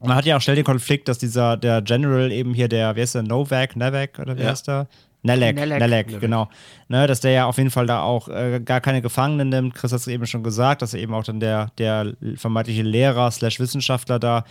man 0.00 0.16
hat 0.16 0.26
ja 0.26 0.36
auch 0.36 0.40
schnell 0.40 0.56
den 0.56 0.64
Konflikt, 0.64 1.06
dass 1.06 1.18
dieser, 1.18 1.56
der 1.56 1.82
General 1.82 2.32
eben 2.32 2.52
hier, 2.52 2.66
der, 2.66 2.96
wie 2.96 3.00
heißt 3.00 3.14
der, 3.14 3.22
Novak, 3.22 3.76
Novak 3.76 4.18
oder 4.18 4.36
wie 4.36 4.42
ja. 4.42 4.50
heißt 4.50 4.66
der? 4.66 4.88
Nelek, 5.22 5.54
Nelek, 5.56 5.78
Nelek, 5.78 6.20
genau. 6.20 6.48
Ne, 6.88 7.06
dass 7.06 7.20
der 7.20 7.30
ja 7.30 7.46
auf 7.46 7.56
jeden 7.56 7.70
Fall 7.70 7.86
da 7.86 8.02
auch 8.02 8.28
äh, 8.28 8.60
gar 8.64 8.80
keine 8.80 9.02
Gefangenen 9.02 9.50
nimmt. 9.50 9.74
Chris 9.74 9.92
hat 9.92 10.00
es 10.00 10.08
eben 10.08 10.26
schon 10.26 10.42
gesagt, 10.42 10.82
dass 10.82 10.94
er 10.94 11.00
eben 11.00 11.14
auch 11.14 11.22
dann 11.22 11.38
der, 11.38 11.70
der 11.78 12.14
vermeintliche 12.36 12.82
Lehrer 12.82 13.30
slash 13.30 13.60
Wissenschaftler 13.60 14.18
da 14.18 14.44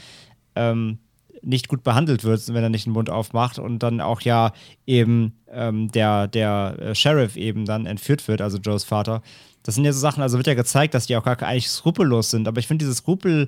ähm, 0.56 1.00
nicht 1.42 1.68
gut 1.68 1.84
behandelt 1.84 2.24
wird, 2.24 2.48
wenn 2.54 2.64
er 2.64 2.70
nicht 2.70 2.86
den 2.86 2.94
Mund 2.94 3.10
aufmacht 3.10 3.60
und 3.60 3.80
dann 3.80 4.00
auch 4.00 4.22
ja 4.22 4.54
eben 4.86 5.34
ähm, 5.52 5.92
der, 5.92 6.28
der 6.28 6.76
äh, 6.80 6.96
Sheriff 6.96 7.36
eben 7.36 7.66
dann 7.66 7.86
entführt 7.86 8.28
wird, 8.28 8.42
also 8.42 8.58
Joes 8.58 8.84
Vater. 8.84 9.22
Das 9.64 9.76
sind 9.76 9.86
ja 9.86 9.94
so 9.94 10.00
Sachen, 10.00 10.24
also 10.24 10.38
wird 10.38 10.48
ja 10.48 10.54
gezeigt, 10.54 10.94
dass 10.94 11.08
die 11.08 11.18
auch 11.18 11.24
gar 11.24 11.42
eigentlich 11.44 11.70
skrupellos 11.70 12.32
sind, 12.32 12.48
aber 12.48 12.60
ich 12.60 12.68
finde 12.68 12.86
diese 12.86 12.96
Skrupel 12.96 13.48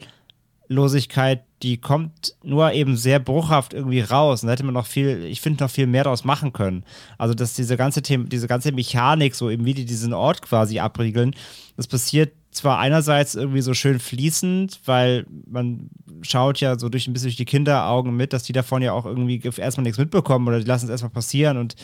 Losigkeit, 0.68 1.44
die 1.62 1.78
kommt 1.78 2.36
nur 2.44 2.72
eben 2.74 2.98
sehr 2.98 3.20
bruchhaft 3.20 3.74
irgendwie 3.74 4.02
raus. 4.02 4.44
Und 4.44 4.48
da 4.48 4.54
hätte 4.54 4.66
man 4.66 4.74
noch 4.74 4.86
viel, 4.86 5.24
ich 5.24 5.42
finde, 5.42 5.64
noch 5.64 5.72
viel 5.72 5.88
mehr 5.88 6.04
daraus 6.04 6.24
machen 6.24 6.54
können. 6.54 6.84
Also, 7.18 7.34
dass 7.34 7.54
diese 7.54 7.78
ganze 7.78 8.02
Thema, 8.02 8.26
diese 8.26 8.48
ganze 8.48 8.72
Mechanik, 8.72 9.36
so 9.36 9.50
eben 9.50 9.66
wie 9.66 9.74
die 9.74 9.86
diesen 9.86 10.14
Ort 10.14 10.42
quasi 10.42 10.80
abriegeln, 10.80 11.36
das 11.78 11.88
passiert 11.88 12.34
zwar 12.52 12.80
einerseits 12.80 13.36
irgendwie 13.36 13.62
so 13.62 13.74
schön 13.74 14.00
fließend, 14.00 14.82
weil 14.86 15.26
man 15.48 15.90
schaut 16.22 16.60
ja 16.60 16.78
so 16.78 16.90
durch 16.90 17.08
ein 17.08 17.14
bisschen 17.14 17.30
durch 17.30 17.36
die 17.36 17.46
Kinderaugen 17.46 18.16
mit, 18.16 18.32
dass 18.34 18.44
die 18.44 18.54
davon 18.54 18.82
ja 18.82 18.94
auch 18.94 19.06
irgendwie 19.06 19.42
erstmal 19.58 19.84
nichts 19.84 19.98
mitbekommen 19.98 20.48
oder 20.48 20.60
die 20.60 20.68
lassen 20.68 20.86
es 20.86 20.92
erstmal 20.92 21.12
passieren 21.12 21.58
und 21.58 21.76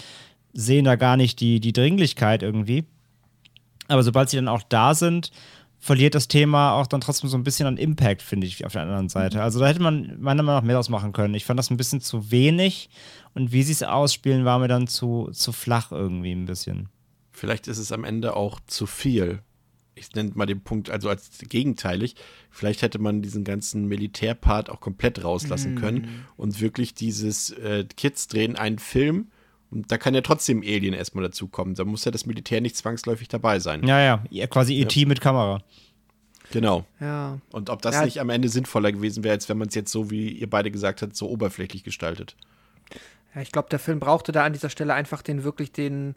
sehen 0.53 0.85
da 0.85 0.95
gar 0.95 1.17
nicht 1.17 1.39
die, 1.39 1.59
die 1.59 1.73
Dringlichkeit 1.73 2.43
irgendwie. 2.43 2.85
Aber 3.87 4.03
sobald 4.03 4.29
sie 4.29 4.37
dann 4.37 4.47
auch 4.47 4.63
da 4.69 4.93
sind, 4.93 5.31
verliert 5.79 6.13
das 6.13 6.27
Thema 6.27 6.73
auch 6.73 6.87
dann 6.87 7.01
trotzdem 7.01 7.29
so 7.29 7.37
ein 7.37 7.43
bisschen 7.43 7.65
an 7.65 7.77
Impact, 7.77 8.21
finde 8.21 8.45
ich, 8.45 8.65
auf 8.65 8.73
der 8.73 8.83
anderen 8.83 9.09
Seite. 9.09 9.41
Also 9.41 9.59
da 9.59 9.67
hätte 9.67 9.81
man 9.81 10.19
meiner 10.19 10.43
Meinung 10.43 10.61
nach 10.61 10.67
mehr 10.67 10.77
ausmachen 10.77 11.13
können. 11.13 11.33
Ich 11.33 11.45
fand 11.45 11.57
das 11.57 11.71
ein 11.71 11.77
bisschen 11.77 12.01
zu 12.01 12.31
wenig 12.31 12.89
und 13.33 13.51
wie 13.53 13.63
sie 13.63 13.71
es 13.71 13.83
ausspielen, 13.83 14.45
war 14.45 14.59
mir 14.59 14.67
dann 14.67 14.87
zu, 14.87 15.29
zu 15.31 15.51
flach 15.51 15.91
irgendwie 15.91 16.33
ein 16.33 16.45
bisschen. 16.45 16.89
Vielleicht 17.31 17.67
ist 17.67 17.77
es 17.77 17.93
am 17.93 18.03
Ende 18.03 18.35
auch 18.35 18.59
zu 18.67 18.85
viel. 18.85 19.41
Ich 19.95 20.13
nenne 20.13 20.31
mal 20.33 20.45
den 20.45 20.61
Punkt, 20.61 20.89
also 20.89 21.09
als 21.09 21.29
gegenteilig. 21.47 22.15
Vielleicht 22.49 22.81
hätte 22.81 22.99
man 22.99 23.21
diesen 23.21 23.43
ganzen 23.43 23.85
Militärpart 23.85 24.69
auch 24.69 24.81
komplett 24.81 25.23
rauslassen 25.23 25.75
können 25.75 26.25
und 26.35 26.59
wirklich 26.61 26.93
dieses 26.93 27.51
äh, 27.51 27.85
Kids 27.95 28.27
drehen 28.27 28.55
einen 28.55 28.79
Film 28.79 29.27
und 29.71 29.91
da 29.91 29.97
kann 29.97 30.13
ja 30.15 30.21
trotzdem 30.21 30.61
Alien 30.61 30.93
erstmal 30.93 31.23
dazukommen. 31.23 31.75
Da 31.75 31.85
muss 31.85 32.05
ja 32.05 32.11
das 32.11 32.25
Militär 32.25 32.61
nicht 32.61 32.75
zwangsläufig 32.75 33.27
dabei 33.27 33.59
sein. 33.59 33.85
Ja, 33.85 33.99
ja, 34.01 34.23
ja 34.29 34.47
quasi 34.47 34.73
E.T. 34.79 35.05
mit 35.05 35.21
Kamera. 35.21 35.61
Genau. 36.51 36.85
Ja. 36.99 37.37
Und 37.51 37.69
ob 37.69 37.81
das 37.81 37.95
Ja. 37.95 38.05
nicht 38.05 38.19
am 38.19 38.29
Ende 38.29 38.49
sinnvoller 38.49 38.91
gewesen 38.91 39.23
wäre, 39.23 39.33
als 39.33 39.49
wenn 39.49 39.57
man 39.59 39.67
es 39.67 39.75
jetzt 39.75 39.91
so, 39.91 40.09
wie 40.09 40.29
ihr 40.31 40.49
beide 40.49 40.71
gesagt 40.71 41.01
habt, 41.01 41.15
so 41.15 41.29
oberflächlich 41.29 41.83
gestaltet. 41.83 42.35
Ja, 43.35 43.41
ich 43.41 43.51
glaube, 43.51 43.69
der 43.69 43.77
Film 43.77 43.99
brauchte 43.99 44.31
da 44.31 44.43
an 44.45 44.53
dieser 44.53 44.69
Stelle 44.71 44.95
einfach 44.95 45.21
den 45.21 45.43
wirklich 45.43 45.71
den, 45.71 46.15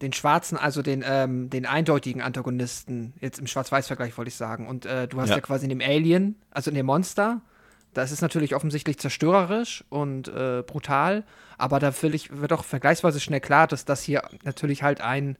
den 0.00 0.12
schwarzen, 0.12 0.56
also 0.56 0.82
den, 0.82 1.02
ähm, 1.04 1.50
den 1.50 1.66
eindeutigen 1.66 2.22
Antagonisten, 2.22 3.12
jetzt 3.20 3.40
im 3.40 3.48
Schwarz-Weiß-Vergleich 3.48 4.16
wollte 4.16 4.28
ich 4.28 4.36
sagen. 4.36 4.68
Und 4.68 4.86
äh, 4.86 5.08
du 5.08 5.20
hast 5.20 5.30
ja. 5.30 5.36
Ja. 5.36 5.40
quasi 5.40 5.64
in 5.66 5.70
dem 5.70 5.80
Alien, 5.80 6.36
also 6.52 6.70
in 6.70 6.76
dem 6.76 6.86
Monster, 6.86 7.40
das 7.94 8.12
ist 8.12 8.22
natürlich 8.22 8.54
offensichtlich 8.54 8.98
zerstörerisch 8.98 9.84
und 9.88 10.28
äh, 10.28 10.62
brutal, 10.66 11.24
aber 11.58 11.78
da 11.78 11.92
ich, 12.12 12.36
wird 12.36 12.52
auch 12.52 12.64
vergleichsweise 12.64 13.20
schnell 13.20 13.40
klar, 13.40 13.66
dass 13.66 13.84
das 13.84 14.02
hier 14.02 14.22
natürlich 14.44 14.82
halt 14.82 15.00
ein, 15.00 15.36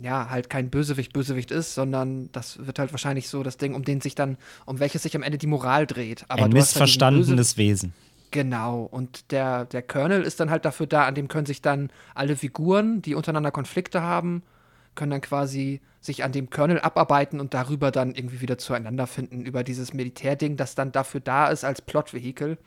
ja, 0.00 0.30
halt 0.30 0.48
kein 0.48 0.70
Bösewicht 0.70 1.12
Bösewicht 1.12 1.50
ist, 1.50 1.74
sondern 1.74 2.30
das 2.32 2.66
wird 2.66 2.78
halt 2.78 2.92
wahrscheinlich 2.92 3.28
so 3.28 3.42
das 3.42 3.56
Ding, 3.56 3.74
um 3.74 3.84
den 3.84 4.00
sich 4.00 4.14
dann, 4.14 4.38
um 4.64 4.80
welches 4.80 5.02
sich 5.02 5.14
am 5.16 5.22
Ende 5.22 5.38
die 5.38 5.46
Moral 5.46 5.86
dreht. 5.86 6.24
Aber 6.28 6.38
Ein 6.38 6.42
halt 6.44 6.52
missverstandenes 6.54 7.56
Wesen. 7.56 7.92
Genau, 8.30 8.88
und 8.90 9.30
der, 9.30 9.66
der 9.66 9.82
Colonel 9.82 10.22
ist 10.22 10.40
dann 10.40 10.48
halt 10.48 10.64
dafür 10.64 10.86
da, 10.86 11.04
an 11.04 11.14
dem 11.14 11.28
können 11.28 11.44
sich 11.44 11.60
dann 11.60 11.90
alle 12.14 12.34
Figuren, 12.34 13.02
die 13.02 13.14
untereinander 13.14 13.50
Konflikte 13.50 14.00
haben, 14.00 14.42
können 14.94 15.10
dann 15.10 15.20
quasi 15.20 15.80
sich 16.00 16.24
an 16.24 16.32
dem 16.32 16.50
Colonel 16.50 16.80
abarbeiten 16.80 17.40
und 17.40 17.54
darüber 17.54 17.90
dann 17.90 18.14
irgendwie 18.14 18.40
wieder 18.40 18.58
zueinander 18.58 19.06
finden, 19.06 19.44
über 19.44 19.62
dieses 19.64 19.92
Militärding, 19.92 20.56
das 20.56 20.74
dann 20.74 20.92
dafür 20.92 21.20
da 21.20 21.48
ist 21.48 21.64
als 21.64 21.80
Plotvehikel. 21.80 22.58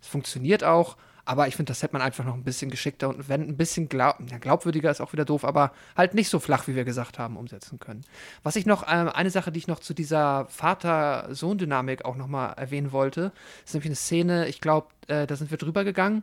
Es 0.00 0.08
funktioniert 0.08 0.64
auch, 0.64 0.96
aber 1.24 1.48
ich 1.48 1.56
finde, 1.56 1.70
das 1.70 1.82
hätte 1.82 1.92
man 1.92 2.02
einfach 2.02 2.24
noch 2.24 2.34
ein 2.34 2.44
bisschen 2.44 2.70
geschickter 2.70 3.08
und 3.08 3.28
wenn 3.28 3.42
ein 3.42 3.56
bisschen 3.56 3.88
glaub, 3.88 4.16
ja, 4.30 4.38
glaubwürdiger 4.38 4.90
ist 4.90 5.00
auch 5.00 5.12
wieder 5.12 5.24
doof, 5.24 5.44
aber 5.44 5.72
halt 5.96 6.14
nicht 6.14 6.28
so 6.28 6.38
flach, 6.38 6.68
wie 6.68 6.76
wir 6.76 6.84
gesagt 6.84 7.18
haben, 7.18 7.36
umsetzen 7.36 7.78
können. 7.78 8.04
Was 8.42 8.56
ich 8.56 8.64
noch, 8.64 8.84
ähm, 8.88 9.08
eine 9.08 9.30
Sache, 9.30 9.50
die 9.50 9.58
ich 9.58 9.66
noch 9.66 9.80
zu 9.80 9.92
dieser 9.92 10.46
Vater-Sohn-Dynamik 10.46 12.04
auch 12.04 12.16
noch 12.16 12.28
mal 12.28 12.50
erwähnen 12.52 12.92
wollte, 12.92 13.32
ist 13.64 13.74
nämlich 13.74 13.88
eine 13.88 13.96
Szene, 13.96 14.46
ich 14.48 14.60
glaube, 14.60 14.88
äh, 15.08 15.26
da 15.26 15.36
sind 15.36 15.50
wir 15.50 15.58
drüber 15.58 15.84
gegangen, 15.84 16.22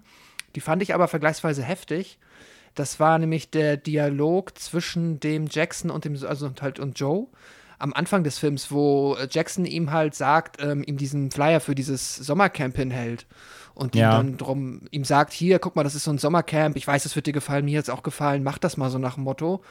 die 0.55 0.61
fand 0.61 0.81
ich 0.81 0.93
aber 0.93 1.07
vergleichsweise 1.07 1.63
heftig. 1.63 2.17
Das 2.75 2.99
war 2.99 3.19
nämlich 3.19 3.49
der 3.51 3.77
Dialog 3.77 4.57
zwischen 4.57 5.19
dem 5.19 5.47
Jackson 5.49 5.91
und 5.91 6.05
dem, 6.05 6.17
also 6.25 6.45
und 6.47 6.61
halt 6.61 6.79
und 6.79 6.99
Joe 6.99 7.27
am 7.79 7.93
Anfang 7.93 8.23
des 8.23 8.39
Films, 8.39 8.71
wo 8.71 9.15
äh, 9.19 9.27
Jackson 9.29 9.65
ihm 9.65 9.91
halt 9.91 10.15
sagt, 10.15 10.61
ähm, 10.61 10.83
ihm 10.87 10.95
diesen 10.97 11.31
Flyer 11.31 11.59
für 11.59 11.75
dieses 11.75 12.15
Sommercamp 12.15 12.77
hinhält 12.77 13.25
und 13.75 13.93
ihm 13.95 14.01
Ja. 14.01 14.11
dann 14.17 14.37
drum 14.37 14.83
ihm 14.91 15.03
sagt, 15.03 15.33
hier, 15.33 15.59
guck 15.59 15.75
mal, 15.75 15.83
das 15.83 15.93
ist 15.95 16.05
so 16.05 16.11
ein 16.11 16.17
Sommercamp, 16.17 16.77
ich 16.77 16.87
weiß, 16.87 17.05
es 17.05 17.15
wird 17.15 17.27
dir 17.27 17.33
gefallen, 17.33 17.65
mir 17.65 17.77
hat 17.79 17.83
es 17.83 17.89
auch 17.89 18.03
gefallen, 18.03 18.41
mach 18.43 18.57
das 18.57 18.77
mal 18.77 18.89
so 18.89 18.99
nach 18.99 19.15
dem 19.15 19.23
Motto. 19.23 19.61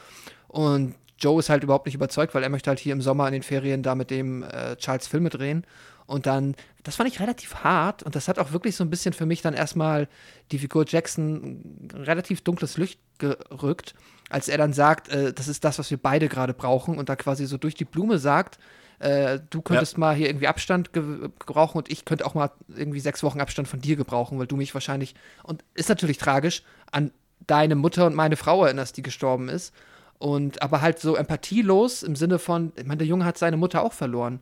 Und 0.47 0.93
Joe 1.17 1.39
ist 1.39 1.49
halt 1.49 1.63
überhaupt 1.63 1.85
nicht 1.87 1.95
überzeugt, 1.95 2.35
weil 2.35 2.43
er 2.43 2.49
möchte 2.49 2.69
halt 2.69 2.79
hier 2.79 2.93
im 2.93 3.01
Sommer 3.01 3.27
in 3.27 3.33
den 3.33 3.43
Ferien 3.43 3.81
da 3.81 3.95
mit 3.95 4.11
dem 4.11 4.43
äh, 4.43 4.75
Charles 4.75 5.07
Filme 5.07 5.29
drehen. 5.29 5.65
Und 6.05 6.25
dann, 6.25 6.55
das 6.83 6.97
fand 6.97 7.09
ich 7.09 7.19
relativ 7.19 7.55
hart 7.63 8.03
und 8.03 8.15
das 8.15 8.27
hat 8.27 8.39
auch 8.39 8.51
wirklich 8.51 8.75
so 8.75 8.83
ein 8.83 8.89
bisschen 8.89 9.13
für 9.13 9.25
mich 9.25 9.41
dann 9.41 9.53
erstmal 9.53 10.07
die 10.51 10.59
Figur 10.59 10.85
Jackson 10.87 11.87
ein 11.91 11.91
relativ 11.91 12.41
dunkles 12.41 12.77
Licht 12.77 12.99
gerückt, 13.19 13.95
als 14.29 14.49
er 14.49 14.57
dann 14.57 14.73
sagt, 14.73 15.09
äh, 15.09 15.33
das 15.33 15.47
ist 15.47 15.63
das, 15.63 15.79
was 15.79 15.91
wir 15.91 15.97
beide 15.97 16.27
gerade 16.27 16.53
brauchen 16.53 16.97
und 16.97 17.09
da 17.09 17.15
quasi 17.15 17.45
so 17.45 17.57
durch 17.57 17.75
die 17.75 17.85
Blume 17.85 18.17
sagt, 18.17 18.59
äh, 18.99 19.39
du 19.49 19.61
könntest 19.61 19.97
mal 19.97 20.15
hier 20.15 20.27
irgendwie 20.27 20.47
Abstand 20.47 20.93
ge 20.93 21.29
gebrauchen 21.39 21.77
und 21.77 21.91
ich 21.91 22.05
könnte 22.05 22.25
auch 22.25 22.35
mal 22.35 22.51
irgendwie 22.75 22.99
sechs 22.99 23.23
Wochen 23.23 23.41
Abstand 23.41 23.67
von 23.67 23.81
dir 23.81 23.95
gebrauchen, 23.95 24.39
weil 24.39 24.47
du 24.47 24.55
mich 24.55 24.73
wahrscheinlich, 24.73 25.15
und 25.43 25.63
ist 25.73 25.89
natürlich 25.89 26.17
tragisch, 26.17 26.63
an 26.91 27.11
deine 27.47 27.75
Mutter 27.75 28.05
und 28.05 28.15
meine 28.15 28.37
Frau 28.37 28.63
erinnerst, 28.63 28.95
die 28.97 29.01
gestorben 29.01 29.49
ist. 29.49 29.73
Und 30.19 30.61
aber 30.61 30.81
halt 30.81 30.99
so 30.99 31.15
empathielos 31.17 32.01
im 32.01 32.15
Sinne 32.15 32.39
von, 32.39 32.71
ich 32.77 32.85
meine, 32.85 32.99
der 32.99 33.07
Junge 33.07 33.25
hat 33.25 33.37
seine 33.37 33.57
Mutter 33.57 33.83
auch 33.83 33.91
verloren. 33.91 34.39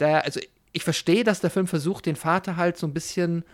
Der, 0.00 0.24
also 0.24 0.40
ich 0.72 0.84
verstehe, 0.84 1.24
dass 1.24 1.40
der 1.40 1.50
Film 1.50 1.66
versucht, 1.66 2.06
den 2.06 2.16
Vater 2.16 2.56
halt 2.56 2.76
so 2.76 2.86
ein 2.86 2.94
bisschen 2.94 3.44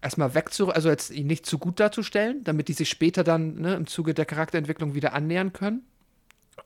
erstmal 0.00 0.34
wegzu, 0.34 0.70
also 0.70 0.88
jetzt 0.88 1.10
ihn 1.10 1.26
nicht 1.26 1.46
zu 1.46 1.58
gut 1.58 1.80
darzustellen, 1.80 2.44
damit 2.44 2.68
die 2.68 2.74
sich 2.74 2.88
später 2.88 3.24
dann 3.24 3.56
ne, 3.56 3.74
im 3.74 3.86
Zuge 3.86 4.14
der 4.14 4.26
Charakterentwicklung 4.26 4.94
wieder 4.94 5.14
annähern 5.14 5.52
können. 5.52 5.82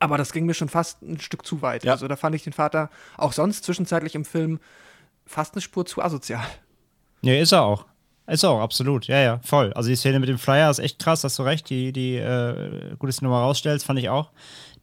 Aber 0.01 0.19
das 0.19 0.33
ging 0.33 0.45
mir 0.45 0.55
schon 0.55 0.69
fast 0.69 1.03
ein 1.03 1.21
Stück 1.21 1.47
zu 1.47 1.63
weit. 1.63 1.85
Ja. 1.85 1.93
Also 1.93 2.09
da 2.09 2.17
fand 2.17 2.35
ich 2.35 2.45
den 2.45 2.53
Vater 2.53 2.91
auch 3.17 3.33
sonst 3.33 3.65
zwischenzeitlich 3.65 4.15
im 4.15 4.25
Film 4.25 4.61
fast 5.25 5.55
eine 5.55 5.63
Spur 5.63 5.87
zu 5.87 6.03
asozial. 6.03 6.45
Ja, 7.23 7.35
ist 7.35 7.53
er 7.53 7.63
auch. 7.63 7.87
Ist 8.27 8.43
er 8.43 8.51
auch, 8.51 8.61
absolut. 8.61 9.07
Ja, 9.07 9.21
ja, 9.21 9.41
voll. 9.43 9.73
Also 9.73 9.89
die 9.89 9.97
Szene 9.97 10.21
mit 10.21 10.29
dem 10.29 10.39
Flyer 10.39 10.71
ist 10.71 10.81
echt 10.81 10.99
krass, 10.99 11.25
hast 11.25 11.39
du 11.39 11.45
recht. 11.45 11.71
Die, 11.71 11.93
die 11.93 12.17
äh, 12.17 12.95
gut, 12.99 13.09
dass 13.09 13.17
du 13.17 13.25
nochmal 13.25 13.43
rausstellst, 13.43 13.87
fand 13.87 13.99
ich 13.99 14.11
auch. 14.11 14.31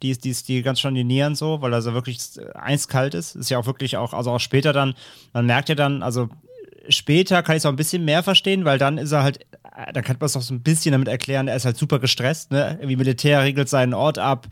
Die 0.01 0.11
ist, 0.11 0.23
die 0.25 0.29
ist 0.29 0.47
die 0.47 0.61
ganz 0.61 0.79
schön 0.79 0.95
die 0.95 1.03
Nieren 1.03 1.35
so, 1.35 1.61
weil 1.61 1.73
er 1.73 1.81
so 1.81 1.93
wirklich 1.93 2.19
äh, 2.37 2.45
eiskalt 2.53 3.13
ist. 3.13 3.35
Ist 3.35 3.49
ja 3.49 3.57
auch 3.57 3.65
wirklich 3.65 3.97
auch, 3.97 4.13
also 4.13 4.31
auch 4.31 4.39
später 4.39 4.73
dann, 4.73 4.95
man 5.33 5.45
merkt 5.45 5.69
ja 5.69 5.75
dann, 5.75 6.03
also 6.03 6.29
später 6.89 7.43
kann 7.43 7.55
ich 7.55 7.61
es 7.61 7.65
auch 7.65 7.71
ein 7.71 7.75
bisschen 7.77 8.05
mehr 8.05 8.23
verstehen, 8.23 8.65
weil 8.65 8.77
dann 8.77 8.97
ist 8.97 9.11
er 9.11 9.23
halt, 9.23 9.41
äh, 9.75 9.93
dann 9.93 10.03
kann 10.03 10.17
man 10.19 10.25
es 10.25 10.33
doch 10.33 10.41
so 10.41 10.53
ein 10.53 10.61
bisschen 10.61 10.91
damit 10.91 11.07
erklären, 11.07 11.47
er 11.47 11.55
ist 11.55 11.65
halt 11.65 11.77
super 11.77 11.99
gestresst, 11.99 12.51
ne? 12.51 12.77
Irgendwie 12.79 12.97
Militär 12.97 13.41
regelt 13.41 13.69
seinen 13.69 13.93
Ort 13.93 14.19
ab, 14.19 14.47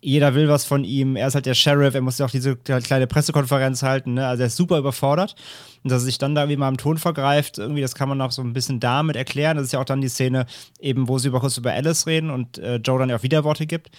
jeder 0.00 0.34
will 0.34 0.48
was 0.48 0.64
von 0.64 0.84
ihm, 0.84 1.16
er 1.16 1.28
ist 1.28 1.34
halt 1.34 1.46
der 1.46 1.54
Sheriff, 1.54 1.94
er 1.94 2.00
muss 2.00 2.18
ja 2.18 2.26
auch 2.26 2.30
diese 2.30 2.56
kleine 2.56 3.06
Pressekonferenz 3.06 3.82
halten, 3.82 4.14
ne? 4.14 4.26
Also 4.26 4.42
er 4.42 4.46
ist 4.46 4.56
super 4.56 4.78
überfordert. 4.78 5.34
Und 5.82 5.90
dass 5.90 6.02
er 6.02 6.06
sich 6.06 6.18
dann 6.18 6.34
da 6.34 6.48
wie 6.48 6.56
mal 6.56 6.68
im 6.68 6.76
Ton 6.76 6.98
vergreift, 6.98 7.58
irgendwie, 7.58 7.82
das 7.82 7.94
kann 7.94 8.08
man 8.08 8.20
auch 8.20 8.32
so 8.32 8.42
ein 8.42 8.52
bisschen 8.52 8.80
damit 8.80 9.16
erklären. 9.16 9.56
Das 9.56 9.66
ist 9.66 9.72
ja 9.72 9.80
auch 9.80 9.84
dann 9.84 10.00
die 10.00 10.08
Szene, 10.08 10.46
eben, 10.80 11.08
wo 11.08 11.18
sie 11.18 11.28
über 11.28 11.40
kurz 11.40 11.56
über 11.56 11.72
Alice 11.72 12.06
reden 12.06 12.30
und 12.30 12.58
äh, 12.58 12.76
Joe 12.76 12.98
dann 12.98 13.10
ja 13.10 13.16
auch 13.16 13.22
Widerworte 13.22 13.66
gibt. 13.66 13.90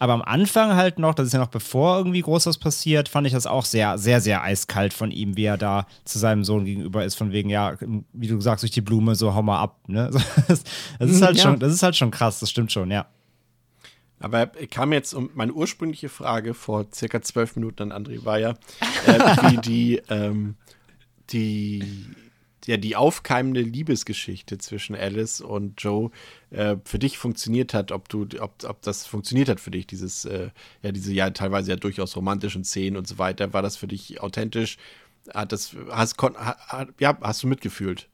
Aber 0.00 0.14
am 0.14 0.22
Anfang 0.22 0.74
halt 0.76 0.98
noch, 0.98 1.14
das 1.14 1.26
ist 1.26 1.34
ja 1.34 1.38
noch 1.38 1.48
bevor 1.48 1.98
irgendwie 1.98 2.22
groß 2.22 2.46
was 2.46 2.56
passiert, 2.56 3.10
fand 3.10 3.26
ich 3.26 3.34
das 3.34 3.46
auch 3.46 3.66
sehr, 3.66 3.98
sehr, 3.98 4.22
sehr 4.22 4.42
eiskalt 4.42 4.94
von 4.94 5.10
ihm, 5.10 5.36
wie 5.36 5.44
er 5.44 5.58
da 5.58 5.86
zu 6.06 6.18
seinem 6.18 6.42
Sohn 6.42 6.64
gegenüber 6.64 7.04
ist, 7.04 7.16
von 7.16 7.32
wegen, 7.32 7.50
ja, 7.50 7.76
wie 8.14 8.26
du 8.26 8.40
sagst, 8.40 8.62
durch 8.62 8.70
die 8.72 8.80
Blume, 8.80 9.14
so 9.14 9.34
hau 9.34 9.42
mal 9.42 9.60
ab, 9.60 9.78
ne? 9.88 10.10
Das, 10.48 11.10
ist 11.10 11.20
halt 11.22 11.36
Ja. 11.36 11.42
schon, 11.42 11.60
das 11.60 11.74
ist 11.74 11.82
halt 11.82 11.96
schon 11.96 12.10
krass, 12.10 12.40
das 12.40 12.48
stimmt 12.50 12.72
schon, 12.72 12.90
ja. 12.90 13.06
Aber 14.20 14.46
kam 14.70 14.92
jetzt 14.94 15.12
um 15.12 15.28
meine 15.34 15.52
ursprüngliche 15.52 16.08
Frage 16.08 16.54
vor 16.54 16.86
circa 16.94 17.20
zwölf 17.20 17.54
Minuten 17.56 17.92
an 17.92 18.04
André 18.04 18.24
war 18.24 18.38
ja, 18.38 18.50
äh, 19.06 19.18
wie 19.50 19.58
die, 19.58 20.02
ähm, 20.08 20.56
die, 21.30 21.82
ja, 22.66 22.76
die 22.76 22.96
aufkeimende 22.96 23.60
Liebesgeschichte 23.62 24.58
zwischen 24.58 24.94
Alice 24.94 25.40
und 25.40 25.80
Joe 25.82 26.10
äh, 26.50 26.76
für 26.84 26.98
dich 26.98 27.18
funktioniert 27.18 27.72
hat, 27.74 27.92
ob 27.92 28.08
du, 28.08 28.26
ob, 28.40 28.62
ob 28.64 28.82
das 28.82 29.06
funktioniert 29.06 29.48
hat 29.48 29.60
für 29.60 29.70
dich, 29.70 29.86
dieses, 29.86 30.24
äh, 30.24 30.50
ja, 30.82 30.92
diese 30.92 31.12
ja 31.12 31.30
teilweise 31.30 31.70
ja 31.70 31.76
durchaus 31.76 32.16
romantischen 32.16 32.64
Szenen 32.64 32.96
und 32.96 33.08
so 33.08 33.18
weiter. 33.18 33.52
War 33.52 33.62
das 33.62 33.76
für 33.76 33.86
dich 33.86 34.20
authentisch? 34.20 34.76
Hat 35.34 35.52
das, 35.52 35.74
hast, 35.90 36.16
kon, 36.16 36.34
ha, 36.36 36.56
ha, 36.68 36.86
ja, 36.98 37.16
hast 37.20 37.42
du 37.42 37.46
mitgefühlt? 37.46 38.08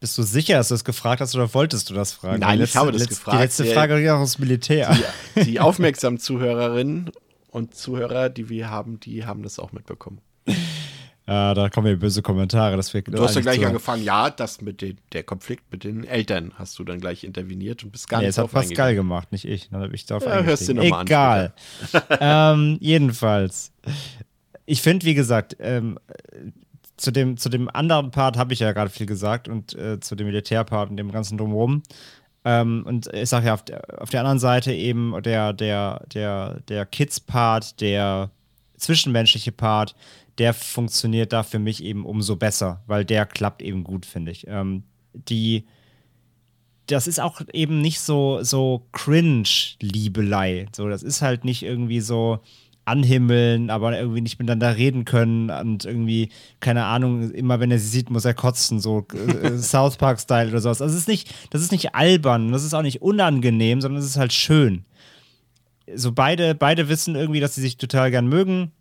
Bist 0.00 0.16
du 0.16 0.22
sicher, 0.22 0.56
dass 0.56 0.68
du 0.68 0.74
das 0.74 0.84
gefragt 0.84 1.20
hast 1.20 1.34
oder 1.34 1.52
wolltest 1.52 1.90
du 1.90 1.94
das 1.94 2.12
fragen? 2.12 2.40
Nein, 2.40 2.58
Die 2.58 2.64
ich 2.64 2.74
habe 2.76 2.90
das 2.90 3.02
letzte- 3.02 3.14
gefragt. 3.16 3.36
Die 3.38 3.42
letzte 3.42 3.66
Ja, 3.66 3.74
Frage 3.74 4.00
ging 4.00 4.08
auch 4.08 4.20
aus 4.20 4.38
Militär. 4.38 4.96
Die, 5.36 5.44
die 5.44 5.60
aufmerksamen 5.60 6.18
Zuhörerinnen 6.18 7.10
und 7.50 7.74
Zuhörer, 7.74 8.30
die 8.30 8.48
wir 8.48 8.70
haben, 8.70 8.98
die 9.00 9.26
haben 9.26 9.42
das 9.42 9.58
auch 9.58 9.72
mitbekommen. 9.72 10.20
Ja, 11.30 11.54
da 11.54 11.68
kommen 11.68 11.86
ja 11.86 11.94
böse 11.94 12.22
Kommentare. 12.22 12.76
Das 12.76 12.92
wir, 12.92 13.02
Du 13.02 13.22
hast 13.22 13.36
ja 13.36 13.40
gleich 13.40 13.64
angefangen, 13.64 14.02
ja, 14.02 14.30
das 14.30 14.60
mit 14.62 14.82
den, 14.82 14.98
der 15.12 15.22
Konflikt 15.22 15.62
mit 15.70 15.84
den 15.84 16.02
Eltern 16.02 16.52
hast 16.56 16.76
du 16.76 16.82
dann 16.82 16.98
gleich 16.98 17.22
interveniert 17.22 17.84
und 17.84 17.92
bist 17.92 18.08
gar 18.08 18.18
Nee, 18.18 18.26
nicht 18.26 18.36
es 18.36 18.38
hat 18.38 18.50
Pascal 18.50 18.96
gemacht, 18.96 19.30
nicht 19.30 19.44
ich. 19.44 19.68
Dann 19.70 19.80
habe 19.80 19.94
ich 19.94 20.06
darauf 20.06 20.24
Ja, 20.24 20.42
hörst 20.42 20.68
du 20.68 20.72
eingestiegen. 20.72 20.76
noch 20.76 20.90
mal 20.90 21.00
an 21.00 21.06
Egal. 21.06 21.52
ähm, 22.20 22.78
jedenfalls. 22.80 23.70
Ich 24.66 24.82
finde, 24.82 25.06
wie 25.06 25.14
gesagt, 25.14 25.56
ähm, 25.60 26.00
zu, 26.96 27.12
dem, 27.12 27.36
zu 27.36 27.48
dem 27.48 27.70
anderen 27.70 28.10
Part 28.10 28.36
habe 28.36 28.52
ich 28.52 28.58
ja 28.58 28.72
gerade 28.72 28.90
viel 28.90 29.06
gesagt 29.06 29.46
und 29.48 29.74
äh, 29.76 30.00
zu 30.00 30.16
dem 30.16 30.26
Militärpart 30.26 30.90
und 30.90 30.96
dem 30.96 31.12
ganzen 31.12 31.38
Drumherum. 31.38 31.84
Ähm, 32.44 32.82
und 32.84 33.06
ich 33.14 33.28
sage 33.28 33.46
ja, 33.46 33.54
auf 33.54 33.64
der, 33.64 34.02
auf 34.02 34.10
der 34.10 34.20
anderen 34.20 34.40
Seite 34.40 34.72
eben 34.72 35.14
der, 35.22 35.52
der, 35.52 36.02
der, 36.12 36.58
der 36.66 36.86
Kids-Part, 36.86 37.80
der 37.80 38.30
zwischenmenschliche 38.76 39.52
Part, 39.52 39.94
der 40.40 40.54
funktioniert 40.54 41.32
da 41.32 41.42
für 41.42 41.58
mich 41.58 41.84
eben 41.84 42.04
umso 42.04 42.34
besser, 42.34 42.82
weil 42.86 43.04
der 43.04 43.26
klappt 43.26 43.62
eben 43.62 43.84
gut, 43.84 44.06
finde 44.06 44.32
ich. 44.32 44.46
Ähm, 44.48 44.84
die, 45.12 45.66
das 46.86 47.06
ist 47.06 47.20
auch 47.20 47.42
eben 47.52 47.80
nicht 47.82 48.00
so, 48.00 48.42
so 48.42 48.86
Cringe-Liebelei. 48.92 50.66
So, 50.74 50.88
das 50.88 51.02
ist 51.02 51.20
halt 51.20 51.44
nicht 51.44 51.62
irgendwie 51.62 52.00
so, 52.00 52.40
anhimmeln, 52.86 53.70
aber 53.70 53.96
irgendwie 53.96 54.22
nicht 54.22 54.38
miteinander 54.38 54.76
reden 54.76 55.04
können 55.04 55.50
und 55.50 55.84
irgendwie, 55.84 56.30
keine 56.58 56.86
Ahnung, 56.86 57.30
immer 57.30 57.60
wenn 57.60 57.70
er 57.70 57.78
sie 57.78 57.86
sieht, 57.86 58.10
muss 58.10 58.24
er 58.24 58.34
kotzen, 58.34 58.80
so 58.80 59.06
äh, 59.12 59.58
South 59.58 59.96
Park-Style 59.96 60.48
oder 60.48 60.60
sowas. 60.60 60.82
Also 60.82 60.94
es 60.94 61.02
ist 61.02 61.08
nicht, 61.08 61.32
das 61.50 61.62
ist 61.62 61.70
nicht 61.70 61.94
albern, 61.94 62.50
das 62.50 62.64
ist 62.64 62.74
auch 62.74 62.82
nicht 62.82 63.02
unangenehm, 63.02 63.80
sondern 63.80 64.00
es 64.00 64.08
ist 64.08 64.16
halt 64.16 64.32
schön. 64.32 64.84
So 65.94 66.12
beide, 66.12 66.54
beide 66.54 66.88
wissen 66.88 67.14
irgendwie, 67.14 67.40
dass 67.40 67.54
sie 67.54 67.60
sich 67.60 67.76
total 67.76 68.10
gern 68.10 68.26
mögen 68.26 68.72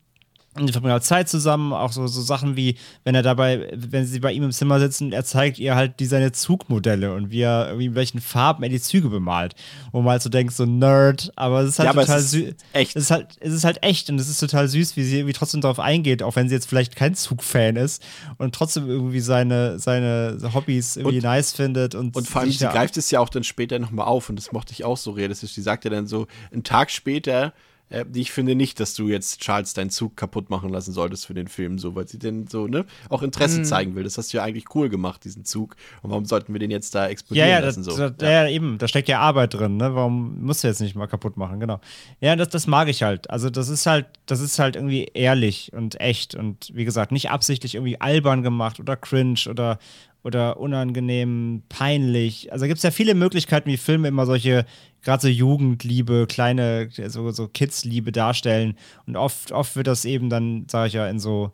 und 0.62 0.68
die 0.68 0.74
verbringen 0.74 0.94
halt 0.94 1.04
Zeit 1.04 1.30
zusammen, 1.30 1.74
auch 1.74 1.92
so, 1.92 2.08
so 2.08 2.22
Sachen 2.22 2.56
wie, 2.56 2.76
wenn 3.04 3.16
er 3.16 3.24
dabei, 3.24 3.72
wenn 3.76 4.06
sie 4.06 4.20
bei 4.20 4.32
ihm 4.34 4.44
im 4.44 4.52
Zimmer 4.52 4.80
sitzen, 4.80 5.12
er 5.12 5.24
zeigt 5.26 5.60
ihr 5.60 5.76
halt 5.76 6.00
die 6.00 6.06
seine 6.06 6.32
Zugmodelle 6.32 7.14
und 7.14 7.32
wie 7.32 7.42
er, 7.42 7.78
wie 7.80 7.86
in 7.86 7.96
welchen 7.96 8.22
Farben 8.22 8.64
er 8.64 8.70
die 8.70 8.82
Züge 8.82 9.10
bemalt. 9.10 9.56
Wo 9.92 10.02
man 10.02 10.12
halt 10.12 10.22
so 10.22 10.30
denkt, 10.30 10.54
so 10.54 10.66
Nerd, 10.66 11.32
aber 11.36 11.62
es 11.62 11.70
ist 11.70 11.80
halt 11.80 11.94
Ja, 11.94 12.02
total 12.02 12.20
süß. 12.22 12.54
echt. 12.74 12.96
Es 12.96 13.04
ist 13.04 13.12
halt, 13.12 13.28
es 13.40 13.54
ist 13.54 13.64
halt 13.64 13.84
echt 13.84 14.10
und 14.10 14.20
es 14.20 14.30
ist 14.30 14.40
total 14.40 14.68
süß, 14.68 14.96
wie 14.96 15.04
sie 15.04 15.18
irgendwie 15.18 15.34
trotzdem 15.34 15.62
darauf 15.62 15.80
eingeht, 15.80 16.24
auch 16.24 16.36
wenn 16.36 16.50
sie 16.50 16.56
jetzt 16.56 16.68
vielleicht 16.70 16.96
kein 16.96 17.16
Zugfan 17.16 17.76
ist 17.76 18.04
und 18.38 18.54
trotzdem 18.56 18.88
irgendwie 18.88 19.20
seine, 19.20 19.80
seine 19.80 20.38
Hobbys 20.54 20.98
irgendwie 20.98 21.18
Und- 21.18 21.24
nice 21.24 21.52
findet 21.54 21.96
und, 21.96 22.16
Und 22.16 22.28
vor 22.28 22.42
allem, 22.42 22.52
sie 22.52 22.66
greift 22.66 22.98
es 22.98 23.12
ja 23.12 23.20
auch 23.20 23.30
dann 23.30 23.44
später 23.44 23.80
nochmal 23.80 24.08
auf 24.08 24.30
und 24.30 24.36
das 24.36 24.52
mochte 24.52 24.74
ich 24.74 24.84
auch 24.86 24.98
so 24.98 25.12
realistisch. 25.12 25.54
Sie 25.54 25.62
sagt 25.62 25.84
ja 25.86 25.90
dann 25.90 26.08
so, 26.08 26.28
einen 26.52 26.64
Tag 26.64 26.92
später, 26.92 27.54
äh, 27.90 28.06
ich 28.14 28.32
finde 28.32 28.56
nicht, 28.56 28.80
dass 28.80 28.94
du 28.94 29.08
jetzt 29.08 29.42
Charles 29.42 29.74
deinen 29.74 29.90
Zug 29.90 30.16
kaputt 30.16 30.50
machen 30.50 30.70
lassen 30.70 30.94
solltest 30.94 31.26
für 31.26 31.34
den 31.34 31.48
Film, 31.48 31.80
so, 31.80 31.96
weil 31.96 32.08
sie 32.08 32.20
denn 32.20 32.48
so, 32.48 32.68
ne, 32.68 32.86
auch 33.10 33.22
Interesse 33.22 33.62
zeigen 33.64 33.96
will. 33.96 34.04
Das 34.04 34.18
hast 34.18 34.34
du 34.34 34.38
ja 34.38 34.44
eigentlich 34.44 34.76
cool 34.76 34.90
gemacht, 34.90 35.24
diesen 35.24 35.46
Zug. 35.46 35.76
Und 36.02 36.12
warum 36.12 36.26
sollten 36.26 36.54
wir 36.54 36.60
den 36.60 36.72
jetzt 36.72 36.96
da 36.96 37.06
Ja, 37.06 37.10
explodieren 37.10 37.50
ja, 37.50 37.62
das, 37.62 37.78
lassen? 37.78 37.84
So? 37.84 38.10
das, 38.10 38.14
ja. 38.22 38.48
eben, 38.48 38.78
da 38.78 38.88
steckt 38.88 39.10
ja 39.10 39.20
Arbeit 39.20 39.54
drin, 39.54 39.78
ne? 39.78 39.96
Warum 39.96 40.44
musst 40.44 40.64
du 40.64 40.68
jetzt 40.68 40.82
nicht 40.82 40.96
mal 40.96 41.08
kaputt 41.08 41.38
machen, 41.38 41.60
genau. 41.60 41.80
Ja, 42.22 42.36
das, 42.36 42.50
das 42.50 42.68
mag 42.68 42.88
ich 42.88 43.04
halt. 43.04 43.30
Also 43.30 43.50
das 43.50 43.70
ist 43.70 43.86
halt, 43.86 44.08
das 44.26 44.40
ist 44.40 44.60
halt 44.60 44.76
irgendwie 44.76 45.10
ehrlich 45.14 45.72
und 45.74 46.00
echt 46.00 46.36
und 46.36 46.72
wie 46.74 46.86
gesagt, 46.86 47.12
nicht 47.12 47.30
absichtlich 47.30 47.76
irgendwie 47.76 48.00
albern 48.00 48.44
gemacht 48.44 48.80
oder 48.80 48.96
cringe 48.96 49.40
oder, 49.50 49.80
oder 50.24 50.60
unangenehm, 50.60 51.64
peinlich. 51.70 52.52
Also 52.52 52.66
gibt 52.66 52.78
es 52.78 52.84
ja 52.84 52.92
viele 52.92 53.16
Möglichkeiten, 53.16 53.70
wie 53.70 53.78
Filme 53.78 54.08
immer 54.08 54.26
solche, 54.26 54.66
gerade 55.02 55.22
so 55.22 55.28
Jugendliebe, 55.28 56.28
kleine, 56.28 56.90
so, 57.08 57.32
so 57.32 57.48
Kids-Liebe 57.48 58.12
darstellen. 58.12 58.76
Und 59.08 59.16
oft, 59.16 59.52
oft 59.52 59.76
wird 59.76 59.88
das 59.88 60.06
eben 60.06 60.30
dann, 60.30 60.66
sage 60.70 60.88
ich 60.88 60.94
ja, 60.94 61.08
in 61.08 61.20
so 61.20 61.54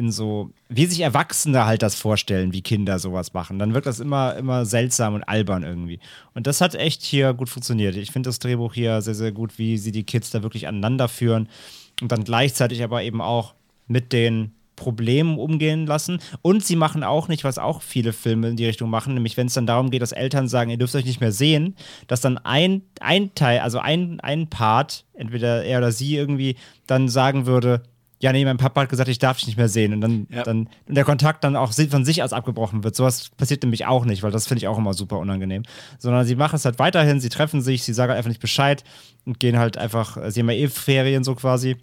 in 0.00 0.10
so, 0.10 0.50
wie 0.70 0.86
sich 0.86 1.00
Erwachsene 1.00 1.66
halt 1.66 1.82
das 1.82 1.94
vorstellen, 1.94 2.54
wie 2.54 2.62
Kinder 2.62 2.98
sowas 2.98 3.34
machen. 3.34 3.58
Dann 3.58 3.74
wirkt 3.74 3.86
das 3.86 4.00
immer, 4.00 4.34
immer 4.36 4.64
seltsam 4.64 5.12
und 5.12 5.24
albern 5.24 5.62
irgendwie. 5.62 6.00
Und 6.32 6.46
das 6.46 6.62
hat 6.62 6.74
echt 6.74 7.02
hier 7.02 7.34
gut 7.34 7.50
funktioniert. 7.50 7.96
Ich 7.96 8.10
finde 8.10 8.30
das 8.30 8.38
Drehbuch 8.38 8.72
hier 8.72 9.02
sehr, 9.02 9.14
sehr 9.14 9.30
gut, 9.30 9.58
wie 9.58 9.76
sie 9.76 9.92
die 9.92 10.04
Kids 10.04 10.30
da 10.30 10.42
wirklich 10.42 10.66
aneinander 10.66 11.06
führen 11.06 11.50
und 12.00 12.10
dann 12.10 12.24
gleichzeitig 12.24 12.82
aber 12.82 13.02
eben 13.02 13.20
auch 13.20 13.54
mit 13.88 14.14
den 14.14 14.54
Problemen 14.80 15.38
umgehen 15.38 15.86
lassen. 15.86 16.18
Und 16.42 16.64
sie 16.64 16.74
machen 16.74 17.04
auch 17.04 17.28
nicht, 17.28 17.44
was 17.44 17.58
auch 17.58 17.82
viele 17.82 18.12
Filme 18.14 18.48
in 18.48 18.56
die 18.56 18.64
Richtung 18.66 18.88
machen, 18.88 19.12
nämlich 19.14 19.36
wenn 19.36 19.46
es 19.46 19.54
dann 19.54 19.66
darum 19.66 19.90
geht, 19.90 20.00
dass 20.00 20.12
Eltern 20.12 20.48
sagen, 20.48 20.70
ihr 20.70 20.78
dürft 20.78 20.94
euch 20.96 21.04
nicht 21.04 21.20
mehr 21.20 21.32
sehen, 21.32 21.76
dass 22.06 22.22
dann 22.22 22.38
ein, 22.38 22.82
ein 23.00 23.34
Teil, 23.34 23.60
also 23.60 23.78
ein, 23.78 24.18
ein 24.20 24.48
Part, 24.48 25.04
entweder 25.12 25.62
er 25.64 25.78
oder 25.78 25.92
sie 25.92 26.16
irgendwie, 26.16 26.56
dann 26.86 27.08
sagen 27.08 27.44
würde, 27.44 27.82
ja, 28.22 28.32
nee, 28.32 28.44
mein 28.44 28.58
Papa 28.58 28.82
hat 28.82 28.88
gesagt, 28.90 29.08
ich 29.08 29.18
darf 29.18 29.38
dich 29.38 29.46
nicht 29.46 29.56
mehr 29.56 29.68
sehen. 29.68 29.94
Und 29.94 30.00
dann, 30.02 30.26
Ja. 30.30 30.42
dann 30.42 30.68
und 30.86 30.94
der 30.94 31.04
Kontakt 31.04 31.42
dann 31.42 31.56
auch 31.56 31.72
von 31.72 32.04
sich 32.04 32.22
aus 32.22 32.34
abgebrochen 32.34 32.84
wird. 32.84 32.94
Sowas 32.94 33.30
passiert 33.36 33.62
nämlich 33.62 33.86
auch 33.86 34.04
nicht, 34.04 34.22
weil 34.22 34.30
das 34.30 34.46
finde 34.46 34.58
ich 34.58 34.68
auch 34.68 34.76
immer 34.76 34.92
super 34.92 35.18
unangenehm. 35.18 35.62
Sondern 35.98 36.26
sie 36.26 36.36
machen 36.36 36.56
es 36.56 36.64
halt 36.66 36.78
weiterhin, 36.78 37.18
sie 37.20 37.30
treffen 37.30 37.62
sich, 37.62 37.82
sie 37.82 37.94
sagen 37.94 38.10
halt 38.10 38.18
einfach 38.18 38.28
nicht 38.28 38.40
Bescheid 38.42 38.84
und 39.24 39.40
gehen 39.40 39.58
halt 39.58 39.78
einfach, 39.78 40.18
sie 40.30 40.40
haben 40.40 40.50
ja 40.50 40.56
eh 40.56 40.68
Ferien 40.68 41.24
so 41.24 41.34
quasi, 41.34 41.76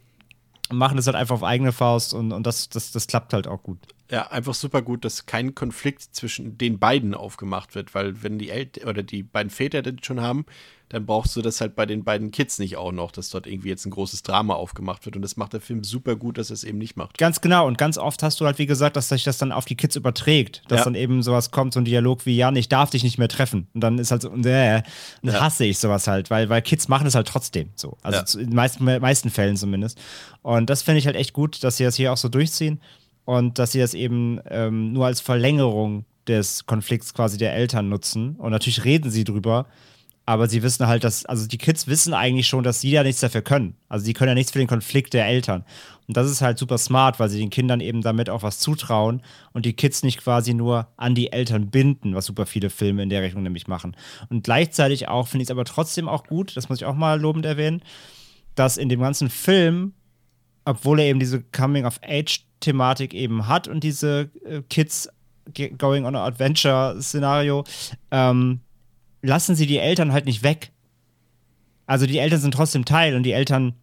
machen 0.71 0.97
das 0.97 1.07
halt 1.07 1.15
einfach 1.15 1.35
auf 1.35 1.43
eigene 1.43 1.71
Faust 1.71 2.13
und, 2.13 2.31
und 2.31 2.45
das, 2.45 2.69
das, 2.69 2.91
das 2.91 3.07
klappt 3.07 3.33
halt 3.33 3.47
auch 3.47 3.63
gut. 3.63 3.79
Ja, 4.09 4.27
einfach 4.31 4.53
super 4.53 4.81
gut, 4.81 5.03
dass 5.03 5.25
kein 5.25 5.53
Konflikt 5.53 6.01
zwischen 6.15 6.57
den 6.57 6.79
beiden 6.79 7.13
aufgemacht 7.13 7.75
wird, 7.75 7.93
weil 7.93 8.23
wenn 8.23 8.39
die 8.39 8.49
Eltern 8.49 8.87
oder 8.87 9.03
die 9.03 9.23
beiden 9.23 9.49
Väter 9.49 9.81
das 9.81 9.95
schon 10.03 10.21
haben, 10.21 10.45
dann 10.89 11.05
brauchst 11.05 11.35
du 11.35 11.41
das 11.41 11.59
halt 11.59 11.75
bei 11.75 11.85
den 11.85 12.03
beiden 12.05 12.31
Kids 12.31 12.59
nicht 12.59 12.77
auch 12.77 12.93
noch, 12.93 13.11
dass 13.11 13.29
dort 13.29 13.45
irgendwie 13.45 13.67
jetzt 13.67 13.85
ein 13.85 13.89
großes 13.91 14.23
Drama 14.23 14.53
aufgemacht 14.53 15.05
wird 15.05 15.17
und 15.17 15.21
das 15.21 15.35
macht 15.35 15.51
der 15.51 15.59
Film 15.59 15.83
super 15.83 16.15
gut, 16.15 16.37
dass 16.37 16.49
er 16.49 16.53
es 16.53 16.63
eben 16.63 16.77
nicht 16.77 16.95
macht. 16.95 17.17
Ganz 17.17 17.41
genau. 17.41 17.67
Und 17.67 17.77
ganz 17.77 17.97
oft 17.97 18.23
hast 18.23 18.39
du 18.39 18.45
halt, 18.45 18.57
wie 18.57 18.65
gesagt, 18.67 18.95
dass 18.95 19.09
sich 19.09 19.25
das 19.25 19.37
dann 19.37 19.51
auf 19.51 19.65
die 19.65 19.75
Kids 19.75 19.97
überträgt. 19.97 20.63
Dass 20.69 20.79
Ja. 20.79 20.83
dann 20.85 20.95
eben 20.95 21.21
sowas 21.23 21.51
kommt, 21.51 21.73
so 21.73 21.81
ein 21.81 21.85
Dialog 21.85 22.25
wie, 22.25 22.37
Jan, 22.37 22.55
ich 22.55 22.69
darf 22.69 22.89
dich 22.89 23.03
nicht 23.03 23.17
mehr 23.17 23.27
treffen. 23.27 23.67
Und 23.73 23.81
dann 23.81 23.99
ist 23.99 24.11
halt 24.11 24.21
so, 24.21 24.29
äh, 24.29 24.31
und 24.33 24.45
Ja. 24.45 25.41
hasse 25.41 25.65
ich 25.65 25.77
sowas 25.77 26.07
halt, 26.07 26.29
weil, 26.29 26.47
weil 26.47 26.61
Kids 26.61 26.87
machen 26.87 27.05
es 27.07 27.15
halt 27.15 27.27
trotzdem 27.27 27.69
so. 27.75 27.97
Also 28.01 28.19
Ja. 28.19 28.25
zu, 28.25 28.39
in 28.39 28.47
den 28.47 28.55
meisten, 28.55 28.83
meisten 28.85 29.29
Fällen 29.29 29.57
zumindest. 29.57 29.99
Und 30.41 30.69
das 30.69 30.83
finde 30.83 30.99
ich 30.99 31.05
halt 31.05 31.17
echt 31.17 31.33
gut, 31.33 31.63
dass 31.65 31.75
sie 31.77 31.83
das 31.83 31.95
hier 31.97 32.13
auch 32.13 32.17
so 32.17 32.29
durchziehen 32.29 32.79
und 33.25 33.59
dass 33.59 33.73
sie 33.73 33.79
das 33.79 33.93
eben 33.93 34.39
ähm, 34.49 34.93
nur 34.93 35.05
als 35.07 35.19
Verlängerung 35.19 36.05
des 36.27 36.65
Konflikts 36.65 37.13
quasi 37.13 37.37
der 37.37 37.53
Eltern 37.55 37.89
nutzen. 37.89 38.35
Und 38.37 38.51
natürlich 38.51 38.85
reden 38.85 39.11
sie 39.11 39.25
drüber, 39.25 39.65
aber 40.27 40.49
sie 40.49 40.61
wissen 40.61 40.87
halt, 40.87 41.05
dass, 41.05 41.25
also 41.25 41.47
die 41.47 41.57
Kids 41.57 41.87
wissen 41.87 42.13
eigentlich 42.13 42.47
schon, 42.47 42.61
dass 42.61 42.81
sie 42.81 42.91
ja 42.91 43.01
nichts 43.01 43.21
dafür 43.21 43.41
können. 43.41 43.77
Also 43.87 44.03
sie 44.05 44.11
können 44.11 44.27
ja 44.27 44.35
nichts 44.35 44.51
für 44.51 44.59
den 44.59 44.67
Konflikt 44.67 45.13
der 45.13 45.25
Eltern. 45.25 45.63
Und 46.05 46.17
das 46.17 46.29
ist 46.29 46.41
halt 46.41 46.57
super 46.57 46.77
smart, 46.77 47.17
weil 47.17 47.29
sie 47.29 47.39
den 47.39 47.49
Kindern 47.49 47.79
eben 47.79 48.01
damit 48.01 48.29
auch 48.29 48.43
was 48.43 48.59
zutrauen 48.59 49.21
und 49.53 49.65
die 49.65 49.71
Kids 49.71 50.03
nicht 50.03 50.21
quasi 50.21 50.53
nur 50.53 50.89
an 50.97 51.15
die 51.15 51.31
Eltern 51.31 51.69
binden, 51.69 52.13
was 52.13 52.25
super 52.25 52.45
viele 52.45 52.69
Filme 52.69 53.03
in 53.03 53.09
der 53.09 53.21
Richtung 53.21 53.41
nämlich 53.41 53.67
machen. 53.67 53.95
Und 54.27 54.43
gleichzeitig 54.43 55.07
auch, 55.07 55.29
finde 55.29 55.43
ich 55.43 55.47
es 55.47 55.51
aber 55.51 55.63
trotzdem 55.63 56.09
auch 56.09 56.25
gut, 56.25 56.57
das 56.57 56.67
muss 56.67 56.79
ich 56.79 56.85
auch 56.85 56.95
mal 56.95 57.17
lobend 57.21 57.45
erwähnen, 57.45 57.81
dass 58.55 58.75
in 58.75 58.89
dem 58.89 58.99
ganzen 58.99 59.29
Film, 59.29 59.93
obwohl 60.65 60.99
er 60.99 61.05
eben 61.05 61.21
diese 61.21 61.41
Coming-of-Age-Thematik 61.41 63.13
eben 63.13 63.47
hat 63.47 63.69
und 63.69 63.81
diese 63.81 64.29
äh, 64.45 64.61
Kids 64.69 65.07
going 65.77 66.03
on 66.03 66.17
an 66.17 66.33
Adventure-Szenario, 66.33 67.63
ähm, 68.11 68.59
lassen 69.27 69.55
sie 69.55 69.67
die 69.67 69.77
Eltern 69.77 70.13
halt 70.13 70.25
nicht 70.25 70.43
weg. 70.43 70.71
Also 71.85 72.05
die 72.05 72.17
Eltern 72.17 72.39
sind 72.39 72.53
trotzdem 72.53 72.85
Teil 72.85 73.15
und 73.15 73.23
die 73.23 73.31
Eltern 73.31 73.73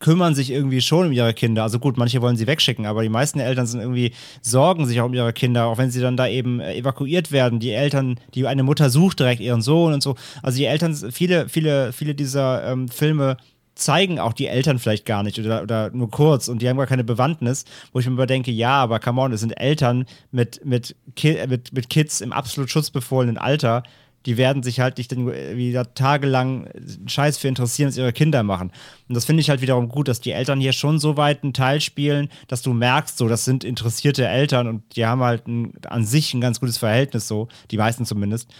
kümmern 0.00 0.34
sich 0.34 0.50
irgendwie 0.50 0.80
schon 0.80 1.06
um 1.06 1.12
ihre 1.12 1.34
Kinder. 1.34 1.62
Also 1.62 1.78
gut, 1.78 1.96
manche 1.98 2.22
wollen 2.22 2.36
sie 2.36 2.46
wegschicken, 2.46 2.86
aber 2.86 3.02
die 3.02 3.08
meisten 3.08 3.38
Eltern 3.38 3.66
sind 3.66 3.80
irgendwie, 3.80 4.12
sorgen 4.40 4.86
sich 4.86 5.00
auch 5.00 5.06
um 5.06 5.14
ihre 5.14 5.32
Kinder, 5.32 5.66
auch 5.66 5.78
wenn 5.78 5.90
sie 5.90 6.00
dann 6.00 6.16
da 6.16 6.26
eben 6.26 6.58
äh, 6.60 6.74
evakuiert 6.74 7.32
werden. 7.32 7.60
Die 7.60 7.70
Eltern, 7.70 8.18
die 8.34 8.46
eine 8.46 8.62
Mutter 8.62 8.88
sucht 8.88 9.20
direkt 9.20 9.40
ihren 9.40 9.62
Sohn 9.62 9.92
und 9.92 10.02
so. 10.02 10.16
Also 10.42 10.56
die 10.56 10.64
Eltern, 10.64 10.94
viele, 11.12 11.48
viele, 11.48 11.92
viele 11.92 12.14
dieser 12.14 12.64
ähm, 12.64 12.88
Filme 12.88 13.36
zeigen 13.74 14.18
auch 14.18 14.32
die 14.32 14.46
Eltern 14.46 14.78
vielleicht 14.78 15.06
gar 15.06 15.22
nicht 15.22 15.38
oder, 15.38 15.62
oder 15.62 15.90
nur 15.90 16.10
kurz 16.10 16.48
und 16.48 16.60
die 16.60 16.68
haben 16.68 16.76
gar 16.76 16.86
keine 16.86 17.04
Bewandtnis, 17.04 17.64
wo 17.92 17.98
ich 17.98 18.06
mir 18.06 18.12
immer 18.12 18.26
denke, 18.26 18.50
ja, 18.50 18.72
aber 18.72 19.00
come 19.00 19.20
on, 19.20 19.32
es 19.32 19.40
sind 19.40 19.52
Eltern 19.52 20.06
mit, 20.32 20.64
mit, 20.64 20.96
Ki 21.16 21.38
mit, 21.48 21.72
mit 21.72 21.88
Kids 21.88 22.20
im 22.20 22.32
absolut 22.32 22.70
schutzbefohlenen 22.70 23.38
Alter, 23.38 23.82
die 24.26 24.36
werden 24.36 24.62
sich 24.62 24.80
halt 24.80 24.98
nicht 24.98 25.12
dann 25.12 25.26
wieder 25.26 25.94
tagelang 25.94 26.66
einen 26.66 27.08
Scheiß 27.08 27.38
für 27.38 27.48
interessieren, 27.48 27.88
was 27.88 27.96
ihre 27.96 28.12
Kinder 28.12 28.42
machen. 28.42 28.70
Und 29.08 29.14
das 29.14 29.24
finde 29.24 29.40
ich 29.40 29.50
halt 29.50 29.62
wiederum 29.62 29.88
gut, 29.88 30.08
dass 30.08 30.20
die 30.20 30.32
Eltern 30.32 30.60
hier 30.60 30.72
schon 30.72 30.98
so 30.98 31.16
weit 31.16 31.42
einen 31.42 31.54
Teil 31.54 31.80
spielen, 31.80 32.28
dass 32.48 32.62
du 32.62 32.72
merkst, 32.72 33.16
so, 33.16 33.28
das 33.28 33.44
sind 33.44 33.64
interessierte 33.64 34.26
Eltern 34.26 34.66
und 34.66 34.96
die 34.96 35.06
haben 35.06 35.22
halt 35.22 35.46
ein, 35.46 35.72
an 35.86 36.04
sich 36.04 36.34
ein 36.34 36.40
ganz 36.40 36.60
gutes 36.60 36.78
Verhältnis, 36.78 37.28
so, 37.28 37.48
die 37.70 37.78
meisten 37.78 38.04
zumindest. 38.04 38.50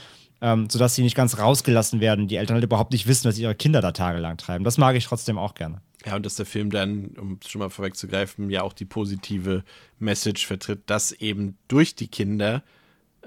Ähm, 0.42 0.70
sodass 0.70 0.94
sie 0.94 1.02
nicht 1.02 1.16
ganz 1.16 1.36
rausgelassen 1.36 2.00
werden, 2.00 2.26
die 2.26 2.36
Eltern 2.36 2.54
halt 2.54 2.64
überhaupt 2.64 2.92
nicht 2.92 3.06
wissen, 3.06 3.28
was 3.28 3.36
ihre 3.36 3.54
Kinder 3.54 3.82
da 3.82 3.92
tagelang 3.92 4.38
treiben. 4.38 4.64
Das 4.64 4.78
mag 4.78 4.96
ich 4.96 5.04
trotzdem 5.04 5.36
auch 5.36 5.52
gerne. 5.52 5.82
Ja, 6.06 6.16
und 6.16 6.24
dass 6.24 6.36
der 6.36 6.46
Film 6.46 6.70
dann, 6.70 7.08
um 7.18 7.38
schon 7.46 7.58
mal 7.58 7.68
vorwegzugreifen, 7.68 8.48
ja 8.48 8.62
auch 8.62 8.72
die 8.72 8.86
positive 8.86 9.64
Message 9.98 10.46
vertritt, 10.46 10.84
dass 10.86 11.12
eben 11.12 11.58
durch 11.68 11.94
die 11.94 12.08
Kinder 12.08 12.62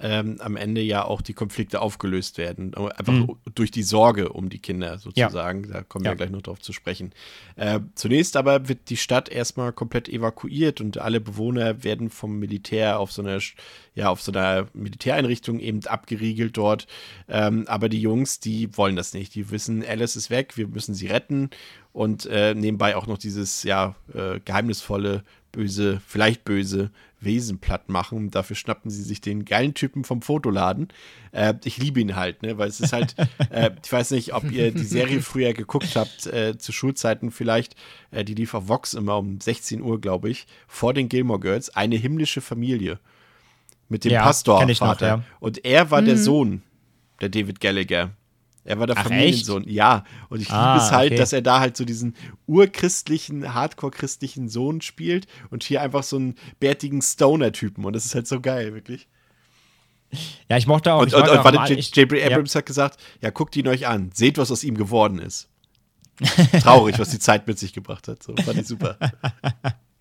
ähm, 0.01 0.37
am 0.39 0.55
Ende 0.55 0.81
ja 0.81 1.05
auch 1.05 1.21
die 1.21 1.33
Konflikte 1.33 1.79
aufgelöst 1.79 2.37
werden. 2.39 2.73
Einfach 2.75 3.27
durch 3.53 3.69
die 3.69 3.83
Sorge 3.83 4.29
um 4.29 4.49
die 4.49 4.57
Kinder 4.59 4.97
sozusagen. 4.97 5.69
Da 5.71 5.83
kommen 5.83 6.03
wir 6.03 6.11
Ja. 6.11 6.15
gleich 6.15 6.31
noch 6.31 6.41
drauf 6.41 6.59
zu 6.61 6.73
sprechen. 6.73 7.11
Äh, 7.55 7.79
zunächst 7.93 8.35
aber 8.35 8.67
wird 8.67 8.89
die 8.89 8.97
Stadt 8.97 9.29
erstmal 9.29 9.71
komplett 9.71 10.09
evakuiert 10.09 10.81
und 10.81 10.97
alle 10.97 11.21
Bewohner 11.21 11.83
werden 11.83 12.09
vom 12.09 12.39
Militär 12.39 12.99
auf 12.99 13.11
so 13.11 13.21
einer, 13.21 13.39
ja, 13.93 14.09
auf 14.09 14.21
so 14.21 14.31
einer 14.31 14.67
Militäreinrichtung 14.73 15.59
eben 15.59 15.85
abgeriegelt 15.85 16.57
dort. 16.57 16.87
Ähm, 17.29 17.65
aber 17.67 17.87
die 17.87 18.01
Jungs, 18.01 18.39
die 18.39 18.75
wollen 18.75 18.95
das 18.95 19.13
nicht. 19.13 19.35
Die 19.35 19.51
wissen, 19.51 19.85
Alice 19.85 20.15
ist 20.15 20.29
weg, 20.31 20.57
wir 20.57 20.67
müssen 20.67 20.95
sie 20.95 21.07
retten 21.07 21.51
und 21.91 22.25
äh, 22.25 22.55
nebenbei 22.55 22.95
auch 22.95 23.05
noch 23.05 23.19
dieses 23.19 23.61
ja 23.63 23.95
äh, 24.13 24.39
geheimnisvolle 24.43 25.23
böse, 25.51 26.01
vielleicht 26.07 26.43
böse 26.45 26.89
Wesen 27.23 27.59
platt 27.59 27.89
machen. 27.89 28.31
Dafür 28.31 28.55
schnappen 28.55 28.91
sie 28.91 29.03
sich 29.03 29.21
den 29.21 29.45
geilen 29.45 29.73
Typen 29.73 30.03
vom 30.03 30.21
Fotoladen. 30.21 30.89
Äh, 31.31 31.55
ich 31.63 31.77
liebe 31.77 31.99
ihn 31.99 32.15
halt, 32.15 32.41
ne, 32.43 32.57
weil 32.57 32.69
es 32.69 32.79
ist 32.79 32.93
halt, 32.93 33.15
äh, 33.49 33.71
ich 33.83 33.91
weiß 33.91 34.11
nicht, 34.11 34.33
ob 34.33 34.51
ihr 34.51 34.71
die 34.71 34.83
Serie 34.83 35.21
früher 35.21 35.53
geguckt 35.53 35.95
habt, 35.95 36.27
äh, 36.27 36.57
zu 36.57 36.71
Schulzeiten 36.71 37.31
vielleicht, 37.31 37.75
äh, 38.11 38.23
die 38.23 38.35
lief 38.35 38.53
auf 38.53 38.67
Vox 38.67 38.93
immer 38.93 39.17
um 39.17 39.39
16 39.39 39.81
Uhr, 39.81 39.99
glaube 39.99 40.29
ich, 40.29 40.45
vor 40.67 40.93
den 40.93 41.09
Gilmore 41.09 41.39
Girls, 41.39 41.69
eine 41.69 41.95
himmlische 41.95 42.41
Familie 42.41 42.99
mit 43.89 44.05
dem 44.05 44.11
Ja, 44.11 44.31
kenn 44.31 44.69
ich 44.69 44.81
noch, 44.81 44.99
ja. 45.01 45.23
Und 45.39 45.65
er 45.65 45.91
war 45.91 46.01
der 46.01 46.17
Sohn 46.17 46.63
der 47.21 47.29
David 47.29 47.59
Gallagher. 47.59 48.11
Er 48.65 48.79
war 48.79 48.87
der 48.87 48.97
Ach, 48.97 49.03
Familiensohn. 49.03 49.67
Ja, 49.67 50.05
und 50.29 50.41
ich 50.41 50.49
Ah, 50.49 50.73
liebe 50.73 50.85
es 50.85 50.91
halt, 50.91 51.11
okay. 51.11 51.19
dass 51.19 51.33
er 51.33 51.41
da 51.41 51.59
halt 51.59 51.75
so 51.75 51.83
diesen 51.85 52.15
urchristlichen, 52.47 53.53
hardcore-christlichen 53.53 54.47
Sohn 54.47 54.81
spielt 54.81 55.27
und 55.49 55.63
hier 55.63 55.81
einfach 55.81 56.03
so 56.03 56.15
einen 56.15 56.35
bärtigen 56.59 57.01
Stoner-Typen. 57.01 57.83
Und 57.83 57.93
das 57.93 58.05
ist 58.05 58.15
halt 58.15 58.27
so 58.27 58.39
geil, 58.39 58.73
wirklich. 58.73 59.07
Ja, 60.49 60.57
ich 60.57 60.67
mochte 60.67 60.93
auch. 60.93 61.01
Und, 61.01 61.07
ich 61.07 61.15
und, 61.15 61.27
und 61.27 61.43
warte, 61.43 61.73
J.B. 61.73 62.19
ja. 62.19 62.27
Abrams 62.27 62.55
hat 62.55 62.65
gesagt, 62.65 62.99
ja, 63.21 63.31
guckt 63.31 63.55
ihn 63.55 63.67
euch 63.67 63.87
an. 63.87 64.11
Seht, 64.13 64.37
was 64.37 64.51
aus 64.51 64.63
ihm 64.63 64.77
geworden 64.77 65.19
ist. 65.19 65.49
Traurig, 66.61 66.99
was 66.99 67.09
die 67.09 67.19
Zeit 67.19 67.47
mit 67.47 67.57
sich 67.57 67.73
gebracht 67.73 68.07
hat. 68.07 68.21
So, 68.21 68.35
fand 68.35 68.59
ich 68.59 68.67
super. 68.67 68.97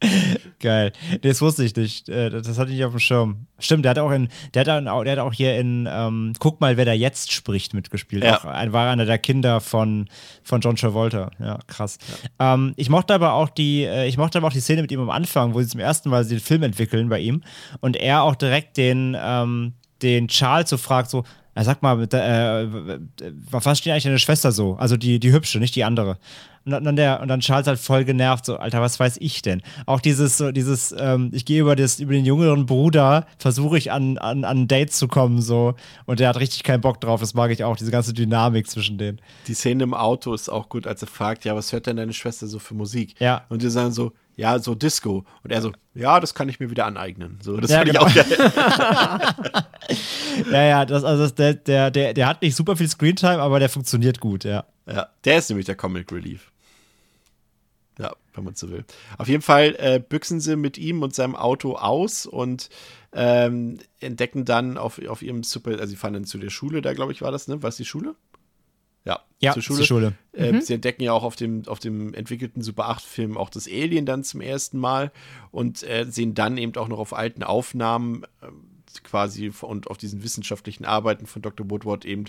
Geil. 0.61 0.93
Das 1.23 1.41
wusste 1.41 1.65
ich 1.65 1.75
nicht. 1.77 2.09
Äh, 2.09 2.31
Das 2.31 2.59
hatte 2.59 2.71
ich 2.71 2.77
nicht 2.77 2.85
auf 2.85 2.93
dem 2.93 3.01
Schirm. 3.01 3.47
Stimmt, 3.59 3.85
der 3.85 3.91
hat 3.91 3.99
auch 3.99 4.11
in, 4.11 4.29
der 4.55 4.65
hat 4.65 4.87
auch, 4.89 5.05
der 5.05 5.13
hat 5.13 5.19
auch 5.19 5.33
hier 5.33 5.59
in 5.59 5.89
ähm, 5.91 6.33
Guck 6.39 6.61
mal, 6.61 6.77
wer 6.77 6.85
da 6.85 6.93
jetzt 6.93 7.33
spricht 7.33 7.75
mitgespielt. 7.75 8.25
Ja. 8.25 8.39
Auch 8.39 8.45
ein, 8.45 8.73
war 8.73 8.91
einer 8.91 9.05
der 9.05 9.19
Kinder 9.19 9.61
von, 9.61 10.09
von 10.43 10.61
John 10.61 10.77
Travolta. 10.77 11.31
Ja, 11.39 11.59
krass. 11.67 11.99
Ähm, 12.39 12.75
ich 12.77 12.89
mochte 12.91 13.15
aber 13.15 13.35
auch 13.35 13.49
die, 13.49 13.85
äh, 13.85 14.07
ich 14.07 14.17
mochte 14.17 14.39
aber 14.39 14.49
auch 14.49 14.53
die 14.53 14.61
Szene 14.61 14.83
mit 14.83 14.93
ihm 14.93 15.01
am 15.01 15.11
Anfang, 15.11 15.55
wo 15.55 15.61
sie 15.61 15.69
zum 15.69 15.81
ersten 15.81 16.11
Mal 16.11 16.25
den 16.25 16.41
Film 16.41 16.63
entwickeln 16.63 17.09
bei 17.09 17.21
ihm 17.21 17.43
und 17.81 17.97
er 17.97 18.23
auch 18.23 18.35
direkt 18.35 18.77
den, 18.77 19.17
ähm, 19.21 19.75
den 20.03 20.29
Charles 20.29 20.71
so 20.71 20.77
fragt, 20.77 21.11
so, 21.11 21.19
ja, 21.21 21.27
sag 21.55 21.83
mal, 21.83 22.03
äh, 22.03 22.99
was 23.51 23.79
steht 23.79 23.93
eigentlich 23.93 24.05
deine 24.05 24.19
Schwester 24.19 24.53
so? 24.53 24.75
Also 24.77 24.97
die, 24.97 25.21
die 25.21 25.33
hübsche, 25.33 25.59
nicht 25.59 25.77
die 25.77 25.85
andere. 25.85 26.19
Und 26.65 26.85
dann, 26.85 26.97
der, 26.97 27.21
und 27.21 27.29
dann 27.29 27.41
Charles 27.41 27.67
halt 27.67 27.81
voll 27.81 28.05
genervt, 28.05 28.47
so, 28.47 28.57
Alter, 28.57 28.81
was 28.81 29.01
weiß 29.01 29.17
ich 29.21 29.43
denn? 29.43 29.63
Auch 29.85 30.01
dieses, 30.01 30.39
so, 30.39 30.53
dieses, 30.53 30.95
ähm, 30.97 31.31
ich 31.33 31.45
gehe 31.45 31.61
über, 31.61 31.75
das, 31.75 31.99
über 31.99 32.13
den 32.13 32.25
jüngeren 32.25 32.67
Bruder, 32.67 33.27
versuche 33.39 33.77
ich 33.77 33.91
an, 33.91 34.17
an, 34.19 34.45
an 34.45 34.69
Dates 34.69 34.97
zu 34.97 35.09
kommen, 35.09 35.43
so. 35.43 35.75
Und 36.07 36.21
der 36.21 36.29
hat 36.29 36.39
richtig 36.39 36.63
keinen 36.63 36.81
Bock 36.81 37.01
drauf, 37.01 37.21
das 37.21 37.35
mag 37.35 37.51
ich 37.51 37.65
auch, 37.65 37.77
diese 37.77 37.91
ganze 37.91 38.15
Dynamik 38.15 38.71
zwischen 38.71 38.97
denen. 38.97 39.21
Die 39.49 39.55
Szene 39.55 39.83
im 39.83 39.95
Auto 39.95 40.33
ist 40.33 40.49
auch 40.49 40.69
gut, 40.69 40.87
als 40.87 41.03
er 41.03 41.09
fragt, 41.09 41.45
ja, 41.45 41.57
was 41.57 41.73
hört 41.73 41.87
denn 41.87 41.97
deine 41.97 42.13
Schwester 42.13 42.47
so 42.47 42.61
für 42.61 42.75
Musik? 42.75 43.17
Ja. 43.19 43.45
Und 43.49 43.63
die 43.63 43.71
sagen 43.71 43.93
so, 43.93 44.13
ja, 44.37 44.59
so 44.59 44.75
Disco. 44.75 45.25
Und 45.43 45.51
er 45.53 45.61
so, 45.63 45.73
ja, 45.95 46.21
das 46.21 46.35
kann 46.35 46.49
ich 46.49 46.61
mir 46.61 46.71
wieder 46.71 46.87
aneignen. 46.87 47.39
So, 47.43 47.57
das 47.59 47.71
Ja, 47.71 47.79
fand 47.79 47.91
genau. 47.91 48.07
ich 48.07 48.21
auch 48.21 48.29
geil. 48.29 49.65
Ja, 50.51 50.63
ja, 50.63 50.85
das, 50.87 51.05
also 51.05 51.25
das, 51.25 51.35
der, 51.35 51.55
der, 51.55 51.91
der, 51.91 52.15
der 52.15 52.27
hat 52.27 52.41
nicht 52.41 52.57
super 52.57 52.77
viel 52.77 52.89
Screentime, 52.89 53.41
aber 53.41 53.59
der 53.59 53.69
funktioniert 53.69 54.21
gut, 54.21 54.45
ja. 54.45 54.65
Ja, 54.87 55.09
der 55.25 55.39
ist 55.39 55.51
nämlich 55.51 55.67
der 55.67 55.77
Comic 55.77 56.11
Relief. 56.11 56.51
Ja, 57.99 58.13
wenn 58.33 58.45
man 58.45 58.55
so 58.55 58.71
will. 58.71 58.85
Auf 59.19 59.29
jeden 59.29 59.43
Fall 59.43 59.77
äh, 59.79 59.99
büchsen 60.01 60.41
sie 60.41 60.57
mit 60.57 60.79
ihm 60.79 61.03
und 61.03 61.15
seinem 61.15 61.37
Auto 61.37 61.75
aus 61.77 62.25
und 62.25 62.71
ähm, 63.13 63.79
entdecken 64.01 64.47
dann 64.47 64.79
auf, 64.79 64.99
auf 65.07 65.21
ihrem 65.21 65.43
Super, 65.43 65.73
also 65.73 65.87
sie 65.87 65.97
fahren 65.97 66.15
dann 66.15 66.25
zu 66.25 66.39
der 66.39 66.49
Schule, 66.51 66.81
da 66.81 66.95
glaube 66.95 67.13
ich 67.13 67.21
war 67.21 67.31
das, 67.31 67.49
ne? 67.49 67.63
War 67.63 67.69
es 67.69 67.77
die 67.77 67.85
Schule? 67.85 68.15
Ja, 69.05 69.21
Ja, 69.41 69.53
zur 69.53 69.63
Schule. 69.63 69.79
zur 69.79 69.87
Schule. 69.87 70.13
Äh, 70.33 70.61
Sie 70.61 70.75
entdecken 70.75 71.03
ja 71.03 71.13
auch 71.13 71.25
auf 71.25 71.37
dem, 71.37 71.67
auf 71.67 71.79
dem 71.79 72.15
entwickelten 72.15 72.63
Super 72.63 72.91
8-Film 72.91 73.37
auch 73.37 73.51
das 73.51 73.67
Alien 73.67 74.07
dann 74.07 74.25
zum 74.25 74.41
ersten 74.41 74.79
Mal 74.79 75.13
und 75.51 75.83
äh, 75.83 76.07
sehen 76.09 76.35
dann 76.35 76.57
eben 76.59 76.75
auch 76.77 76.89
noch 76.89 76.99
auf 76.99 77.13
alten 77.13 77.43
Aufnahmen 77.43 78.25
ähm, 78.43 78.69
quasi 79.03 79.53
und 79.63 79.89
auf 79.89 79.99
diesen 79.99 80.23
wissenschaftlichen 80.23 80.85
Arbeiten 80.85 81.27
von 81.27 81.43
Dr. 81.43 81.69
Woodward 81.71 82.05
eben 82.05 82.27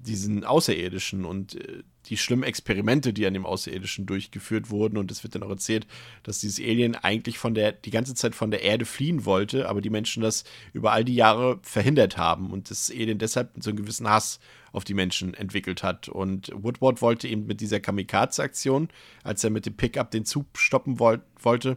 diesen 0.00 0.44
Außerirdischen 0.44 1.24
und 1.24 1.54
äh, 1.56 1.82
die 2.06 2.16
schlimmen 2.16 2.42
Experimente, 2.42 3.12
die 3.12 3.26
an 3.26 3.34
dem 3.34 3.44
Außerirdischen 3.44 4.06
durchgeführt 4.06 4.70
wurden. 4.70 4.96
Und 4.96 5.10
es 5.10 5.22
wird 5.22 5.34
dann 5.34 5.42
auch 5.42 5.50
erzählt, 5.50 5.86
dass 6.22 6.40
dieses 6.40 6.58
Alien 6.58 6.94
eigentlich 6.94 7.38
von 7.38 7.54
der, 7.54 7.72
die 7.72 7.90
ganze 7.90 8.14
Zeit 8.14 8.34
von 8.34 8.50
der 8.50 8.62
Erde 8.62 8.86
fliehen 8.86 9.24
wollte, 9.24 9.68
aber 9.68 9.80
die 9.80 9.90
Menschen 9.90 10.22
das 10.22 10.44
über 10.72 10.92
all 10.92 11.04
die 11.04 11.14
Jahre 11.14 11.58
verhindert 11.62 12.16
haben 12.16 12.50
und 12.50 12.70
das 12.70 12.90
Alien 12.90 13.18
deshalb 13.18 13.50
so 13.60 13.70
einen 13.70 13.76
gewissen 13.76 14.08
Hass 14.08 14.40
auf 14.72 14.84
die 14.84 14.94
Menschen 14.94 15.34
entwickelt 15.34 15.82
hat. 15.82 16.08
Und 16.08 16.50
Woodward 16.54 17.02
wollte 17.02 17.28
eben 17.28 17.46
mit 17.46 17.60
dieser 17.60 17.80
Kamikaze-Aktion, 17.80 18.88
als 19.22 19.44
er 19.44 19.50
mit 19.50 19.66
dem 19.66 19.76
Pickup 19.76 20.10
den 20.10 20.24
Zug 20.24 20.46
stoppen 20.54 20.98
woll 20.98 21.20
wollte, 21.40 21.76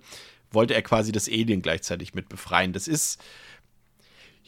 wollte 0.51 0.73
er 0.73 0.81
quasi 0.81 1.11
das 1.11 1.29
Alien 1.29 1.61
gleichzeitig 1.61 2.13
mit 2.13 2.29
befreien. 2.29 2.73
Das 2.73 2.87
ist 2.87 3.21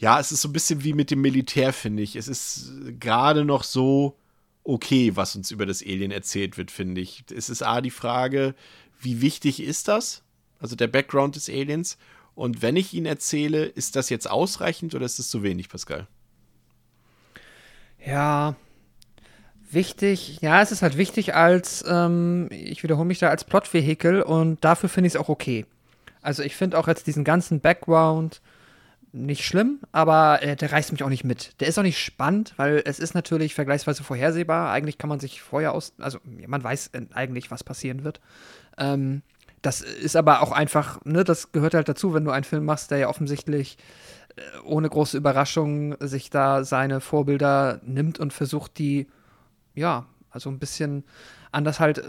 ja, 0.04 0.20
es 0.20 0.32
ist 0.32 0.42
so 0.42 0.50
ein 0.50 0.52
bisschen 0.52 0.84
wie 0.84 0.92
mit 0.92 1.10
dem 1.10 1.22
Militär, 1.22 1.72
finde 1.72 2.02
ich. 2.02 2.14
Es 2.14 2.28
ist 2.28 2.74
gerade 3.00 3.46
noch 3.46 3.62
so 3.62 4.18
okay, 4.62 5.16
was 5.16 5.34
uns 5.34 5.50
über 5.50 5.64
das 5.64 5.82
Alien 5.82 6.10
erzählt 6.10 6.58
wird, 6.58 6.70
finde 6.70 7.00
ich. 7.00 7.24
Es 7.34 7.48
ist 7.48 7.62
A, 7.62 7.80
die 7.80 7.90
Frage, 7.90 8.54
wie 9.00 9.22
wichtig 9.22 9.62
ist 9.62 9.88
das? 9.88 10.22
Also 10.58 10.76
der 10.76 10.88
Background 10.88 11.36
des 11.36 11.48
Aliens. 11.48 11.96
Und 12.34 12.60
wenn 12.60 12.76
ich 12.76 12.92
ihn 12.92 13.06
erzähle, 13.06 13.64
ist 13.64 13.96
das 13.96 14.10
jetzt 14.10 14.30
ausreichend 14.30 14.94
oder 14.94 15.06
ist 15.06 15.18
das 15.18 15.30
zu 15.30 15.42
wenig, 15.42 15.70
Pascal? 15.70 16.06
Ja, 18.04 18.56
wichtig. 19.70 20.38
Ja, 20.42 20.60
es 20.60 20.70
ist 20.70 20.82
halt 20.82 20.98
wichtig 20.98 21.34
als, 21.34 21.82
ähm, 21.88 22.48
ich 22.50 22.82
wiederhole 22.82 23.08
mich 23.08 23.20
da, 23.20 23.30
als 23.30 23.44
Plotvehikel 23.44 24.20
und 24.20 24.62
dafür 24.62 24.90
finde 24.90 25.06
ich 25.06 25.14
es 25.14 25.20
auch 25.20 25.30
okay. 25.30 25.64
Also 26.20 26.42
ich 26.42 26.56
finde 26.56 26.78
auch 26.78 26.88
jetzt 26.88 27.06
diesen 27.06 27.24
ganzen 27.24 27.60
Background 27.60 28.42
nicht 29.14 29.44
schlimm, 29.44 29.80
aber 29.92 30.42
äh, 30.42 30.56
der 30.56 30.72
reißt 30.72 30.90
mich 30.92 31.04
auch 31.04 31.08
nicht 31.08 31.24
mit. 31.24 31.60
Der 31.60 31.68
ist 31.68 31.78
auch 31.78 31.84
nicht 31.84 31.98
spannend, 31.98 32.52
weil 32.56 32.82
es 32.84 32.98
ist 32.98 33.14
natürlich 33.14 33.54
vergleichsweise 33.54 34.02
vorhersehbar. 34.02 34.72
Eigentlich 34.72 34.98
kann 34.98 35.08
man 35.08 35.20
sich 35.20 35.40
vorher 35.40 35.72
aus, 35.72 35.94
also 35.98 36.18
man 36.24 36.62
weiß 36.62 36.88
äh, 36.88 37.02
eigentlich, 37.14 37.50
was 37.50 37.62
passieren 37.62 38.02
wird. 38.02 38.20
Ähm, 38.76 39.22
das 39.62 39.80
ist 39.80 40.16
aber 40.16 40.42
auch 40.42 40.52
einfach, 40.52 41.02
ne, 41.04 41.22
das 41.22 41.52
gehört 41.52 41.74
halt 41.74 41.88
dazu, 41.88 42.12
wenn 42.12 42.24
du 42.24 42.32
einen 42.32 42.44
Film 42.44 42.64
machst, 42.64 42.90
der 42.90 42.98
ja 42.98 43.08
offensichtlich 43.08 43.78
äh, 44.36 44.42
ohne 44.64 44.90
große 44.90 45.16
Überraschung 45.16 45.96
sich 46.00 46.28
da 46.28 46.64
seine 46.64 47.00
Vorbilder 47.00 47.80
nimmt 47.84 48.18
und 48.18 48.32
versucht, 48.32 48.78
die, 48.78 49.06
ja, 49.74 50.06
also 50.28 50.50
ein 50.50 50.58
bisschen 50.58 51.04
anders 51.52 51.78
halt 51.78 51.98
äh, 51.98 52.02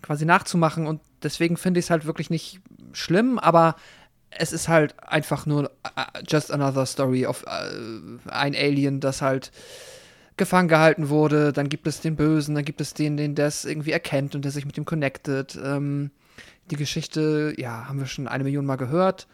quasi 0.00 0.24
nachzumachen. 0.24 0.86
Und 0.86 1.00
deswegen 1.24 1.56
finde 1.56 1.80
ich 1.80 1.86
es 1.86 1.90
halt 1.90 2.06
wirklich 2.06 2.30
nicht 2.30 2.60
schlimm, 2.92 3.38
aber 3.40 3.74
es 4.38 4.52
ist 4.52 4.68
halt 4.68 4.94
einfach 5.02 5.46
nur 5.46 5.70
äh, 5.96 6.22
just 6.28 6.50
another 6.50 6.86
story 6.86 7.26
of 7.26 7.44
äh, 7.44 8.30
ein 8.30 8.54
Alien, 8.54 9.00
das 9.00 9.22
halt 9.22 9.52
gefangen 10.36 10.68
gehalten 10.68 11.08
wurde. 11.08 11.52
Dann 11.52 11.68
gibt 11.68 11.86
es 11.86 12.00
den 12.00 12.16
Bösen, 12.16 12.54
dann 12.54 12.64
gibt 12.64 12.80
es 12.80 12.94
den, 12.94 13.16
den 13.16 13.34
das 13.34 13.64
irgendwie 13.64 13.92
erkennt 13.92 14.34
und 14.34 14.44
der 14.44 14.52
sich 14.52 14.66
mit 14.66 14.76
ihm 14.78 14.84
connectet. 14.84 15.58
Ähm, 15.62 16.10
die 16.70 16.76
Geschichte, 16.76 17.54
ja, 17.56 17.88
haben 17.88 17.98
wir 17.98 18.06
schon 18.06 18.28
eine 18.28 18.44
Million 18.44 18.66
Mal 18.66 18.76
gehört. 18.76 19.28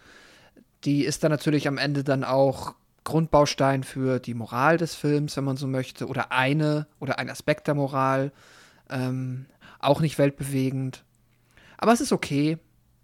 Die 0.85 1.05
ist 1.05 1.25
dann 1.25 1.31
natürlich 1.31 1.69
am 1.69 1.79
Ende 1.79 2.05
dann 2.05 2.25
auch 2.25 2.75
Grundbaustein 3.05 3.85
für 3.85 4.19
die 4.19 4.35
Moral 4.35 4.77
des 4.77 4.95
Films, 4.95 5.37
wenn 5.37 5.45
man 5.45 5.57
so 5.57 5.67
möchte, 5.67 6.07
oder 6.07 6.33
eine 6.33 6.87
oder 7.01 7.19
ein 7.19 7.31
Aspekt 7.31 7.67
der 7.67 7.75
Moral. 7.75 8.33
Ähm, 8.91 9.47
auch 9.79 10.01
nicht 10.01 10.19
weltbewegend. 10.19 11.05
Aber 11.77 11.93
es 11.93 12.01
ist 12.01 12.13
okay. 12.13 12.59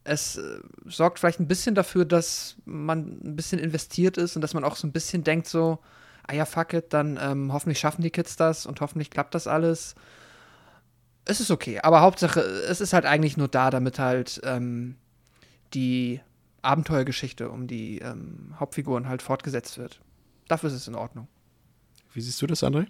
Es 0.04 0.36
äh, 0.36 0.60
sorgt 0.84 1.18
vielleicht 1.18 1.40
ein 1.40 1.48
bisschen 1.48 1.74
dafür, 1.74 2.04
dass 2.04 2.56
man 2.64 3.20
ein 3.24 3.36
bisschen 3.36 3.58
investiert 3.58 4.18
ist 4.18 4.36
und 4.36 4.42
dass 4.42 4.54
man 4.54 4.64
auch 4.64 4.76
so 4.76 4.86
ein 4.86 4.92
bisschen 4.92 5.24
denkt, 5.24 5.48
so, 5.48 5.78
ah 6.26 6.34
ja, 6.34 6.44
fuck 6.44 6.74
it, 6.74 6.92
dann 6.92 7.18
ähm, 7.20 7.52
hoffentlich 7.52 7.78
schaffen 7.78 8.02
die 8.02 8.10
Kids 8.10 8.36
das 8.36 8.66
und 8.66 8.80
hoffentlich 8.80 9.10
klappt 9.10 9.34
das 9.34 9.46
alles. 9.46 9.94
Es 11.24 11.40
ist 11.40 11.50
okay, 11.50 11.80
aber 11.80 12.02
Hauptsache, 12.02 12.40
es 12.40 12.82
ist 12.82 12.92
halt 12.92 13.06
eigentlich 13.06 13.36
nur 13.38 13.48
da, 13.48 13.70
damit 13.70 13.98
halt 13.98 14.40
ähm, 14.44 14.96
die 15.72 16.20
Abenteuergeschichte 16.60 17.50
um 17.50 17.66
die 17.66 17.98
ähm, 17.98 18.54
Hauptfiguren 18.58 19.08
halt 19.08 19.22
fortgesetzt 19.22 19.78
wird. 19.78 20.00
Dafür 20.48 20.68
ist 20.68 20.76
es 20.76 20.88
in 20.88 20.94
Ordnung. 20.94 21.28
Wie 22.12 22.20
siehst 22.20 22.40
du 22.42 22.46
das, 22.46 22.62
André? 22.62 22.86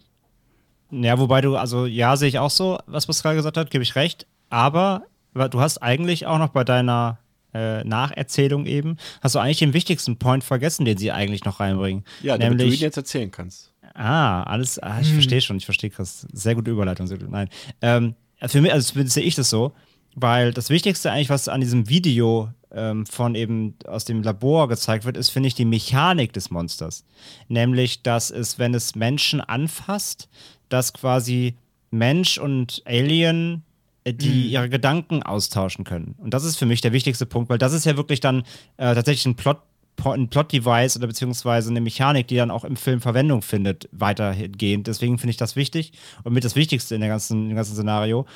Ja, 0.90 1.18
wobei 1.18 1.40
du, 1.40 1.56
also 1.56 1.86
ja, 1.86 2.16
sehe 2.16 2.28
ich 2.28 2.38
auch 2.38 2.50
so, 2.50 2.78
was 2.86 3.06
Pascal 3.06 3.34
gesagt 3.34 3.56
hat, 3.56 3.70
gebe 3.70 3.82
ich 3.82 3.96
recht. 3.96 4.26
Aber 4.50 5.06
du 5.34 5.60
hast 5.60 5.78
eigentlich 5.78 6.26
auch 6.26 6.38
noch 6.38 6.48
bei 6.48 6.64
deiner 6.64 7.18
äh, 7.52 7.84
Nacherzählung 7.84 8.66
eben, 8.66 8.96
hast 9.22 9.34
du 9.34 9.38
eigentlich 9.38 9.58
den 9.58 9.72
wichtigsten 9.72 10.18
Point 10.18 10.44
vergessen, 10.44 10.84
den 10.84 10.98
sie 10.98 11.12
eigentlich 11.12 11.44
noch 11.44 11.60
reinbringen. 11.60 12.04
Ja, 12.22 12.36
damit 12.36 12.58
Nämlich, 12.58 12.78
du 12.78 12.82
ihn 12.82 12.86
jetzt 12.86 12.96
erzählen 12.96 13.30
kannst. 13.30 13.72
Ah, 13.94 14.42
alles, 14.42 14.78
ah, 14.80 15.00
ich 15.00 15.12
verstehe 15.12 15.40
schon, 15.40 15.56
ich 15.56 15.64
verstehe 15.64 15.90
Chris. 15.90 16.26
Sehr 16.32 16.56
gute 16.56 16.70
Überleitung, 16.70 17.06
sehr 17.06 17.18
gut. 17.18 17.30
Nein. 17.30 17.48
Ähm, 17.80 18.14
für 18.44 18.60
mich, 18.60 18.72
also 18.72 19.00
sehe 19.04 19.22
ich 19.22 19.36
das 19.36 19.50
so, 19.50 19.72
weil 20.16 20.52
das 20.52 20.70
Wichtigste 20.70 21.12
eigentlich, 21.12 21.30
was 21.30 21.48
an 21.48 21.60
diesem 21.60 21.88
Video 21.88 22.50
ähm, 22.72 23.06
von 23.06 23.34
eben 23.36 23.76
aus 23.86 24.04
dem 24.04 24.22
Labor 24.22 24.68
gezeigt 24.68 25.04
wird, 25.04 25.16
ist, 25.16 25.30
finde 25.30 25.46
ich, 25.46 25.54
die 25.54 25.64
Mechanik 25.64 26.32
des 26.32 26.50
Monsters. 26.50 27.04
Nämlich, 27.48 28.02
dass 28.02 28.30
es, 28.30 28.58
wenn 28.58 28.74
es 28.74 28.96
Menschen 28.96 29.40
anfasst, 29.40 30.28
dass 30.68 30.92
quasi 30.92 31.54
Mensch 31.90 32.38
und 32.38 32.82
Alien 32.84 33.62
die 34.06 34.48
ihre 34.48 34.68
Gedanken 34.68 35.22
austauschen 35.22 35.84
können. 35.84 36.14
Und 36.18 36.34
das 36.34 36.44
ist 36.44 36.56
für 36.56 36.66
mich 36.66 36.80
der 36.80 36.92
wichtigste 36.92 37.26
Punkt, 37.26 37.48
weil 37.48 37.58
das 37.58 37.72
ist 37.72 37.86
ja 37.86 37.96
wirklich 37.96 38.20
dann 38.20 38.40
äh, 38.76 38.94
tatsächlich 38.94 39.26
ein 39.26 39.36
Plot 39.36 39.58
ein 40.04 40.28
Plot-Device 40.28 40.96
oder 40.96 41.06
beziehungsweise 41.06 41.70
eine 41.70 41.80
Mechanik, 41.80 42.26
die 42.26 42.36
dann 42.36 42.50
auch 42.50 42.64
im 42.64 42.74
Film 42.74 43.00
Verwendung 43.00 43.42
findet, 43.42 43.88
weitergehend. 43.92 44.88
Deswegen 44.88 45.18
finde 45.18 45.30
ich 45.30 45.36
das 45.36 45.54
wichtig 45.54 45.92
und 46.24 46.32
mit 46.32 46.44
das 46.44 46.56
Wichtigste 46.56 46.96
in 46.96 47.00
der 47.00 47.10
ganzen, 47.10 47.50
im 47.50 47.56
ganzen 47.56 47.74
Szenario. 47.74 48.26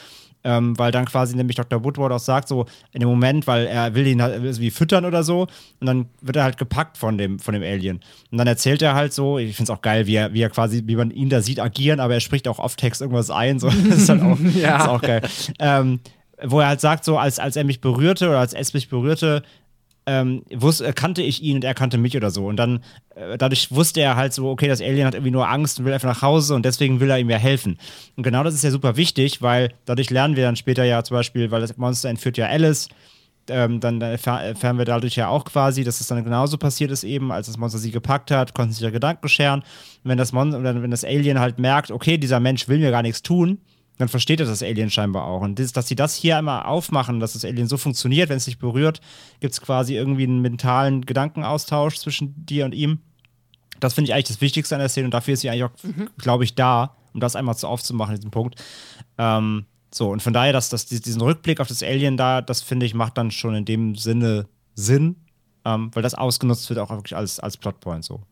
Ähm, 0.45 0.79
weil 0.79 0.93
dann 0.93 1.05
quasi 1.05 1.37
nämlich 1.37 1.57
Dr. 1.57 1.83
Woodward 1.85 2.13
auch 2.13 2.19
sagt, 2.19 2.49
so 2.49 2.67
in 2.93 3.01
dem 3.01 3.09
Moment, 3.09 3.47
weil 3.47 3.67
er 3.67 3.95
will 3.95 4.07
ihn 4.07 4.23
halt 4.23 4.35
irgendwie 4.35 4.71
füttern 4.71 5.05
oder 5.05 5.23
so, 5.23 5.43
und 5.81 5.87
dann 5.87 6.07
wird 6.21 6.37
er 6.37 6.45
halt 6.45 6.57
gepackt 6.59 6.97
von 6.99 7.19
dem, 7.19 7.39
von 7.39 7.55
dem 7.55 7.63
Alien. 7.63 8.01
Und 8.31 8.39
dann 8.39 8.47
erzählt 8.47 8.83
er 8.83 8.95
halt 8.95 9.13
so, 9.13 9.39
ich 9.39 9.57
finde 9.57 9.73
es 9.73 9.77
auch 9.79 9.83
geil, 9.83 10.07
wie 10.07 10.15
er, 10.15 10.33
wie 10.33 10.41
er 10.43 10.51
quasi, 10.51 10.83
wie 10.87 10.97
man 10.97 11.11
ihn 11.11 11.29
da 11.29 11.43
sieht, 11.43 11.61
agieren, 11.61 12.01
aber 12.01 12.15
er 12.15 12.21
spricht 12.21 12.49
auch 12.49 12.59
off 12.59 12.77
Text 12.77 13.01
irgendwas 13.01 13.31
ein, 13.31 13.59
so, 13.59 13.69
das 13.89 13.99
ist 13.99 14.09
halt 14.09 14.23
auch, 14.23 14.39
Ja. 14.55 14.77
ist 14.83 14.89
auch 14.89 15.03
geil. 15.03 15.23
Ähm, 15.59 16.01
wo 16.43 16.61
er 16.61 16.69
halt 16.69 16.81
sagt, 16.81 17.05
so, 17.05 17.19
als, 17.19 17.39
als 17.39 17.57
er 17.57 17.65
mich 17.65 17.81
berührte 17.81 18.29
oder 18.29 18.39
als 18.39 18.55
es 18.55 18.73
mich 18.75 18.89
berührte, 18.89 19.43
ähm, 20.09 20.43
wus- 20.51 20.83
äh, 20.83 20.93
kannte 20.95 21.21
ich 21.23 21.43
ihn 21.43 21.57
und 21.57 21.65
er 21.65 21.75
kannte 21.75 21.99
mich 21.99 22.17
oder 22.17 22.31
so. 22.31 22.47
Und 22.47 22.57
dann, 22.57 22.81
äh, 23.15 23.37
dadurch 23.37 23.71
wusste 23.71 24.01
er 24.01 24.17
halt 24.17 24.33
so, 24.33 24.49
okay, 24.49 24.67
das 24.67 24.81
Alien 24.81 25.07
hat 25.07 25.15
irgendwie 25.15 25.31
nur 25.31 25.49
Angst 25.49 25.79
und 25.79 25.85
will 25.85 25.93
einfach 25.93 26.09
nach 26.09 26.23
Hause 26.23 26.55
und 26.55 26.65
deswegen 26.65 26.99
will 27.01 27.11
er 27.11 27.19
ihm 27.19 27.29
ja 27.29 27.37
helfen. 27.37 27.79
Und 28.17 28.23
genau 28.23 28.43
das 28.43 28.55
ist 28.55 28.65
ja 28.65 28.71
super 28.71 28.97
wichtig, 28.97 29.43
weil 29.43 29.73
dadurch 29.85 30.09
lernen 30.11 30.37
wir 30.37 30.45
dann 30.45 30.57
später 30.57 30.85
ja 30.85 31.05
zum 31.05 31.17
Beispiel, 31.17 31.51
weil 31.51 31.61
das 31.61 31.77
Monster 31.77 32.09
entführt 32.09 32.39
ja 32.39 32.47
Alice, 32.47 32.89
ähm, 33.51 33.81
dann 33.81 34.01
erfahr- 34.01 34.43
erfahren 34.43 34.79
wir 34.79 34.85
dadurch 34.85 35.17
ja 35.17 35.29
auch 35.29 35.45
quasi, 35.45 35.85
dass 35.85 36.01
es 36.01 36.07
dann 36.07 36.25
genauso 36.25 36.57
passiert 36.59 36.91
ist 36.91 37.05
eben, 37.05 37.31
als 37.31 37.47
das 37.47 37.59
Monster 37.59 37.79
sie 37.79 37.91
gepackt 37.91 38.31
hat, 38.31 38.55
konnten 38.55 38.73
sich 38.73 38.83
ihre 38.83 38.93
Gedanken 38.93 39.29
scheren. 39.29 39.61
Und 39.61 40.11
wenn 40.11 40.19
das 40.19 40.33
Monster, 40.33 40.63
wenn 40.63 40.91
das 40.91 41.05
Alien 41.05 41.39
halt 41.39 41.59
merkt, 41.59 41.91
okay, 41.91 42.19
dieser 42.19 42.41
Mensch 42.41 42.69
will 42.69 42.79
mir 42.79 42.91
gar 42.91 43.03
nichts 43.03 43.23
tun, 43.23 43.59
dann 43.99 44.09
versteht 44.09 44.41
er 44.41 44.47
das 44.47 44.63
Alien 44.63 44.91
scheinbar 44.91 45.27
auch. 45.27 45.43
Und 45.43 45.59
das, 45.59 45.73
dass 45.73 45.89
sie 45.89 45.97
das 45.97 46.15
hier 46.15 46.39
einmal 46.39 46.65
aufmachen, 46.65 47.21
dass 47.21 47.33
das 47.35 47.45
Alien 47.45 47.69
so 47.69 47.77
funktioniert, 47.77 48.29
wenn 48.29 48.37
es 48.39 48.45
sich 48.45 48.59
berührt, 48.59 49.01
gibt 49.41 49.53
es 49.53 49.61
quasi 49.61 49.95
irgendwie 49.95 50.23
einen 50.25 50.41
mentalen 50.41 51.05
Gedankenaustausch 51.05 51.97
zwischen 51.99 52.47
dir 52.47 52.65
und 52.65 52.75
ihm. 52.75 53.01
Das 53.81 53.95
finde 53.95 54.09
ich 54.09 54.15
eigentlich 54.15 54.29
das 54.29 54.41
Wichtigste 54.41 54.75
an 54.75 54.81
der 54.81 54.89
Szene 54.89 55.07
und 55.07 55.15
dafür 55.15 55.35
ist 55.35 55.41
sie 55.41 55.51
eigentlich 55.51 55.65
auch, 55.65 55.73
glaube 56.19 56.45
ich, 56.45 56.55
da, 56.55 56.97
um 57.13 57.21
das 57.21 57.37
einmal 57.37 57.57
so 57.57 57.69
aufzumachen, 57.69 58.17
diesen 58.17 58.31
Punkt. 58.31 58.61
Ähm, 59.19 59.67
so, 59.93 60.11
und 60.11 60.23
von 60.23 60.33
daher, 60.33 60.53
dass, 60.53 60.69
dass 60.69 60.87
die- 60.87 61.01
diesen 61.01 61.21
Rückblick 61.23 61.61
auf 61.61 61.69
das 61.69 61.83
Alien 61.83 62.17
da, 62.17 62.41
das 62.43 62.61
finde 62.63 62.87
ich, 62.87 62.95
macht 62.95 63.17
dann 63.19 63.31
schon 63.31 63.55
in 63.55 63.65
dem 63.65 63.95
Sinne 63.95 64.47
Sinn, 64.75 65.17
ähm, 65.65 65.91
weil 65.95 66.03
das 66.03 66.15
ausgenutzt 66.15 66.69
wird 66.69 66.79
auch 66.79 66.91
wirklich 66.91 67.17
als, 67.17 67.41
als 67.41 67.57
Plotpoint 67.57 68.05
so. 68.05 68.23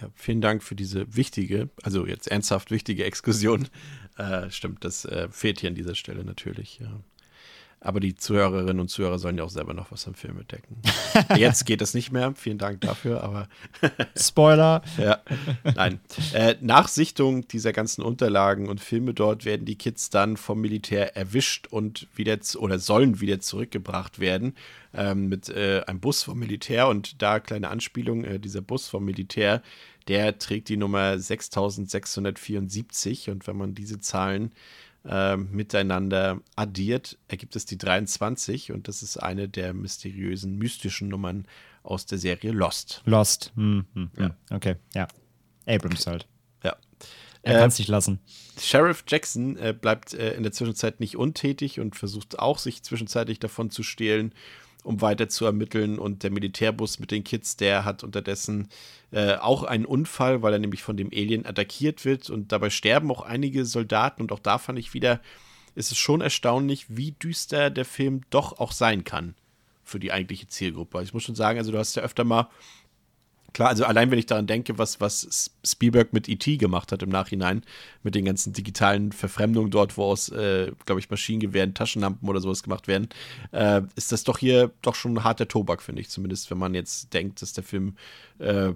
Ja, 0.00 0.08
vielen 0.14 0.40
Dank 0.40 0.62
für 0.62 0.74
diese 0.74 1.14
wichtige, 1.16 1.70
also 1.82 2.06
jetzt 2.06 2.28
ernsthaft 2.28 2.70
wichtige 2.70 3.04
Exkursion. 3.04 3.68
Äh, 4.16 4.50
stimmt, 4.50 4.84
das 4.84 5.04
äh, 5.04 5.28
fehlt 5.30 5.60
hier 5.60 5.70
an 5.70 5.74
dieser 5.74 5.94
Stelle 5.94 6.24
natürlich. 6.24 6.78
Ja. 6.80 7.00
Aber 7.84 7.98
die 7.98 8.14
Zuhörerinnen 8.14 8.78
und 8.78 8.88
Zuhörer 8.88 9.18
sollen 9.18 9.38
ja 9.38 9.42
auch 9.42 9.50
selber 9.50 9.74
noch 9.74 9.90
was 9.90 10.06
am 10.06 10.14
Film 10.14 10.38
entdecken. 10.38 10.76
Jetzt 11.36 11.66
geht 11.66 11.80
das 11.80 11.94
nicht 11.94 12.12
mehr. 12.12 12.32
Vielen 12.36 12.58
Dank 12.58 12.80
dafür, 12.80 13.24
aber 13.24 13.48
Spoiler. 14.16 14.82
ja, 14.98 15.18
nein. 15.74 15.98
Äh, 16.32 16.54
nach 16.60 16.86
Sichtung 16.86 17.48
dieser 17.48 17.72
ganzen 17.72 18.02
Unterlagen 18.02 18.68
und 18.68 18.80
Filme 18.80 19.14
dort 19.14 19.44
werden 19.44 19.66
die 19.66 19.74
Kids 19.76 20.10
dann 20.10 20.36
vom 20.36 20.60
Militär 20.60 21.16
erwischt 21.16 21.66
und 21.66 22.06
wieder 22.14 22.38
oder 22.56 22.78
sollen 22.78 23.20
wieder 23.20 23.40
zurückgebracht 23.40 24.20
werden 24.20 24.54
ähm, 24.94 25.28
mit 25.28 25.48
äh, 25.48 25.82
einem 25.84 25.98
Bus 25.98 26.22
vom 26.22 26.38
Militär. 26.38 26.86
Und 26.86 27.20
da 27.20 27.40
kleine 27.40 27.68
Anspielung: 27.68 28.24
äh, 28.24 28.38
dieser 28.38 28.60
Bus 28.60 28.88
vom 28.88 29.04
Militär, 29.04 29.60
der 30.08 30.38
trägt 30.38 30.68
die 30.68 30.76
Nummer 30.76 31.18
6674. 31.18 33.30
Und 33.30 33.46
wenn 33.46 33.56
man 33.56 33.74
diese 33.74 34.00
Zahlen 34.00 34.52
äh, 35.04 35.36
miteinander 35.36 36.40
addiert, 36.56 37.18
ergibt 37.28 37.56
es 37.56 37.66
die 37.66 37.78
23. 37.78 38.72
Und 38.72 38.88
das 38.88 39.02
ist 39.02 39.16
eine 39.16 39.48
der 39.48 39.74
mysteriösen, 39.74 40.56
mystischen 40.58 41.08
Nummern 41.08 41.46
aus 41.82 42.06
der 42.06 42.18
Serie 42.18 42.52
Lost. 42.52 43.02
Lost. 43.04 43.52
Hm, 43.56 43.84
hm, 43.94 44.10
Ja. 44.18 44.36
Okay, 44.50 44.76
ja. 44.94 45.08
Abrams 45.66 46.06
halt. 46.06 46.26
Ja. 46.62 46.76
Er 47.42 47.56
Äh, 47.56 47.58
kann 47.58 47.68
es 47.68 47.78
nicht 47.78 47.88
lassen. 47.88 48.20
Sheriff 48.60 49.04
Jackson 49.08 49.56
äh, 49.56 49.74
bleibt 49.78 50.14
äh, 50.14 50.34
in 50.34 50.44
der 50.44 50.52
Zwischenzeit 50.52 51.00
nicht 51.00 51.16
untätig 51.16 51.80
und 51.80 51.96
versucht 51.96 52.38
auch, 52.38 52.58
sich 52.58 52.82
zwischenzeitlich 52.82 53.40
davon 53.40 53.70
zu 53.70 53.82
stehlen, 53.82 54.32
um 54.82 55.00
weiter 55.00 55.28
zu 55.28 55.44
ermitteln. 55.44 55.98
Und 55.98 56.22
der 56.22 56.30
Militärbus 56.30 56.98
mit 56.98 57.10
den 57.10 57.24
Kids, 57.24 57.56
der 57.56 57.84
hat 57.84 58.04
unterdessen 58.04 58.68
äh, 59.10 59.34
auch 59.36 59.62
einen 59.62 59.84
Unfall, 59.84 60.42
weil 60.42 60.52
er 60.52 60.58
nämlich 60.58 60.82
von 60.82 60.96
dem 60.96 61.10
Alien 61.12 61.46
attackiert 61.46 62.04
wird. 62.04 62.30
Und 62.30 62.52
dabei 62.52 62.70
sterben 62.70 63.10
auch 63.10 63.22
einige 63.22 63.64
Soldaten. 63.64 64.22
Und 64.22 64.32
auch 64.32 64.38
da 64.38 64.58
fand 64.58 64.78
ich 64.78 64.94
wieder, 64.94 65.20
ist 65.74 65.92
es 65.92 65.98
schon 65.98 66.20
erstaunlich, 66.20 66.86
wie 66.88 67.12
düster 67.12 67.70
der 67.70 67.84
Film 67.84 68.22
doch 68.30 68.58
auch 68.58 68.72
sein 68.72 69.04
kann 69.04 69.34
für 69.84 69.98
die 69.98 70.12
eigentliche 70.12 70.46
Zielgruppe. 70.46 71.02
Ich 71.02 71.12
muss 71.12 71.24
schon 71.24 71.34
sagen, 71.34 71.58
also 71.58 71.72
du 71.72 71.78
hast 71.78 71.96
ja 71.96 72.02
öfter 72.02 72.24
mal 72.24 72.48
Klar, 73.52 73.68
also 73.68 73.84
allein 73.84 74.10
wenn 74.10 74.18
ich 74.18 74.26
daran 74.26 74.46
denke, 74.46 74.78
was, 74.78 75.00
was 75.00 75.50
Spielberg 75.64 76.12
mit 76.12 76.28
E.T. 76.28 76.56
gemacht 76.56 76.92
hat 76.92 77.02
im 77.02 77.10
Nachhinein, 77.10 77.62
mit 78.02 78.14
den 78.14 78.24
ganzen 78.24 78.52
digitalen 78.52 79.12
Verfremdungen 79.12 79.70
dort, 79.70 79.96
wo 79.96 80.04
aus, 80.04 80.28
äh, 80.30 80.72
glaube 80.86 81.00
ich, 81.00 81.10
Maschinengewehren, 81.10 81.74
Taschenlampen 81.74 82.28
oder 82.28 82.40
sowas 82.40 82.62
gemacht 82.62 82.88
werden, 82.88 83.08
äh, 83.52 83.82
ist 83.94 84.12
das 84.12 84.24
doch 84.24 84.38
hier 84.38 84.70
doch 84.82 84.94
schon 84.94 85.22
harter 85.24 85.48
Tobak, 85.48 85.82
finde 85.82 86.00
ich. 86.00 86.08
Zumindest 86.08 86.50
wenn 86.50 86.58
man 86.58 86.74
jetzt 86.74 87.12
denkt, 87.12 87.42
dass 87.42 87.52
der 87.52 87.64
Film 87.64 87.96
äh, 88.38 88.72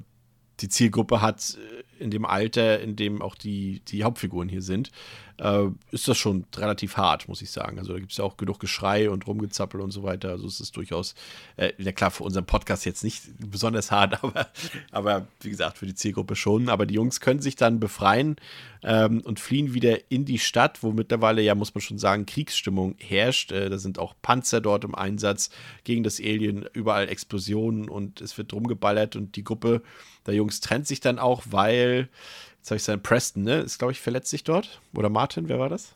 die 0.61 0.69
Zielgruppe 0.69 1.21
hat, 1.21 1.57
äh, 1.96 1.96
in 1.99 2.11
dem 2.11 2.25
Alter, 2.25 2.81
in 2.81 2.97
dem 2.97 3.23
auch 3.23 3.35
die, 3.35 3.81
die 3.89 4.05
Hauptfiguren 4.05 4.49
hier 4.49 4.63
sind, 4.63 4.91
äh, 5.39 5.67
ist 5.91 6.09
das 6.09 6.17
schon 6.17 6.47
relativ 6.57 6.97
hart, 6.97 7.29
muss 7.29 7.43
ich 7.43 7.51
sagen. 7.51 7.79
Also 7.79 7.93
da 7.93 7.99
gibt 7.99 8.13
es 8.13 8.19
ja 8.19 8.25
auch 8.25 8.37
genug 8.37 8.59
Geschrei 8.59 9.11
und 9.11 9.27
Rumgezappel 9.27 9.81
und 9.81 9.91
so 9.91 10.03
weiter. 10.03 10.31
Also 10.31 10.47
es 10.47 10.61
ist 10.61 10.77
durchaus, 10.77 11.15
äh, 11.57 11.73
ja 11.79 11.93
klar, 11.93 12.11
für 12.11 12.25
unseren 12.25 12.47
Podcast 12.47 12.85
jetzt 12.87 13.05
nicht 13.05 13.25
besonders 13.39 13.91
hart, 13.91 14.23
aber, 14.25 14.49
aber 14.91 15.27
wie 15.41 15.51
gesagt, 15.51 15.79
für 15.79 15.87
die 15.87 15.95
Zielgruppe 15.95 16.37
schon. 16.37 16.69
Aber 16.69 16.87
die 16.87 16.95
Jungs 16.95 17.21
können 17.21 17.41
sich 17.41 17.57
dann 17.57 17.81
befreien 17.81 18.37
ähm, 18.83 19.21
und 19.23 19.41
fliehen 19.41 19.75
wieder 19.75 20.11
in 20.11 20.25
die 20.25 20.39
Stadt, 20.39 20.83
wo 20.83 20.93
mittlerweile, 20.93 21.43
ja, 21.43 21.55
muss 21.55 21.75
man 21.75 21.83
schon 21.83 21.99
sagen, 21.99 22.27
Kriegsstimmung 22.27 22.97
herrscht. 22.99 23.53
Äh, 23.53 23.69
da 23.69 23.79
sind 23.79 23.99
auch 23.99 24.15
Panzer 24.23 24.61
dort 24.61 24.85
im 24.85 24.95
Einsatz 24.95 25.51
gegen 25.85 26.03
das 26.03 26.21
Alien, 26.21 26.67
überall 26.73 27.09
Explosionen 27.09 27.89
und 27.89 28.21
es 28.21 28.39
wird 28.39 28.53
rumgeballert 28.53 29.17
und 29.17 29.37
die 29.37 29.45
Gruppe 29.45 29.83
der 30.27 30.35
Jungs 30.35 30.61
trennt 30.61 30.87
sich 30.87 31.01
dann 31.01 31.19
auch, 31.19 31.43
weil, 31.51 31.86
jetzt 31.95 32.71
habe 32.71 32.77
ich 32.77 32.83
seinen 32.83 33.03
Preston, 33.03 33.43
ne? 33.43 33.59
Ist, 33.59 33.79
glaube 33.79 33.93
ich, 33.93 34.01
verletzt 34.01 34.31
sich 34.31 34.45
dort. 34.45 34.81
Oder 34.95 35.09
Martin, 35.09 35.49
wer 35.49 35.59
war 35.59 35.69
das? 35.69 35.95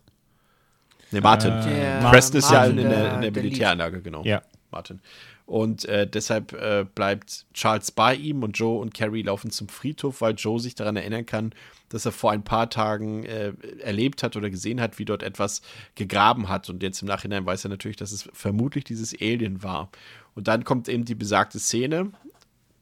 Ne, 1.10 1.20
Martin. 1.20 1.52
Äh, 1.52 2.00
Preston 2.10 2.38
ist 2.38 2.50
ja 2.50 2.60
Martin, 2.60 2.78
in, 2.78 2.88
der, 2.88 2.98
der- 3.02 3.14
in 3.14 3.20
der 3.22 3.30
der 3.30 3.42
Militäranlage, 3.42 4.00
genau. 4.02 4.22
Ja. 4.24 4.42
Martin. 4.70 5.00
Und 5.46 5.84
äh, 5.86 6.06
deshalb 6.06 6.52
äh, 6.52 6.86
bleibt 6.94 7.44
Charles 7.54 7.90
bei 7.90 8.14
ihm 8.14 8.44
und 8.44 8.56
Joe 8.56 8.78
und 8.80 8.94
Carrie 8.94 9.22
laufen 9.22 9.50
zum 9.50 9.68
Friedhof, 9.68 10.20
weil 10.20 10.34
Joe 10.36 10.60
sich 10.60 10.76
daran 10.76 10.94
erinnern 10.94 11.26
kann, 11.26 11.52
dass 11.88 12.06
er 12.06 12.12
vor 12.12 12.30
ein 12.30 12.44
paar 12.44 12.70
Tagen 12.70 13.24
äh, 13.24 13.52
erlebt 13.80 14.22
hat 14.22 14.36
oder 14.36 14.48
gesehen 14.48 14.80
hat, 14.80 15.00
wie 15.00 15.04
dort 15.04 15.24
etwas 15.24 15.62
gegraben 15.96 16.48
hat. 16.48 16.70
Und 16.70 16.84
jetzt 16.84 17.02
im 17.02 17.08
Nachhinein 17.08 17.46
weiß 17.46 17.64
er 17.64 17.70
natürlich, 17.70 17.96
dass 17.96 18.12
es 18.12 18.28
vermutlich 18.32 18.84
dieses 18.84 19.12
Alien 19.20 19.64
war. 19.64 19.90
Und 20.36 20.46
dann 20.46 20.62
kommt 20.62 20.88
eben 20.88 21.04
die 21.04 21.16
besagte 21.16 21.58
Szene, 21.58 22.12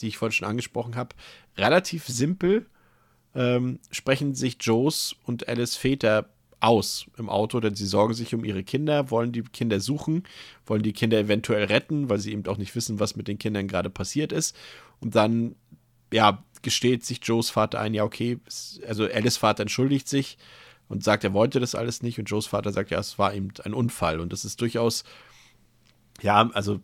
die 0.03 0.09
ich 0.09 0.19
vorhin 0.19 0.33
schon 0.35 0.49
angesprochen 0.49 0.95
habe. 0.95 1.17
Relativ 1.57 2.07
simpel 2.07 2.67
ähm, 3.39 3.79
sprechen 3.93 4.35
sich 4.35 4.57
Joes 4.61 5.15
und 5.25 5.49
Alice 5.49 5.77
Väter 5.77 6.29
aus 6.59 7.07
im 7.17 7.29
Auto, 7.29 7.61
denn 7.61 7.77
sie 7.77 7.87
sorgen 7.87 8.13
sich 8.13 8.35
um 8.35 8.45
ihre 8.45 8.65
Kinder, 8.65 9.13
wollen 9.13 9.31
die 9.31 9.43
Kinder 9.43 9.79
suchen, 9.79 10.25
wollen 10.67 10.83
die 10.83 10.93
Kinder 10.93 11.19
eventuell 11.19 11.65
retten, 11.65 12.11
weil 12.11 12.19
sie 12.19 12.33
eben 12.33 12.45
auch 12.49 12.59
nicht 12.59 12.75
wissen, 12.75 12.99
was 12.99 13.15
mit 13.15 13.29
den 13.29 13.39
Kindern 13.39 13.69
gerade 13.69 13.91
passiert 13.91 14.33
ist. 14.33 14.57
Und 15.01 15.15
dann, 15.15 15.55
ja, 16.13 16.43
gesteht 16.63 17.05
sich 17.07 17.21
Joes 17.23 17.49
Vater 17.51 17.79
ein, 17.79 17.95
ja, 17.95 18.03
okay, 18.03 18.41
also 18.89 19.05
Alice 19.05 19.37
Vater 19.37 19.63
entschuldigt 19.63 20.09
sich 20.09 20.37
und 20.89 21.05
sagt, 21.05 21.23
er 21.23 21.33
wollte 21.33 21.61
das 21.61 21.77
alles 21.77 22.03
nicht. 22.03 22.19
Und 22.19 22.29
Joes 22.29 22.47
Vater 22.47 22.73
sagt, 22.73 22.91
ja, 22.91 22.99
es 22.99 23.21
war 23.21 23.35
eben 23.35 23.51
ein 23.63 23.73
Unfall. 23.73 24.19
Und 24.19 24.33
das 24.33 24.45
ist 24.45 24.61
durchaus, 24.61 25.05
ja, 26.23 26.51
also 26.55 26.81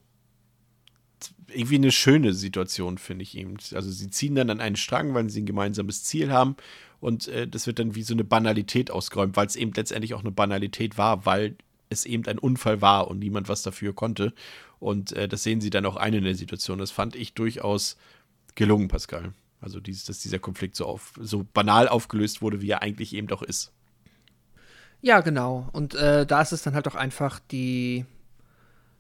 irgendwie 1.54 1.76
eine 1.76 1.92
schöne 1.92 2.34
Situation, 2.34 2.98
finde 2.98 3.22
ich 3.22 3.36
eben. 3.36 3.56
Also 3.74 3.90
sie 3.90 4.10
ziehen 4.10 4.34
dann 4.34 4.50
an 4.50 4.60
einen 4.60 4.76
Strang, 4.76 5.14
weil 5.14 5.30
sie 5.30 5.42
ein 5.42 5.46
gemeinsames 5.46 6.04
Ziel 6.04 6.32
haben 6.32 6.56
und 7.00 7.28
äh, 7.28 7.46
das 7.46 7.66
wird 7.66 7.78
dann 7.78 7.94
wie 7.94 8.02
so 8.02 8.14
eine 8.14 8.24
Banalität 8.24 8.90
ausgeräumt, 8.90 9.36
weil 9.36 9.46
es 9.46 9.56
eben 9.56 9.72
letztendlich 9.72 10.14
auch 10.14 10.20
eine 10.20 10.30
Banalität 10.30 10.96
war, 10.96 11.26
weil 11.26 11.56
es 11.90 12.06
eben 12.06 12.26
ein 12.26 12.38
Unfall 12.38 12.80
war 12.80 13.08
und 13.08 13.18
niemand 13.18 13.48
was 13.48 13.62
dafür 13.62 13.94
konnte. 13.94 14.32
Und 14.78 15.12
äh, 15.12 15.28
das 15.28 15.42
sehen 15.42 15.60
sie 15.60 15.70
dann 15.70 15.86
auch 15.86 15.96
ein 15.96 16.14
in 16.14 16.24
der 16.24 16.34
Situation. 16.34 16.78
Das 16.78 16.90
fand 16.90 17.14
ich 17.14 17.34
durchaus 17.34 17.98
gelungen, 18.54 18.88
Pascal. 18.88 19.34
Also 19.60 19.80
dieses, 19.80 20.04
dass 20.04 20.20
dieser 20.20 20.38
Konflikt 20.38 20.76
so, 20.76 20.86
auf, 20.86 21.12
so 21.20 21.46
banal 21.52 21.88
aufgelöst 21.88 22.42
wurde, 22.42 22.60
wie 22.60 22.70
er 22.70 22.82
eigentlich 22.82 23.14
eben 23.14 23.28
doch 23.28 23.42
ist. 23.42 23.72
Ja, 25.02 25.20
genau. 25.20 25.68
Und 25.72 25.94
äh, 25.94 26.24
da 26.24 26.40
ist 26.40 26.52
es 26.52 26.62
dann 26.62 26.74
halt 26.74 26.88
auch 26.88 26.94
einfach 26.94 27.38
die 27.38 28.06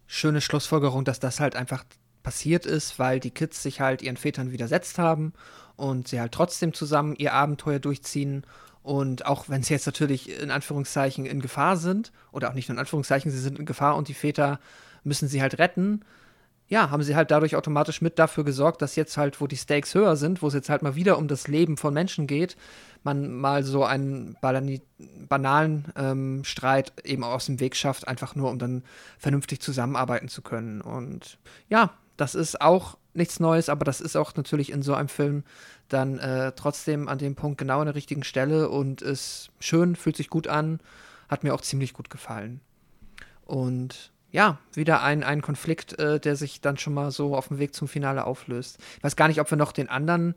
schöne 0.06 0.42
Schlussfolgerung, 0.42 1.04
dass 1.04 1.20
das 1.20 1.40
halt 1.40 1.56
einfach 1.56 1.84
passiert 2.24 2.66
ist, 2.66 2.98
weil 2.98 3.20
die 3.20 3.30
Kids 3.30 3.62
sich 3.62 3.80
halt 3.80 4.02
ihren 4.02 4.16
Vätern 4.16 4.50
widersetzt 4.50 4.98
haben 4.98 5.32
und 5.76 6.08
sie 6.08 6.20
halt 6.20 6.32
trotzdem 6.32 6.74
zusammen 6.74 7.14
ihr 7.16 7.32
Abenteuer 7.32 7.78
durchziehen. 7.78 8.44
Und 8.82 9.26
auch 9.26 9.48
wenn 9.48 9.62
sie 9.62 9.72
jetzt 9.72 9.86
natürlich 9.86 10.40
in 10.40 10.50
Anführungszeichen 10.50 11.24
in 11.24 11.40
Gefahr 11.40 11.76
sind, 11.76 12.10
oder 12.32 12.50
auch 12.50 12.54
nicht 12.54 12.68
nur 12.68 12.74
in 12.74 12.80
Anführungszeichen, 12.80 13.30
sie 13.30 13.38
sind 13.38 13.60
in 13.60 13.66
Gefahr 13.66 13.96
und 13.96 14.08
die 14.08 14.14
Väter 14.14 14.58
müssen 15.04 15.28
sie 15.28 15.40
halt 15.40 15.58
retten, 15.58 16.04
ja, 16.66 16.90
haben 16.90 17.02
sie 17.02 17.14
halt 17.14 17.30
dadurch 17.30 17.56
automatisch 17.56 18.00
mit 18.00 18.18
dafür 18.18 18.42
gesorgt, 18.42 18.80
dass 18.80 18.96
jetzt 18.96 19.16
halt, 19.16 19.40
wo 19.40 19.46
die 19.46 19.56
Stakes 19.56 19.94
höher 19.94 20.16
sind, 20.16 20.40
wo 20.40 20.48
es 20.48 20.54
jetzt 20.54 20.70
halt 20.70 20.82
mal 20.82 20.94
wieder 20.94 21.18
um 21.18 21.28
das 21.28 21.46
Leben 21.46 21.76
von 21.76 21.92
Menschen 21.92 22.26
geht, 22.26 22.56
man 23.02 23.34
mal 23.34 23.62
so 23.64 23.84
einen 23.84 24.36
banalen 25.28 25.84
ähm, 25.94 26.42
Streit 26.44 26.92
eben 27.04 27.22
aus 27.22 27.46
dem 27.46 27.60
Weg 27.60 27.76
schafft, 27.76 28.08
einfach 28.08 28.34
nur 28.34 28.50
um 28.50 28.58
dann 28.58 28.82
vernünftig 29.18 29.60
zusammenarbeiten 29.60 30.28
zu 30.28 30.40
können. 30.40 30.80
Und 30.80 31.38
ja, 31.68 31.92
das 32.16 32.34
ist 32.34 32.60
auch 32.60 32.98
nichts 33.14 33.40
Neues, 33.40 33.68
aber 33.68 33.84
das 33.84 34.00
ist 34.00 34.16
auch 34.16 34.34
natürlich 34.34 34.70
in 34.70 34.82
so 34.82 34.94
einem 34.94 35.08
Film 35.08 35.44
dann 35.88 36.18
äh, 36.18 36.52
trotzdem 36.52 37.08
an 37.08 37.18
dem 37.18 37.34
Punkt 37.34 37.58
genau 37.58 37.80
an 37.80 37.86
der 37.86 37.94
richtigen 37.94 38.24
Stelle 38.24 38.68
und 38.68 39.02
ist 39.02 39.50
schön, 39.60 39.96
fühlt 39.96 40.16
sich 40.16 40.30
gut 40.30 40.48
an, 40.48 40.80
hat 41.28 41.44
mir 41.44 41.54
auch 41.54 41.60
ziemlich 41.60 41.92
gut 41.92 42.10
gefallen. 42.10 42.60
Und 43.44 44.12
ja, 44.30 44.58
wieder 44.72 45.02
ein, 45.02 45.22
ein 45.22 45.42
Konflikt, 45.42 45.98
äh, 45.98 46.18
der 46.18 46.34
sich 46.34 46.60
dann 46.60 46.76
schon 46.76 46.94
mal 46.94 47.12
so 47.12 47.36
auf 47.36 47.48
dem 47.48 47.58
Weg 47.58 47.74
zum 47.74 47.86
Finale 47.86 48.24
auflöst. 48.24 48.78
Ich 48.96 49.04
weiß 49.04 49.14
gar 49.14 49.28
nicht, 49.28 49.40
ob 49.40 49.50
wir 49.50 49.56
noch 49.56 49.70
den 49.70 49.88
anderen 49.88 50.34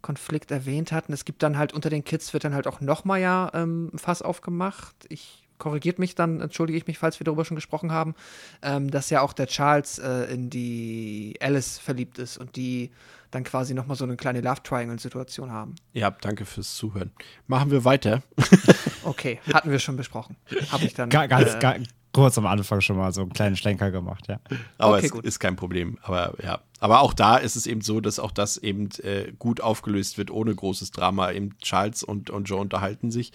Konflikt 0.00 0.50
erwähnt 0.50 0.92
hatten. 0.92 1.12
Es 1.12 1.24
gibt 1.24 1.42
dann 1.42 1.58
halt 1.58 1.72
unter 1.72 1.90
den 1.90 2.04
Kids 2.04 2.32
wird 2.32 2.44
dann 2.44 2.54
halt 2.54 2.66
auch 2.66 2.80
noch 2.80 3.04
mal 3.04 3.20
ja 3.20 3.50
ähm, 3.52 3.90
ein 3.92 3.98
Fass 3.98 4.22
aufgemacht. 4.22 4.94
Ich 5.08 5.43
korrigiert 5.64 5.98
mich 5.98 6.14
dann, 6.14 6.42
entschuldige 6.42 6.76
ich 6.76 6.86
mich, 6.86 6.98
falls 6.98 7.18
wir 7.18 7.24
darüber 7.24 7.46
schon 7.46 7.54
gesprochen 7.54 7.90
haben, 7.90 8.14
ähm, 8.60 8.90
dass 8.90 9.08
ja 9.08 9.22
auch 9.22 9.32
der 9.32 9.46
Charles 9.46 9.98
äh, 9.98 10.24
in 10.24 10.50
die 10.50 11.38
Alice 11.40 11.78
verliebt 11.78 12.18
ist 12.18 12.36
und 12.36 12.56
die 12.56 12.90
dann 13.30 13.44
quasi 13.44 13.72
noch 13.72 13.86
mal 13.86 13.94
so 13.94 14.04
eine 14.04 14.16
kleine 14.16 14.42
Love 14.42 14.62
Triangle 14.62 14.98
Situation 14.98 15.50
haben. 15.50 15.74
Ja, 15.94 16.10
danke 16.10 16.44
fürs 16.44 16.74
Zuhören. 16.74 17.12
Machen 17.46 17.70
wir 17.70 17.82
weiter. 17.82 18.22
okay, 19.04 19.40
hatten 19.54 19.70
wir 19.70 19.78
schon 19.78 19.96
besprochen. 19.96 20.36
Habe 20.70 20.84
ich 20.84 20.92
dann. 20.92 21.08
Ga, 21.08 21.28
ganz, 21.28 21.54
äh, 21.54 21.80
kurz 22.12 22.36
am 22.36 22.44
Anfang 22.44 22.82
schon 22.82 22.98
mal 22.98 23.10
so 23.14 23.22
einen 23.22 23.32
kleinen 23.32 23.56
Schlenker 23.56 23.90
gemacht, 23.90 24.28
ja. 24.28 24.40
Aber 24.76 24.98
okay, 24.98 25.06
es 25.06 25.12
gut. 25.12 25.24
ist 25.24 25.40
kein 25.40 25.56
Problem. 25.56 25.96
Aber 26.02 26.34
ja, 26.44 26.60
aber 26.78 27.00
auch 27.00 27.14
da 27.14 27.38
ist 27.38 27.56
es 27.56 27.66
eben 27.66 27.80
so, 27.80 28.02
dass 28.02 28.18
auch 28.18 28.32
das 28.32 28.58
eben 28.58 28.90
äh, 29.02 29.32
gut 29.38 29.62
aufgelöst 29.62 30.18
wird, 30.18 30.30
ohne 30.30 30.54
großes 30.54 30.90
Drama. 30.90 31.32
Eben 31.32 31.56
Charles 31.62 32.02
und, 32.02 32.28
und 32.28 32.50
Joe 32.50 32.60
unterhalten 32.60 33.10
sich 33.10 33.32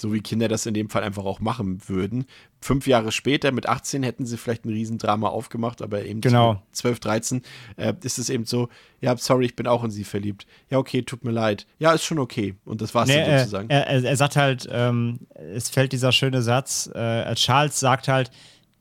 so 0.00 0.12
wie 0.12 0.20
Kinder 0.20 0.48
das 0.48 0.66
in 0.66 0.74
dem 0.74 0.88
Fall 0.88 1.02
einfach 1.02 1.24
auch 1.24 1.40
machen 1.40 1.80
würden. 1.88 2.24
Fünf 2.60 2.86
Jahre 2.86 3.12
später, 3.12 3.52
mit 3.52 3.68
18, 3.68 4.02
hätten 4.02 4.26
sie 4.26 4.36
vielleicht 4.36 4.64
ein 4.64 4.70
Riesendrama 4.70 5.28
aufgemacht, 5.28 5.82
aber 5.82 6.04
eben 6.04 6.20
genau. 6.20 6.62
12, 6.72 7.00
13 7.00 7.42
äh, 7.76 7.94
ist 8.02 8.18
es 8.18 8.30
eben 8.30 8.44
so, 8.44 8.68
ja, 9.00 9.16
sorry, 9.16 9.46
ich 9.46 9.56
bin 9.56 9.66
auch 9.66 9.84
in 9.84 9.90
sie 9.90 10.04
verliebt. 10.04 10.46
Ja, 10.70 10.78
okay, 10.78 11.02
tut 11.02 11.24
mir 11.24 11.30
leid. 11.30 11.66
Ja, 11.78 11.92
ist 11.92 12.04
schon 12.04 12.18
okay. 12.18 12.54
Und 12.64 12.80
das 12.80 12.94
war's 12.94 13.08
nee, 13.08 13.24
dann 13.24 13.38
sozusagen. 13.38 13.70
Er, 13.70 13.86
er, 13.86 14.04
er, 14.04 14.16
sagt 14.16 14.36
halt, 14.36 14.68
ähm, 14.70 15.20
es 15.34 15.68
fällt 15.68 15.92
dieser 15.92 16.12
schöne 16.12 16.42
Satz, 16.42 16.90
äh, 16.94 17.34
Charles 17.34 17.80
sagt 17.80 18.08
halt, 18.08 18.30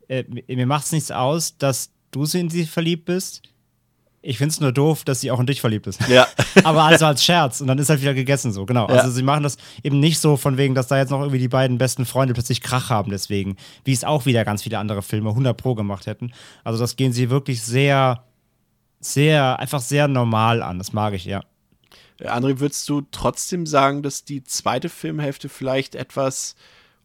äh, 0.08 0.24
mir 0.48 0.66
macht's 0.66 0.92
nichts 0.92 1.12
aus, 1.12 1.58
dass 1.58 1.92
du 2.12 2.24
in 2.34 2.50
sie 2.50 2.66
verliebt 2.66 3.06
bist 3.06 3.44
ich 4.22 4.38
finde 4.38 4.52
es 4.52 4.60
nur 4.60 4.72
doof, 4.72 5.04
dass 5.06 5.22
sie 5.22 5.32
auch 5.32 5.40
in 5.40 5.46
dich 5.46 5.62
verliebt 5.62 5.88
ist. 5.88 6.02
Ja. 6.10 6.28
Aber 6.64 6.84
also 6.84 7.06
als 7.06 7.24
Scherz 7.24 7.62
und 7.62 7.68
dann 7.68 7.78
ist 7.78 7.90
halt 7.90 8.02
wieder 8.02 8.14
gegessen 8.14 8.52
so, 8.52 8.66
genau. 8.66 8.88
Ja. 8.90 8.96
Also 8.96 9.12
sie 9.12 9.24
machen 9.24 9.44
das 9.44 9.58
eben 9.84 10.00
nicht 10.00 10.20
so 10.20 10.36
von 10.36 10.58
wegen, 10.58 10.76
dass 10.76 10.88
da 10.88 10.98
jetzt 10.98 11.10
noch 11.10 11.22
irgendwie 11.22 11.40
die 11.40 11.48
beiden 11.48 11.78
besten 11.78 12.06
Freunde 12.06 12.34
plötzlich 12.34 12.62
Krach 12.62 12.90
haben 12.90 13.12
deswegen, 13.12 13.56
wie 13.86 13.94
es 13.94 14.04
auch 14.04 14.26
wieder 14.26 14.44
ganz 14.44 14.64
viele 14.64 14.78
andere 14.78 15.02
Filme 15.02 15.30
100 15.30 15.56
pro 15.56 15.76
gemacht 15.76 16.06
hätten. 16.06 16.32
Also 16.64 16.80
das 16.80 16.96
gehen 16.96 17.14
sie 17.14 17.30
wirklich 17.30 17.62
sehr, 17.62 18.24
sehr, 19.00 19.60
einfach 19.60 19.80
sehr 19.80 20.08
normal 20.08 20.62
an. 20.62 20.78
Das 20.78 20.92
mag 20.92 21.14
ich, 21.14 21.26
ja. 21.26 21.42
André, 22.22 22.60
würdest 22.60 22.88
du 22.90 23.02
trotzdem 23.12 23.66
sagen, 23.66 24.04
dass 24.04 24.26
die 24.26 24.44
zweite 24.44 24.90
Filmhälfte 24.90 25.48
vielleicht 25.48 25.96
etwas 25.96 26.56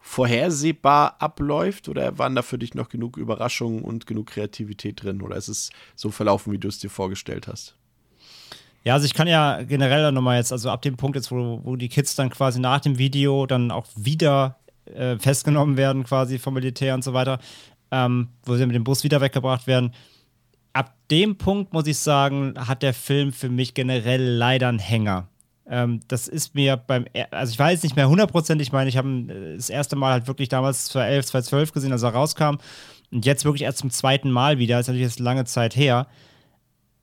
vorhersehbar 0.06 1.16
abläuft 1.18 1.88
oder 1.88 2.18
waren 2.18 2.34
da 2.34 2.42
für 2.42 2.58
dich 2.58 2.74
noch 2.74 2.90
genug 2.90 3.16
Überraschungen 3.16 3.82
und 3.82 4.06
genug 4.06 4.26
Kreativität 4.26 5.02
drin 5.02 5.22
oder 5.22 5.34
ist 5.34 5.48
es 5.48 5.70
so 5.96 6.10
verlaufen, 6.10 6.52
wie 6.52 6.58
du 6.58 6.68
es 6.68 6.78
dir 6.78 6.90
vorgestellt 6.90 7.48
hast? 7.48 7.74
Ja, 8.84 8.92
also 8.92 9.06
ich 9.06 9.14
kann 9.14 9.26
ja 9.26 9.62
generell 9.62 10.02
dann 10.02 10.12
nochmal 10.12 10.36
jetzt, 10.36 10.52
also 10.52 10.68
ab 10.68 10.82
dem 10.82 10.98
Punkt 10.98 11.16
jetzt, 11.16 11.32
wo, 11.32 11.62
wo 11.64 11.76
die 11.76 11.88
Kids 11.88 12.16
dann 12.16 12.28
quasi 12.28 12.60
nach 12.60 12.80
dem 12.80 12.98
Video 12.98 13.46
dann 13.46 13.70
auch 13.70 13.86
wieder 13.96 14.58
äh, 14.84 15.16
festgenommen 15.18 15.78
werden, 15.78 16.04
quasi 16.04 16.38
vom 16.38 16.52
Militär 16.52 16.94
und 16.94 17.02
so 17.02 17.14
weiter, 17.14 17.38
ähm, 17.90 18.28
wo 18.42 18.56
sie 18.56 18.66
mit 18.66 18.76
dem 18.76 18.84
Bus 18.84 19.04
wieder 19.04 19.22
weggebracht 19.22 19.66
werden. 19.66 19.94
Ab 20.74 20.94
dem 21.10 21.38
Punkt, 21.38 21.72
muss 21.72 21.86
ich 21.86 21.98
sagen, 21.98 22.52
hat 22.58 22.82
der 22.82 22.92
Film 22.92 23.32
für 23.32 23.48
mich 23.48 23.72
generell 23.72 24.22
leider 24.22 24.68
einen 24.68 24.80
Hänger. 24.80 25.28
Ähm, 25.66 26.00
das 26.08 26.28
ist 26.28 26.54
mir 26.54 26.76
beim, 26.76 27.06
also 27.30 27.50
ich 27.50 27.58
weiß 27.58 27.82
nicht 27.82 27.96
mehr 27.96 28.08
hundertprozentig, 28.08 28.68
ich 28.68 28.72
meine, 28.72 28.88
ich 28.88 28.96
habe 28.96 29.08
äh, 29.08 29.56
das 29.56 29.70
erste 29.70 29.96
Mal 29.96 30.12
halt 30.12 30.26
wirklich 30.26 30.48
damals 30.48 30.86
2011, 30.86 31.26
2012 31.26 31.72
gesehen, 31.72 31.92
als 31.92 32.02
er 32.02 32.10
rauskam. 32.10 32.56
Und 33.10 33.24
jetzt 33.24 33.44
wirklich 33.44 33.62
erst 33.62 33.78
zum 33.78 33.90
zweiten 33.90 34.30
Mal 34.30 34.58
wieder, 34.58 34.78
ist 34.78 34.88
natürlich 34.88 35.06
jetzt 35.06 35.20
lange 35.20 35.44
Zeit 35.44 35.76
her. 35.76 36.06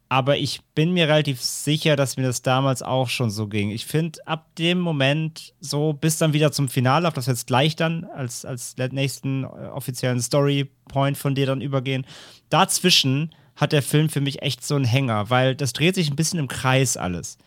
Aber 0.09 0.37
ich 0.37 0.61
bin 0.75 0.91
mir 0.91 1.07
relativ 1.07 1.41
sicher, 1.41 1.95
dass 1.95 2.17
mir 2.17 2.23
das 2.23 2.41
damals 2.41 2.83
auch 2.83 3.07
schon 3.07 3.29
so 3.29 3.47
ging. 3.47 3.71
Ich 3.71 3.85
finde, 3.85 4.19
ab 4.27 4.53
dem 4.57 4.77
Moment, 4.77 5.53
so 5.61 5.93
bis 5.93 6.17
dann 6.17 6.33
wieder 6.33 6.51
zum 6.51 6.67
Finale, 6.67 7.07
auf 7.07 7.13
das 7.13 7.27
jetzt 7.27 7.47
gleich 7.47 7.77
dann 7.77 8.03
als, 8.03 8.43
als 8.43 8.75
nächsten 8.91 9.45
äh, 9.45 9.47
offiziellen 9.47 10.21
Story-Point 10.21 11.17
von 11.17 11.33
dir 11.33 11.45
dann 11.45 11.61
übergehen, 11.61 12.05
dazwischen 12.49 13.33
hat 13.55 13.71
der 13.71 13.81
Film 13.81 14.09
für 14.09 14.21
mich 14.21 14.41
echt 14.41 14.65
so 14.65 14.75
einen 14.75 14.85
Hänger, 14.85 15.29
weil 15.29 15.55
das 15.55 15.73
dreht 15.73 15.95
sich 15.95 16.09
ein 16.09 16.15
bisschen 16.15 16.39
im 16.39 16.47
Kreis 16.47 16.97
alles 16.97 17.37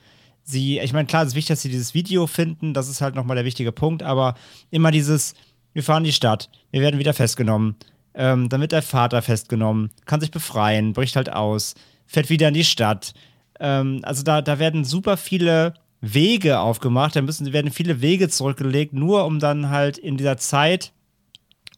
sie, 0.44 0.78
ich 0.78 0.92
meine, 0.92 1.06
klar, 1.06 1.22
es 1.22 1.28
ist 1.28 1.34
wichtig, 1.34 1.48
dass 1.48 1.62
sie 1.62 1.70
dieses 1.70 1.94
Video 1.94 2.26
finden, 2.26 2.74
das 2.74 2.88
ist 2.88 3.00
halt 3.00 3.14
nochmal 3.14 3.36
der 3.36 3.44
wichtige 3.44 3.72
Punkt, 3.72 4.02
aber 4.02 4.34
immer 4.70 4.90
dieses, 4.90 5.34
wir 5.72 5.82
fahren 5.82 6.04
in 6.04 6.08
die 6.08 6.12
Stadt, 6.12 6.50
wir 6.70 6.82
werden 6.82 7.00
wieder 7.00 7.14
festgenommen, 7.14 7.76
ähm, 8.14 8.48
dann 8.48 8.60
wird 8.60 8.72
der 8.72 8.82
Vater 8.82 9.22
festgenommen, 9.22 9.90
kann 10.04 10.20
sich 10.20 10.30
befreien, 10.30 10.92
bricht 10.92 11.16
halt 11.16 11.32
aus, 11.32 11.74
fährt 12.06 12.30
wieder 12.30 12.48
in 12.48 12.54
die 12.54 12.64
Stadt. 12.64 13.14
Ähm, 13.58 14.00
also 14.02 14.22
da, 14.22 14.42
da 14.42 14.58
werden 14.58 14.84
super 14.84 15.16
viele 15.16 15.74
Wege 16.00 16.60
aufgemacht, 16.60 17.16
da 17.16 17.22
müssen, 17.22 17.52
werden 17.52 17.72
viele 17.72 18.02
Wege 18.02 18.28
zurückgelegt, 18.28 18.92
nur 18.92 19.24
um 19.24 19.40
dann 19.40 19.70
halt 19.70 19.98
in 19.98 20.16
dieser 20.16 20.36
Zeit 20.36 20.92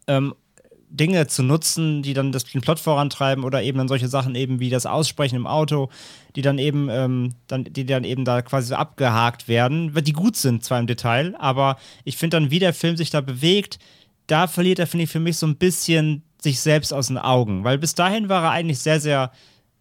ähm, 0.08 0.34
Dinge 0.88 1.26
zu 1.26 1.42
nutzen, 1.42 2.02
die 2.02 2.14
dann 2.14 2.32
das, 2.32 2.44
den 2.44 2.60
Plot 2.60 2.78
vorantreiben 2.78 3.44
oder 3.44 3.62
eben 3.62 3.78
dann 3.78 3.88
solche 3.88 4.08
Sachen 4.08 4.34
eben 4.34 4.60
wie 4.60 4.70
das 4.70 4.86
Aussprechen 4.86 5.36
im 5.36 5.46
Auto, 5.46 5.90
die 6.36 6.42
dann 6.42 6.58
eben, 6.58 6.88
ähm, 6.90 7.34
dann, 7.46 7.64
die 7.64 7.84
dann 7.84 8.04
eben 8.04 8.24
da 8.24 8.42
quasi 8.42 8.68
so 8.68 8.76
abgehakt 8.76 9.48
werden, 9.48 9.92
die 9.94 10.12
gut 10.12 10.36
sind 10.36 10.64
zwar 10.64 10.78
im 10.78 10.86
Detail, 10.86 11.34
aber 11.38 11.76
ich 12.04 12.16
finde 12.16 12.36
dann, 12.36 12.50
wie 12.50 12.58
der 12.58 12.74
Film 12.74 12.96
sich 12.96 13.10
da 13.10 13.20
bewegt, 13.20 13.78
da 14.26 14.46
verliert 14.46 14.78
er, 14.78 14.86
finde 14.86 15.04
ich, 15.04 15.10
für 15.10 15.20
mich 15.20 15.36
so 15.36 15.46
ein 15.46 15.56
bisschen 15.56 16.22
sich 16.40 16.60
selbst 16.60 16.92
aus 16.92 17.08
den 17.08 17.18
Augen, 17.18 17.64
weil 17.64 17.78
bis 17.78 17.94
dahin 17.94 18.28
war 18.28 18.44
er 18.44 18.50
eigentlich 18.50 18.78
sehr, 18.78 19.00
sehr 19.00 19.32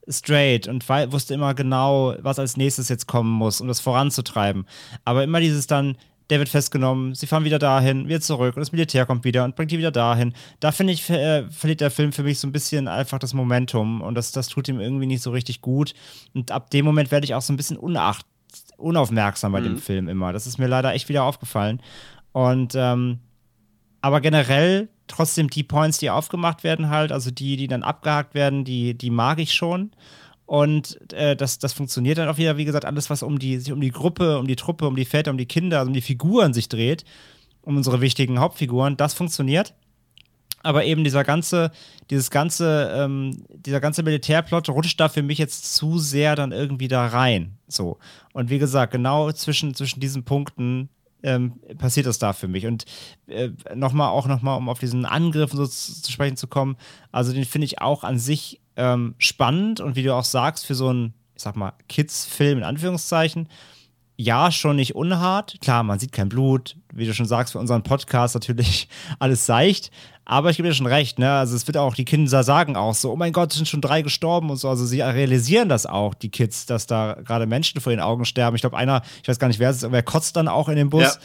straight 0.08 0.68
und 0.68 0.88
wusste 0.88 1.34
immer 1.34 1.54
genau, 1.54 2.16
was 2.20 2.40
als 2.40 2.58
nächstes 2.58 2.90
jetzt 2.90 3.08
kommen 3.08 3.32
muss, 3.32 3.62
um 3.62 3.68
das 3.68 3.80
voranzutreiben. 3.80 4.66
Aber 5.04 5.24
immer 5.24 5.40
dieses 5.40 5.68
dann, 5.68 5.98
der 6.30 6.40
wird 6.40 6.50
festgenommen, 6.50 7.14
sie 7.14 7.28
fahren 7.28 7.44
wieder 7.44 7.60
dahin, 7.60 8.08
wieder 8.08 8.22
zurück 8.22 8.56
und 8.56 8.62
das 8.62 8.72
Militär 8.72 9.06
kommt 9.06 9.24
wieder 9.24 9.44
und 9.44 9.56
bringt 9.56 9.72
die 9.72 9.78
wieder 9.78 9.92
dahin. 9.92 10.34
Da 10.60 10.72
finde 10.72 10.94
ich, 10.94 11.10
äh, 11.10 11.48
verliert 11.50 11.82
der 11.82 11.92
Film 11.92 12.12
für 12.12 12.24
mich 12.24 12.40
so 12.40 12.48
ein 12.48 12.52
bisschen 12.52 12.88
einfach 12.88 13.20
das 13.20 13.34
Momentum 13.34 14.02
und 14.02 14.16
das, 14.16 14.32
das 14.32 14.48
tut 14.48 14.68
ihm 14.68 14.80
irgendwie 14.80 15.06
nicht 15.06 15.22
so 15.22 15.32
richtig 15.32 15.62
gut. 15.62 15.94
Und 16.34 16.52
ab 16.52 16.72
dem 16.72 16.86
Moment 16.86 17.12
werde 17.12 17.26
ich 17.26 17.36
auch 17.36 17.42
so 17.42 17.54
ein 17.54 17.58
bisschen 17.58 17.78
unacht, 17.78 18.26
unaufmerksam 18.78 19.52
bei 19.52 19.60
mhm. 19.60 19.66
dem 19.66 19.78
Film 19.78 20.10
immer. 20.10 20.34
Das 20.34 20.48
ist 20.48 20.58
mir 20.58 20.68
leider 20.68 20.94
echt 20.94 21.10
wieder 21.10 21.24
aufgefallen. 21.24 21.82
Und 22.32 22.74
ähm, 22.76 23.20
aber 24.02 24.22
generell 24.22 24.90
trotzdem 25.08 25.50
die 25.50 25.64
Points, 25.64 25.98
die 25.98 26.10
aufgemacht 26.10 26.64
werden, 26.64 26.90
halt, 26.90 27.12
also 27.12 27.32
die, 27.32 27.58
die 27.58 27.68
dann 27.68 27.84
abgehakt 27.84 28.34
werden, 28.34 28.64
die, 28.64 28.96
die 28.96 29.10
mag 29.10 29.40
ich 29.40 29.54
schon. 29.54 29.92
Und 30.46 31.12
äh, 31.14 31.36
das, 31.36 31.58
das 31.60 31.74
funktioniert 31.74 32.18
dann 32.18 32.30
auch 32.30 32.38
wieder, 32.38 32.58
wie 32.58 32.66
gesagt, 32.66 32.86
alles, 32.86 33.10
was 33.10 33.24
um 33.24 33.40
die, 33.40 33.58
sich 33.58 33.72
um 33.72 33.82
die 33.82 33.92
Gruppe, 33.92 34.38
um 34.38 34.48
die 34.48 34.56
Truppe, 34.56 34.88
um 34.88 34.96
die 34.96 35.06
Väter, 35.06 35.32
um 35.32 35.38
die 35.38 35.48
Kinder, 35.48 35.80
also 35.80 35.90
um 35.90 35.94
die 35.94 36.02
Figuren 36.02 36.54
sich 36.54 36.70
dreht, 36.70 37.04
um 37.62 37.78
unsere 37.78 38.02
wichtigen 38.02 38.40
Hauptfiguren, 38.40 38.96
das 38.98 39.14
funktioniert. 39.14 39.74
Aber 40.62 40.84
eben 40.84 41.04
dieser 41.04 41.24
ganze, 41.24 41.72
dieses 42.10 42.32
ganze, 42.32 42.92
ähm, 42.96 43.44
dieser 43.50 43.80
ganze 43.80 44.02
Militärplot 44.02 44.68
rutscht 44.70 45.00
da 45.00 45.10
für 45.10 45.22
mich 45.22 45.38
jetzt 45.38 45.76
zu 45.76 46.00
sehr 46.00 46.36
dann 46.36 46.52
irgendwie 46.52 46.88
da 46.88 47.06
rein. 47.08 47.58
So. 47.68 47.98
Und 48.34 48.50
wie 48.50 48.58
gesagt, 48.58 48.92
genau 48.92 49.32
zwischen, 49.32 49.76
zwischen 49.76 50.00
diesen 50.00 50.24
Punkten 50.24 50.90
ähm, 51.22 51.60
passiert 51.78 52.06
das 52.06 52.20
da 52.20 52.34
für 52.34 52.48
mich. 52.48 52.66
Und 52.66 52.86
äh, 53.28 53.50
nochmal, 53.76 54.10
auch 54.10 54.28
nochmal, 54.28 54.58
um 54.58 54.70
auf 54.70 54.80
diesen 54.80 55.06
Angriff 55.06 55.52
so 55.52 55.66
zu, 55.66 56.02
zu 56.02 56.12
sprechen 56.12 56.38
zu 56.38 56.48
kommen, 56.48 56.78
also 57.12 57.34
den 57.34 57.46
finde 57.46 57.66
ich 57.66 57.82
auch 57.82 58.04
an 58.04 58.18
sich 58.20 58.60
ähm, 58.78 59.16
spannend 59.18 59.80
und 59.80 59.96
wie 59.96 60.04
du 60.04 60.14
auch 60.14 60.24
sagst, 60.24 60.66
für 60.66 60.76
so 60.76 60.90
einen, 60.90 61.14
ich 61.36 61.44
sag 61.44 61.56
mal, 61.56 61.74
Kids-Film 61.88 62.60
in 62.60 62.64
Anführungszeichen, 62.64 63.50
ja, 64.18 64.50
schon 64.52 64.78
nicht 64.78 64.96
unhart. 64.96 65.58
Klar, 65.62 65.84
man 65.84 66.00
sieht 66.00 66.14
kein 66.14 66.30
Blut. 66.30 66.78
Wie 66.94 67.06
du 67.06 67.14
schon 67.14 67.26
sagst, 67.26 67.52
für 67.52 67.60
unseren 67.60 67.84
Podcast 67.84 68.34
natürlich 68.34 68.88
alles 69.20 69.46
seicht. 69.46 69.92
Aber 70.24 70.50
ich 70.50 70.58
gebe 70.58 70.70
dir 70.70 70.74
schon 70.74 70.88
recht, 70.88 71.20
ne? 71.20 71.32
Also 71.34 71.56
es 71.56 71.68
wird 71.68 71.78
auch, 71.78 71.94
die 71.94 72.06
Kinder 72.06 72.44
sagen 72.44 72.76
auch 72.78 72.96
so, 72.96 73.12
oh 73.12 73.16
mein 73.16 73.34
Gott, 73.34 73.52
es 73.52 73.58
sind 73.58 73.68
schon 73.68 73.82
drei 73.82 74.02
gestorben 74.02 74.50
und 74.50 74.58
so. 74.58 74.70
Also 74.70 74.86
sie 74.86 75.02
realisieren 75.02 75.70
das 75.70 75.86
auch, 75.86 76.14
die 76.14 76.30
Kids, 76.30 76.66
dass 76.66 76.88
da 76.88 77.18
gerade 77.24 77.46
Menschen 77.46 77.82
vor 77.82 77.92
ihren 77.92 78.02
Augen 78.02 78.26
sterben. 78.26 78.56
Ich 78.56 78.62
glaube, 78.62 78.78
einer, 78.78 79.02
ich 79.22 79.28
weiß 79.28 79.38
gar 79.38 79.50
nicht, 79.50 79.60
wer 79.60 79.70
es 79.70 79.78
ist, 79.78 79.84
aber 79.84 79.98
er 79.98 80.04
kotzt 80.04 80.36
dann 80.36 80.48
auch 80.48 80.70
in 80.70 80.78
den 80.78 80.90
Bus. 80.90 81.20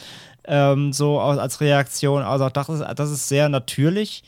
Ja. 0.47 0.73
Ähm, 0.73 0.91
so 0.91 1.19
als 1.19 1.61
Reaktion. 1.61 2.23
Also 2.23 2.49
das 2.49 2.67
ist, 2.69 2.83
das 2.95 3.09
ist 3.09 3.29
sehr 3.29 3.47
natürlich. 3.47 4.23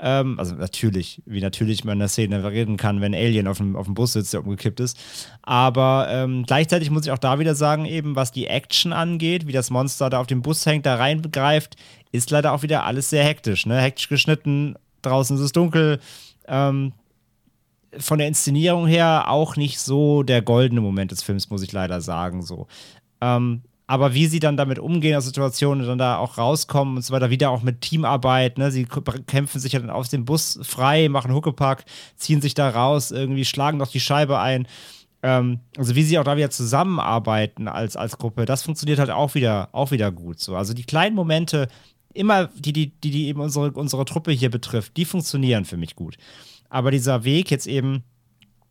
Ähm, 0.00 0.38
also 0.38 0.54
natürlich, 0.54 1.22
wie 1.26 1.40
natürlich 1.40 1.84
man 1.84 1.94
in 1.94 1.98
der 2.00 2.08
Szene 2.08 2.44
reden 2.44 2.76
kann, 2.76 3.00
wenn 3.00 3.14
Alien 3.14 3.48
auf 3.48 3.58
dem, 3.58 3.76
auf 3.76 3.86
dem 3.86 3.94
Bus 3.94 4.12
sitzt, 4.12 4.32
der 4.32 4.40
umgekippt 4.40 4.80
ist. 4.80 4.98
Aber 5.42 6.08
ähm, 6.10 6.44
gleichzeitig 6.46 6.90
muss 6.90 7.06
ich 7.06 7.12
auch 7.12 7.18
da 7.18 7.38
wieder 7.38 7.54
sagen, 7.54 7.84
eben 7.84 8.16
was 8.16 8.32
die 8.32 8.46
Action 8.46 8.92
angeht, 8.92 9.46
wie 9.46 9.52
das 9.52 9.70
Monster 9.70 10.10
da 10.10 10.20
auf 10.20 10.26
dem 10.26 10.42
Bus 10.42 10.64
hängt, 10.66 10.86
da 10.86 10.96
reingreift, 10.96 11.76
ist 12.12 12.30
leider 12.30 12.52
auch 12.52 12.62
wieder 12.62 12.84
alles 12.84 13.10
sehr 13.10 13.24
hektisch. 13.24 13.66
Ne? 13.66 13.80
Hektisch 13.80 14.08
geschnitten, 14.08 14.76
draußen 15.02 15.36
ist 15.36 15.42
es 15.42 15.52
dunkel. 15.52 16.00
Ähm, 16.46 16.92
von 17.96 18.18
der 18.18 18.28
Inszenierung 18.28 18.86
her 18.86 19.24
auch 19.28 19.56
nicht 19.56 19.80
so 19.80 20.22
der 20.22 20.42
goldene 20.42 20.80
Moment 20.80 21.10
des 21.10 21.22
Films, 21.22 21.50
muss 21.50 21.62
ich 21.62 21.72
leider 21.72 22.00
sagen. 22.00 22.42
So. 22.42 22.66
Ähm, 23.20 23.62
aber 23.88 24.12
wie 24.12 24.26
sie 24.26 24.38
dann 24.38 24.58
damit 24.58 24.78
umgehen 24.78 25.16
aus 25.16 25.24
Situationen, 25.24 25.86
dann 25.86 25.96
da 25.96 26.18
auch 26.18 26.36
rauskommen 26.36 26.96
und 26.96 27.02
so 27.02 27.12
weiter, 27.12 27.30
wieder 27.30 27.50
auch 27.50 27.62
mit 27.62 27.80
Teamarbeit, 27.80 28.58
ne? 28.58 28.70
Sie 28.70 28.84
kämpfen 28.84 29.58
sich 29.58 29.72
ja 29.72 29.80
dann 29.80 29.88
aus 29.88 30.10
dem 30.10 30.26
Bus 30.26 30.60
frei, 30.62 31.08
machen 31.08 31.32
Huckepack, 31.32 31.86
ziehen 32.14 32.42
sich 32.42 32.52
da 32.52 32.68
raus, 32.68 33.10
irgendwie 33.10 33.46
schlagen 33.46 33.78
noch 33.78 33.90
die 33.90 33.98
Scheibe 33.98 34.38
ein. 34.38 34.68
Ähm, 35.22 35.60
also 35.78 35.96
wie 35.96 36.02
sie 36.02 36.18
auch 36.18 36.24
da 36.24 36.36
wieder 36.36 36.50
zusammenarbeiten 36.50 37.66
als, 37.66 37.96
als 37.96 38.18
Gruppe, 38.18 38.44
das 38.44 38.62
funktioniert 38.62 38.98
halt 38.98 39.10
auch 39.10 39.34
wieder, 39.34 39.70
auch 39.72 39.90
wieder 39.90 40.12
gut. 40.12 40.38
So. 40.38 40.54
Also 40.54 40.74
die 40.74 40.84
kleinen 40.84 41.16
Momente, 41.16 41.68
immer, 42.12 42.50
die, 42.54 42.74
die, 42.74 42.90
die, 42.90 43.10
die 43.10 43.28
eben 43.28 43.40
unsere, 43.40 43.72
unsere 43.72 44.04
Truppe 44.04 44.32
hier 44.32 44.50
betrifft, 44.50 44.98
die 44.98 45.06
funktionieren 45.06 45.64
für 45.64 45.78
mich 45.78 45.96
gut. 45.96 46.18
Aber 46.68 46.90
dieser 46.90 47.24
Weg 47.24 47.50
jetzt 47.50 47.66
eben, 47.66 48.04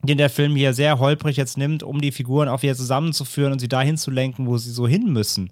den 0.04 0.18
der 0.18 0.30
Film 0.30 0.56
hier 0.56 0.74
sehr 0.74 1.00
holprig 1.00 1.38
jetzt 1.38 1.58
nimmt, 1.58 1.84
um 1.84 2.02
die 2.02 2.12
Figuren 2.12 2.50
auch 2.50 2.62
wieder 2.62 2.76
zusammenzuführen 2.76 3.52
und 3.52 3.60
sie 3.60 3.68
dahin 3.68 3.98
zu 3.98 4.12
lenken, 4.12 4.48
wo 4.48 4.58
sie 4.58 4.72
so 4.72 4.88
hin 4.88 5.12
müssen. 5.12 5.52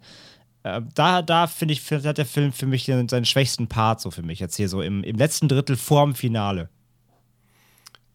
Äh, 0.63 0.81
da, 0.93 1.21
da 1.21 1.47
finde 1.47 1.73
ich, 1.73 1.91
hat 1.91 2.17
der 2.17 2.25
Film 2.25 2.51
für 2.51 2.65
mich 2.65 2.85
seinen 2.85 3.25
schwächsten 3.25 3.67
Part 3.67 4.01
so 4.01 4.11
für 4.11 4.23
mich 4.23 4.39
jetzt 4.39 4.55
hier 4.55 4.69
so 4.69 4.81
im, 4.81 5.03
im 5.03 5.15
letzten 5.15 5.47
Drittel 5.47 5.77
vorm 5.77 6.15
Finale. 6.15 6.69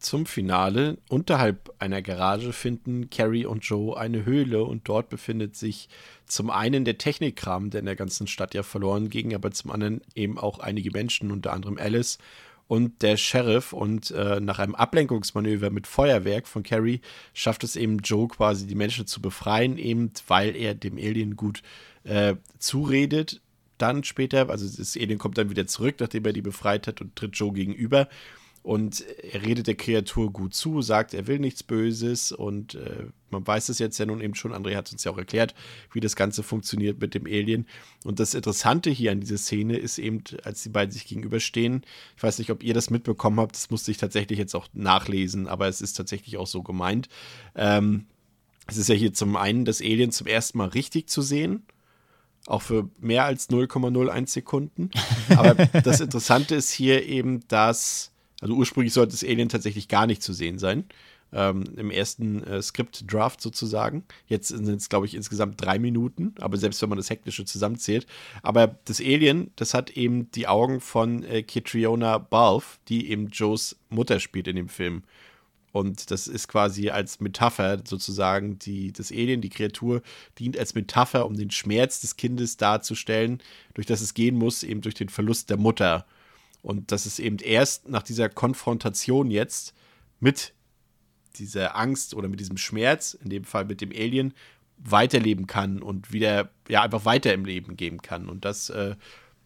Zum 0.00 0.24
Finale, 0.24 0.96
unterhalb 1.10 1.74
einer 1.78 2.00
Garage, 2.00 2.54
finden 2.54 3.10
Carrie 3.10 3.44
und 3.44 3.64
Joe 3.64 3.98
eine 3.98 4.24
Höhle 4.24 4.64
und 4.64 4.88
dort 4.88 5.10
befindet 5.10 5.56
sich 5.56 5.90
zum 6.24 6.48
einen 6.48 6.86
der 6.86 6.96
Technikkram, 6.96 7.68
der 7.68 7.80
in 7.80 7.86
der 7.86 7.96
ganzen 7.96 8.26
Stadt 8.26 8.54
ja 8.54 8.62
verloren 8.62 9.10
ging, 9.10 9.34
aber 9.34 9.50
zum 9.50 9.70
anderen 9.70 10.00
eben 10.14 10.38
auch 10.38 10.58
einige 10.58 10.90
Menschen, 10.90 11.30
unter 11.30 11.52
anderem 11.52 11.76
Alice 11.76 12.16
und 12.70 13.02
der 13.02 13.16
Sheriff. 13.16 13.72
Und 13.72 14.12
äh, 14.12 14.38
nach 14.38 14.60
einem 14.60 14.76
Ablenkungsmanöver 14.76 15.70
mit 15.70 15.88
Feuerwerk 15.88 16.46
von 16.46 16.62
Carrie 16.62 17.00
schafft 17.34 17.64
es 17.64 17.74
eben 17.74 17.98
Joe 17.98 18.28
quasi, 18.28 18.68
die 18.68 18.76
Menschen 18.76 19.08
zu 19.08 19.20
befreien, 19.20 19.76
eben 19.76 20.12
weil 20.28 20.54
er 20.54 20.76
dem 20.76 20.96
Alien 20.96 21.34
gut 21.34 21.64
äh, 22.04 22.36
zuredet. 22.60 23.40
Dann 23.76 24.04
später, 24.04 24.48
also 24.50 24.68
das 24.68 24.96
Alien 24.96 25.18
kommt 25.18 25.36
dann 25.36 25.50
wieder 25.50 25.66
zurück, 25.66 25.96
nachdem 25.98 26.24
er 26.26 26.32
die 26.32 26.42
befreit 26.42 26.86
hat 26.86 27.00
und 27.00 27.16
tritt 27.16 27.34
Joe 27.34 27.52
gegenüber. 27.52 28.08
Und 28.62 29.02
er 29.32 29.42
redet 29.42 29.68
der 29.68 29.74
Kreatur 29.74 30.30
gut 30.30 30.52
zu, 30.52 30.82
sagt, 30.82 31.14
er 31.14 31.26
will 31.26 31.38
nichts 31.38 31.62
Böses 31.62 32.30
und 32.30 32.74
äh, 32.74 33.06
man 33.30 33.46
weiß 33.46 33.70
es 33.70 33.78
jetzt 33.78 33.98
ja 33.98 34.04
nun 34.04 34.20
eben 34.20 34.34
schon. 34.34 34.52
André 34.52 34.76
hat 34.76 34.92
uns 34.92 35.02
ja 35.02 35.10
auch 35.10 35.18
erklärt, 35.18 35.54
wie 35.92 36.00
das 36.00 36.14
Ganze 36.14 36.42
funktioniert 36.42 37.00
mit 37.00 37.14
dem 37.14 37.24
Alien. 37.24 37.66
Und 38.04 38.20
das 38.20 38.34
Interessante 38.34 38.90
hier 38.90 39.12
an 39.12 39.20
dieser 39.20 39.38
Szene 39.38 39.78
ist 39.78 39.98
eben, 39.98 40.22
als 40.44 40.62
die 40.62 40.68
beiden 40.68 40.92
sich 40.92 41.06
gegenüberstehen, 41.06 41.84
ich 42.16 42.22
weiß 42.22 42.38
nicht, 42.38 42.50
ob 42.50 42.62
ihr 42.62 42.74
das 42.74 42.90
mitbekommen 42.90 43.40
habt, 43.40 43.56
das 43.56 43.70
musste 43.70 43.92
ich 43.92 43.96
tatsächlich 43.96 44.38
jetzt 44.38 44.54
auch 44.54 44.68
nachlesen, 44.74 45.48
aber 45.48 45.66
es 45.66 45.80
ist 45.80 45.94
tatsächlich 45.94 46.36
auch 46.36 46.46
so 46.46 46.62
gemeint. 46.62 47.08
Ähm, 47.54 48.06
es 48.66 48.76
ist 48.76 48.88
ja 48.88 48.94
hier 48.94 49.14
zum 49.14 49.36
einen 49.36 49.64
das 49.64 49.80
Alien 49.80 50.12
zum 50.12 50.26
ersten 50.26 50.58
Mal 50.58 50.68
richtig 50.68 51.08
zu 51.08 51.22
sehen 51.22 51.64
auch 52.46 52.62
für 52.62 52.88
mehr 52.98 53.24
als 53.24 53.50
0,01 53.50 54.28
Sekunden. 54.28 54.90
Aber 55.36 55.54
das 55.54 56.00
Interessante 56.00 56.54
ist 56.54 56.70
hier 56.70 57.06
eben, 57.06 57.46
dass 57.48 58.12
also 58.40 58.54
ursprünglich 58.54 58.92
sollte 58.92 59.12
das 59.12 59.24
Alien 59.24 59.48
tatsächlich 59.48 59.88
gar 59.88 60.06
nicht 60.06 60.22
zu 60.22 60.32
sehen 60.32 60.58
sein. 60.58 60.84
Ähm, 61.32 61.62
Im 61.76 61.92
ersten 61.92 62.42
äh, 62.42 62.60
Skript-Draft 62.60 63.40
sozusagen. 63.40 64.04
Jetzt 64.26 64.48
sind 64.48 64.68
es, 64.68 64.88
glaube 64.88 65.06
ich, 65.06 65.14
insgesamt 65.14 65.62
drei 65.64 65.78
Minuten, 65.78 66.34
aber 66.40 66.56
selbst 66.56 66.82
wenn 66.82 66.88
man 66.88 66.98
das 66.98 67.10
Hektische 67.10 67.44
zusammenzählt. 67.44 68.06
Aber 68.42 68.78
das 68.86 69.00
Alien, 69.00 69.52
das 69.54 69.72
hat 69.72 69.90
eben 69.90 70.30
die 70.32 70.48
Augen 70.48 70.80
von 70.80 71.22
äh, 71.22 71.44
Kitriona 71.44 72.18
Balfe, 72.18 72.78
die 72.88 73.10
eben 73.10 73.28
Joes 73.28 73.76
Mutter 73.90 74.18
spielt 74.18 74.48
in 74.48 74.56
dem 74.56 74.68
Film. 74.68 75.04
Und 75.72 76.10
das 76.10 76.26
ist 76.26 76.48
quasi 76.48 76.90
als 76.90 77.20
Metapher 77.20 77.80
sozusagen, 77.86 78.58
die, 78.58 78.92
das 78.92 79.12
Alien, 79.12 79.40
die 79.40 79.50
Kreatur, 79.50 80.02
dient 80.38 80.58
als 80.58 80.74
Metapher, 80.74 81.26
um 81.26 81.36
den 81.36 81.52
Schmerz 81.52 82.00
des 82.00 82.16
Kindes 82.16 82.56
darzustellen, 82.56 83.40
durch 83.74 83.86
das 83.86 84.00
es 84.00 84.14
gehen 84.14 84.36
muss, 84.36 84.64
eben 84.64 84.80
durch 84.80 84.96
den 84.96 85.08
Verlust 85.08 85.48
der 85.48 85.58
Mutter. 85.58 86.06
Und 86.62 86.92
dass 86.92 87.06
es 87.06 87.18
eben 87.18 87.38
erst 87.38 87.88
nach 87.88 88.02
dieser 88.02 88.28
Konfrontation 88.28 89.30
jetzt 89.30 89.74
mit 90.18 90.52
dieser 91.36 91.76
Angst 91.76 92.14
oder 92.14 92.28
mit 92.28 92.40
diesem 92.40 92.56
Schmerz, 92.56 93.14
in 93.14 93.30
dem 93.30 93.44
Fall 93.44 93.64
mit 93.64 93.80
dem 93.80 93.90
Alien, 93.90 94.34
weiterleben 94.78 95.46
kann 95.46 95.82
und 95.82 96.12
wieder, 96.12 96.50
ja, 96.68 96.82
einfach 96.82 97.04
weiter 97.04 97.32
im 97.34 97.44
Leben 97.44 97.76
geben 97.76 98.00
kann. 98.02 98.28
Und 98.28 98.44
das 98.44 98.70
äh, 98.70 98.96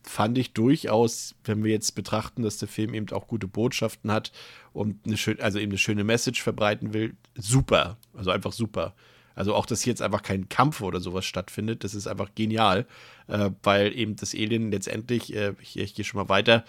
fand 0.03 0.39
ich 0.39 0.53
durchaus, 0.53 1.35
wenn 1.45 1.65
wir 1.65 1.73
jetzt 1.73 1.95
betrachten, 1.95 2.43
dass 2.43 2.59
der 2.59 2.69
Film 2.69 2.95
eben 2.95 3.11
auch 3.11 3.27
gute 3.27 3.49
Botschaften 3.49 4.13
hat 4.13 4.33
und 4.73 5.07
eine 5.07 5.17
schön, 5.17 5.41
also 5.41 5.59
eben 5.59 5.73
eine 5.73 5.79
schöne 5.79 6.05
Message 6.05 6.43
verbreiten 6.43 6.95
will, 6.95 7.17
super. 7.35 7.97
Also 8.13 8.31
einfach 8.31 8.53
super. 8.53 8.95
Also 9.35 9.55
auch, 9.55 9.67
dass 9.67 9.83
hier 9.83 9.91
jetzt 9.91 10.03
einfach 10.03 10.23
kein 10.23 10.49
Kampf 10.49 10.81
oder 10.81 11.01
sowas 11.01 11.25
stattfindet, 11.25 11.83
das 11.83 11.95
ist 11.95 12.07
einfach 12.07 12.31
genial, 12.37 12.87
äh, 13.27 13.51
weil 13.63 13.97
eben 13.97 14.15
das 14.15 14.35
Alien 14.35 14.71
letztendlich, 14.71 15.35
äh, 15.35 15.55
hier, 15.61 15.83
ich 15.83 15.95
gehe 15.95 16.05
schon 16.05 16.21
mal 16.21 16.29
weiter, 16.29 16.65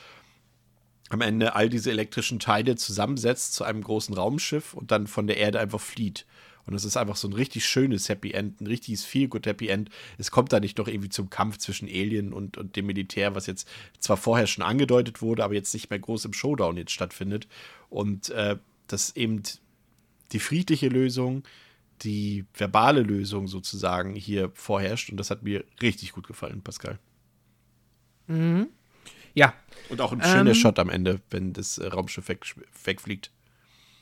am 1.10 1.22
Ende 1.22 1.56
all 1.56 1.70
diese 1.70 1.92
elektrischen 1.92 2.40
Teile 2.40 2.76
zusammensetzt 2.76 3.54
zu 3.54 3.64
einem 3.64 3.82
großen 3.82 4.16
Raumschiff 4.16 4.74
und 4.74 4.92
dann 4.92 5.08
von 5.08 5.28
der 5.28 5.38
Erde 5.38 5.60
einfach 5.60 5.82
flieht. 5.82 6.26
Und 6.66 6.74
das 6.74 6.84
ist 6.84 6.98
einfach 6.98 7.16
so 7.16 7.28
ein 7.28 7.34
richtig 7.34 7.66
schönes 7.66 8.10
Happy 8.10 8.32
End, 8.32 8.60
ein 8.60 8.68
richtiges 8.68 9.06
feel 9.06 9.28
good 9.28 9.46
Happy 9.46 9.68
End. 9.68 9.90
Es 10.18 10.32
kommt 10.32 10.52
da 10.52 10.60
nicht 10.60 10.80
noch 10.80 10.88
irgendwie 10.88 11.10
zum 11.10 11.30
Kampf 11.30 11.58
zwischen 11.58 11.88
Alien 11.88 12.34
und, 12.34 12.58
und 12.58 12.76
dem 12.76 12.88
Militär, 12.88 13.36
was 13.36 13.46
jetzt 13.46 13.68
zwar 14.00 14.18
vorher 14.18 14.48
schon 14.48 14.64
angedeutet 14.64 15.22
wurde, 15.22 15.44
aber 15.44 15.54
jetzt 15.54 15.74
nicht 15.74 15.92
mehr 15.92 16.00
groß 16.00 16.26
im 16.26 16.34
Showdown 16.34 16.78
jetzt 16.78 16.92
stattfindet. 16.92 17.48
Und 17.90 18.30
äh, 18.30 18.58
dass 18.88 19.16
eben 19.16 19.44
die 20.32 20.40
friedliche 20.40 20.88
Lösung, 20.88 21.44
die 22.02 22.46
verbale 22.54 23.04
Lösung 23.04 23.48
sozusagen 23.48 24.16
hier 24.16 24.50
vorherrscht. 24.56 25.12
Und 25.12 25.18
das 25.18 25.30
hat 25.30 25.44
mir 25.44 25.64
richtig 25.84 26.14
gut 26.14 26.26
gefallen, 26.26 26.62
Pascal. 26.64 26.98
Mhm. 28.28 28.70
Ja. 29.36 29.54
Und 29.90 30.02
auch 30.02 30.12
ein 30.12 30.24
schöner 30.24 30.52
ähm, 30.52 30.56
Shot 30.56 30.80
am 30.80 30.90
Ende, 30.90 31.22
wenn 31.30 31.54
das 31.54 31.78
äh, 31.78 31.88
Raumschiff 31.88 32.28
weg, 32.28 32.44
wegfliegt. 32.84 33.32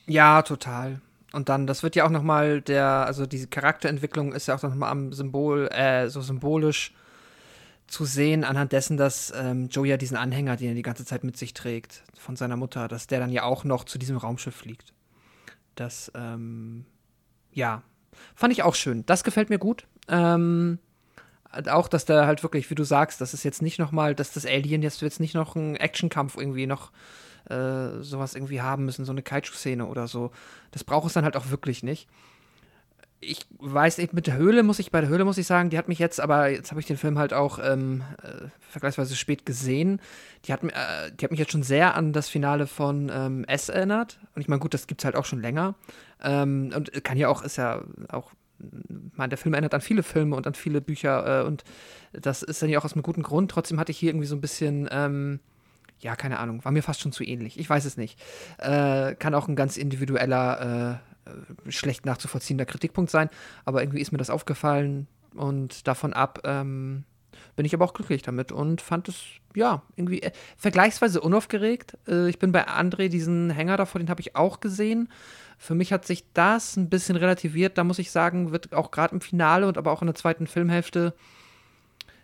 Ja, 0.07 0.41
total. 0.43 1.01
Und 1.33 1.49
dann, 1.49 1.67
das 1.67 1.83
wird 1.83 1.95
ja 1.95 2.05
auch 2.05 2.11
noch 2.11 2.23
mal 2.23 2.61
der, 2.61 2.85
also 2.85 3.25
diese 3.25 3.47
Charakterentwicklung 3.47 4.33
ist 4.33 4.47
ja 4.47 4.55
auch 4.55 4.61
noch 4.61 4.75
mal 4.75 4.89
am 4.89 5.11
Symbol, 5.11 5.67
äh, 5.71 6.07
so 6.09 6.21
symbolisch 6.21 6.93
zu 7.87 8.05
sehen, 8.05 8.43
anhand 8.43 8.71
dessen, 8.71 8.97
dass 8.97 9.33
ähm, 9.35 9.67
Joe 9.69 9.87
ja 9.87 9.97
diesen 9.97 10.15
Anhänger, 10.15 10.55
den 10.55 10.69
er 10.69 10.75
die 10.75 10.83
ganze 10.83 11.05
Zeit 11.05 11.23
mit 11.23 11.35
sich 11.35 11.53
trägt, 11.53 12.03
von 12.17 12.35
seiner 12.35 12.55
Mutter, 12.55 12.87
dass 12.87 13.07
der 13.07 13.19
dann 13.19 13.31
ja 13.31 13.43
auch 13.43 13.63
noch 13.63 13.83
zu 13.83 13.97
diesem 13.97 14.17
Raumschiff 14.17 14.55
fliegt. 14.55 14.93
Das, 15.75 16.11
ähm, 16.15 16.85
ja, 17.51 17.81
fand 18.35 18.53
ich 18.53 18.63
auch 18.63 18.75
schön. 18.75 19.05
Das 19.05 19.23
gefällt 19.23 19.49
mir 19.49 19.59
gut. 19.59 19.87
Ähm, 20.07 20.79
auch, 21.69 21.87
dass 21.87 22.05
da 22.05 22.25
halt 22.25 22.43
wirklich, 22.43 22.69
wie 22.69 22.75
du 22.75 22.83
sagst, 22.83 23.21
das 23.21 23.33
ist 23.33 23.43
jetzt 23.43 23.61
nicht 23.61 23.79
noch 23.79 23.91
mal, 23.91 24.15
dass 24.15 24.33
das 24.33 24.45
Alien 24.45 24.81
jetzt, 24.81 25.01
jetzt 25.01 25.19
nicht 25.19 25.35
noch 25.35 25.55
einen 25.55 25.75
Actionkampf 25.75 26.37
irgendwie 26.37 26.67
noch 26.67 26.91
äh, 27.49 28.01
sowas 28.01 28.35
irgendwie 28.35 28.61
haben 28.61 28.85
müssen, 28.85 29.05
so 29.05 29.11
eine 29.11 29.21
Kaiju-Szene 29.21 29.85
oder 29.85 30.07
so. 30.07 30.31
Das 30.71 30.83
braucht 30.83 31.07
es 31.07 31.13
dann 31.13 31.25
halt 31.25 31.35
auch 31.35 31.49
wirklich 31.49 31.83
nicht. 31.83 32.07
Ich 33.19 33.45
weiß 33.59 33.99
eben, 33.99 34.15
mit 34.15 34.27
der 34.27 34.35
Höhle 34.35 34.63
muss 34.63 34.79
ich, 34.79 34.91
bei 34.91 34.99
der 34.99 35.09
Höhle 35.09 35.23
muss 35.23 35.37
ich 35.37 35.47
sagen, 35.47 35.69
die 35.69 35.77
hat 35.77 35.87
mich 35.87 35.99
jetzt, 35.99 36.19
aber 36.19 36.49
jetzt 36.49 36.71
habe 36.71 36.81
ich 36.81 36.87
den 36.87 36.97
Film 36.97 37.17
halt 37.17 37.33
auch 37.33 37.57
ähm, 37.63 38.03
äh, 38.21 38.47
vergleichsweise 38.59 39.15
spät 39.15 39.45
gesehen. 39.45 40.01
Die 40.45 40.51
hat, 40.51 40.61
äh, 40.63 41.11
die 41.11 41.23
hat 41.23 41.31
mich 41.31 41.39
jetzt 41.39 41.53
schon 41.53 41.63
sehr 41.63 41.95
an 41.95 42.11
das 42.11 42.27
Finale 42.27 42.67
von 42.67 43.09
ähm, 43.13 43.45
S 43.45 43.69
erinnert. 43.69 44.19
Und 44.35 44.41
ich 44.41 44.49
meine, 44.49 44.59
gut, 44.59 44.73
das 44.73 44.87
gibt 44.87 45.01
es 45.01 45.05
halt 45.05 45.15
auch 45.15 45.25
schon 45.25 45.41
länger. 45.41 45.75
Ähm, 46.21 46.73
und 46.75 46.91
kann 47.05 47.17
ja 47.17 47.29
auch, 47.29 47.43
ist 47.43 47.57
ja 47.57 47.81
auch 48.09 48.31
man, 49.15 49.29
der 49.29 49.37
Film 49.37 49.53
erinnert 49.53 49.73
an 49.73 49.81
viele 49.81 50.03
Filme 50.03 50.35
und 50.35 50.47
an 50.47 50.53
viele 50.53 50.81
Bücher 50.81 51.41
äh, 51.41 51.45
und 51.45 51.63
das 52.13 52.43
ist 52.43 52.61
dann 52.61 52.69
ja 52.69 52.79
auch 52.79 52.85
aus 52.85 52.93
einem 52.93 53.03
guten 53.03 53.23
Grund. 53.23 53.51
Trotzdem 53.51 53.79
hatte 53.79 53.91
ich 53.91 53.97
hier 53.97 54.09
irgendwie 54.09 54.27
so 54.27 54.35
ein 54.35 54.41
bisschen, 54.41 54.87
ähm, 54.91 55.39
ja, 55.99 56.15
keine 56.15 56.39
Ahnung, 56.39 56.63
war 56.63 56.71
mir 56.71 56.83
fast 56.83 57.01
schon 57.01 57.11
zu 57.11 57.23
ähnlich. 57.23 57.59
Ich 57.59 57.69
weiß 57.69 57.85
es 57.85 57.97
nicht. 57.97 58.19
Äh, 58.57 59.15
kann 59.15 59.35
auch 59.35 59.47
ein 59.47 59.55
ganz 59.55 59.77
individueller, 59.77 60.99
äh, 61.25 61.29
äh 61.29 61.71
schlecht 61.71 62.05
nachzuvollziehender 62.05 62.65
Kritikpunkt 62.65 63.11
sein, 63.11 63.29
aber 63.65 63.81
irgendwie 63.81 64.01
ist 64.01 64.11
mir 64.11 64.17
das 64.17 64.29
aufgefallen 64.29 65.07
und 65.35 65.87
davon 65.87 66.13
ab 66.13 66.41
ähm, 66.43 67.05
bin 67.55 67.65
ich 67.65 67.73
aber 67.73 67.85
auch 67.85 67.93
glücklich 67.93 68.21
damit 68.21 68.51
und 68.51 68.81
fand 68.81 69.09
es, 69.09 69.21
ja, 69.55 69.83
irgendwie 69.95 70.21
äh, 70.21 70.31
vergleichsweise 70.57 71.21
unaufgeregt. 71.21 71.97
Äh, 72.07 72.29
ich 72.29 72.39
bin 72.39 72.51
bei 72.51 72.67
André, 72.67 73.09
diesen 73.09 73.49
Hänger 73.49 73.77
davor, 73.77 73.99
den 73.99 74.09
habe 74.09 74.21
ich 74.21 74.35
auch 74.35 74.59
gesehen. 74.59 75.09
Für 75.63 75.75
mich 75.75 75.93
hat 75.93 76.05
sich 76.05 76.25
das 76.33 76.75
ein 76.75 76.89
bisschen 76.89 77.15
relativiert. 77.15 77.77
Da 77.77 77.85
muss 77.85 77.97
ich 77.97 78.11
sagen, 78.11 78.51
wird 78.51 78.73
auch 78.73 78.91
gerade 78.91 79.15
im 79.15 79.21
Finale 79.21 79.65
und 79.65 79.77
aber 79.77 79.93
auch 79.93 80.01
in 80.01 80.07
der 80.07 80.15
zweiten 80.15 80.45
Filmhälfte 80.45 81.13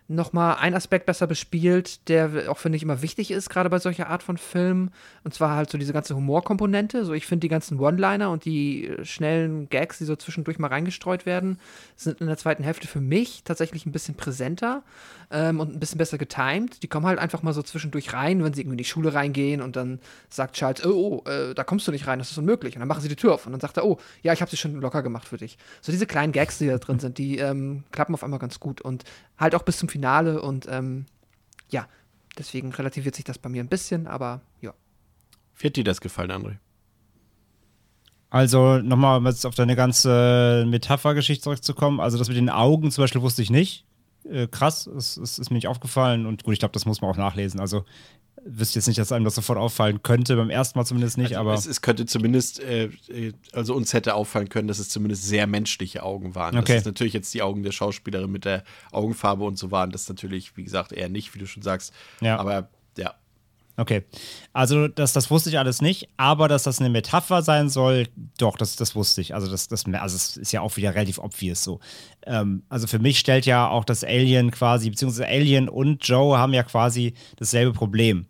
nochmal 0.09 0.57
ein 0.59 0.73
Aspekt 0.73 1.05
besser 1.05 1.27
bespielt, 1.27 2.09
der 2.09 2.49
auch, 2.49 2.57
finde 2.57 2.75
ich, 2.75 2.83
immer 2.83 3.03
wichtig 3.03 3.29
ist, 3.29 3.49
gerade 3.49 3.69
bei 3.69 3.77
solcher 3.77 4.09
Art 4.09 4.23
von 4.23 4.37
Filmen. 4.37 4.91
Und 5.23 5.35
zwar 5.35 5.55
halt 5.55 5.69
so 5.69 5.77
diese 5.77 5.93
ganze 5.93 6.15
Humorkomponente. 6.15 7.05
So, 7.05 7.13
ich 7.13 7.27
finde 7.27 7.41
die 7.41 7.47
ganzen 7.47 7.79
One-Liner 7.79 8.31
und 8.31 8.43
die 8.43 8.87
äh, 8.87 9.05
schnellen 9.05 9.69
Gags, 9.69 9.99
die 9.99 10.05
so 10.05 10.15
zwischendurch 10.15 10.57
mal 10.57 10.67
reingestreut 10.67 11.27
werden, 11.27 11.59
sind 11.95 12.21
in 12.21 12.27
der 12.27 12.37
zweiten 12.37 12.63
Hälfte 12.63 12.87
für 12.87 13.01
mich 13.01 13.43
tatsächlich 13.43 13.85
ein 13.85 13.91
bisschen 13.91 14.15
präsenter 14.15 14.81
ähm, 15.29 15.59
und 15.59 15.75
ein 15.75 15.79
bisschen 15.79 15.99
besser 15.99 16.17
getimed. 16.17 16.81
Die 16.81 16.87
kommen 16.87 17.05
halt 17.05 17.19
einfach 17.19 17.43
mal 17.43 17.53
so 17.53 17.61
zwischendurch 17.61 18.11
rein, 18.11 18.43
wenn 18.43 18.53
sie 18.53 18.61
irgendwie 18.61 18.73
in 18.73 18.79
die 18.79 18.85
Schule 18.85 19.13
reingehen 19.13 19.61
und 19.61 19.75
dann 19.75 19.99
sagt 20.27 20.55
Charles, 20.55 20.83
oh, 20.85 21.23
oh 21.25 21.29
äh, 21.29 21.53
da 21.53 21.63
kommst 21.63 21.87
du 21.87 21.91
nicht 21.91 22.07
rein, 22.07 22.17
das 22.17 22.31
ist 22.31 22.37
unmöglich. 22.39 22.75
Und 22.75 22.79
dann 22.79 22.87
machen 22.87 23.01
sie 23.01 23.09
die 23.09 23.15
Tür 23.15 23.35
auf 23.35 23.45
und 23.45 23.51
dann 23.51 23.61
sagt 23.61 23.77
er, 23.77 23.85
oh, 23.85 23.99
ja, 24.23 24.33
ich 24.33 24.41
habe 24.41 24.49
sie 24.49 24.57
schon 24.57 24.81
locker 24.81 25.03
gemacht 25.03 25.27
für 25.27 25.37
dich. 25.37 25.59
So 25.81 25.91
diese 25.91 26.07
kleinen 26.07 26.33
Gags, 26.33 26.57
die 26.57 26.67
da 26.67 26.79
drin 26.79 26.99
sind, 26.99 27.19
die 27.19 27.37
ähm, 27.37 27.83
klappen 27.91 28.15
auf 28.15 28.23
einmal 28.23 28.39
ganz 28.39 28.59
gut 28.59 28.81
und 28.81 29.03
halt 29.37 29.53
auch 29.53 29.63
bis 29.63 29.77
zum 29.77 29.87
Finale 29.87 29.98
und 30.05 30.67
ähm, 30.69 31.05
ja, 31.69 31.87
deswegen 32.37 32.71
relativiert 32.71 33.15
sich 33.15 33.25
das 33.25 33.37
bei 33.37 33.49
mir 33.49 33.63
ein 33.63 33.67
bisschen, 33.67 34.07
aber 34.07 34.41
ja. 34.61 34.73
Wie 35.57 35.67
hat 35.67 35.75
dir 35.75 35.83
das 35.83 36.01
gefallen, 36.01 36.31
André? 36.31 36.57
Also 38.29 38.77
nochmal, 38.77 39.17
um 39.17 39.25
jetzt 39.25 39.45
auf 39.45 39.55
deine 39.55 39.75
ganze 39.75 40.65
Metaphergeschichte 40.67 41.43
zurückzukommen. 41.43 41.99
Also 41.99 42.17
das 42.17 42.27
mit 42.27 42.37
den 42.37 42.49
Augen 42.49 42.91
zum 42.91 43.03
Beispiel 43.03 43.21
wusste 43.21 43.41
ich 43.41 43.49
nicht. 43.49 43.85
Äh, 44.23 44.47
krass, 44.47 44.85
es, 44.85 45.17
es, 45.17 45.39
ist 45.39 45.49
mir 45.49 45.55
nicht 45.55 45.67
aufgefallen 45.67 46.25
und 46.25 46.43
gut, 46.43 46.53
ich 46.53 46.59
glaube, 46.59 46.73
das 46.73 46.85
muss 46.85 47.01
man 47.01 47.09
auch 47.09 47.17
nachlesen. 47.17 47.59
Also 47.59 47.85
wüsste 48.45 48.79
jetzt 48.79 48.87
nicht, 48.87 48.99
dass 48.99 49.11
einem 49.11 49.25
das 49.25 49.35
sofort 49.35 49.57
auffallen 49.57 50.01
könnte, 50.03 50.35
beim 50.35 50.49
ersten 50.49 50.77
Mal 50.77 50.85
zumindest 50.85 51.17
nicht, 51.17 51.37
also 51.37 51.41
aber. 51.41 51.53
Es, 51.53 51.65
es, 51.65 51.81
könnte 51.81 52.05
zumindest, 52.05 52.59
äh, 52.61 52.85
äh, 53.09 53.33
also 53.53 53.73
uns 53.75 53.93
hätte 53.93 54.15
auffallen 54.15 54.49
können, 54.49 54.67
dass 54.67 54.79
es 54.79 54.89
zumindest 54.89 55.23
sehr 55.23 55.47
menschliche 55.47 56.03
Augen 56.03 56.35
waren. 56.35 56.57
Okay. 56.57 56.73
Dass 56.73 56.81
es 56.81 56.85
natürlich 56.85 57.13
jetzt 57.13 57.33
die 57.33 57.41
Augen 57.41 57.63
der 57.63 57.71
Schauspielerin 57.71 58.31
mit 58.31 58.45
der 58.45 58.63
Augenfarbe 58.91 59.43
und 59.43 59.57
so 59.57 59.71
waren, 59.71 59.91
das 59.91 60.07
natürlich, 60.09 60.55
wie 60.57 60.63
gesagt, 60.63 60.91
eher 60.91 61.09
nicht, 61.09 61.33
wie 61.35 61.39
du 61.39 61.47
schon 61.47 61.63
sagst. 61.63 61.93
Ja. 62.21 62.37
Aber. 62.37 62.69
Okay. 63.79 64.03
Also, 64.51 64.89
das, 64.89 65.13
das 65.13 65.31
wusste 65.31 65.49
ich 65.49 65.57
alles 65.57 65.81
nicht, 65.81 66.09
aber 66.17 66.49
dass 66.49 66.63
das 66.63 66.79
eine 66.79 66.89
Metapher 66.89 67.41
sein 67.41 67.69
soll, 67.69 68.07
doch, 68.37 68.57
das, 68.57 68.75
das 68.75 68.93
wusste 68.93 69.21
ich. 69.21 69.33
Also, 69.33 69.49
das, 69.49 69.69
das 69.69 69.85
also 69.85 70.15
es 70.17 70.35
ist 70.35 70.51
ja 70.51 70.59
auch 70.59 70.75
wieder 70.75 70.93
relativ 70.93 71.17
obvious 71.17 71.63
so. 71.63 71.79
Ähm, 72.25 72.63
also, 72.67 72.87
für 72.87 72.99
mich 72.99 73.19
stellt 73.19 73.45
ja 73.45 73.69
auch 73.69 73.85
das 73.85 74.03
Alien 74.03 74.51
quasi, 74.51 74.89
beziehungsweise 74.89 75.27
Alien 75.27 75.69
und 75.69 76.05
Joe 76.05 76.37
haben 76.37 76.53
ja 76.53 76.63
quasi 76.63 77.13
dasselbe 77.37 77.71
Problem. 77.71 78.25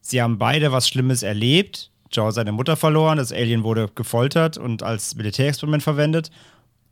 Sie 0.00 0.20
haben 0.20 0.38
beide 0.38 0.72
was 0.72 0.88
Schlimmes 0.88 1.22
erlebt. 1.22 1.92
Joe 2.10 2.32
seine 2.32 2.52
Mutter 2.52 2.76
verloren, 2.76 3.18
das 3.18 3.32
Alien 3.32 3.62
wurde 3.62 3.88
gefoltert 3.94 4.56
und 4.58 4.82
als 4.82 5.14
Militärexperiment 5.14 5.82
verwendet. 5.82 6.30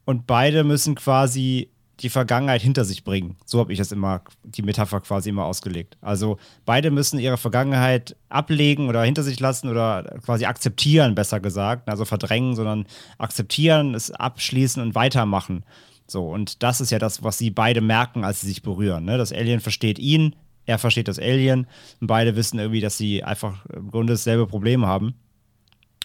Und 0.04 0.28
beide 0.28 0.62
müssen 0.62 0.94
quasi 0.94 1.70
die 2.00 2.10
Vergangenheit 2.10 2.60
hinter 2.60 2.84
sich 2.84 3.04
bringen. 3.04 3.36
So 3.46 3.58
habe 3.58 3.72
ich 3.72 3.78
das 3.78 3.90
immer, 3.90 4.22
die 4.44 4.62
Metapher 4.62 5.00
quasi 5.00 5.30
immer 5.30 5.44
ausgelegt. 5.44 5.96
Also 6.02 6.38
beide 6.66 6.90
müssen 6.90 7.18
ihre 7.18 7.38
Vergangenheit 7.38 8.16
ablegen 8.28 8.88
oder 8.88 9.02
hinter 9.02 9.22
sich 9.22 9.40
lassen 9.40 9.68
oder 9.68 10.18
quasi 10.24 10.44
akzeptieren, 10.44 11.14
besser 11.14 11.40
gesagt. 11.40 11.88
Also 11.88 12.04
verdrängen, 12.04 12.54
sondern 12.54 12.86
akzeptieren, 13.18 13.94
es 13.94 14.10
abschließen 14.10 14.82
und 14.82 14.94
weitermachen. 14.94 15.64
So, 16.06 16.28
und 16.28 16.62
das 16.62 16.80
ist 16.80 16.90
ja 16.90 16.98
das, 16.98 17.22
was 17.22 17.38
sie 17.38 17.50
beide 17.50 17.80
merken, 17.80 18.24
als 18.24 18.42
sie 18.42 18.48
sich 18.48 18.62
berühren. 18.62 19.04
Ne? 19.04 19.18
Das 19.18 19.32
Alien 19.32 19.60
versteht 19.60 19.98
ihn, 19.98 20.36
er 20.66 20.78
versteht 20.78 21.08
das 21.08 21.18
Alien. 21.18 21.66
Und 22.00 22.08
beide 22.08 22.36
wissen 22.36 22.58
irgendwie, 22.58 22.80
dass 22.80 22.98
sie 22.98 23.24
einfach 23.24 23.64
im 23.66 23.90
Grunde 23.90 24.12
dasselbe 24.12 24.46
Problem 24.46 24.84
haben. 24.84 25.14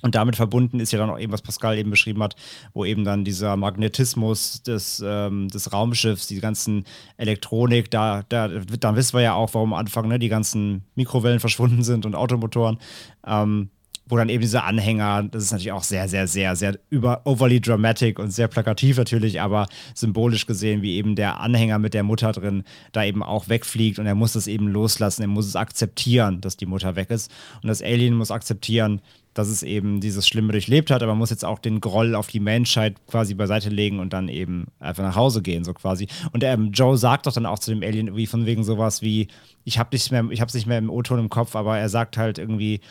Und 0.02 0.16
damit 0.16 0.36
verbunden 0.36 0.80
ist 0.80 0.92
ja 0.92 1.00
dann 1.00 1.10
auch 1.10 1.20
eben, 1.20 1.32
was 1.32 1.42
Pascal 1.42 1.78
eben 1.78 1.92
beschrieben 1.92 2.24
hat, 2.24 2.36
wo 2.74 2.86
eben 2.86 3.04
dann 3.04 3.24
dieser 3.24 3.56
Magnetismus 3.58 4.64
des, 4.64 5.04
ähm, 5.06 5.48
des 5.50 5.74
Raumschiffs, 5.74 6.28
die 6.28 6.40
ganzen 6.40 6.86
Elektronik, 7.18 7.92
da, 7.92 8.24
da, 8.30 8.48
dann 8.48 8.96
wissen 8.96 9.14
wir 9.14 9.22
ja 9.22 9.34
auch, 9.34 9.54
warum 9.54 9.74
am 9.74 9.80
Anfang 9.80 10.08
ne, 10.08 10.20
die 10.20 10.30
ganzen 10.30 10.84
Mikrowellen 10.96 11.40
verschwunden 11.40 11.84
sind 11.84 12.06
und 12.06 12.16
Automotoren. 12.16 12.78
Ähm, 13.26 13.70
wo 14.12 14.18
dann 14.18 14.30
eben 14.30 14.42
diese 14.42 14.64
Anhänger, 14.64 15.24
das 15.24 15.44
ist 15.44 15.52
natürlich 15.52 15.72
auch 15.72 15.84
sehr, 15.84 16.10
sehr, 16.10 16.28
sehr, 16.28 16.56
sehr 16.58 16.78
über 16.90 17.22
overly 17.24 17.62
dramatic 17.62 18.20
und 18.20 18.32
sehr 18.32 18.50
plakativ 18.50 18.98
natürlich, 18.98 19.40
aber 19.40 19.68
symbolisch 19.96 20.46
gesehen, 20.46 20.82
wie 20.82 20.98
eben 20.98 21.16
der 21.16 21.40
Anhänger 21.40 21.80
mit 21.80 21.94
der 21.94 22.04
Mutter 22.04 22.34
drin 22.34 22.64
da 22.92 23.06
eben 23.06 23.24
auch 23.24 23.48
wegfliegt 23.48 24.00
und 24.00 24.06
er 24.06 24.16
muss 24.16 24.36
es 24.36 24.48
eben 24.48 24.68
loslassen, 24.68 25.22
er 25.22 25.30
muss 25.30 25.48
es 25.48 25.56
akzeptieren, 25.56 26.42
dass 26.42 26.58
die 26.58 26.66
Mutter 26.66 26.98
weg 26.98 27.10
ist 27.10 27.32
und 27.64 27.70
das 27.70 27.82
Alien 27.82 28.16
muss 28.16 28.32
akzeptieren, 28.32 29.02
dass 29.34 29.48
es 29.48 29.64
eben 29.64 30.02
dieses 30.02 30.28
Schlimme 30.28 30.52
durchlebt 30.52 30.92
hat, 30.92 31.02
aber 31.02 31.14
man 31.14 31.20
muss 31.20 31.30
jetzt 31.30 31.46
auch 31.46 31.60
den 31.60 31.80
Groll 31.80 32.16
auf 32.16 32.28
die 32.28 32.40
Menschheit 32.40 32.96
quasi 33.08 33.34
beiseite 33.34 33.70
legen 33.70 34.00
und 34.00 34.14
dann 34.14 34.28
eben 34.28 34.68
einfach 34.80 35.04
nach 35.04 35.16
Hause 35.16 35.42
gehen, 35.42 35.64
so 35.64 35.74
quasi. 35.74 36.08
Und 36.34 36.44
ähm, 36.44 36.72
Joe 36.72 36.98
sagt 36.98 37.28
doch 37.28 37.34
dann 37.34 37.46
auch 37.46 37.60
zu 37.60 37.72
dem 37.72 37.82
Alien 37.82 38.08
irgendwie 38.08 38.28
von 38.28 38.46
wegen 38.46 38.64
sowas 38.64 39.02
wie, 39.02 39.28
ich 39.64 39.80
habe 39.80 39.90
nicht 39.94 40.12
mehr, 40.12 40.26
ich 40.30 40.42
hab's 40.42 40.54
nicht 40.54 40.68
mehr 40.68 40.78
im 40.78 40.90
O-Ton 40.90 41.20
im 41.20 41.30
Kopf, 41.30 41.56
aber 41.56 41.78
er 41.78 41.90
sagt 41.90 42.18
halt 42.18 42.40
irgendwie, 42.40 42.82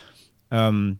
ähm, 0.49 0.97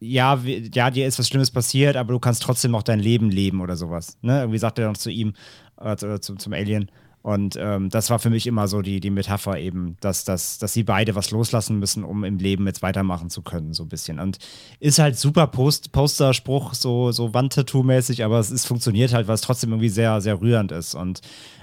ja, 0.00 0.38
ja, 0.74 0.90
dir 0.90 1.06
ist 1.06 1.18
was 1.18 1.28
Schlimmes 1.28 1.50
passiert, 1.50 1.96
aber 1.96 2.12
du 2.12 2.18
kannst 2.18 2.42
trotzdem 2.42 2.72
noch 2.72 2.82
dein 2.82 3.00
Leben 3.00 3.30
leben 3.30 3.60
oder 3.62 3.76
sowas. 3.76 4.18
Ne? 4.20 4.40
Irgendwie 4.40 4.58
sagt 4.58 4.78
er 4.78 4.88
noch 4.88 4.96
zu 4.96 5.10
ihm, 5.10 5.32
äh, 5.80 5.96
zu, 5.96 6.18
zum 6.18 6.52
Alien. 6.52 6.90
Und 7.24 7.56
ähm, 7.58 7.88
das 7.88 8.10
war 8.10 8.18
für 8.18 8.28
mich 8.28 8.46
immer 8.46 8.68
so 8.68 8.82
die, 8.82 9.00
die 9.00 9.08
Metapher 9.08 9.58
eben, 9.58 9.96
dass, 10.00 10.24
dass, 10.24 10.58
dass 10.58 10.74
sie 10.74 10.82
beide 10.82 11.14
was 11.14 11.30
loslassen 11.30 11.78
müssen, 11.78 12.04
um 12.04 12.22
im 12.22 12.36
Leben 12.36 12.66
jetzt 12.66 12.82
weitermachen 12.82 13.30
zu 13.30 13.40
können, 13.40 13.72
so 13.72 13.84
ein 13.84 13.88
bisschen. 13.88 14.18
Und 14.20 14.36
ist 14.78 14.98
halt 14.98 15.16
super 15.16 15.46
Post 15.46 15.90
Posterspruch, 15.90 16.74
so, 16.74 17.12
so 17.12 17.32
Wandtattoo-mäßig, 17.32 18.26
aber 18.26 18.40
es 18.40 18.50
ist, 18.50 18.66
funktioniert 18.66 19.14
halt, 19.14 19.26
weil 19.26 19.36
es 19.36 19.40
trotzdem 19.40 19.70
irgendwie 19.70 19.88
sehr, 19.88 20.20
sehr 20.20 20.38
rührend 20.38 20.70
ist. 20.70 20.94
Und 20.94 21.22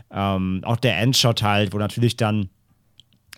ähm, 0.09 0.61
auch 0.63 0.77
der 0.77 0.97
Endshot 0.97 1.43
halt, 1.43 1.73
wo 1.73 1.77
natürlich 1.77 2.17
dann 2.17 2.49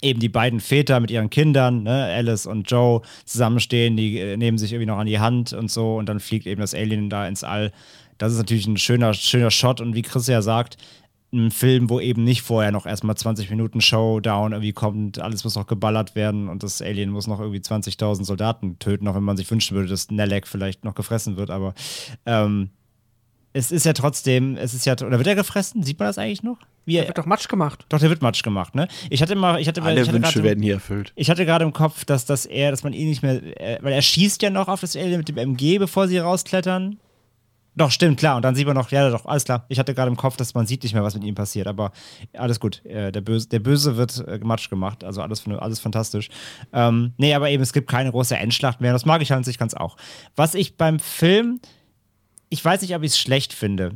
eben 0.02 0.22
die 0.22 0.30
beiden 0.30 0.62
Väter 0.62 1.02
mit 1.02 1.12
ihren 1.12 1.30
Kindern, 1.30 1.84
ne, 1.84 2.06
Alice 2.06 2.46
und 2.46 2.72
Joe, 2.72 3.02
zusammenstehen, 3.26 3.98
die 3.98 4.18
äh, 4.20 4.38
nehmen 4.38 4.58
sich 4.58 4.72
irgendwie 4.72 4.86
noch 4.86 4.98
an 4.98 5.08
die 5.08 5.20
Hand 5.20 5.52
und 5.52 5.70
so 5.70 5.98
und 5.98 6.08
dann 6.08 6.22
fliegt 6.22 6.48
eben 6.48 6.62
das 6.62 6.74
Alien 6.74 7.10
da 7.10 7.28
ins 7.28 7.44
All. 7.44 7.74
Das 8.18 8.32
ist 8.32 8.38
natürlich 8.38 8.68
ein 8.68 8.78
schöner, 8.78 9.14
schöner 9.14 9.52
Shot 9.52 9.82
und 9.82 9.96
wie 9.96 10.04
Chris 10.04 10.28
ja 10.28 10.42
sagt, 10.42 10.78
ein 11.34 11.52
Film, 11.52 11.90
wo 11.90 12.00
eben 12.00 12.24
nicht 12.24 12.44
vorher 12.44 12.72
noch 12.72 12.86
erstmal 12.86 13.18
20 13.18 13.50
Minuten 13.50 13.82
Showdown 13.82 14.54
irgendwie 14.54 14.74
kommt, 14.74 15.20
alles 15.20 15.44
muss 15.44 15.56
noch 15.56 15.68
geballert 15.68 16.16
werden 16.16 16.48
und 16.48 16.64
das 16.64 16.82
Alien 16.82 17.10
muss 17.10 17.28
noch 17.28 17.40
irgendwie 17.40 17.60
20.000 17.60 18.24
Soldaten 18.24 18.80
töten, 18.80 19.08
auch 19.08 19.16
wenn 19.16 19.24
man 19.24 19.38
sich 19.38 19.50
wünschen 19.50 19.76
würde, 19.76 19.90
dass 19.90 20.12
Nelek 20.12 20.48
vielleicht 20.48 20.86
noch 20.86 20.96
gefressen 20.96 21.36
wird, 21.36 21.50
aber 21.50 21.74
ähm, 22.26 22.70
es 23.54 23.72
ist 23.72 23.86
ja 23.86 23.94
trotzdem, 23.94 24.58
es 24.58 24.74
ist 24.74 24.86
ja, 24.86 24.94
oder 24.94 25.18
wird 25.18 25.28
er 25.28 25.36
gefressen? 25.36 25.84
Sieht 25.84 26.00
man 26.00 26.08
das 26.08 26.18
eigentlich 26.18 26.44
noch? 26.44 26.58
Wie 26.86 26.94
der 26.94 27.08
wird 27.08 27.18
doch 27.18 27.26
Matsch 27.26 27.48
gemacht. 27.48 27.86
Doch, 27.90 28.00
der 28.00 28.10
wird 28.10 28.22
Matsch 28.22 28.44
gemacht, 28.44 28.76
ne? 28.76 28.88
Ich 29.10 29.22
hatte 29.22 29.36
mal, 29.36 29.62
ich 29.62 29.68
hatte, 29.68 29.82
Alle 29.82 30.02
ich 30.02 30.08
hatte 30.08 30.18
Wünsche 30.18 30.34
grad, 30.34 30.44
werden 30.44 30.64
hier 30.64 30.74
erfüllt. 30.74 31.14
Ich 31.16 31.30
hatte 31.30 31.46
gerade 31.46 31.64
im 31.64 31.72
Kopf, 31.72 32.04
dass, 32.04 32.26
dass 32.26 32.46
er, 32.46 32.72
dass 32.72 32.84
man 32.84 32.94
ihn 32.94 33.08
nicht 33.08 33.22
mehr, 33.22 33.42
äh, 33.62 33.78
weil 33.82 33.94
er 33.94 34.02
schießt 34.02 34.42
ja 34.42 34.50
noch 34.50 34.68
auf 34.68 34.82
das 34.82 34.98
Alien 34.98 35.20
mit 35.20 35.30
dem 35.30 35.38
MG, 35.38 35.78
bevor 35.78 36.08
sie 36.08 36.18
rausklettern. 36.18 36.98
Doch, 37.76 37.92
stimmt, 37.92 38.20
klar. 38.20 38.36
Und 38.36 38.44
dann 38.44 38.56
sieht 38.56 38.68
man 38.68 38.76
noch, 38.76 38.92
ja, 38.92 39.10
doch, 39.10 39.26
alles 39.26 39.46
klar. 39.46 39.66
Ich 39.68 39.80
hatte 39.80 39.96
gerade 39.96 40.10
im 40.10 40.18
Kopf, 40.18 40.38
dass 40.38 40.54
man 40.54 40.68
sieht 40.68 40.84
nicht 40.84 40.94
mehr, 40.94 41.04
was 41.04 41.16
mit 41.16 41.24
ihm 41.24 41.36
passiert. 41.36 41.68
Aber 41.68 41.92
alles 42.34 42.60
gut. 42.60 42.86
Äh, 42.86 43.12
der, 43.12 43.22
Böse, 43.22 43.48
der 43.50 43.60
Böse 43.60 43.98
wird 43.98 44.24
äh, 44.28 44.40
Matsch 44.44 44.70
gemacht. 44.70 45.04
Also 45.04 45.22
alles, 45.22 45.44
alles 45.48 45.80
fantastisch. 45.80 46.30
Ähm, 46.72 47.14
nee, 47.18 47.34
aber 47.34 47.50
eben, 47.50 47.64
es 47.64 47.74
gibt 47.74 47.90
keine 47.90 48.12
große 48.12 48.38
Endschlacht 48.38 48.80
mehr. 48.80 48.94
Das 48.94 49.06
mag 49.06 49.22
ich 49.22 49.34
an 49.34 49.44
sich 49.44 49.58
ganz 49.58 49.74
auch. 49.74 49.98
Was 50.36 50.54
ich 50.54 50.78
beim 50.78 51.00
Film, 51.00 51.60
ich 52.50 52.64
weiß 52.64 52.82
nicht, 52.82 52.96
ob 52.96 53.04
ich 53.04 53.12
es 53.12 53.20
schlecht 53.20 53.54
finde 53.54 53.96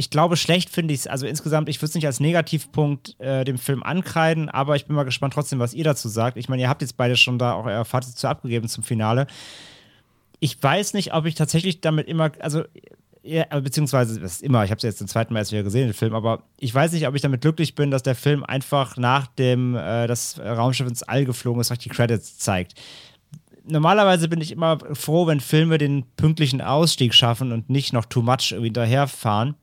ich 0.00 0.08
glaube, 0.08 0.38
schlecht 0.38 0.70
finde 0.70 0.94
ich 0.94 1.00
es. 1.00 1.06
Also 1.06 1.26
insgesamt, 1.26 1.68
ich 1.68 1.78
würde 1.78 1.90
es 1.90 1.94
nicht 1.94 2.06
als 2.06 2.20
Negativpunkt 2.20 3.20
äh, 3.20 3.44
dem 3.44 3.58
Film 3.58 3.82
ankreiden, 3.82 4.48
aber 4.48 4.74
ich 4.76 4.86
bin 4.86 4.96
mal 4.96 5.04
gespannt 5.04 5.34
trotzdem, 5.34 5.58
was 5.58 5.74
ihr 5.74 5.84
dazu 5.84 6.08
sagt. 6.08 6.38
Ich 6.38 6.48
meine, 6.48 6.62
ihr 6.62 6.70
habt 6.70 6.80
jetzt 6.80 6.96
beide 6.96 7.16
schon 7.16 7.38
da 7.38 7.52
auch 7.52 7.66
euer 7.66 7.84
Fazit 7.84 8.16
zu 8.16 8.26
abgegeben 8.26 8.66
zum 8.66 8.82
Finale. 8.82 9.26
Ich 10.40 10.60
weiß 10.62 10.94
nicht, 10.94 11.14
ob 11.14 11.26
ich 11.26 11.34
tatsächlich 11.34 11.80
damit 11.80 12.08
immer, 12.08 12.32
also 12.40 12.64
ja, 13.22 13.44
beziehungsweise 13.60 14.18
das 14.18 14.34
ist 14.34 14.42
immer, 14.42 14.64
ich 14.64 14.70
habe 14.70 14.78
es 14.78 14.82
jetzt 14.82 14.98
zum 14.98 15.06
zweiten 15.06 15.34
Mal 15.34 15.40
erst 15.40 15.52
wieder 15.52 15.62
gesehen, 15.62 15.88
den 15.88 15.94
Film, 15.94 16.14
aber 16.14 16.42
ich 16.58 16.74
weiß 16.74 16.92
nicht, 16.92 17.06
ob 17.06 17.14
ich 17.14 17.22
damit 17.22 17.42
glücklich 17.42 17.74
bin, 17.74 17.90
dass 17.90 18.02
der 18.02 18.14
Film 18.14 18.44
einfach 18.44 18.96
nach 18.96 19.26
dem 19.26 19.76
äh, 19.76 20.06
das 20.06 20.38
Raumschiff 20.38 20.88
ins 20.88 21.02
All 21.02 21.24
geflogen 21.26 21.60
ist, 21.60 21.84
die 21.84 21.90
Credits 21.90 22.38
zeigt. 22.38 22.74
Normalerweise 23.64 24.28
bin 24.28 24.40
ich 24.40 24.52
immer 24.52 24.78
froh, 24.94 25.26
wenn 25.26 25.40
Filme 25.40 25.76
den 25.76 26.04
pünktlichen 26.16 26.62
Ausstieg 26.62 27.14
schaffen 27.14 27.52
und 27.52 27.68
nicht 27.68 27.92
noch 27.92 28.06
too 28.06 28.22
much 28.22 28.52
irgendwie 28.52 28.68
hinterherfahren. 28.68 29.54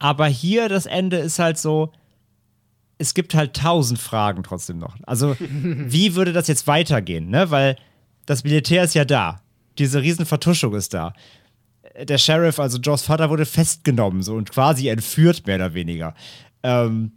Aber 0.00 0.26
hier 0.26 0.68
das 0.68 0.86
Ende 0.86 1.18
ist 1.18 1.38
halt 1.38 1.56
so, 1.56 1.92
es 2.98 3.14
gibt 3.14 3.34
halt 3.34 3.54
tausend 3.54 4.00
Fragen 4.00 4.42
trotzdem 4.42 4.78
noch. 4.78 4.96
Also, 5.06 5.36
wie 5.38 6.16
würde 6.16 6.32
das 6.32 6.48
jetzt 6.48 6.66
weitergehen, 6.66 7.30
ne? 7.30 7.50
Weil 7.50 7.76
das 8.28 8.44
Militär 8.44 8.84
ist 8.84 8.94
ja 8.94 9.06
da. 9.06 9.40
Diese 9.78 10.02
Riesenvertuschung 10.02 10.74
ist 10.74 10.92
da. 10.92 11.14
Der 11.98 12.18
Sheriff, 12.18 12.60
also 12.60 12.78
Joes 12.78 13.02
Vater, 13.02 13.30
wurde 13.30 13.46
festgenommen 13.46 14.22
so 14.22 14.34
und 14.34 14.50
quasi 14.50 14.88
entführt, 14.88 15.46
mehr 15.46 15.56
oder 15.56 15.72
weniger. 15.72 16.14
Ähm, 16.62 17.12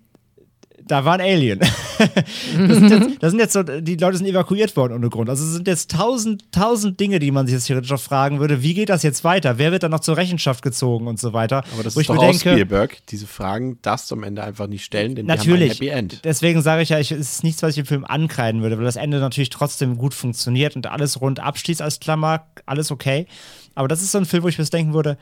da 0.87 1.05
war 1.05 1.13
ein 1.13 1.21
Alien. 1.21 1.59
das, 1.99 2.77
sind 2.77 2.89
jetzt, 2.89 3.23
das 3.23 3.31
sind 3.31 3.39
jetzt 3.39 3.53
so, 3.53 3.63
die 3.63 3.95
Leute 3.95 4.17
sind 4.17 4.27
evakuiert 4.27 4.75
worden 4.75 4.93
ohne 4.93 5.09
Grund. 5.09 5.29
Also 5.29 5.43
es 5.43 5.51
sind 5.51 5.67
jetzt 5.67 5.91
tausend, 5.91 6.51
tausend 6.51 6.99
Dinge, 6.99 7.19
die 7.19 7.31
man 7.31 7.47
sich 7.47 7.53
jetzt 7.53 7.67
theoretisch 7.67 7.91
auch 7.91 7.99
fragen 7.99 8.39
würde. 8.39 8.63
Wie 8.63 8.73
geht 8.73 8.89
das 8.89 9.03
jetzt 9.03 9.23
weiter? 9.23 9.57
Wer 9.57 9.71
wird 9.71 9.83
dann 9.83 9.91
noch 9.91 9.99
zur 9.99 10.17
Rechenschaft 10.17 10.63
gezogen 10.63 11.07
und 11.07 11.19
so 11.19 11.33
weiter? 11.33 11.63
Aber 11.73 11.83
das 11.83 11.95
Wo 11.95 11.99
ist 11.99 12.09
doch 12.09 12.17
denke, 12.17 12.51
Spielberg. 12.51 12.97
Diese 13.09 13.27
Fragen 13.27 13.79
darfst 13.81 14.11
du 14.11 14.15
am 14.15 14.23
Ende 14.23 14.43
einfach 14.43 14.67
nicht 14.67 14.83
stellen, 14.83 15.15
denn 15.15 15.25
Natürlich. 15.25 15.77
die 15.79 15.91
haben 15.91 15.97
ein 15.97 15.99
Happy 16.01 16.15
End. 16.15 16.25
Deswegen 16.25 16.61
sage 16.61 16.81
ich 16.83 16.89
ja, 16.89 16.99
ich, 16.99 17.11
es 17.11 17.19
ist 17.19 17.43
nichts, 17.43 17.61
was 17.63 17.71
ich 17.71 17.79
im 17.79 17.85
Film 17.85 18.05
ankreiden 18.05 18.61
würde, 18.61 18.77
weil 18.77 18.85
das 18.85 18.95
Ende 18.95 19.19
natürlich 19.19 19.49
trotzdem 19.49 19.97
gut 19.97 20.13
funktioniert 20.13 20.75
und 20.75 20.87
alles 20.87 21.21
rund 21.21 21.39
abschließt 21.39 21.81
als 21.81 21.99
Klammer, 21.99 22.47
alles 22.65 22.91
okay. 22.91 23.27
Aber 23.75 23.87
das 23.87 24.01
ist 24.01 24.11
so 24.11 24.17
ein 24.17 24.25
Film, 24.25 24.43
wo 24.43 24.47
ich 24.47 24.57
mir 24.57 24.63
das 24.63 24.69
denken 24.69 24.93
würde, 24.93 25.17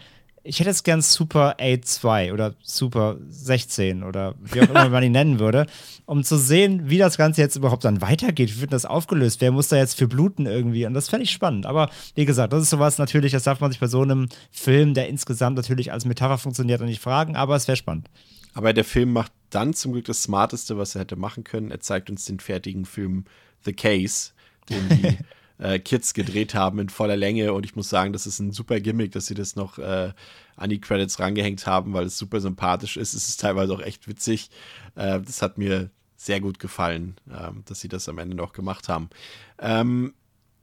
ich 0.50 0.60
hätte 0.60 0.72
jetzt 0.72 0.84
gern 0.84 1.04
Super 1.04 1.58
8-2 1.60 2.34
oder 2.34 2.56
Super 2.64 3.18
16 3.30 4.02
oder 4.02 4.34
wie 4.42 4.62
auch 4.62 4.70
immer 4.70 4.90
man 4.90 5.04
ihn 5.04 5.12
nennen 5.12 5.40
würde, 5.40 5.68
um 6.08 6.24
zu 6.24 6.40
sehen, 6.40 6.90
wie 6.90 6.98
das 6.98 7.18
Ganze 7.18 7.42
jetzt 7.42 7.56
überhaupt 7.56 7.86
dann 7.86 8.02
weitergeht. 8.02 8.56
Wie 8.56 8.62
wird 8.62 8.74
das 8.74 8.86
aufgelöst? 8.86 9.42
Wer 9.42 9.52
muss 9.52 9.68
da 9.68 9.78
jetzt 9.78 9.96
für 9.96 10.08
bluten 10.08 10.48
irgendwie? 10.48 10.88
Und 10.88 10.96
das 10.96 11.08
fände 11.08 11.24
ich 11.24 11.30
spannend. 11.30 11.68
Aber 11.68 11.92
wie 12.16 12.26
gesagt, 12.26 12.52
das 12.52 12.64
ist 12.64 12.72
sowas 12.72 12.98
natürlich, 12.98 13.32
das 13.32 13.44
darf 13.44 13.60
man 13.60 13.70
sich 13.70 13.80
bei 13.80 13.86
so 13.86 14.02
einem 14.02 14.28
Film, 14.50 14.96
der 14.96 15.08
insgesamt 15.08 15.56
natürlich 15.56 15.92
als 15.92 16.06
Metapher 16.06 16.40
funktioniert, 16.40 16.82
nicht 16.82 17.02
fragen, 17.02 17.36
aber 17.36 17.56
es 17.56 17.68
wäre 17.68 17.76
spannend. 17.76 18.10
Aber 18.56 18.74
der 18.74 18.86
Film 18.86 19.14
macht 19.14 19.32
dann 19.52 19.76
zum 19.76 19.92
Glück 19.92 20.06
das 20.06 20.24
Smarteste, 20.24 20.80
was 20.80 20.96
er 20.96 21.02
hätte 21.02 21.16
machen 21.16 21.44
können. 21.44 21.70
Er 21.70 21.80
zeigt 21.80 22.10
uns 22.10 22.26
den 22.26 22.40
fertigen 22.40 22.86
Film 22.86 23.26
The 23.66 23.74
Case, 23.74 24.32
den 24.68 24.90
die 24.90 25.18
äh, 25.60 25.80
Kids 25.80 26.14
gedreht 26.14 26.56
haben 26.56 26.80
in 26.80 26.90
voller 26.90 27.18
Länge. 27.18 27.54
Und 27.54 27.66
ich 27.66 27.76
muss 27.76 27.90
sagen, 27.90 28.14
das 28.14 28.26
ist 28.26 28.40
ein 28.40 28.52
super 28.52 28.80
Gimmick, 28.80 29.12
dass 29.12 29.28
sie 29.28 29.36
das 29.36 29.56
noch 29.56 29.78
äh, 29.78 30.12
an 30.56 30.70
die 30.70 30.82
Credits 30.82 31.20
rangehängt 31.20 31.68
haben, 31.68 31.94
weil 31.94 32.06
es 32.06 32.18
super 32.18 32.42
sympathisch 32.42 32.98
ist. 32.98 33.14
Es 33.14 33.28
ist 33.28 33.40
teilweise 33.40 33.74
auch 33.74 33.82
echt 33.82 34.08
witzig. 34.08 34.50
Äh, 34.96 35.22
das 35.22 35.42
hat 35.42 35.58
mir 35.58 35.92
sehr 36.16 36.42
gut 36.42 36.60
gefallen, 36.60 37.16
ähm, 37.30 37.64
dass 37.66 37.80
sie 37.80 37.88
das 37.88 38.10
am 38.10 38.18
Ende 38.18 38.36
noch 38.36 38.54
gemacht 38.54 38.90
haben. 38.90 39.10
Ähm, 39.58 40.14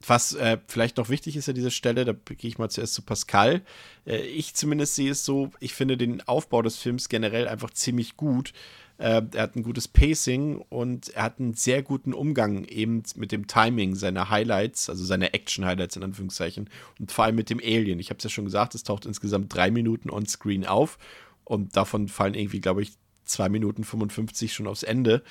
was 0.07 0.35
äh, 0.35 0.59
vielleicht 0.67 0.99
noch 0.99 1.09
wichtig 1.09 1.37
ist 1.37 1.49
an 1.49 1.55
dieser 1.55 1.71
Stelle, 1.71 2.05
da 2.05 2.13
gehe 2.13 2.49
ich 2.49 2.59
mal 2.59 2.69
zuerst 2.69 2.95
zu 2.95 3.03
Pascal. 3.03 3.63
Äh, 4.07 4.19
ich 4.19 4.55
zumindest 4.55 4.95
sehe 4.95 5.11
es 5.11 5.25
so, 5.25 5.51
ich 5.61 5.75
finde 5.75 5.97
den 5.97 6.27
Aufbau 6.29 6.63
des 6.63 6.77
Films 6.77 7.09
generell 7.09 7.49
einfach 7.49 7.71
ziemlich 7.71 8.17
gut. 8.17 8.53
Äh, 8.99 9.23
er 9.35 9.43
hat 9.43 9.57
ein 9.57 9.63
gutes 9.63 9.89
Pacing 9.89 10.57
und 10.69 11.11
er 11.11 11.25
hat 11.25 11.39
einen 11.39 11.55
sehr 11.55 11.83
guten 11.83 12.15
Umgang 12.15 12.65
eben 12.65 13.03
mit 13.17 13.33
dem 13.33 13.47
Timing 13.47 13.95
seiner 13.95 14.31
Highlights, 14.31 14.89
also 14.89 15.05
seiner 15.05 15.35
Action-Highlights 15.35 15.97
in 15.97 16.03
Anführungszeichen 16.03 16.71
und 16.99 17.13
vor 17.13 17.27
allem 17.27 17.37
mit 17.37 17.51
dem 17.51 17.61
Alien. 17.61 18.01
Ich 18.01 18.11
habe 18.11 18.19
es 18.19 18.25
ja 18.25 18.31
schon 18.31 18.47
gesagt, 18.47 18.75
es 18.75 18.85
taucht 18.85 19.05
insgesamt 19.05 19.55
drei 19.55 19.71
Minuten 19.71 20.11
on-screen 20.11 20.67
auf 20.67 20.99
und 21.45 21.77
davon 21.77 22.09
fallen 22.09 22.35
irgendwie, 22.35 22.61
glaube 22.61 22.83
ich, 22.83 22.93
2 23.27 23.49
Minuten 23.49 23.85
55 23.85 24.55
schon 24.55 24.67
aufs 24.67 24.83
Ende. 24.83 25.23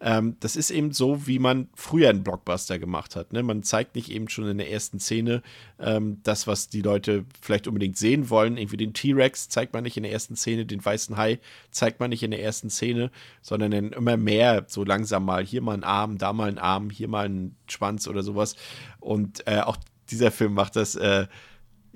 Ähm, 0.00 0.36
das 0.40 0.56
ist 0.56 0.70
eben 0.70 0.92
so, 0.92 1.26
wie 1.26 1.38
man 1.38 1.68
früher 1.74 2.10
einen 2.10 2.24
Blockbuster 2.24 2.78
gemacht 2.78 3.16
hat. 3.16 3.32
Ne? 3.32 3.42
Man 3.42 3.62
zeigt 3.62 3.94
nicht 3.94 4.10
eben 4.10 4.28
schon 4.28 4.48
in 4.48 4.58
der 4.58 4.70
ersten 4.70 5.00
Szene 5.00 5.42
ähm, 5.78 6.20
das, 6.22 6.46
was 6.46 6.68
die 6.68 6.82
Leute 6.82 7.24
vielleicht 7.40 7.66
unbedingt 7.66 7.96
sehen 7.96 8.28
wollen. 8.30 8.56
Irgendwie 8.56 8.76
den 8.76 8.92
T-Rex 8.92 9.48
zeigt 9.48 9.72
man 9.72 9.84
nicht 9.84 9.96
in 9.96 10.02
der 10.02 10.12
ersten 10.12 10.36
Szene, 10.36 10.66
den 10.66 10.84
weißen 10.84 11.16
Hai 11.16 11.38
zeigt 11.70 12.00
man 12.00 12.10
nicht 12.10 12.22
in 12.22 12.32
der 12.32 12.42
ersten 12.42 12.70
Szene, 12.70 13.10
sondern 13.40 13.70
dann 13.70 13.92
immer 13.92 14.16
mehr 14.16 14.64
so 14.68 14.84
langsam 14.84 15.24
mal 15.24 15.44
hier 15.44 15.62
mal 15.62 15.74
ein 15.74 15.84
Arm, 15.84 16.18
da 16.18 16.32
mal 16.32 16.48
ein 16.48 16.58
Arm, 16.58 16.90
hier 16.90 17.08
mal 17.08 17.28
ein 17.28 17.56
Schwanz 17.68 18.08
oder 18.08 18.22
sowas. 18.22 18.56
Und 19.00 19.46
äh, 19.46 19.60
auch 19.60 19.76
dieser 20.10 20.30
Film 20.30 20.54
macht 20.54 20.76
das. 20.76 20.96
Äh, 20.96 21.26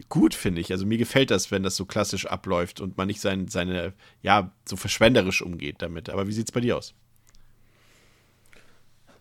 gut, 0.08 0.34
finde 0.34 0.60
ich. 0.60 0.70
Also 0.72 0.86
mir 0.86 0.98
gefällt 0.98 1.30
das, 1.30 1.50
wenn 1.50 1.62
das 1.62 1.76
so 1.76 1.84
klassisch 1.84 2.26
abläuft 2.26 2.80
und 2.80 2.96
man 2.96 3.08
nicht 3.08 3.20
sein, 3.20 3.48
seine, 3.48 3.92
ja, 4.22 4.52
so 4.64 4.76
verschwenderisch 4.76 5.42
umgeht 5.42 5.76
damit. 5.80 6.08
Aber 6.08 6.26
wie 6.28 6.32
sieht 6.32 6.48
es 6.48 6.52
bei 6.52 6.60
dir 6.60 6.76
aus? 6.76 6.94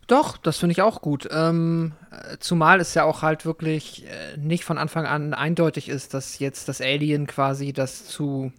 Doch, 0.07 0.37
das 0.37 0.57
finde 0.57 0.71
ich 0.71 0.81
auch 0.81 1.01
gut. 1.01 1.27
Ähm, 1.31 1.91
äh, 2.11 2.37
zumal 2.39 2.79
es 2.79 2.93
ja 2.93 3.03
auch 3.03 3.21
halt 3.21 3.45
wirklich 3.45 4.05
äh, 4.05 4.37
nicht 4.37 4.63
von 4.63 4.77
Anfang 4.77 5.05
an 5.05 5.33
eindeutig 5.33 5.89
ist, 5.89 6.13
dass 6.13 6.39
jetzt 6.39 6.69
das 6.69 6.79
Alien 6.79 7.27
quasi 7.27 7.73
das 7.73 8.05
zu 8.05 8.53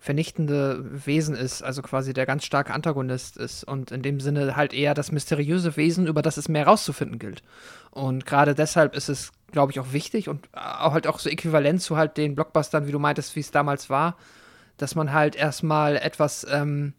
vernichtende 0.00 0.84
Wesen 1.06 1.34
ist, 1.34 1.62
also 1.62 1.82
quasi 1.82 2.14
der 2.14 2.24
ganz 2.24 2.44
starke 2.44 2.72
Antagonist 2.72 3.36
ist 3.36 3.64
und 3.64 3.90
in 3.90 4.00
dem 4.02 4.20
Sinne 4.20 4.56
halt 4.56 4.72
eher 4.72 4.94
das 4.94 5.12
mysteriöse 5.12 5.76
Wesen, 5.76 6.06
über 6.06 6.22
das 6.22 6.36
es 6.36 6.48
mehr 6.48 6.66
rauszufinden 6.66 7.18
gilt. 7.18 7.42
Und 7.90 8.24
gerade 8.24 8.54
deshalb 8.54 8.94
ist 8.94 9.08
es, 9.08 9.32
glaube 9.50 9.72
ich, 9.72 9.80
auch 9.80 9.92
wichtig 9.92 10.28
und 10.28 10.48
auch 10.54 10.92
halt 10.92 11.06
auch 11.06 11.18
so 11.18 11.28
äquivalent 11.28 11.82
zu 11.82 11.96
halt 11.96 12.16
den 12.16 12.34
Blockbustern, 12.36 12.86
wie 12.86 12.92
du 12.92 12.98
meintest, 12.98 13.34
wie 13.36 13.40
es 13.40 13.50
damals 13.50 13.90
war, 13.90 14.16
dass 14.76 14.94
man 14.94 15.12
halt 15.12 15.34
erstmal 15.36 15.96
etwas 15.96 16.46
ähm, 16.48 16.94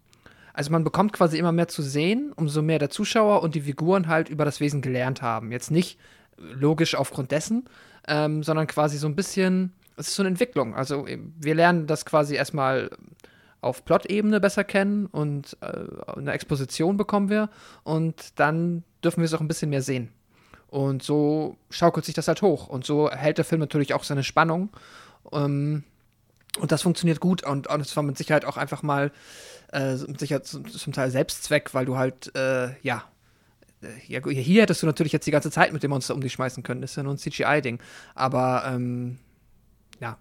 also 0.60 0.72
man 0.74 0.84
bekommt 0.84 1.14
quasi 1.14 1.38
immer 1.38 1.54
mehr 1.54 1.70
zu 1.70 1.82
sehen, 1.82 2.34
umso 2.36 2.62
mehr 2.62 2.80
der 2.80 2.90
Zuschauer 2.90 3.44
und 3.44 3.56
die 3.56 3.62
Figuren 3.62 4.10
halt 4.10 4.28
über 4.28 4.44
das 4.44 4.60
Wesen 4.60 4.82
gelernt 4.82 5.22
haben. 5.22 5.54
Jetzt 5.54 5.72
nicht 5.72 5.98
logisch 6.38 6.96
aufgrund 6.96 7.32
dessen, 7.32 7.70
ähm, 8.10 8.44
sondern 8.44 8.68
quasi 8.68 8.98
so 8.98 9.08
ein 9.08 9.16
bisschen, 9.16 9.72
es 9.96 10.10
ist 10.10 10.16
so 10.16 10.22
eine 10.22 10.28
Entwicklung. 10.28 10.76
Also 10.76 11.06
wir 11.08 11.56
lernen 11.56 11.88
das 11.88 12.04
quasi 12.06 12.36
erstmal 12.36 12.90
auf 13.62 13.86
Plot-Ebene 13.86 14.42
besser 14.42 14.66
kennen 14.66 15.06
und 15.06 15.56
äh, 15.62 16.18
eine 16.18 16.34
Exposition 16.34 16.98
bekommen 16.98 17.30
wir 17.30 17.50
und 17.86 18.38
dann 18.38 18.84
dürfen 19.02 19.22
wir 19.22 19.28
es 19.28 19.34
auch 19.34 19.40
ein 19.40 19.48
bisschen 19.48 19.70
mehr 19.70 19.82
sehen. 19.82 20.12
Und 20.68 21.04
so 21.04 21.56
schaukelt 21.70 22.06
sich 22.06 22.16
das 22.16 22.28
halt 22.28 22.42
hoch 22.42 22.68
und 22.68 22.86
so 22.86 23.10
hält 23.10 23.38
der 23.38 23.46
Film 23.46 23.62
natürlich 23.62 23.94
auch 23.94 24.04
seine 24.04 24.26
Spannung. 24.26 24.72
Ähm, 25.32 25.86
und 26.60 26.74
das 26.74 26.82
funktioniert 26.82 27.22
gut 27.22 27.44
und, 27.44 27.68
und 27.68 27.80
es 27.80 27.96
war 27.96 28.04
mit 28.04 28.18
Sicherheit 28.18 28.44
auch 28.44 28.58
einfach 28.58 28.84
mal 28.84 29.14
äh, 29.72 29.96
sicher 29.96 30.44
zum, 30.44 30.68
zum 30.68 30.94
Teil 30.94 31.12
Selbstzweck, 31.12 31.74
weil 31.74 31.86
du 31.86 31.98
halt, 31.98 32.36
äh, 32.36 32.70
ja, 32.82 33.04
ja, 34.08 34.20
hier 34.28 34.62
hättest 34.64 34.84
du 34.84 34.88
natürlich 34.88 35.14
jetzt 35.14 35.26
die 35.26 35.32
ganze 35.32 35.52
Zeit 35.52 35.72
mit 35.72 35.84
dem 35.84 35.92
Monster 35.92 36.14
um 36.14 36.22
dich 36.22 36.34
schmeißen 36.34 36.64
können. 36.64 36.82
Das 36.82 36.92
ist 36.92 36.96
ja 36.98 37.04
nur 37.04 37.14
ein 37.14 37.18
CGI-Ding. 37.18 37.80
Aber, 38.14 38.64
ähm, 38.66 39.20
ja, 40.02 40.18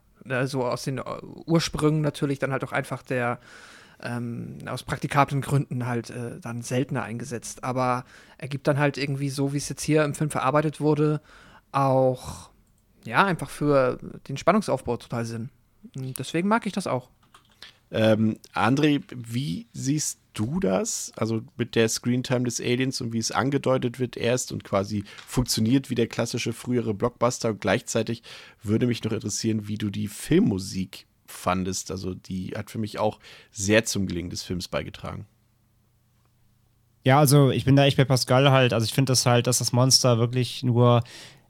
so 0.47 0.65
aus 0.65 0.85
den 0.85 1.01
Ursprüngen 1.47 2.01
natürlich 2.01 2.39
dann 2.39 2.53
halt 2.53 2.63
auch 2.63 2.73
einfach 2.73 3.03
der, 3.03 3.41
ähm, 4.01 4.59
aus 4.67 4.85
praktikablen 4.85 5.41
Gründen 5.41 5.87
halt 5.87 6.11
äh, 6.11 6.39
dann 6.41 6.63
seltener 6.63 7.03
eingesetzt. 7.03 7.65
Aber 7.65 8.05
er 8.39 8.49
gibt 8.49 8.69
dann 8.69 8.79
halt 8.79 8.97
irgendwie 8.97 9.29
so, 9.29 9.53
wie 9.53 9.57
es 9.57 9.69
jetzt 9.69 9.83
hier 9.83 10.05
im 10.05 10.15
Film 10.15 10.31
verarbeitet 10.31 10.81
wurde, 10.81 11.21
auch, 11.73 12.51
ja, 13.05 13.25
einfach 13.25 13.51
für 13.51 13.99
den 14.29 14.37
Spannungsaufbau 14.37 14.97
total 14.99 15.25
Sinn. 15.25 15.51
Und 15.97 16.19
deswegen 16.19 16.49
mag 16.49 16.67
ich 16.67 16.73
das 16.73 16.87
auch. 16.87 17.11
Ähm, 17.91 18.39
André, 18.55 19.03
wie 19.15 19.67
siehst 19.73 20.19
du 20.35 20.61
das? 20.61 21.13
Also 21.17 21.43
mit 21.57 21.75
der 21.75 21.89
Screentime 21.89 22.45
des 22.45 22.61
Aliens 22.61 23.01
und 23.01 23.13
wie 23.13 23.19
es 23.19 23.33
angedeutet 23.33 23.99
wird 23.99 24.17
erst 24.17 24.53
und 24.53 24.63
quasi 24.65 25.05
funktioniert 25.27 25.91
wie 25.91 25.95
der 25.95 26.07
klassische 26.07 26.53
frühere 26.53 26.95
Blockbuster. 26.95 27.51
Und 27.51 27.61
gleichzeitig 27.61 28.23
würde 28.63 28.87
mich 28.87 29.03
noch 29.05 29.13
interessieren, 29.13 29.69
wie 29.69 29.79
du 29.79 29.91
die 29.91 30.09
Filmmusik 30.09 31.07
fandest. 31.27 31.91
Also 31.91 32.15
die 32.15 32.53
hat 32.57 32.71
für 32.71 32.79
mich 32.79 32.99
auch 32.99 33.19
sehr 33.51 33.85
zum 33.85 34.07
Gelingen 34.07 34.31
des 34.31 34.43
Films 34.43 34.69
beigetragen. 34.69 35.27
Ja, 37.05 37.19
also 37.19 37.51
ich 37.51 37.65
bin 37.65 37.77
da 37.77 37.87
echt 37.87 37.97
bei 37.97 38.05
Pascal 38.05 38.51
halt. 38.51 38.73
Also 38.73 38.85
ich 38.85 38.93
finde 38.93 39.13
das 39.13 39.25
halt, 39.25 39.47
dass 39.47 39.59
das 39.59 39.73
Monster 39.73 40.19
wirklich 40.19 40.63
nur 40.63 41.03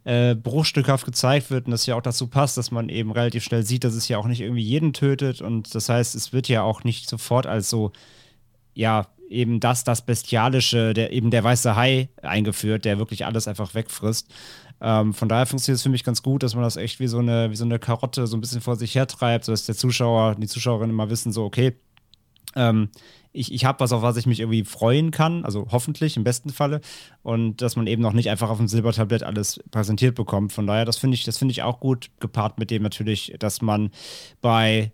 äh, 0.05 0.35
bruchstückhaft 0.35 1.05
gezeigt 1.05 1.51
wird 1.51 1.67
und 1.67 1.73
das 1.73 1.87
ja 1.87 1.95
auch 1.95 2.03
dazu 2.03 2.29
passt, 2.29 2.57
dass 2.57 2.71
man 2.71 2.89
eben 2.89 3.13
relativ 3.13 3.45
schnell 3.45 3.65
sieht, 3.65 3.85
dass 3.85 3.95
es 3.95 4.09
ja 4.09 4.19
auch 4.19 4.27
nicht 4.27 4.41
irgendwie 4.41 4.63
jeden 4.63 4.93
tötet 4.93 5.43
und 5.43 5.75
das 5.75 5.89
heißt, 5.89 6.15
es 6.15 6.33
wird 6.33 6.49
ja 6.49 6.63
auch 6.63 6.85
nicht 6.85 7.09
sofort 7.09 7.47
als 7.47 7.69
so, 7.69 7.93
ja, 8.75 9.07
eben 9.29 9.61
das, 9.61 9.85
das 9.85 10.05
Bestialische, 10.05 10.95
der, 10.95 11.13
eben 11.13 11.31
der 11.31 11.45
weiße 11.45 11.77
Hai 11.77 12.09
eingeführt, 12.23 12.85
der 12.85 12.99
wirklich 12.99 13.27
alles 13.27 13.47
einfach 13.47 13.75
wegfrisst. 13.75 14.33
Ähm, 14.81 15.13
von 15.13 15.29
daher 15.29 15.47
funktioniert 15.47 15.77
es 15.77 15.83
für 15.83 15.89
mich 15.89 16.05
ganz 16.05 16.23
gut, 16.23 16.43
dass 16.43 16.55
man 16.55 16.65
das 16.65 16.77
echt 16.77 17.01
wie 17.01 17.09
so 17.09 17.19
eine, 17.19 17.51
wie 17.51 17.57
so 17.57 17.65
eine 17.65 17.79
Karotte 17.79 18.27
so 18.27 18.37
ein 18.37 18.41
bisschen 18.41 18.61
vor 18.61 18.77
sich 18.77 18.95
hertreibt, 18.95 19.45
sodass 19.45 19.67
der 19.67 19.75
Zuschauer, 19.75 20.37
die 20.37 20.47
Zuschauerinnen 20.47 20.95
mal 20.95 21.11
wissen, 21.11 21.33
so, 21.33 21.45
okay, 21.45 21.77
ähm, 22.57 22.89
ich, 23.33 23.53
ich 23.53 23.65
habe 23.65 23.81
was, 23.81 23.93
auf 23.93 24.03
was 24.03 24.17
ich 24.17 24.27
mich 24.27 24.41
irgendwie 24.41 24.65
freuen 24.65 25.11
kann, 25.11 25.45
also 25.45 25.69
hoffentlich 25.71 26.17
im 26.17 26.25
besten 26.25 26.51
Falle. 26.51 26.81
Und 27.23 27.63
dass 27.63 27.77
man 27.77 27.87
eben 27.87 28.03
noch 28.03 28.13
nicht 28.13 28.31
einfach 28.31 28.51
auf 28.51 28.59
dem 28.59 28.69
Silbertablett 28.69 29.23
alles 29.23 29.61
präsentiert 29.71 30.15
bekommt. 30.15 30.53
Von 30.53 30.67
daher, 30.67 30.85
das 30.85 30.97
finde 30.97 31.15
ich, 31.15 31.25
das 31.25 31.41
ich 31.41 31.63
auch 31.63 31.81
gut, 31.81 32.11
gepaart 32.21 32.59
mit 32.59 32.71
dem 32.71 32.83
natürlich, 32.83 33.35
dass 33.39 33.63
man 33.63 33.91
bei 34.41 34.93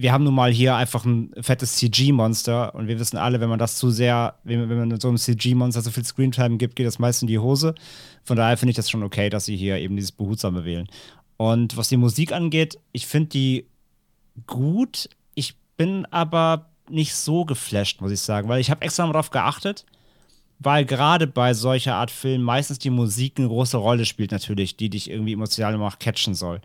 wir 0.00 0.12
haben 0.12 0.22
nun 0.22 0.34
mal 0.34 0.52
hier 0.52 0.76
einfach 0.76 1.04
ein 1.04 1.32
fettes 1.40 1.74
CG-Monster 1.74 2.72
und 2.76 2.86
wir 2.86 3.00
wissen 3.00 3.16
alle, 3.16 3.40
wenn 3.40 3.48
man 3.48 3.58
das 3.58 3.76
zu 3.76 3.90
sehr, 3.90 4.36
wenn, 4.44 4.68
wenn 4.68 4.78
man 4.78 5.00
so 5.00 5.08
einem 5.08 5.16
CG-Monster 5.16 5.80
so 5.80 5.90
viel 5.90 6.04
Screentime 6.04 6.56
gibt, 6.56 6.76
geht 6.76 6.86
das 6.86 7.00
meist 7.00 7.20
in 7.20 7.26
die 7.26 7.40
Hose. 7.40 7.74
Von 8.22 8.36
daher 8.36 8.56
finde 8.56 8.70
ich 8.70 8.76
das 8.76 8.88
schon 8.88 9.02
okay, 9.02 9.28
dass 9.28 9.46
sie 9.46 9.56
hier 9.56 9.76
eben 9.78 9.96
dieses 9.96 10.12
Behutsame 10.12 10.64
wählen. 10.64 10.86
Und 11.36 11.76
was 11.76 11.88
die 11.88 11.96
Musik 11.96 12.30
angeht, 12.30 12.78
ich 12.92 13.08
finde 13.08 13.30
die 13.30 13.66
gut. 14.46 15.08
Ich 15.34 15.56
bin 15.76 16.06
aber 16.06 16.70
nicht 16.90 17.14
so 17.14 17.44
geflasht, 17.44 18.00
muss 18.00 18.12
ich 18.12 18.20
sagen, 18.20 18.48
weil 18.48 18.60
ich 18.60 18.70
habe 18.70 18.82
extra 18.82 19.06
darauf 19.06 19.30
geachtet, 19.30 19.84
weil 20.58 20.84
gerade 20.84 21.26
bei 21.26 21.54
solcher 21.54 21.94
Art 21.94 22.10
Film 22.10 22.42
meistens 22.42 22.78
die 22.78 22.90
Musik 22.90 23.34
eine 23.38 23.48
große 23.48 23.76
Rolle 23.76 24.04
spielt 24.04 24.32
natürlich, 24.32 24.76
die 24.76 24.90
dich 24.90 25.10
irgendwie 25.10 25.32
emotional 25.32 25.80
auch 25.82 25.98
catchen 25.98 26.34
soll. 26.34 26.60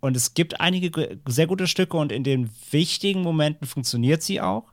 Und 0.00 0.16
es 0.16 0.34
gibt 0.34 0.60
einige 0.60 1.18
sehr 1.26 1.46
gute 1.46 1.68
Stücke 1.68 1.96
und 1.96 2.10
in 2.10 2.24
den 2.24 2.50
wichtigen 2.70 3.22
Momenten 3.22 3.66
funktioniert 3.66 4.22
sie 4.22 4.40
auch. 4.40 4.71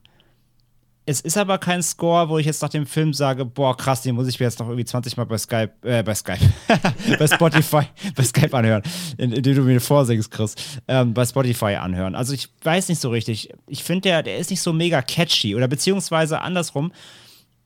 Es 1.06 1.20
ist 1.20 1.36
aber 1.36 1.58
kein 1.58 1.82
Score, 1.82 2.28
wo 2.28 2.38
ich 2.38 2.46
jetzt 2.46 2.62
nach 2.62 2.68
dem 2.68 2.86
Film 2.86 3.12
sage, 3.12 3.44
boah, 3.44 3.76
krass, 3.76 4.02
den 4.02 4.14
muss 4.14 4.28
ich 4.28 4.38
mir 4.38 4.46
jetzt 4.46 4.60
noch 4.60 4.66
irgendwie 4.68 4.84
20 4.84 5.16
Mal 5.16 5.24
bei 5.24 5.38
Skype, 5.38 5.72
äh, 5.82 6.02
bei 6.02 6.14
Skype, 6.14 6.38
bei 7.18 7.26
Spotify, 7.26 7.82
bei 8.14 8.22
Skype 8.22 8.56
anhören, 8.56 8.82
indem 9.16 9.56
du 9.56 9.62
mir 9.62 9.80
vorsingst, 9.80 10.30
Chris, 10.30 10.54
ähm, 10.86 11.14
bei 11.14 11.24
Spotify 11.24 11.76
anhören. 11.76 12.14
Also 12.14 12.34
ich 12.34 12.48
weiß 12.62 12.88
nicht 12.88 13.00
so 13.00 13.10
richtig. 13.10 13.50
Ich 13.66 13.82
finde, 13.82 14.02
der, 14.02 14.22
der 14.22 14.38
ist 14.38 14.50
nicht 14.50 14.60
so 14.60 14.72
mega 14.72 15.02
catchy 15.02 15.56
oder 15.56 15.68
beziehungsweise 15.68 16.40
andersrum. 16.42 16.92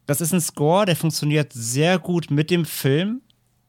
Das 0.06 0.20
ist 0.20 0.32
ein 0.32 0.40
Score, 0.40 0.86
der 0.86 0.96
funktioniert 0.96 1.52
sehr 1.52 1.98
gut 1.98 2.30
mit 2.30 2.50
dem 2.50 2.64
Film, 2.64 3.22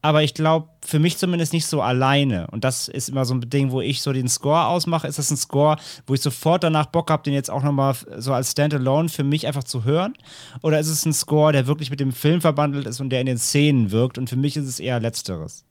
aber 0.05 0.21
ich 0.21 0.35
glaube, 0.35 0.69
für 0.85 0.99
mich 0.99 1.17
zumindest 1.17 1.51
nicht 1.51 1.65
so 1.65 1.81
alleine. 1.81 2.45
Und 2.51 2.63
das 2.63 2.87
ist 2.87 3.09
immer 3.09 3.25
so 3.25 3.33
ein 3.33 3.41
Ding, 3.49 3.71
wo 3.71 3.81
ich 3.81 4.03
so 4.03 4.13
den 4.13 4.27
Score 4.27 4.67
ausmache. 4.67 5.07
Ist 5.07 5.17
das 5.17 5.31
ein 5.31 5.37
Score, 5.37 5.77
wo 6.05 6.13
ich 6.13 6.21
sofort 6.21 6.63
danach 6.63 6.85
Bock 6.85 7.09
habe, 7.09 7.23
den 7.23 7.33
jetzt 7.33 7.49
auch 7.49 7.63
nochmal 7.63 7.95
so 8.17 8.31
als 8.31 8.51
Standalone 8.51 9.09
für 9.09 9.23
mich 9.23 9.47
einfach 9.47 9.63
zu 9.63 9.83
hören? 9.83 10.13
Oder 10.61 10.79
ist 10.79 10.89
es 10.89 11.07
ein 11.07 11.13
Score, 11.13 11.53
der 11.53 11.65
wirklich 11.65 11.89
mit 11.89 11.99
dem 11.99 12.11
Film 12.11 12.39
verbandelt 12.39 12.85
ist 12.85 13.01
und 13.01 13.09
der 13.09 13.19
in 13.19 13.25
den 13.25 13.39
Szenen 13.39 13.89
wirkt? 13.89 14.19
Und 14.19 14.29
für 14.29 14.35
mich 14.35 14.55
ist 14.57 14.67
es 14.67 14.79
eher 14.79 14.99
Letzteres. 14.99 15.65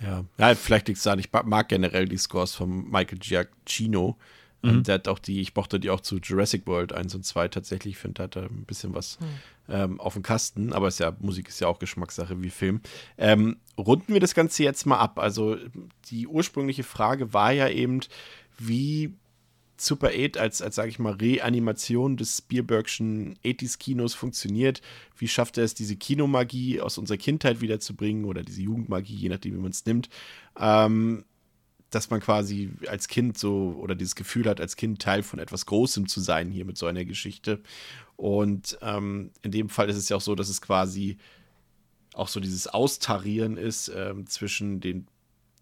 Ja, 0.00 0.24
ja 0.38 0.54
vielleicht 0.54 0.88
liegt 0.88 0.96
es 0.96 1.04
da. 1.04 1.14
Ich 1.16 1.28
mag 1.30 1.68
generell 1.68 2.08
die 2.08 2.16
Scores 2.16 2.54
von 2.54 2.90
Michael 2.90 3.18
Giacchino. 3.18 4.16
Mhm. 4.62 4.70
Und 4.70 4.88
der 4.88 4.94
hat 4.94 5.08
auch 5.08 5.18
die, 5.18 5.40
ich 5.40 5.54
mochte 5.54 5.78
die 5.78 5.90
auch 5.90 6.00
zu 6.00 6.18
Jurassic 6.18 6.66
World 6.66 6.92
1 6.92 7.14
und 7.14 7.24
2 7.24 7.48
tatsächlich. 7.48 7.94
Ich 7.94 7.98
finde, 7.98 8.14
da 8.14 8.22
hat 8.24 8.36
er 8.36 8.44
ein 8.44 8.64
bisschen 8.64 8.94
was 8.94 9.18
mhm. 9.20 9.26
ähm, 9.68 10.00
auf 10.00 10.14
dem 10.14 10.22
Kasten. 10.22 10.72
Aber 10.72 10.88
ist 10.88 11.00
ja, 11.00 11.14
Musik 11.20 11.48
ist 11.48 11.60
ja 11.60 11.68
auch 11.68 11.78
Geschmackssache 11.78 12.42
wie 12.42 12.50
Film. 12.50 12.80
Ähm, 13.18 13.56
runden 13.76 14.12
wir 14.12 14.20
das 14.20 14.34
Ganze 14.34 14.62
jetzt 14.62 14.86
mal 14.86 14.98
ab. 14.98 15.18
Also 15.18 15.56
die 16.10 16.26
ursprüngliche 16.26 16.84
Frage 16.84 17.32
war 17.32 17.52
ja 17.52 17.68
eben, 17.68 18.00
wie 18.58 19.14
Super 19.82 20.10
8 20.14 20.38
als, 20.38 20.62
als 20.62 20.76
sage 20.76 20.90
ich 20.90 21.00
mal, 21.00 21.14
Reanimation 21.14 22.16
des 22.16 22.38
Spielbergschen 22.38 23.36
80s-Kinos 23.44 24.14
funktioniert. 24.14 24.80
Wie 25.16 25.26
schafft 25.26 25.58
er 25.58 25.64
es, 25.64 25.74
diese 25.74 25.96
Kinomagie 25.96 26.80
aus 26.80 26.98
unserer 26.98 27.18
Kindheit 27.18 27.60
wiederzubringen 27.60 28.24
oder 28.24 28.44
diese 28.44 28.62
Jugendmagie, 28.62 29.16
je 29.16 29.28
nachdem, 29.28 29.54
wie 29.54 29.60
man 29.60 29.72
es 29.72 29.84
nimmt. 29.84 30.08
Ähm, 30.56 31.24
dass 31.94 32.10
man 32.10 32.20
quasi 32.20 32.70
als 32.88 33.06
Kind 33.06 33.38
so 33.38 33.76
oder 33.78 33.94
dieses 33.94 34.14
Gefühl 34.14 34.48
hat, 34.48 34.60
als 34.60 34.76
Kind 34.76 35.00
Teil 35.00 35.22
von 35.22 35.38
etwas 35.38 35.66
Großem 35.66 36.08
zu 36.08 36.20
sein 36.20 36.50
hier 36.50 36.64
mit 36.64 36.78
so 36.78 36.86
einer 36.86 37.04
Geschichte. 37.04 37.60
Und 38.16 38.78
ähm, 38.82 39.30
in 39.42 39.52
dem 39.52 39.68
Fall 39.68 39.88
ist 39.90 39.96
es 39.96 40.08
ja 40.08 40.16
auch 40.16 40.22
so, 40.22 40.34
dass 40.34 40.48
es 40.48 40.62
quasi 40.62 41.18
auch 42.14 42.28
so 42.28 42.40
dieses 42.40 42.66
Austarieren 42.66 43.56
ist 43.56 43.92
ähm, 43.94 44.26
zwischen 44.26 44.80
den, 44.80 45.06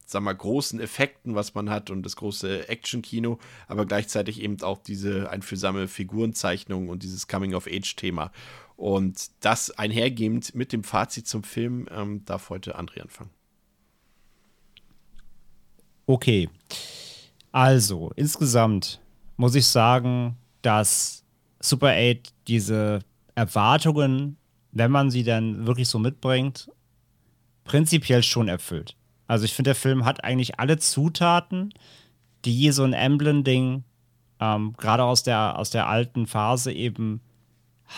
sag 0.07 0.23
mal, 0.23 0.33
großen 0.33 0.81
Effekten, 0.81 1.35
was 1.35 1.55
man 1.55 1.69
hat 1.69 1.91
und 1.91 2.05
das 2.05 2.17
große 2.17 2.69
Action-Kino, 2.69 3.39
aber 3.67 3.85
gleichzeitig 3.85 4.41
eben 4.41 4.61
auch 4.63 4.79
diese 4.79 5.31
einfühlsame 5.31 5.89
Figurenzeichnung 5.89 6.89
und 6.89 7.03
dieses 7.03 7.27
Coming-of-Age-Thema. 7.27 8.31
Und 8.77 9.31
das 9.41 9.73
einhergehend 9.73 10.55
mit 10.55 10.73
dem 10.73 10.85
Fazit 10.85 11.27
zum 11.27 11.43
Film 11.43 11.89
ähm, 11.91 12.25
darf 12.25 12.51
heute 12.51 12.79
André 12.79 13.01
anfangen. 13.01 13.31
Okay. 16.11 16.49
Also, 17.53 18.11
insgesamt 18.17 19.01
muss 19.37 19.55
ich 19.55 19.65
sagen, 19.65 20.37
dass 20.61 21.25
Super 21.61 21.93
8 21.93 22.35
diese 22.49 22.99
Erwartungen, 23.37 24.37
wenn 24.73 24.91
man 24.91 25.13
sie 25.13 25.23
dann 25.23 25.69
wirklich 25.69 25.87
so 25.89 26.01
mitbringt, 26.01 26.69
prinzipiell 27.63 28.25
schon 28.25 28.49
erfüllt. 28.49 28.97
Also 29.29 29.45
ich 29.45 29.55
finde, 29.55 29.69
der 29.69 29.77
Film 29.77 30.05
hat 30.05 30.25
eigentlich 30.25 30.59
alle 30.59 30.79
Zutaten, 30.79 31.73
die 32.45 32.73
so 32.73 32.83
ein 32.83 32.93
Emblem-Ding 32.93 33.85
ähm, 34.41 34.75
gerade 34.77 35.05
aus 35.05 35.23
der, 35.23 35.61
aus 35.61 35.71
der 35.71 35.89
alten 35.89 36.27
Phase 36.27 36.73
eben 36.73 37.21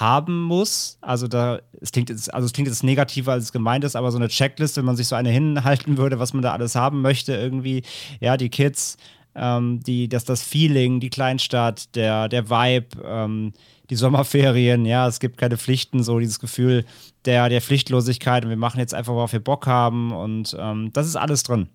haben 0.00 0.40
muss. 0.42 0.96
Also 1.00 1.28
da, 1.28 1.60
es 1.80 1.92
klingt 1.92 2.08
jetzt, 2.08 2.32
also 2.32 2.46
es 2.46 2.52
klingt 2.52 2.68
jetzt 2.68 2.82
negativer, 2.82 3.32
als 3.32 3.44
es 3.44 3.52
gemeint 3.52 3.84
ist, 3.84 3.94
aber 3.94 4.10
so 4.10 4.18
eine 4.18 4.28
Checkliste, 4.28 4.80
wenn 4.80 4.86
man 4.86 4.96
sich 4.96 5.06
so 5.06 5.16
eine 5.16 5.28
hinhalten 5.30 5.98
würde, 5.98 6.18
was 6.18 6.32
man 6.32 6.42
da 6.42 6.52
alles 6.52 6.74
haben 6.74 7.02
möchte, 7.02 7.34
irgendwie, 7.34 7.82
ja, 8.18 8.36
die 8.38 8.48
Kids, 8.48 8.96
ähm, 9.34 9.80
die, 9.80 10.08
das, 10.08 10.24
das 10.24 10.42
Feeling, 10.42 11.00
die 11.00 11.10
Kleinstadt, 11.10 11.94
der, 11.94 12.28
der 12.28 12.48
Vibe, 12.48 13.02
ähm, 13.04 13.52
die 13.90 13.96
Sommerferien, 13.96 14.86
ja, 14.86 15.06
es 15.06 15.20
gibt 15.20 15.36
keine 15.36 15.58
Pflichten, 15.58 16.02
so 16.02 16.18
dieses 16.18 16.40
Gefühl 16.40 16.86
der, 17.26 17.50
der 17.50 17.60
Pflichtlosigkeit 17.60 18.44
und 18.44 18.50
wir 18.50 18.56
machen 18.56 18.80
jetzt 18.80 18.94
einfach, 18.94 19.12
worauf 19.12 19.32
wir 19.32 19.40
Bock 19.40 19.66
haben 19.66 20.12
und 20.12 20.56
ähm, 20.58 20.90
das 20.94 21.06
ist 21.06 21.16
alles 21.16 21.42
drin. 21.42 21.68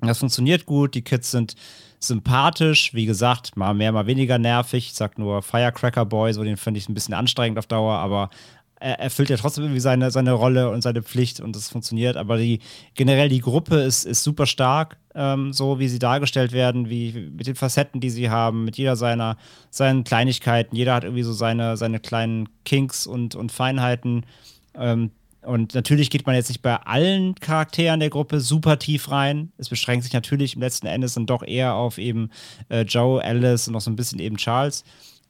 Das 0.00 0.18
funktioniert 0.18 0.66
gut, 0.66 0.94
die 0.94 1.02
Kids 1.02 1.32
sind 1.32 1.56
sympathisch, 2.04 2.94
wie 2.94 3.06
gesagt, 3.06 3.56
mal 3.56 3.74
mehr, 3.74 3.92
mal 3.92 4.06
weniger 4.06 4.38
nervig. 4.38 4.86
Ich 4.88 4.94
sag 4.94 5.18
nur 5.18 5.42
Firecracker 5.42 6.04
Boy, 6.04 6.32
so 6.32 6.42
den 6.42 6.56
finde 6.56 6.78
ich 6.78 6.88
ein 6.88 6.94
bisschen 6.94 7.14
anstrengend 7.14 7.58
auf 7.58 7.66
Dauer, 7.66 7.98
aber 7.98 8.30
er 8.82 8.98
erfüllt 8.98 9.30
ja 9.30 9.36
trotzdem 9.36 9.64
irgendwie 9.64 9.80
seine, 9.80 10.10
seine 10.10 10.32
Rolle 10.32 10.70
und 10.70 10.82
seine 10.82 11.02
Pflicht 11.02 11.40
und 11.40 11.54
das 11.54 11.70
funktioniert. 11.70 12.16
Aber 12.16 12.36
die 12.36 12.58
generell 12.94 13.28
die 13.28 13.40
Gruppe 13.40 13.76
ist, 13.76 14.04
ist 14.04 14.24
super 14.24 14.46
stark, 14.46 14.96
ähm, 15.14 15.52
so 15.52 15.78
wie 15.78 15.88
sie 15.88 16.00
dargestellt 16.00 16.52
werden, 16.52 16.90
wie 16.90 17.30
mit 17.36 17.46
den 17.46 17.54
Facetten, 17.54 18.00
die 18.00 18.10
sie 18.10 18.28
haben, 18.28 18.64
mit 18.64 18.76
jeder 18.76 18.96
seiner 18.96 19.36
seinen 19.70 20.02
Kleinigkeiten. 20.02 20.74
Jeder 20.74 20.94
hat 20.94 21.04
irgendwie 21.04 21.22
so 21.22 21.32
seine, 21.32 21.76
seine 21.76 22.00
kleinen 22.00 22.48
Kinks 22.64 23.06
und, 23.06 23.36
und 23.36 23.52
Feinheiten. 23.52 24.26
Ähm, 24.74 25.12
und 25.42 25.74
natürlich 25.74 26.08
geht 26.08 26.24
man 26.26 26.36
jetzt 26.36 26.48
nicht 26.48 26.62
bei 26.62 26.76
allen 26.76 27.34
Charakteren 27.34 27.98
der 27.98 28.10
Gruppe 28.10 28.40
super 28.40 28.78
tief 28.78 29.10
rein. 29.10 29.52
Es 29.58 29.68
beschränkt 29.68 30.04
sich 30.04 30.12
natürlich 30.12 30.54
im 30.54 30.60
letzten 30.60 30.86
Endes 30.86 31.14
dann 31.14 31.26
doch 31.26 31.42
eher 31.42 31.74
auf 31.74 31.98
eben 31.98 32.30
äh, 32.68 32.82
Joe, 32.82 33.22
Alice 33.22 33.66
und 33.66 33.74
noch 33.74 33.80
so 33.80 33.90
ein 33.90 33.96
bisschen 33.96 34.20
eben 34.20 34.36
Charles. 34.36 34.84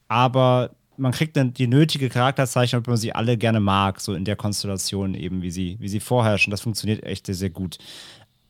Aber 0.08 0.70
man 0.98 1.12
kriegt 1.12 1.36
dann 1.36 1.54
die 1.54 1.66
nötige 1.66 2.10
Charakterzeichnung, 2.10 2.86
wenn 2.86 2.92
man 2.92 3.00
sie 3.00 3.14
alle 3.14 3.38
gerne 3.38 3.60
mag, 3.60 4.00
so 4.00 4.12
in 4.12 4.26
der 4.26 4.36
Konstellation 4.36 5.14
eben, 5.14 5.40
wie 5.40 5.50
sie, 5.50 5.76
wie 5.80 5.88
sie 5.88 6.00
vorherrschen. 6.00 6.50
Das 6.50 6.60
funktioniert 6.60 7.02
echt 7.04 7.24
sehr, 7.24 7.34
sehr 7.34 7.50
gut. 7.50 7.78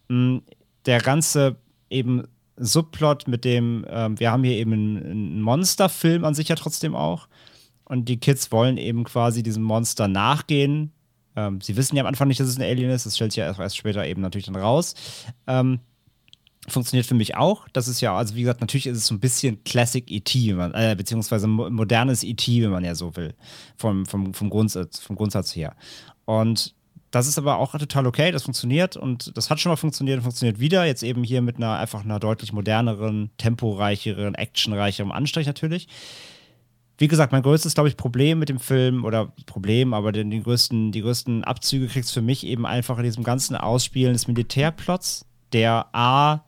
Mm, 0.09 0.39
der 0.85 1.01
ganze 1.01 1.57
eben 1.91 2.25
Subplot 2.57 3.29
mit 3.29 3.45
dem, 3.45 3.87
ähm, 3.89 4.19
wir 4.19 4.33
haben 4.33 4.43
hier 4.43 4.57
eben 4.57 4.73
einen 4.73 5.43
Monsterfilm 5.43 6.25
an 6.25 6.35
sich 6.35 6.49
ja 6.49 6.57
trotzdem 6.57 6.97
auch. 6.97 7.29
Und 7.85 8.09
die 8.09 8.19
Kids 8.19 8.51
wollen 8.51 8.79
eben 8.79 9.05
quasi 9.05 9.43
diesem 9.43 9.63
Monster 9.63 10.09
nachgehen, 10.09 10.93
ähm, 11.37 11.61
sie 11.61 11.77
wissen 11.77 11.97
ja 11.97 12.03
am 12.03 12.07
Anfang 12.07 12.29
nicht, 12.29 12.41
dass 12.41 12.49
es 12.49 12.57
ein 12.57 12.63
Alien 12.63 12.91
ist. 12.91 13.07
Das 13.07 13.17
stellt 13.17 13.33
sich 13.33 13.39
ja 13.39 13.53
erst 13.59 13.77
später 13.77 14.07
eben 14.07 14.21
natürlich 14.21 14.47
dann 14.47 14.57
raus. 14.57 14.95
Ähm, 15.47 15.81
funktioniert 16.69 17.07
für 17.07 17.15
mich 17.15 17.37
auch. 17.37 17.67
Das 17.73 17.89
ist 17.89 18.01
ja, 18.01 18.17
also 18.17 18.35
wie 18.35 18.43
gesagt, 18.43 18.61
natürlich 18.61 18.87
ist 18.87 18.99
es 18.99 19.07
so 19.07 19.15
ein 19.15 19.21
bisschen 19.21 19.65
Classic 19.65 20.09
E.T., 20.09 20.51
äh, 20.51 20.95
beziehungsweise 20.95 21.49
modernes 21.49 22.23
E.T., 22.23 22.63
wenn 22.63 22.71
man 22.71 22.85
ja 22.85 22.95
so 22.95 23.17
will, 23.17 23.35
vom, 23.77 24.07
vom, 24.07 24.33
vom, 24.33 24.51
Grundsatz, 24.51 25.01
vom 25.01 25.17
Grundsatz 25.17 25.57
her. 25.57 25.75
Und 26.25 26.75
das 27.11 27.27
ist 27.27 27.37
aber 27.37 27.59
auch 27.59 27.73
total 27.73 28.07
okay, 28.07 28.31
das 28.31 28.45
funktioniert 28.45 28.97
und 28.97 29.37
das 29.37 29.51
hat 29.51 29.61
schon 29.61 29.71
mal 29.71 29.77
funktioniert 29.77 30.19
und 30.19 30.23
funktioniert 30.23 30.61
wieder. 30.61 30.87
Jetzt 30.87 31.03
eben 31.03 31.25
hier 31.25 31.43
mit 31.43 31.57
einer 31.57 31.79
einfach 31.79 32.05
einer 32.05 32.19
deutlich 32.19 32.53
moderneren, 32.53 33.31
temporeicheren, 33.37 34.35
actionreicheren 34.35 35.13
Anstrich 35.13 35.47
natürlich 35.47 35.89
wie 37.03 37.09
gesagt, 37.09 37.33
mein 37.33 37.43
größtes, 37.43 37.75
glaube 37.75 37.89
ich, 37.89 37.97
Problem 37.97 38.39
mit 38.39 38.49
dem 38.49 38.61
Film 38.61 39.05
oder 39.05 39.33
Problem, 39.47 39.93
aber 39.93 40.13
den, 40.13 40.31
den 40.31 40.45
größten, 40.45 40.93
die 40.93 41.03
größten 41.03 41.43
Abzüge 41.43 41.89
kriegst 41.89 42.11
du 42.11 42.21
für 42.21 42.25
mich 42.25 42.47
eben 42.47 42.65
einfach 42.65 42.97
in 42.97 43.03
diesem 43.03 43.25
ganzen 43.25 43.57
Ausspielen 43.57 44.13
des 44.13 44.29
Militärplots, 44.29 45.27
der 45.53 45.89
A 45.93 46.45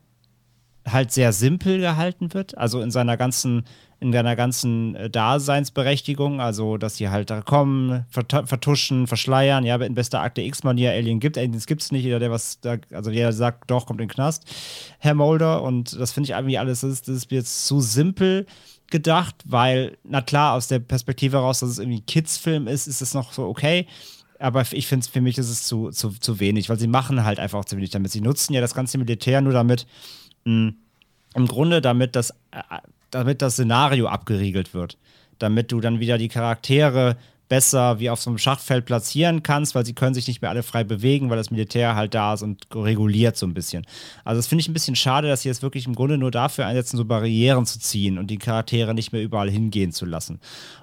halt 0.86 1.10
sehr 1.10 1.32
simpel 1.32 1.80
gehalten 1.80 2.34
wird, 2.34 2.56
also 2.56 2.80
in 2.82 2.92
seiner 2.92 3.16
ganzen 3.16 3.64
in 3.98 4.12
seiner 4.12 4.36
ganzen 4.36 4.94
äh, 4.94 5.08
Daseinsberechtigung, 5.08 6.40
also 6.40 6.76
dass 6.76 6.98
sie 6.98 7.08
halt 7.08 7.30
da 7.30 7.40
kommen, 7.40 8.04
vertuschen, 8.10 9.06
verschleiern, 9.06 9.64
ja, 9.64 9.76
in 9.76 9.94
bester 9.94 10.20
Akte 10.20 10.42
X-Manier 10.42 10.90
Alien 10.90 11.20
gibt, 11.20 11.38
Aliens 11.38 11.66
gibt 11.66 11.80
es 11.80 11.90
nicht, 11.90 12.04
jeder, 12.04 12.18
der 12.18 12.30
was 12.30 12.60
da, 12.60 12.76
also 12.92 13.10
jeder 13.10 13.32
sagt, 13.32 13.70
doch, 13.70 13.86
kommt 13.86 14.00
in 14.00 14.08
den 14.08 14.14
Knast, 14.14 14.44
Herr 14.98 15.14
Mulder, 15.14 15.62
und 15.62 15.98
das 15.98 16.12
finde 16.12 16.28
ich 16.28 16.36
irgendwie 16.36 16.58
alles, 16.58 16.82
das 16.82 16.90
ist, 16.90 17.08
das 17.08 17.16
ist 17.16 17.30
jetzt 17.30 17.66
zu 17.66 17.80
simpel 17.80 18.46
gedacht, 18.90 19.34
weil, 19.44 19.96
na 20.04 20.20
klar, 20.20 20.54
aus 20.54 20.68
der 20.68 20.78
Perspektive 20.78 21.38
heraus, 21.38 21.60
dass 21.60 21.70
es 21.70 21.78
irgendwie 21.78 21.98
ein 21.98 22.06
Kids-Film 22.06 22.68
ist, 22.68 22.86
ist 22.86 23.00
es 23.00 23.14
noch 23.14 23.32
so 23.32 23.46
okay. 23.46 23.86
Aber 24.38 24.64
ich 24.72 24.86
finde, 24.86 25.06
für 25.08 25.20
mich 25.20 25.38
ist 25.38 25.48
es 25.48 25.64
zu, 25.64 25.90
zu, 25.90 26.10
zu 26.10 26.40
wenig, 26.40 26.68
weil 26.68 26.78
sie 26.78 26.86
machen 26.86 27.24
halt 27.24 27.38
einfach 27.38 27.60
auch 27.60 27.64
zu 27.64 27.76
wenig 27.76 27.90
damit. 27.90 28.12
Sie 28.12 28.20
nutzen 28.20 28.52
ja 28.52 28.60
das 28.60 28.74
ganze 28.74 28.98
Militär 28.98 29.40
nur 29.40 29.52
damit, 29.52 29.86
mh, 30.44 30.72
im 31.34 31.46
Grunde 31.46 31.80
damit 31.80 32.16
das, 32.16 32.30
äh, 32.50 32.62
damit 33.10 33.42
das 33.42 33.54
Szenario 33.54 34.06
abgeriegelt 34.06 34.74
wird. 34.74 34.98
Damit 35.38 35.72
du 35.72 35.80
dann 35.80 36.00
wieder 36.00 36.18
die 36.18 36.28
Charaktere 36.28 37.16
besser 37.48 38.00
wie 38.00 38.10
auf 38.10 38.20
so 38.20 38.30
einem 38.30 38.38
Schachfeld 38.38 38.84
platzieren 38.86 39.42
kannst, 39.42 39.74
weil 39.74 39.84
sie 39.84 39.94
können 39.94 40.14
sich 40.14 40.26
nicht 40.26 40.42
mehr 40.42 40.50
alle 40.50 40.62
frei 40.62 40.84
bewegen, 40.84 41.30
weil 41.30 41.36
das 41.36 41.50
Militär 41.50 41.94
halt 41.94 42.14
da 42.14 42.34
ist 42.34 42.42
und 42.42 42.66
reguliert 42.74 43.36
so 43.36 43.46
ein 43.46 43.54
bisschen. 43.54 43.86
Also 44.24 44.38
das 44.38 44.46
finde 44.46 44.62
ich 44.62 44.68
ein 44.68 44.72
bisschen 44.72 44.96
schade, 44.96 45.28
dass 45.28 45.42
sie 45.42 45.48
jetzt 45.48 45.62
wirklich 45.62 45.86
im 45.86 45.94
Grunde 45.94 46.18
nur 46.18 46.30
dafür 46.30 46.66
einsetzen, 46.66 46.96
so 46.96 47.04
Barrieren 47.04 47.66
zu 47.66 47.78
ziehen 47.78 48.18
und 48.18 48.28
die 48.28 48.38
Charaktere 48.38 48.94
nicht 48.94 49.12
mehr 49.12 49.22
überall 49.22 49.50
hingehen 49.50 49.92
zu 49.92 50.06
lassen. 50.06 50.40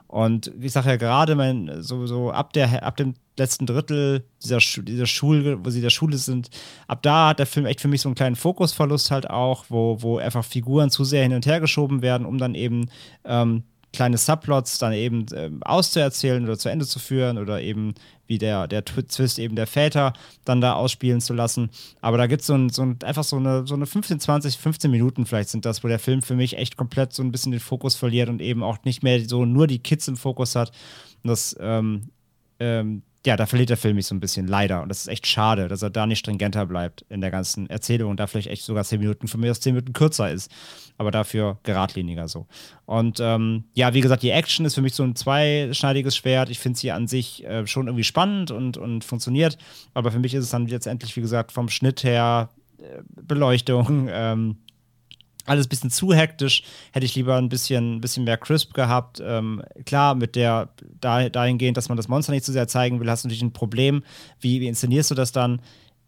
Und 0.08 0.52
ich 0.60 0.74
sage 0.74 0.90
ja 0.90 0.96
gerade, 0.98 1.82
so, 1.82 2.06
so 2.06 2.32
ab, 2.32 2.52
der, 2.52 2.84
ab 2.84 2.98
dem 2.98 3.14
letzten 3.38 3.66
Drittel 3.66 4.26
dieser, 4.44 4.58
dieser 4.58 5.06
Schule, 5.06 5.64
wo 5.64 5.70
sie 5.70 5.80
der 5.80 5.90
Schule 5.90 6.18
sind, 6.18 6.50
ab 6.88 7.02
da 7.02 7.30
hat 7.30 7.40
der 7.40 7.46
Film 7.46 7.66
echt 7.66 7.80
für 7.80 7.88
mich 7.88 8.02
so 8.02 8.10
einen 8.10 8.16
kleinen 8.16 8.36
Fokusverlust 8.36 9.10
halt 9.10 9.30
auch, 9.30 9.66
wo, 9.70 10.02
wo 10.02 10.18
einfach 10.18 10.44
Figuren 10.44 10.90
zu 10.90 11.06
sehr 11.06 11.24
hin 11.24 11.34
und 11.34 11.46
her 11.46 11.62
geschoben 11.62 12.02
werden, 12.02 12.28
um 12.28 12.38
dann 12.38 12.56
eben 12.56 12.90
ähm, 13.24 13.64
kleine 13.94 14.18
Subplots 14.18 14.78
dann 14.78 14.94
eben 14.94 15.26
ähm, 15.36 15.62
auszuerzählen 15.64 16.44
oder 16.44 16.58
zu 16.58 16.70
Ende 16.70 16.86
zu 16.86 17.00
führen 17.00 17.38
oder 17.38 17.62
eben 17.62 17.94
wie 18.28 18.38
der, 18.38 18.68
der 18.68 18.86
Twist 18.86 19.40
eben 19.40 19.56
der 19.56 19.68
Väter 19.68 20.14
dann 20.46 20.62
da 20.62 20.74
ausspielen 20.74 21.20
zu 21.20 21.34
lassen. 21.34 21.70
Aber 22.00 22.18
da 22.18 22.28
gibt 22.28 22.44
so 22.44 22.56
es 22.56 22.76
so 22.76 22.84
ein, 22.84 22.98
einfach 23.04 23.26
so 23.26 23.36
eine, 23.36 23.68
so 23.68 23.76
eine 23.76 23.86
15, 23.86 24.22
20, 24.22 24.58
15 24.58 24.90
Minuten 24.90 25.26
vielleicht 25.26 25.50
sind 25.50 25.66
das, 25.66 25.84
wo 25.84 25.90
der 25.90 26.00
Film 26.00 26.22
für 26.22 26.36
mich 26.36 26.58
echt 26.58 26.78
komplett 26.78 27.12
so 27.12 27.24
ein 27.24 27.32
bisschen 27.32 27.52
den 27.52 27.60
Fokus 27.60 27.96
verliert 27.96 28.30
und 28.30 28.42
eben 28.42 28.64
auch 28.64 28.78
nicht 28.86 29.04
mehr 29.04 29.28
so 29.28 29.46
nur 29.46 29.68
die 29.68 29.80
Kids 29.80 30.08
im 30.08 30.16
Fokus 30.16 30.56
hat. 30.56 30.72
Und 31.24 31.30
das 31.30 31.58
ähm, 31.60 32.10
ähm, 32.60 33.04
ja, 33.26 33.38
da 33.38 33.46
verliert 33.46 33.70
der 33.70 33.78
Film 33.78 33.98
mich 33.98 34.08
so 34.08 34.16
ein 34.16 34.20
bisschen, 34.20 34.48
leider. 34.48 34.82
Und 34.82 34.90
das 34.90 35.02
ist 35.02 35.08
echt 35.08 35.28
schade, 35.28 35.68
dass 35.68 35.84
er 35.84 35.92
da 35.92 36.08
nicht 36.08 36.20
stringenter 36.20 36.66
bleibt 36.66 37.06
in 37.10 37.22
der 37.22 37.30
ganzen 37.30 37.70
Erzählung 37.70 38.10
und 38.10 38.20
da 38.20 38.26
vielleicht 38.26 38.48
echt 38.48 38.64
sogar 38.64 38.84
zehn 38.84 39.00
Minuten 39.00 39.28
von 39.28 39.40
mir 39.40 39.52
aus 39.52 39.60
zehn 39.60 39.76
Minuten 39.76 39.94
kürzer 39.94 40.32
ist. 40.32 40.52
Aber 40.98 41.12
dafür 41.12 41.60
geradliniger 41.64 42.28
so. 42.28 42.48
Und 42.86 43.20
ähm, 43.20 43.66
ja, 43.74 43.94
wie 43.94 44.02
gesagt, 44.02 44.24
die 44.24 44.32
Action 44.32 44.66
ist 44.66 44.74
für 44.76 44.82
mich 44.82 44.96
so 44.96 45.04
ein 45.04 45.16
zweischneidiges 45.16 46.16
Schwert. 46.16 46.50
Ich 46.50 46.60
finde 46.60 46.80
sie 46.80 46.92
an 46.92 47.08
sich 47.08 47.46
äh, 47.46 47.68
schon 47.68 47.88
irgendwie 47.88 48.04
spannend 48.04 48.50
und, 48.50 48.78
und 48.78 49.04
funktioniert. 49.04 49.58
Aber 49.94 50.12
für 50.12 50.20
mich 50.20 50.34
ist 50.34 50.46
es 50.46 50.50
dann 50.50 50.66
letztendlich, 50.66 51.16
wie 51.16 51.22
gesagt, 51.22 51.52
vom 51.52 51.70
Schnitt 51.70 52.04
her, 52.04 52.50
äh, 52.80 53.04
Beleuchtung, 53.22 54.10
ähm, 54.12 54.58
alles 55.46 55.66
ein 55.66 55.70
bisschen 55.70 55.90
zu 55.90 56.14
hektisch. 56.14 56.64
Hätte 56.92 57.06
ich 57.06 57.16
lieber 57.16 57.38
ein 57.38 57.50
bisschen, 57.50 57.98
ein 57.98 58.02
bisschen 58.02 58.24
mehr 58.24 58.38
Crisp 58.38 58.74
gehabt. 58.74 59.22
Ähm, 59.24 59.62
klar, 59.86 60.16
mit 60.16 60.36
der 60.36 60.70
da, 61.00 61.30
dahingehend, 61.30 61.78
dass 61.78 61.90
man 61.90 61.98
das 61.98 62.08
Monster 62.08 62.32
nicht 62.32 62.46
zu 62.46 62.52
sehr 62.52 62.68
zeigen 62.68 63.00
will, 63.00 63.10
hast 63.10 63.24
du 63.24 63.28
natürlich 63.28 63.44
ein 63.44 63.54
Problem. 63.54 64.04
Wie, 64.40 64.62
wie 64.62 64.68
inszenierst 64.68 65.12
du 65.12 65.16
das 65.16 65.32
dann? 65.32 65.62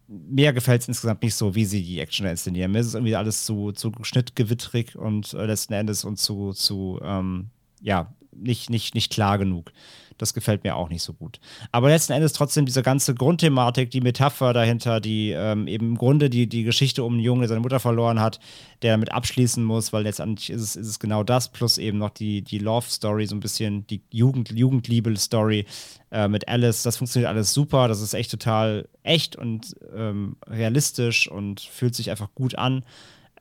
Mir 0.06 0.52
gefällt 0.52 0.82
es 0.82 0.88
insgesamt 0.88 1.22
nicht 1.22 1.34
so, 1.34 1.54
wie 1.54 1.64
sie 1.64 1.82
die 1.82 2.00
Action 2.00 2.26
inszenieren. 2.26 2.72
Mir 2.72 2.80
ist 2.80 2.88
es 2.88 2.94
irgendwie 2.94 3.16
alles 3.16 3.46
zu, 3.46 3.72
zu 3.72 3.92
schnittgewittrig 4.02 4.96
und 4.96 5.32
äh, 5.32 5.46
letzten 5.46 5.72
Endes 5.72 6.04
und 6.04 6.18
zu, 6.18 6.52
zu 6.52 7.00
ähm, 7.02 7.48
ja, 7.80 8.14
nicht, 8.36 8.70
nicht, 8.70 8.94
nicht 8.94 9.12
klar 9.12 9.38
genug. 9.38 9.72
Das 10.18 10.34
gefällt 10.34 10.64
mir 10.64 10.76
auch 10.76 10.88
nicht 10.88 11.02
so 11.02 11.12
gut. 11.12 11.40
Aber 11.72 11.88
letzten 11.88 12.12
Endes 12.12 12.32
trotzdem 12.32 12.66
diese 12.66 12.82
ganze 12.82 13.14
Grundthematik, 13.14 13.90
die 13.90 14.00
Metapher 14.00 14.52
dahinter, 14.52 15.00
die 15.00 15.30
ähm, 15.30 15.66
eben 15.66 15.90
im 15.90 15.98
Grunde 15.98 16.30
die, 16.30 16.48
die 16.48 16.62
Geschichte 16.62 17.04
um 17.04 17.14
einen 17.14 17.22
Jungen, 17.22 17.40
der 17.40 17.48
seine 17.48 17.60
Mutter 17.60 17.80
verloren 17.80 18.20
hat, 18.20 18.38
der 18.82 18.92
damit 18.92 19.12
abschließen 19.12 19.64
muss, 19.64 19.92
weil 19.92 20.04
letztendlich 20.04 20.50
ist 20.50 20.62
es, 20.62 20.76
ist 20.76 20.88
es 20.88 20.98
genau 20.98 21.22
das, 21.22 21.48
plus 21.50 21.78
eben 21.78 21.98
noch 21.98 22.10
die, 22.10 22.42
die 22.42 22.58
Love-Story, 22.58 23.26
so 23.26 23.34
ein 23.34 23.40
bisschen 23.40 23.86
die 23.86 24.02
Jugend, 24.10 24.50
Jugendliebe-Story 24.50 25.66
äh, 26.10 26.28
mit 26.28 26.48
Alice. 26.48 26.82
Das 26.82 26.96
funktioniert 26.96 27.28
alles 27.30 27.52
super. 27.52 27.88
Das 27.88 28.00
ist 28.00 28.14
echt 28.14 28.30
total 28.30 28.88
echt 29.02 29.36
und 29.36 29.74
ähm, 29.96 30.36
realistisch 30.46 31.28
und 31.30 31.60
fühlt 31.60 31.94
sich 31.94 32.10
einfach 32.10 32.34
gut 32.34 32.56
an 32.56 32.84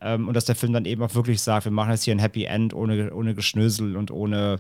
ähm, 0.03 0.27
und 0.27 0.35
dass 0.35 0.45
der 0.45 0.55
Film 0.55 0.73
dann 0.73 0.85
eben 0.85 1.01
auch 1.01 1.15
wirklich 1.15 1.41
sagt, 1.41 1.65
wir 1.65 1.71
machen 1.71 1.91
jetzt 1.91 2.03
hier 2.03 2.13
ein 2.13 2.19
Happy 2.19 2.43
End 2.43 2.73
ohne, 2.73 3.13
ohne 3.13 3.33
Geschnösel 3.33 3.95
und 3.95 4.11
ohne 4.11 4.59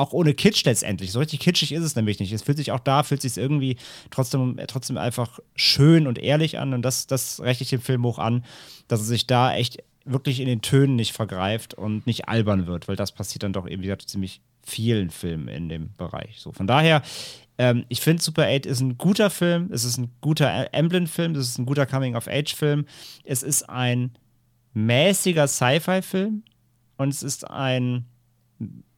auch 0.00 0.12
ohne 0.12 0.34
Kitsch 0.34 0.64
letztendlich. 0.64 1.12
So 1.12 1.18
richtig 1.20 1.40
kitschig 1.40 1.72
ist 1.72 1.84
es 1.84 1.96
nämlich 1.96 2.18
nicht. 2.18 2.32
Es 2.32 2.42
fühlt 2.42 2.58
sich 2.58 2.72
auch 2.72 2.80
da, 2.80 3.02
fühlt 3.02 3.22
sich 3.22 3.36
irgendwie 3.36 3.76
trotzdem, 4.10 4.58
trotzdem 4.66 4.96
einfach 4.96 5.38
schön 5.54 6.06
und 6.06 6.18
ehrlich 6.18 6.58
an. 6.58 6.74
Und 6.74 6.82
das, 6.82 7.06
das 7.06 7.40
rechne 7.40 7.64
ich 7.64 7.70
dem 7.70 7.80
Film 7.80 8.04
hoch 8.04 8.18
an, 8.18 8.44
dass 8.88 9.00
er 9.00 9.06
sich 9.06 9.26
da 9.26 9.54
echt 9.54 9.82
wirklich 10.04 10.40
in 10.40 10.46
den 10.46 10.62
Tönen 10.62 10.96
nicht 10.96 11.12
vergreift 11.12 11.74
und 11.74 12.06
nicht 12.06 12.28
albern 12.28 12.66
wird, 12.66 12.88
weil 12.88 12.96
das 12.96 13.12
passiert 13.12 13.42
dann 13.42 13.52
doch 13.52 13.68
eben 13.68 13.82
wieder 13.82 13.98
ziemlich 13.98 14.40
vielen 14.62 15.10
Filmen 15.10 15.48
in 15.48 15.68
dem 15.68 15.94
Bereich. 15.96 16.40
So, 16.40 16.52
von 16.52 16.66
daher, 16.66 17.02
ähm, 17.58 17.84
ich 17.88 18.00
finde 18.00 18.22
Super 18.22 18.46
8 18.46 18.66
ist 18.66 18.80
ein 18.80 18.98
guter 18.98 19.30
Film, 19.30 19.68
es 19.72 19.84
ist 19.84 19.98
ein 19.98 20.10
guter 20.20 20.72
Emblem-Film, 20.72 21.34
es 21.34 21.48
ist 21.48 21.58
ein 21.58 21.66
guter 21.66 21.86
Coming-of-Age-Film, 21.86 22.86
es 23.24 23.42
ist 23.42 23.68
ein 23.68 24.12
mäßiger 24.72 25.46
Sci-Fi-Film 25.46 26.42
und 26.96 27.08
es 27.08 27.22
ist 27.22 27.48
ein 27.50 28.06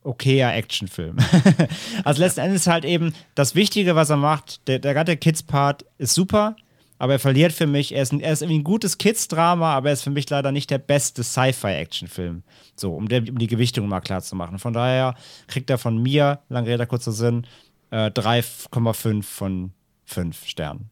okayer 0.05 0.55
Actionfilm. 0.55 1.17
also 2.05 2.23
letzten 2.23 2.41
Endes 2.41 2.67
halt 2.67 2.85
eben 2.85 3.15
das 3.35 3.55
Wichtige, 3.55 3.95
was 3.95 4.11
er 4.11 4.17
macht, 4.17 4.67
der, 4.69 4.79
der 4.79 4.95
ganze 4.95 5.17
Kids-Part 5.17 5.85
ist 5.99 6.15
super, 6.15 6.57
aber 6.99 7.15
er 7.15 7.19
verliert 7.19 7.53
für 7.53 7.67
mich, 7.67 7.93
er 7.93 8.03
ist, 8.03 8.13
ein, 8.13 8.21
er 8.21 8.33
ist 8.33 8.43
irgendwie 8.43 8.61
ein 8.61 8.65
gutes 8.65 8.99
Kids-Drama, 8.99 9.75
aber 9.75 9.89
er 9.89 9.95
ist 9.95 10.03
für 10.03 10.11
mich 10.11 10.29
leider 10.31 10.53
nicht 10.53 10.71
der 10.71 10.79
beste 10.79 11.25
Sci-Fi-Actionfilm. 11.25 12.45
So, 12.77 12.95
um, 12.95 13.09
der, 13.09 13.29
um, 13.29 13.39
die 13.39 13.49
Gewichtung 13.49 13.89
mal 13.89 14.01
klar 14.01 14.23
zu 14.23 14.37
machen. 14.37 14.59
Von 14.59 14.73
daher 14.73 15.17
kriegt 15.49 15.69
er 15.69 15.79
von 15.79 16.01
mir, 16.01 16.41
lange 16.49 16.69
Rede, 16.69 16.87
kurzer 16.87 17.13
Sinn, 17.13 17.47
äh, 17.91 18.11
3,5 18.11 19.23
von 19.25 19.73
5 20.05 20.47
Sternen. 20.47 20.91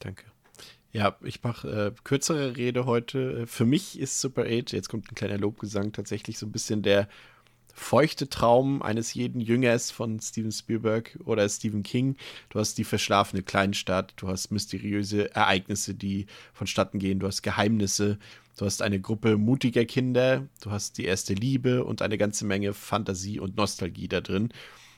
Danke. 0.00 0.24
Ja, 0.92 1.16
ich 1.22 1.42
mache 1.42 1.68
äh, 1.68 1.92
kürzere 2.04 2.56
Rede 2.56 2.84
heute. 2.84 3.46
Für 3.46 3.64
mich 3.64 3.98
ist 3.98 4.20
Super 4.20 4.42
8, 4.42 4.72
jetzt 4.72 4.88
kommt 4.88 5.10
ein 5.10 5.14
kleiner 5.14 5.38
Lobgesang, 5.38 5.92
tatsächlich 5.92 6.36
so 6.38 6.46
ein 6.46 6.52
bisschen 6.52 6.82
der 6.82 7.08
feuchte 7.72 8.28
Traum 8.28 8.82
eines 8.82 9.14
jeden 9.14 9.40
Jüngers 9.40 9.90
von 9.90 10.20
Steven 10.20 10.52
Spielberg 10.52 11.18
oder 11.24 11.48
Stephen 11.48 11.82
King. 11.82 12.16
Du 12.48 12.58
hast 12.58 12.76
die 12.78 12.84
verschlafene 12.84 13.42
Kleinstadt, 13.42 14.14
du 14.16 14.28
hast 14.28 14.50
mysteriöse 14.50 15.34
Ereignisse, 15.34 15.94
die 15.94 16.26
vonstatten 16.52 16.98
gehen, 16.98 17.18
du 17.18 17.26
hast 17.26 17.42
Geheimnisse, 17.42 18.18
du 18.56 18.64
hast 18.64 18.82
eine 18.82 19.00
Gruppe 19.00 19.36
mutiger 19.36 19.84
Kinder, 19.84 20.46
du 20.60 20.70
hast 20.70 20.98
die 20.98 21.04
erste 21.04 21.34
Liebe 21.34 21.84
und 21.84 22.02
eine 22.02 22.18
ganze 22.18 22.44
Menge 22.44 22.74
Fantasie 22.74 23.40
und 23.40 23.56
Nostalgie 23.56 24.08
da 24.08 24.20
drin. 24.20 24.52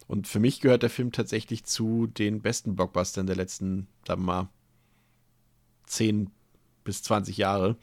Und 0.06 0.28
für 0.28 0.40
mich 0.40 0.60
gehört 0.60 0.82
der 0.82 0.90
Film 0.90 1.12
tatsächlich 1.12 1.64
zu 1.64 2.06
den 2.06 2.42
besten 2.42 2.76
Blockbustern 2.76 3.26
der 3.26 3.36
letzten, 3.36 3.86
sagen 4.06 4.22
wir 4.22 4.26
mal, 4.26 4.48
10 5.86 6.30
bis 6.84 7.02
20 7.02 7.36
Jahre. 7.38 7.76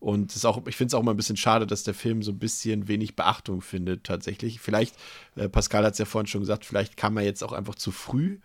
Und 0.00 0.34
ist 0.34 0.44
auch, 0.44 0.64
ich 0.66 0.76
finde 0.76 0.88
es 0.88 0.94
auch 0.94 1.02
mal 1.02 1.10
ein 1.12 1.16
bisschen 1.16 1.36
schade, 1.36 1.66
dass 1.66 1.82
der 1.82 1.94
Film 1.94 2.22
so 2.22 2.30
ein 2.30 2.38
bisschen 2.38 2.86
wenig 2.86 3.16
Beachtung 3.16 3.60
findet, 3.60 4.04
tatsächlich. 4.04 4.60
Vielleicht, 4.60 4.94
äh, 5.34 5.48
Pascal 5.48 5.84
hat 5.84 5.94
es 5.94 5.98
ja 5.98 6.04
vorhin 6.04 6.28
schon 6.28 6.42
gesagt, 6.42 6.64
vielleicht 6.64 6.96
kam 6.96 7.16
er 7.16 7.24
jetzt 7.24 7.42
auch 7.42 7.52
einfach 7.52 7.74
zu 7.74 7.90
früh, 7.90 8.38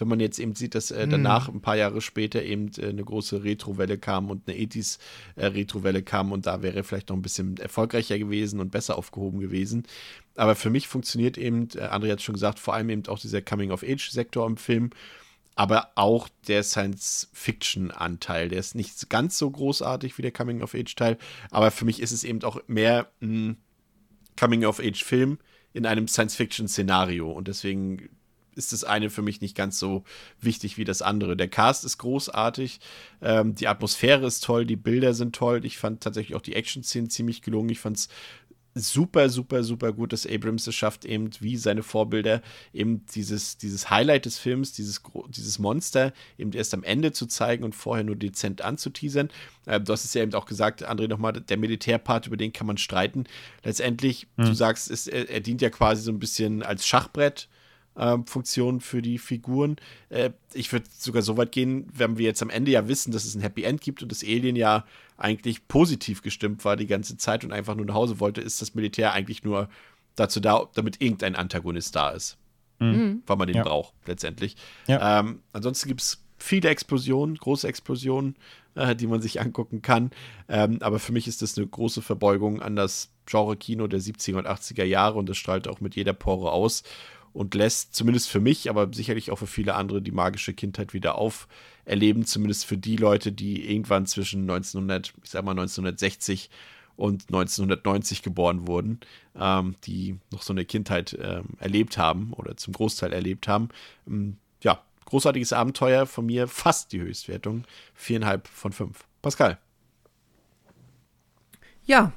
wenn 0.00 0.08
man 0.08 0.20
jetzt 0.20 0.38
eben 0.38 0.54
sieht, 0.54 0.74
dass 0.74 0.90
äh, 0.90 1.06
mhm. 1.06 1.10
danach, 1.10 1.48
ein 1.48 1.60
paar 1.60 1.76
Jahre 1.76 2.00
später, 2.00 2.42
eben 2.42 2.70
äh, 2.78 2.88
eine 2.88 3.04
große 3.04 3.44
Retrowelle 3.44 3.98
kam 3.98 4.30
und 4.30 4.48
eine 4.48 4.58
80s-Retrowelle 4.58 5.98
äh, 5.98 6.02
kam 6.02 6.32
und 6.32 6.46
da 6.46 6.62
wäre 6.62 6.76
er 6.76 6.84
vielleicht 6.84 7.10
noch 7.10 7.16
ein 7.16 7.22
bisschen 7.22 7.56
erfolgreicher 7.58 8.18
gewesen 8.18 8.60
und 8.60 8.70
besser 8.70 8.98
aufgehoben 8.98 9.40
gewesen. 9.40 9.84
Aber 10.36 10.54
für 10.54 10.70
mich 10.70 10.88
funktioniert 10.88 11.38
eben, 11.38 11.68
äh, 11.74 11.88
André 11.88 12.10
hat 12.10 12.18
es 12.18 12.24
schon 12.24 12.34
gesagt, 12.34 12.58
vor 12.58 12.74
allem 12.74 12.90
eben 12.90 13.06
auch 13.06 13.18
dieser 13.18 13.42
Coming-of-Age-Sektor 13.42 14.46
im 14.46 14.56
Film 14.56 14.90
aber 15.54 15.90
auch 15.94 16.28
der 16.48 16.62
Science-Fiction-Anteil. 16.62 18.48
Der 18.48 18.58
ist 18.58 18.74
nicht 18.74 19.10
ganz 19.10 19.38
so 19.38 19.50
großartig 19.50 20.16
wie 20.16 20.22
der 20.22 20.32
Coming-of-Age-Teil, 20.32 21.18
aber 21.50 21.70
für 21.70 21.84
mich 21.84 22.00
ist 22.00 22.12
es 22.12 22.24
eben 22.24 22.42
auch 22.44 22.60
mehr 22.66 23.10
ein 23.20 23.56
Coming-of-Age-Film 24.38 25.38
in 25.72 25.86
einem 25.86 26.08
Science-Fiction-Szenario 26.08 27.30
und 27.30 27.48
deswegen 27.48 28.08
ist 28.56 28.72
das 28.72 28.84
eine 28.84 29.10
für 29.10 29.22
mich 29.22 29.40
nicht 29.40 29.56
ganz 29.56 29.78
so 29.78 30.04
wichtig 30.40 30.76
wie 30.76 30.84
das 30.84 31.02
andere. 31.02 31.36
Der 31.36 31.48
Cast 31.48 31.84
ist 31.84 31.98
großartig, 31.98 32.80
ähm, 33.22 33.54
die 33.54 33.68
Atmosphäre 33.68 34.26
ist 34.26 34.44
toll, 34.44 34.66
die 34.66 34.76
Bilder 34.76 35.14
sind 35.14 35.34
toll. 35.34 35.64
Ich 35.64 35.78
fand 35.78 36.02
tatsächlich 36.02 36.36
auch 36.36 36.42
die 36.42 36.54
Action-Szenen 36.54 37.10
ziemlich 37.10 37.42
gelungen. 37.42 37.70
Ich 37.70 37.80
fand 37.80 37.96
es 37.96 38.08
super, 38.74 39.28
super, 39.28 39.62
super 39.62 39.92
gut, 39.92 40.12
dass 40.12 40.26
Abrams 40.26 40.66
es 40.66 40.74
schafft, 40.74 41.04
eben 41.04 41.30
wie 41.40 41.56
seine 41.56 41.82
Vorbilder, 41.82 42.42
eben 42.72 43.04
dieses, 43.06 43.58
dieses 43.58 43.90
Highlight 43.90 44.26
des 44.26 44.38
Films, 44.38 44.72
dieses, 44.72 45.02
dieses 45.28 45.58
Monster, 45.58 46.12
eben 46.38 46.52
erst 46.52 46.74
am 46.74 46.84
Ende 46.84 47.12
zu 47.12 47.26
zeigen 47.26 47.64
und 47.64 47.74
vorher 47.74 48.04
nur 48.04 48.16
dezent 48.16 48.62
anzuteasern. 48.62 49.28
Äh, 49.66 49.80
du 49.80 49.92
hast 49.92 50.04
es 50.04 50.14
ja 50.14 50.22
eben 50.22 50.34
auch 50.34 50.46
gesagt, 50.46 50.88
André, 50.88 51.08
nochmal, 51.08 51.32
der 51.32 51.56
Militärpart, 51.56 52.26
über 52.26 52.36
den 52.36 52.52
kann 52.52 52.66
man 52.66 52.78
streiten. 52.78 53.24
Letztendlich, 53.64 54.28
hm. 54.36 54.46
du 54.46 54.54
sagst, 54.54 54.90
ist, 54.90 55.08
er, 55.08 55.28
er 55.28 55.40
dient 55.40 55.62
ja 55.62 55.70
quasi 55.70 56.02
so 56.02 56.12
ein 56.12 56.20
bisschen 56.20 56.62
als 56.62 56.86
Schachbrett 56.86 57.48
ähm, 57.96 58.26
Funktion 58.26 58.80
für 58.80 59.02
die 59.02 59.18
Figuren. 59.18 59.76
Äh, 60.08 60.30
ich 60.52 60.72
würde 60.72 60.86
sogar 60.96 61.22
so 61.22 61.36
weit 61.36 61.52
gehen, 61.52 61.86
wenn 61.92 62.18
wir 62.18 62.26
jetzt 62.26 62.42
am 62.42 62.50
Ende 62.50 62.70
ja 62.70 62.88
wissen, 62.88 63.12
dass 63.12 63.24
es 63.24 63.34
ein 63.34 63.42
Happy 63.42 63.62
End 63.62 63.80
gibt 63.80 64.02
und 64.02 64.10
das 64.10 64.22
Alien 64.22 64.56
ja 64.56 64.84
eigentlich 65.16 65.66
positiv 65.68 66.22
gestimmt 66.22 66.64
war 66.64 66.76
die 66.76 66.86
ganze 66.86 67.16
Zeit 67.16 67.44
und 67.44 67.52
einfach 67.52 67.74
nur 67.74 67.86
nach 67.86 67.94
Hause 67.94 68.20
wollte, 68.20 68.40
ist 68.40 68.62
das 68.62 68.74
Militär 68.74 69.12
eigentlich 69.12 69.44
nur 69.44 69.68
dazu 70.16 70.40
da, 70.40 70.66
damit 70.74 71.00
irgendein 71.00 71.36
Antagonist 71.36 71.94
da 71.94 72.10
ist. 72.10 72.36
Mhm. 72.78 73.22
Weil 73.26 73.36
man 73.36 73.46
den 73.46 73.56
ja. 73.56 73.62
braucht, 73.62 73.92
letztendlich. 74.06 74.56
Ja. 74.86 75.20
Ähm, 75.20 75.42
ansonsten 75.52 75.88
gibt 75.88 76.00
es 76.00 76.24
viele 76.38 76.70
Explosionen, 76.70 77.36
große 77.36 77.68
Explosionen, 77.68 78.36
äh, 78.74 78.96
die 78.96 79.06
man 79.06 79.20
sich 79.20 79.40
angucken 79.40 79.82
kann. 79.82 80.10
Ähm, 80.48 80.78
aber 80.80 80.98
für 80.98 81.12
mich 81.12 81.28
ist 81.28 81.42
das 81.42 81.56
eine 81.58 81.66
große 81.66 82.02
Verbeugung 82.02 82.62
an 82.62 82.76
das 82.76 83.10
Genre-Kino 83.26 83.86
der 83.86 84.00
70er 84.00 84.38
und 84.38 84.48
80er 84.48 84.84
Jahre 84.84 85.18
und 85.18 85.28
das 85.28 85.36
strahlt 85.36 85.68
auch 85.68 85.80
mit 85.80 85.94
jeder 85.94 86.14
Pore 86.14 86.50
aus 86.52 86.82
und 87.32 87.54
lässt 87.54 87.94
zumindest 87.94 88.28
für 88.28 88.40
mich, 88.40 88.68
aber 88.70 88.92
sicherlich 88.92 89.30
auch 89.30 89.36
für 89.36 89.46
viele 89.46 89.74
andere 89.74 90.02
die 90.02 90.10
magische 90.10 90.54
Kindheit 90.54 90.92
wieder 90.92 91.16
auferleben, 91.16 92.24
zumindest 92.24 92.66
für 92.66 92.76
die 92.76 92.96
Leute, 92.96 93.32
die 93.32 93.70
irgendwann 93.70 94.06
zwischen 94.06 94.42
1900, 94.42 95.12
ich 95.22 95.30
sag 95.30 95.44
mal 95.44 95.52
1960 95.52 96.50
und 96.96 97.24
1990 97.28 98.22
geboren 98.22 98.66
wurden, 98.66 99.00
ähm, 99.38 99.74
die 99.84 100.18
noch 100.30 100.42
so 100.42 100.52
eine 100.52 100.64
Kindheit 100.64 101.16
ähm, 101.20 101.44
erlebt 101.58 101.96
haben 101.96 102.32
oder 102.34 102.56
zum 102.56 102.74
Großteil 102.74 103.12
erlebt 103.12 103.48
haben. 103.48 103.70
Ähm, 104.06 104.36
ja, 104.62 104.82
großartiges 105.06 105.52
Abenteuer 105.52 106.06
von 106.06 106.26
mir, 106.26 106.46
fast 106.46 106.92
die 106.92 107.00
Höchstwertung, 107.00 107.64
viereinhalb 107.94 108.46
von 108.48 108.72
fünf. 108.72 109.04
Pascal. 109.22 109.58
Ja, 111.84 112.12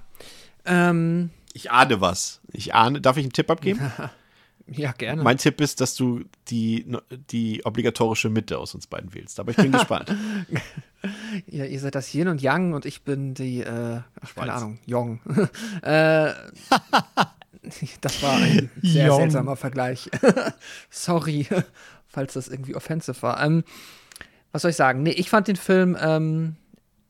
ähm, 0.65 1.29
Ich 1.53 1.71
ahne 1.71 2.01
was. 2.01 2.41
Ich 2.51 2.73
ahne. 2.73 2.99
Darf 2.99 3.17
ich 3.17 3.23
einen 3.23 3.33
Tipp 3.33 3.49
abgeben? 3.49 3.91
Ja, 4.67 4.93
gerne. 4.93 5.23
Mein 5.23 5.37
Tipp 5.37 5.59
ist, 5.59 5.81
dass 5.81 5.95
du 5.95 6.23
die, 6.47 6.85
die 7.31 7.65
obligatorische 7.65 8.29
Mitte 8.29 8.57
aus 8.57 8.73
uns 8.73 8.87
beiden 8.87 9.13
wählst. 9.13 9.39
Aber 9.39 9.51
ich 9.51 9.57
bin 9.57 9.71
gespannt. 9.73 10.15
ihr, 11.47 11.67
ihr 11.67 11.79
seid 11.79 11.95
das 11.95 12.13
Yin 12.13 12.29
und 12.29 12.41
Yang 12.41 12.73
und 12.73 12.85
ich 12.85 13.03
bin 13.03 13.33
die, 13.33 13.61
äh, 13.61 14.01
ach, 14.21 14.35
keine. 14.35 14.53
Ahnung, 14.53 14.79
Yong. 14.85 15.19
äh, 15.81 16.33
das 18.01 18.23
war 18.23 18.37
ein 18.37 18.69
sehr 18.81 19.07
Yong. 19.07 19.17
seltsamer 19.17 19.55
Vergleich. 19.55 20.09
Sorry, 20.89 21.47
falls 22.07 22.33
das 22.33 22.47
irgendwie 22.47 22.75
offensive 22.75 23.21
war. 23.21 23.43
Ähm, 23.43 23.63
was 24.51 24.61
soll 24.61 24.71
ich 24.71 24.77
sagen? 24.77 25.03
Nee, 25.03 25.11
ich 25.11 25.29
fand 25.29 25.47
den 25.47 25.55
Film, 25.55 25.97
ähm, 25.99 26.55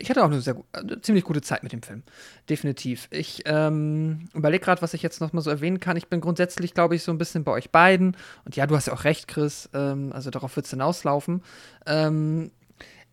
ich 0.03 0.09
hatte 0.09 0.21
auch 0.21 0.27
eine 0.27 0.41
sehr 0.41 0.57
eine 0.73 0.99
ziemlich 0.99 1.23
gute 1.23 1.41
Zeit 1.41 1.63
mit 1.63 1.71
dem 1.71 1.81
Film. 1.81 2.03
Definitiv. 2.49 3.07
Ich 3.09 3.43
ähm, 3.45 4.27
überlege 4.33 4.65
gerade, 4.65 4.81
was 4.81 4.93
ich 4.93 5.01
jetzt 5.01 5.21
noch 5.21 5.31
mal 5.31 5.39
so 5.39 5.49
erwähnen 5.49 5.79
kann. 5.79 5.95
Ich 5.95 6.09
bin 6.09 6.19
grundsätzlich, 6.19 6.73
glaube 6.73 6.95
ich, 6.95 7.03
so 7.03 7.11
ein 7.13 7.17
bisschen 7.17 7.45
bei 7.45 7.53
euch 7.53 7.71
beiden. 7.71 8.17
Und 8.43 8.57
ja, 8.57 8.67
du 8.67 8.75
hast 8.75 8.87
ja 8.87 8.93
auch 8.93 9.05
recht, 9.05 9.29
Chris. 9.29 9.69
Ähm, 9.73 10.11
also 10.11 10.29
darauf 10.29 10.57
wird 10.57 10.65
es 10.65 10.71
hinauslaufen. 10.71 11.41
Ähm, 11.85 12.51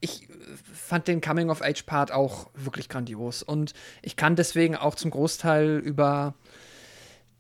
ich 0.01 0.27
fand 0.75 1.07
den 1.07 1.21
Coming-of-Age-Part 1.21 2.11
auch 2.11 2.51
wirklich 2.55 2.89
grandios. 2.89 3.45
Und 3.45 3.73
ich 4.03 4.17
kann 4.17 4.35
deswegen 4.35 4.75
auch 4.75 4.97
zum 4.97 5.13
Großteil 5.13 5.79
über 5.79 6.35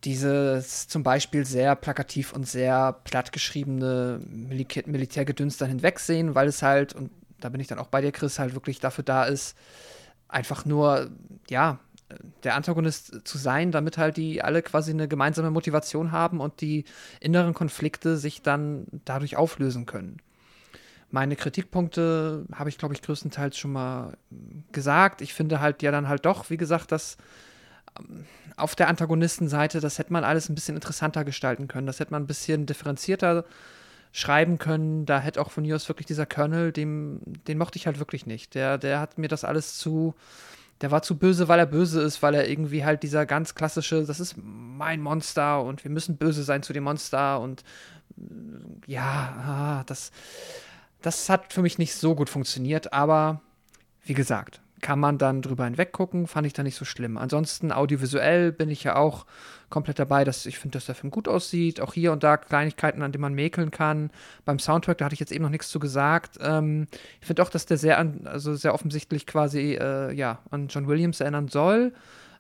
dieses 0.04 0.86
zum 0.86 1.02
Beispiel 1.02 1.44
sehr 1.44 1.74
plakativ 1.74 2.32
und 2.32 2.46
sehr 2.46 2.92
platt 3.02 3.32
geschriebene 3.32 4.20
Militär 4.30 4.84
Militärgedöns 4.86 5.56
dann 5.56 5.70
hinwegsehen, 5.70 6.36
weil 6.36 6.46
es 6.46 6.62
halt, 6.62 6.94
und 6.94 7.10
da 7.40 7.48
bin 7.48 7.60
ich 7.60 7.66
dann 7.66 7.78
auch 7.78 7.88
bei 7.88 8.00
dir, 8.00 8.12
Chris, 8.12 8.38
halt 8.38 8.54
wirklich 8.54 8.80
dafür 8.80 9.04
da 9.04 9.24
ist, 9.24 9.56
einfach 10.28 10.64
nur, 10.64 11.10
ja, 11.48 11.78
der 12.42 12.56
Antagonist 12.56 13.26
zu 13.26 13.38
sein, 13.38 13.70
damit 13.70 13.98
halt 13.98 14.16
die 14.16 14.42
alle 14.42 14.62
quasi 14.62 14.90
eine 14.90 15.08
gemeinsame 15.08 15.50
Motivation 15.50 16.12
haben 16.12 16.40
und 16.40 16.60
die 16.60 16.84
inneren 17.20 17.54
Konflikte 17.54 18.16
sich 18.16 18.42
dann 18.42 18.86
dadurch 19.04 19.36
auflösen 19.36 19.86
können. 19.86 20.18
Meine 21.10 21.36
Kritikpunkte 21.36 22.46
habe 22.52 22.68
ich, 22.68 22.78
glaube 22.78 22.94
ich, 22.94 23.02
größtenteils 23.02 23.58
schon 23.58 23.72
mal 23.72 24.16
gesagt. 24.70 25.22
Ich 25.22 25.34
finde 25.34 25.60
halt 25.60 25.82
ja 25.82 25.90
dann 25.90 26.08
halt 26.08 26.24
doch, 26.24 26.50
wie 26.50 26.56
gesagt, 26.56 26.92
dass 26.92 27.16
ähm, 27.98 28.24
auf 28.56 28.76
der 28.76 28.88
Antagonistenseite, 28.88 29.80
das 29.80 29.98
hätte 29.98 30.12
man 30.12 30.22
alles 30.22 30.48
ein 30.48 30.54
bisschen 30.54 30.76
interessanter 30.76 31.24
gestalten 31.24 31.66
können. 31.66 31.86
Das 31.86 31.98
hätte 31.98 32.12
man 32.12 32.22
ein 32.22 32.28
bisschen 32.28 32.66
differenzierter 32.66 33.44
schreiben 34.12 34.58
können. 34.58 35.06
Da 35.06 35.20
hätte 35.20 35.40
auch 35.40 35.50
von 35.50 35.62
mir 35.64 35.76
aus 35.76 35.88
wirklich 35.88 36.06
dieser 36.06 36.26
Colonel, 36.26 36.72
dem, 36.72 37.20
den 37.46 37.58
mochte 37.58 37.78
ich 37.78 37.86
halt 37.86 37.98
wirklich 37.98 38.26
nicht. 38.26 38.54
Der, 38.54 38.78
der 38.78 39.00
hat 39.00 39.18
mir 39.18 39.28
das 39.28 39.44
alles 39.44 39.78
zu, 39.78 40.14
der 40.80 40.90
war 40.90 41.02
zu 41.02 41.18
böse, 41.18 41.48
weil 41.48 41.58
er 41.58 41.66
böse 41.66 42.00
ist, 42.00 42.22
weil 42.22 42.34
er 42.34 42.48
irgendwie 42.48 42.84
halt 42.84 43.02
dieser 43.02 43.26
ganz 43.26 43.54
klassische, 43.54 44.04
das 44.04 44.20
ist 44.20 44.36
mein 44.36 45.00
Monster 45.00 45.62
und 45.62 45.84
wir 45.84 45.90
müssen 45.90 46.16
böse 46.16 46.42
sein 46.42 46.62
zu 46.62 46.72
dem 46.72 46.84
Monster 46.84 47.40
und 47.40 47.64
ja, 48.86 49.02
ah, 49.02 49.84
das, 49.86 50.10
das 51.00 51.28
hat 51.28 51.52
für 51.52 51.62
mich 51.62 51.78
nicht 51.78 51.94
so 51.94 52.14
gut 52.14 52.28
funktioniert, 52.28 52.92
aber 52.92 53.40
wie 54.04 54.14
gesagt, 54.14 54.60
kann 54.80 54.98
man 54.98 55.18
dann 55.18 55.42
drüber 55.42 55.64
hinweg 55.64 55.92
gucken, 55.92 56.26
fand 56.26 56.46
ich 56.46 56.52
da 56.52 56.62
nicht 56.62 56.76
so 56.76 56.84
schlimm. 56.84 57.16
Ansonsten 57.16 57.72
audiovisuell 57.72 58.52
bin 58.52 58.70
ich 58.70 58.84
ja 58.84 58.96
auch 58.96 59.26
komplett 59.68 59.98
dabei, 59.98 60.24
dass 60.24 60.46
ich 60.46 60.58
finde, 60.58 60.76
dass 60.76 60.86
der 60.86 60.94
Film 60.94 61.10
gut 61.10 61.28
aussieht. 61.28 61.80
Auch 61.80 61.94
hier 61.94 62.12
und 62.12 62.22
da 62.22 62.36
Kleinigkeiten, 62.36 63.02
an 63.02 63.12
denen 63.12 63.22
man 63.22 63.34
mäkeln 63.34 63.70
kann. 63.70 64.10
Beim 64.44 64.58
Soundtrack, 64.58 64.98
da 64.98 65.04
hatte 65.04 65.14
ich 65.14 65.20
jetzt 65.20 65.32
eben 65.32 65.44
noch 65.44 65.50
nichts 65.50 65.68
zu 65.68 65.78
gesagt. 65.78 66.38
Ähm, 66.40 66.86
ich 67.20 67.26
finde 67.26 67.42
auch, 67.42 67.50
dass 67.50 67.66
der 67.66 67.78
sehr, 67.78 67.98
an, 67.98 68.26
also 68.26 68.54
sehr 68.54 68.74
offensichtlich 68.74 69.26
quasi 69.26 69.74
äh, 69.74 70.12
ja, 70.12 70.40
an 70.50 70.68
John 70.68 70.88
Williams 70.88 71.20
erinnern 71.20 71.48
soll. 71.48 71.92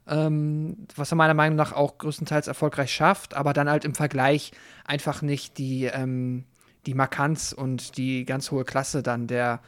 Ähm, 0.08 0.88
was 0.96 1.12
er 1.12 1.16
meiner 1.16 1.34
Meinung 1.34 1.56
nach 1.56 1.72
auch 1.72 1.98
größtenteils 1.98 2.48
erfolgreich 2.48 2.92
schafft, 2.92 3.34
aber 3.34 3.52
dann 3.52 3.70
halt 3.70 3.84
im 3.84 3.94
Vergleich 3.94 4.50
einfach 4.84 5.22
nicht 5.22 5.58
die, 5.58 5.84
ähm, 5.84 6.44
die 6.86 6.94
Markanz 6.94 7.52
und 7.52 7.96
die 7.96 8.24
ganz 8.24 8.50
hohe 8.50 8.64
Klasse 8.64 9.02
dann 9.02 9.26
der 9.26 9.60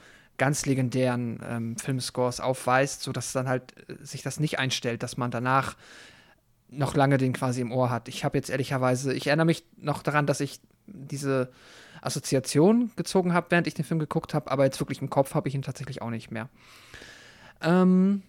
ganz 0.43 0.67
legendären 0.67 1.39
ähm, 1.49 1.77
Filmscores 1.77 2.41
aufweist, 2.41 3.03
sodass 3.03 3.31
dann 3.31 3.49
halt 3.49 3.75
äh, 3.89 4.05
sich 4.05 4.23
das 4.23 4.41
nicht 4.41 4.59
einstellt, 4.59 5.05
dass 5.05 5.17
man 5.17 5.31
danach 5.31 5.77
noch 6.69 6.97
lange 6.97 7.17
den 7.17 7.33
quasi 7.33 7.61
im 7.61 7.71
Ohr 7.71 7.91
hat. 7.91 8.09
Ich 8.09 8.25
habe 8.25 8.37
jetzt 8.39 8.51
ehrlicherweise, 8.51 9.15
ich 9.15 9.29
erinnere 9.29 9.47
mich 9.47 9.65
noch 9.77 10.03
daran, 10.03 10.27
dass 10.27 10.41
ich 10.41 10.59
diese 10.87 11.53
Assoziation 12.01 12.91
gezogen 12.97 13.35
habe, 13.35 13.47
während 13.51 13.69
ich 13.69 13.75
den 13.75 13.85
Film 13.85 14.01
geguckt 14.01 14.35
habe, 14.35 14.51
aber 14.51 14.65
jetzt 14.65 14.81
wirklich 14.81 15.01
im 15.01 15.11
Kopf 15.11 15.37
habe 15.37 15.49
ich 15.49 15.55
ihn 15.55 15.63
tatsächlich 15.63 16.03
auch 16.03 16.11
nicht 16.11 16.33
mehr. 16.33 16.49
Ähm, 17.61 18.23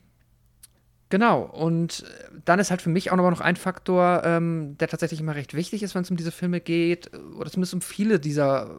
genau, 1.14 1.44
und 1.44 2.00
äh, 2.08 2.40
dann 2.44 2.58
ist 2.58 2.72
halt 2.72 2.82
für 2.82 2.90
mich 2.90 3.12
auch 3.12 3.16
noch 3.16 3.40
ein 3.40 3.56
Faktor, 3.56 4.24
ähm, 4.26 4.76
der 4.80 4.88
tatsächlich 4.88 5.20
immer 5.20 5.36
recht 5.36 5.54
wichtig 5.54 5.84
ist, 5.84 5.94
wenn 5.94 6.02
es 6.02 6.10
um 6.10 6.18
diese 6.18 6.32
Filme 6.32 6.60
geht, 6.60 7.12
oder 7.38 7.52
zumindest 7.52 7.76
um 7.76 7.82
viele 7.82 8.20
dieser 8.20 8.72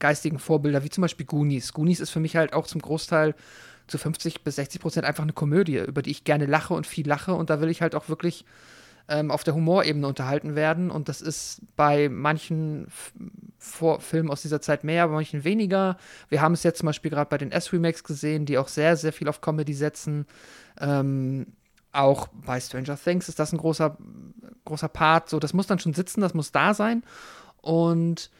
geistigen 0.00 0.40
Vorbilder, 0.40 0.82
wie 0.82 0.90
zum 0.90 1.02
Beispiel 1.02 1.26
Goonies. 1.26 1.72
Goonies 1.72 2.00
ist 2.00 2.10
für 2.10 2.18
mich 2.18 2.34
halt 2.34 2.54
auch 2.54 2.66
zum 2.66 2.82
Großteil 2.82 3.36
zu 3.86 3.98
50 3.98 4.42
bis 4.42 4.56
60 4.56 4.80
Prozent 4.80 5.06
einfach 5.06 5.22
eine 5.22 5.32
Komödie, 5.32 5.78
über 5.78 6.02
die 6.02 6.10
ich 6.10 6.24
gerne 6.24 6.46
lache 6.46 6.74
und 6.74 6.88
viel 6.88 7.06
lache 7.06 7.32
und 7.34 7.50
da 7.50 7.60
will 7.60 7.68
ich 7.68 7.82
halt 7.82 7.94
auch 7.94 8.08
wirklich 8.08 8.44
ähm, 9.06 9.30
auf 9.30 9.44
der 9.44 9.54
Humorebene 9.54 10.08
unterhalten 10.08 10.56
werden. 10.56 10.90
Und 10.90 11.08
das 11.08 11.20
ist 11.20 11.60
bei 11.76 12.08
manchen 12.08 12.88
F 12.88 13.12
Vor 13.60 14.00
Filmen 14.00 14.28
aus 14.28 14.42
dieser 14.42 14.60
Zeit 14.60 14.82
mehr, 14.82 15.06
bei 15.06 15.14
manchen 15.14 15.44
weniger. 15.44 15.98
Wir 16.28 16.40
haben 16.40 16.54
es 16.54 16.64
jetzt 16.64 16.78
zum 16.78 16.86
Beispiel 16.86 17.12
gerade 17.12 17.30
bei 17.30 17.38
den 17.38 17.52
S-Remakes 17.52 18.02
gesehen, 18.02 18.44
die 18.44 18.58
auch 18.58 18.66
sehr, 18.66 18.96
sehr 18.96 19.12
viel 19.12 19.28
auf 19.28 19.40
Comedy 19.40 19.72
setzen. 19.72 20.26
Ähm, 20.80 21.46
auch 21.92 22.28
bei 22.28 22.60
Stranger 22.60 22.98
Things 22.98 23.28
ist 23.28 23.38
das 23.38 23.52
ein 23.52 23.58
großer, 23.58 23.96
großer 24.64 24.88
Part. 24.88 25.30
So, 25.30 25.38
das 25.38 25.54
muss 25.54 25.66
dann 25.66 25.78
schon 25.78 25.94
sitzen, 25.94 26.20
das 26.20 26.34
muss 26.34 26.52
da 26.52 26.74
sein. 26.74 27.02
Und 27.62 28.30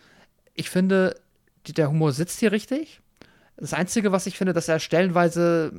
ich 0.54 0.70
finde, 0.70 1.18
die, 1.66 1.72
der 1.72 1.88
Humor 1.88 2.12
sitzt 2.12 2.40
hier 2.40 2.52
richtig. 2.52 3.00
Das 3.56 3.72
Einzige, 3.72 4.12
was 4.12 4.26
ich 4.26 4.36
finde, 4.36 4.52
dass 4.52 4.68
er 4.68 4.78
stellenweise, 4.78 5.72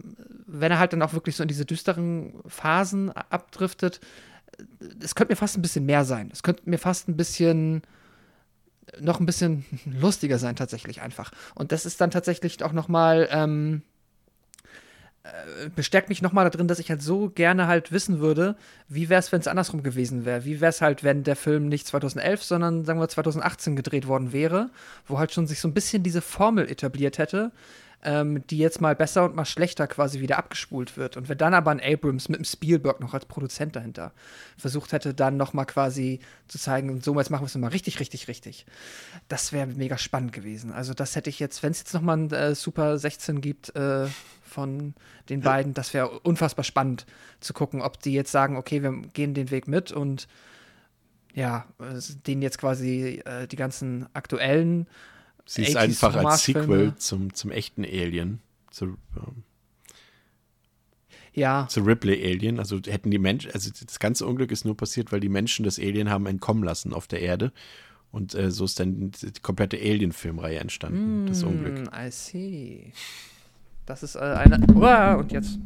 wenn 0.47 0.71
er 0.71 0.79
halt 0.79 0.93
dann 0.93 1.01
auch 1.03 1.13
wirklich 1.13 1.35
so 1.35 1.43
in 1.43 1.47
diese 1.47 1.65
düsteren 1.65 2.33
Phasen 2.47 3.11
abdriftet, 3.11 3.99
es 4.99 5.13
könnte 5.13 5.31
mir 5.31 5.37
fast 5.37 5.57
ein 5.57 5.61
bisschen 5.61 5.85
mehr 5.85 6.03
sein. 6.03 6.29
Es 6.33 6.41
könnte 6.41 6.63
mir 6.65 6.79
fast 6.79 7.07
ein 7.07 7.17
bisschen 7.17 7.83
noch 8.99 9.19
ein 9.19 9.25
bisschen 9.25 9.65
lustiger 9.85 10.39
sein 10.39 10.55
tatsächlich 10.55 11.01
einfach. 11.01 11.31
Und 11.55 11.71
das 11.71 11.85
ist 11.85 12.01
dann 12.01 12.11
tatsächlich 12.11 12.63
auch 12.63 12.71
noch 12.71 12.87
mal 12.87 13.27
ähm, 13.31 13.83
äh, 13.83 13.96
bestärkt 15.75 16.09
mich 16.09 16.21
noch 16.21 16.33
mal 16.33 16.49
darin, 16.49 16.67
dass 16.67 16.79
ich 16.79 16.89
halt 16.89 17.01
so 17.01 17.29
gerne 17.29 17.67
halt 17.67 17.91
wissen 17.91 18.19
würde, 18.19 18.55
wie 18.87 19.09
wäre 19.09 19.19
es, 19.19 19.31
wenn 19.31 19.39
es 19.39 19.47
andersrum 19.47 19.83
gewesen 19.83 20.25
wäre. 20.25 20.45
Wie 20.45 20.61
wäre 20.61 20.69
es 20.69 20.81
halt, 20.81 21.03
wenn 21.03 21.23
der 21.23 21.35
Film 21.35 21.67
nicht 21.67 21.87
2011, 21.87 22.43
sondern 22.43 22.85
sagen 22.85 22.99
wir 22.99 23.07
2018 23.07 23.75
gedreht 23.75 24.07
worden 24.07 24.33
wäre, 24.33 24.69
wo 25.07 25.17
halt 25.19 25.33
schon 25.33 25.47
sich 25.47 25.59
so 25.59 25.67
ein 25.67 25.73
bisschen 25.73 26.03
diese 26.03 26.21
Formel 26.21 26.69
etabliert 26.69 27.17
hätte, 27.17 27.51
ähm, 28.03 28.45
die 28.47 28.59
jetzt 28.59 28.79
mal 28.79 28.95
besser 28.95 29.25
und 29.25 29.35
mal 29.35 29.45
schlechter 29.45 29.87
quasi 29.87 30.19
wieder 30.19 30.37
abgespult 30.37 30.97
wird. 30.97 31.17
Und 31.17 31.29
wenn 31.29 31.37
dann 31.37 31.53
aber 31.53 31.71
ein 31.71 31.81
Abrams 31.81 32.29
mit 32.29 32.37
dem 32.37 32.45
Spielberg 32.45 32.99
noch 32.99 33.13
als 33.13 33.25
Produzent 33.25 33.75
dahinter 33.75 34.13
versucht 34.55 34.91
hätte, 34.91 35.13
dann 35.13 35.35
noch 35.35 35.53
mal 35.53 35.65
quasi 35.65 36.19
zu 36.47 36.59
zeigen, 36.59 36.89
und 36.89 37.03
so 37.03 37.17
jetzt 37.17 37.31
machen 37.31 37.41
wir 37.41 37.47
es 37.47 37.55
mal 37.55 37.69
richtig, 37.69 37.99
richtig, 37.99 38.27
richtig. 38.27 38.65
Das 39.27 39.51
wäre 39.51 39.67
mega 39.67 39.97
spannend 39.97 40.31
gewesen. 40.31 40.71
Also 40.71 40.93
das 40.93 41.15
hätte 41.15 41.29
ich 41.29 41.39
jetzt, 41.39 41.63
wenn 41.63 41.71
es 41.71 41.79
jetzt 41.79 41.93
noch 41.93 42.01
mal 42.01 42.17
ein 42.17 42.31
äh, 42.31 42.55
Super 42.55 42.99
16 42.99 43.41
gibt 43.41 43.75
äh, 43.75 44.05
von 44.43 44.93
den 45.29 45.41
beiden, 45.41 45.73
das 45.73 45.93
wäre 45.93 46.19
unfassbar 46.19 46.63
spannend 46.63 47.05
zu 47.39 47.53
gucken, 47.53 47.81
ob 47.81 47.99
die 47.99 48.13
jetzt 48.13 48.31
sagen, 48.31 48.57
okay, 48.57 48.83
wir 48.83 48.91
gehen 49.13 49.33
den 49.33 49.51
Weg 49.51 49.67
mit 49.67 49.91
und 49.91 50.27
ja, 51.33 51.65
äh, 51.79 51.99
denen 52.25 52.41
jetzt 52.41 52.57
quasi 52.57 53.21
äh, 53.25 53.47
die 53.47 53.57
ganzen 53.57 54.07
aktuellen 54.13 54.87
Sie 55.47 55.63
ist 55.63 55.77
80s 55.77 55.79
einfach 55.79 56.15
als. 56.17 56.43
Sequel 56.43 56.93
zum, 56.97 57.33
zum 57.33 57.51
echten 57.51 57.85
Alien, 57.85 58.41
zu, 58.69 58.97
ähm, 59.15 59.43
Ja, 61.33 61.67
zu 61.69 61.79
Ripley 61.81 62.21
Alien. 62.23 62.59
Also 62.59 62.79
hätten 62.85 63.09
die 63.09 63.17
Menschen, 63.17 63.51
also 63.51 63.71
das 63.85 63.99
ganze 63.99 64.27
Unglück 64.27 64.51
ist 64.51 64.65
nur 64.65 64.75
passiert, 64.75 65.11
weil 65.11 65.21
die 65.21 65.29
Menschen 65.29 65.63
das 65.63 65.79
Alien 65.79 66.09
haben 66.09 66.25
entkommen 66.25 66.63
lassen 66.63 66.93
auf 66.93 67.07
der 67.07 67.21
Erde. 67.21 67.53
Und 68.11 68.35
äh, 68.35 68.51
so 68.51 68.65
ist 68.65 68.79
dann 68.79 69.11
die 69.11 69.41
komplette 69.41 69.77
Alien-Filmreihe 69.77 70.59
entstanden, 70.59 71.27
das 71.27 71.43
Unglück. 71.43 71.79
Mm, 71.79 71.93
I 71.93 72.11
see. 72.11 72.91
Das 73.85 74.03
ist 74.03 74.15
äh, 74.15 74.19
eine. 74.19 74.65
Uah, 74.73 75.15
und 75.15 75.31
jetzt, 75.31 75.59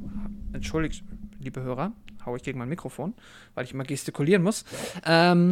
entschuldigt, 0.53 1.03
liebe 1.39 1.61
Hörer, 1.61 1.91
hau 2.25 2.35
ich 2.35 2.43
gegen 2.43 2.59
mein 2.59 2.69
Mikrofon, 2.69 3.13
weil 3.55 3.65
ich 3.65 3.73
immer 3.73 3.83
gestikulieren 3.83 4.43
muss. 4.43 4.63
Ähm. 5.05 5.49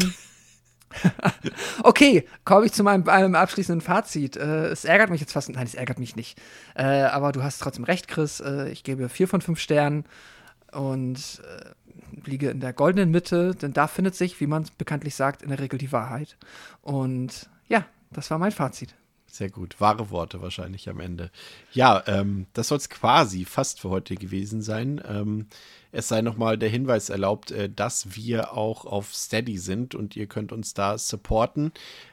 okay, 1.83 2.25
komme 2.45 2.65
ich 2.65 2.73
zu 2.73 2.83
meinem, 2.83 3.03
meinem 3.03 3.35
abschließenden 3.35 3.81
Fazit. 3.81 4.37
Äh, 4.37 4.67
es 4.67 4.85
ärgert 4.85 5.09
mich 5.09 5.21
jetzt 5.21 5.33
fast. 5.33 5.49
Nein, 5.49 5.65
es 5.65 5.75
ärgert 5.75 5.99
mich 5.99 6.15
nicht. 6.15 6.39
Äh, 6.75 6.83
aber 6.83 7.31
du 7.31 7.43
hast 7.43 7.59
trotzdem 7.59 7.83
recht, 7.83 8.07
Chris. 8.07 8.39
Äh, 8.39 8.69
ich 8.69 8.83
gebe 8.83 9.09
vier 9.09 9.27
von 9.27 9.41
fünf 9.41 9.59
Sternen 9.59 10.05
und 10.71 11.41
äh, 11.43 12.27
liege 12.27 12.49
in 12.49 12.59
der 12.59 12.73
goldenen 12.73 13.11
Mitte, 13.11 13.55
denn 13.55 13.73
da 13.73 13.87
findet 13.87 14.15
sich, 14.15 14.39
wie 14.39 14.47
man 14.47 14.65
bekanntlich 14.77 15.15
sagt, 15.15 15.41
in 15.41 15.49
der 15.49 15.59
Regel 15.59 15.79
die 15.79 15.91
Wahrheit. 15.91 16.37
Und 16.81 17.49
ja, 17.67 17.85
das 18.11 18.29
war 18.31 18.37
mein 18.37 18.51
Fazit. 18.51 18.95
Sehr 19.31 19.49
gut. 19.49 19.79
Wahre 19.79 20.09
Worte 20.09 20.41
wahrscheinlich 20.41 20.89
am 20.89 20.99
Ende. 20.99 21.29
Ja, 21.71 22.03
ähm, 22.07 22.47
das 22.53 22.69
soll 22.69 22.79
es 22.79 22.89
quasi 22.89 23.45
fast 23.45 23.79
für 23.79 23.89
heute 23.89 24.15
gewesen 24.15 24.61
sein. 24.61 25.01
Ähm, 25.07 25.47
es 25.91 26.07
sei 26.07 26.21
nochmal 26.21 26.57
der 26.57 26.69
Hinweis 26.69 27.09
erlaubt, 27.09 27.51
äh, 27.51 27.69
dass 27.69 28.15
wir 28.15 28.53
auch 28.53 28.85
auf 28.85 29.13
Steady 29.13 29.57
sind 29.57 29.93
und 29.93 30.15
ihr 30.15 30.27
könnt 30.27 30.51
uns 30.51 30.73
da 30.73 30.97
supporten. 30.97 31.71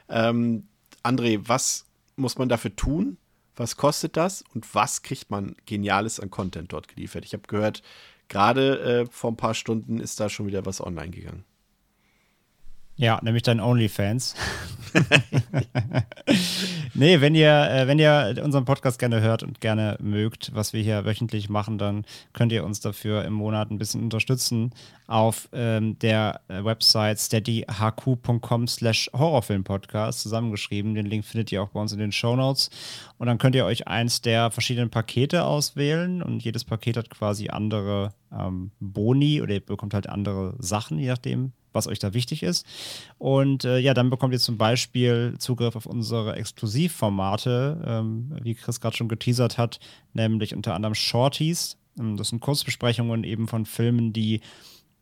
Ähm, 0.09 0.67
André, 1.03 1.41
was 1.43 1.85
muss 2.15 2.37
man 2.37 2.49
dafür 2.49 2.75
tun? 2.75 3.17
Was 3.55 3.77
kostet 3.77 4.15
das? 4.15 4.43
Und 4.53 4.73
was 4.75 5.01
kriegt 5.01 5.31
man 5.31 5.55
Geniales 5.65 6.19
an 6.19 6.29
Content 6.29 6.71
dort 6.71 6.87
geliefert? 6.87 7.25
Ich 7.25 7.33
habe 7.33 7.47
gehört, 7.47 7.81
gerade 8.27 8.79
äh, 8.79 9.05
vor 9.09 9.31
ein 9.31 9.37
paar 9.37 9.55
Stunden 9.55 9.99
ist 9.99 10.19
da 10.19 10.29
schon 10.29 10.45
wieder 10.45 10.65
was 10.67 10.81
online 10.81 11.09
gegangen. 11.09 11.43
Ja, 12.95 13.19
nämlich 13.23 13.43
dein 13.43 13.59
OnlyFans. 13.59 14.35
nee, 16.97 17.21
wenn 17.21 17.35
ihr, 17.35 17.69
äh, 17.69 17.87
wenn 17.87 17.99
ihr 17.99 18.41
unseren 18.43 18.65
Podcast 18.65 18.99
gerne 18.99 19.21
hört 19.21 19.43
und 19.43 19.61
gerne 19.61 19.97
mögt, 20.01 20.53
was 20.53 20.73
wir 20.73 20.81
hier 20.81 21.05
wöchentlich 21.05 21.49
machen, 21.49 21.77
dann 21.77 22.05
könnt 22.33 22.51
ihr 22.51 22.65
uns 22.65 22.79
dafür 22.81 23.23
im 23.23 23.33
Monat 23.33 23.71
ein 23.71 23.77
bisschen 23.77 24.03
unterstützen 24.03 24.73
auf 25.07 25.47
ähm, 25.53 25.97
der 25.99 26.41
äh, 26.49 26.63
Website 26.63 27.19
steadyhq.com 27.19 28.67
slash 28.67 29.09
horrorfilmpodcast 29.13 30.21
zusammengeschrieben. 30.21 30.95
Den 30.95 31.05
Link 31.05 31.23
findet 31.23 31.51
ihr 31.51 31.63
auch 31.63 31.69
bei 31.69 31.79
uns 31.79 31.93
in 31.93 31.99
den 31.99 32.11
Show 32.11 32.35
Notes. 32.35 32.69
Und 33.17 33.27
dann 33.27 33.37
könnt 33.37 33.55
ihr 33.55 33.65
euch 33.65 33.87
eins 33.87 34.21
der 34.21 34.51
verschiedenen 34.51 34.89
Pakete 34.89 35.45
auswählen 35.45 36.21
und 36.21 36.43
jedes 36.43 36.65
Paket 36.65 36.97
hat 36.97 37.09
quasi 37.09 37.49
andere 37.49 38.13
ähm, 38.31 38.71
Boni 38.79 39.41
oder 39.41 39.53
ihr 39.53 39.65
bekommt 39.65 39.93
halt 39.93 40.09
andere 40.09 40.55
Sachen, 40.59 40.99
je 40.99 41.07
nachdem, 41.07 41.53
was 41.73 41.87
euch 41.87 41.99
da 41.99 42.13
wichtig 42.13 42.43
ist. 42.43 42.65
Und 43.17 43.65
äh, 43.65 43.79
ja, 43.79 43.93
dann 43.93 44.09
bekommt 44.09 44.33
ihr 44.33 44.39
zum 44.39 44.57
Beispiel 44.57 45.35
Zugriff 45.37 45.75
auf 45.75 45.85
unsere 45.85 46.35
Exklusivformate, 46.35 47.83
ähm, 47.85 48.37
wie 48.41 48.55
Chris 48.55 48.79
gerade 48.79 48.97
schon 48.97 49.09
geteasert 49.09 49.57
hat, 49.57 49.79
nämlich 50.13 50.55
unter 50.55 50.75
anderem 50.75 50.95
Shorties. 50.95 51.77
Ähm, 51.99 52.17
das 52.17 52.29
sind 52.29 52.39
Kurzbesprechungen 52.39 53.23
eben 53.23 53.47
von 53.47 53.65
Filmen, 53.65 54.13
die 54.13 54.41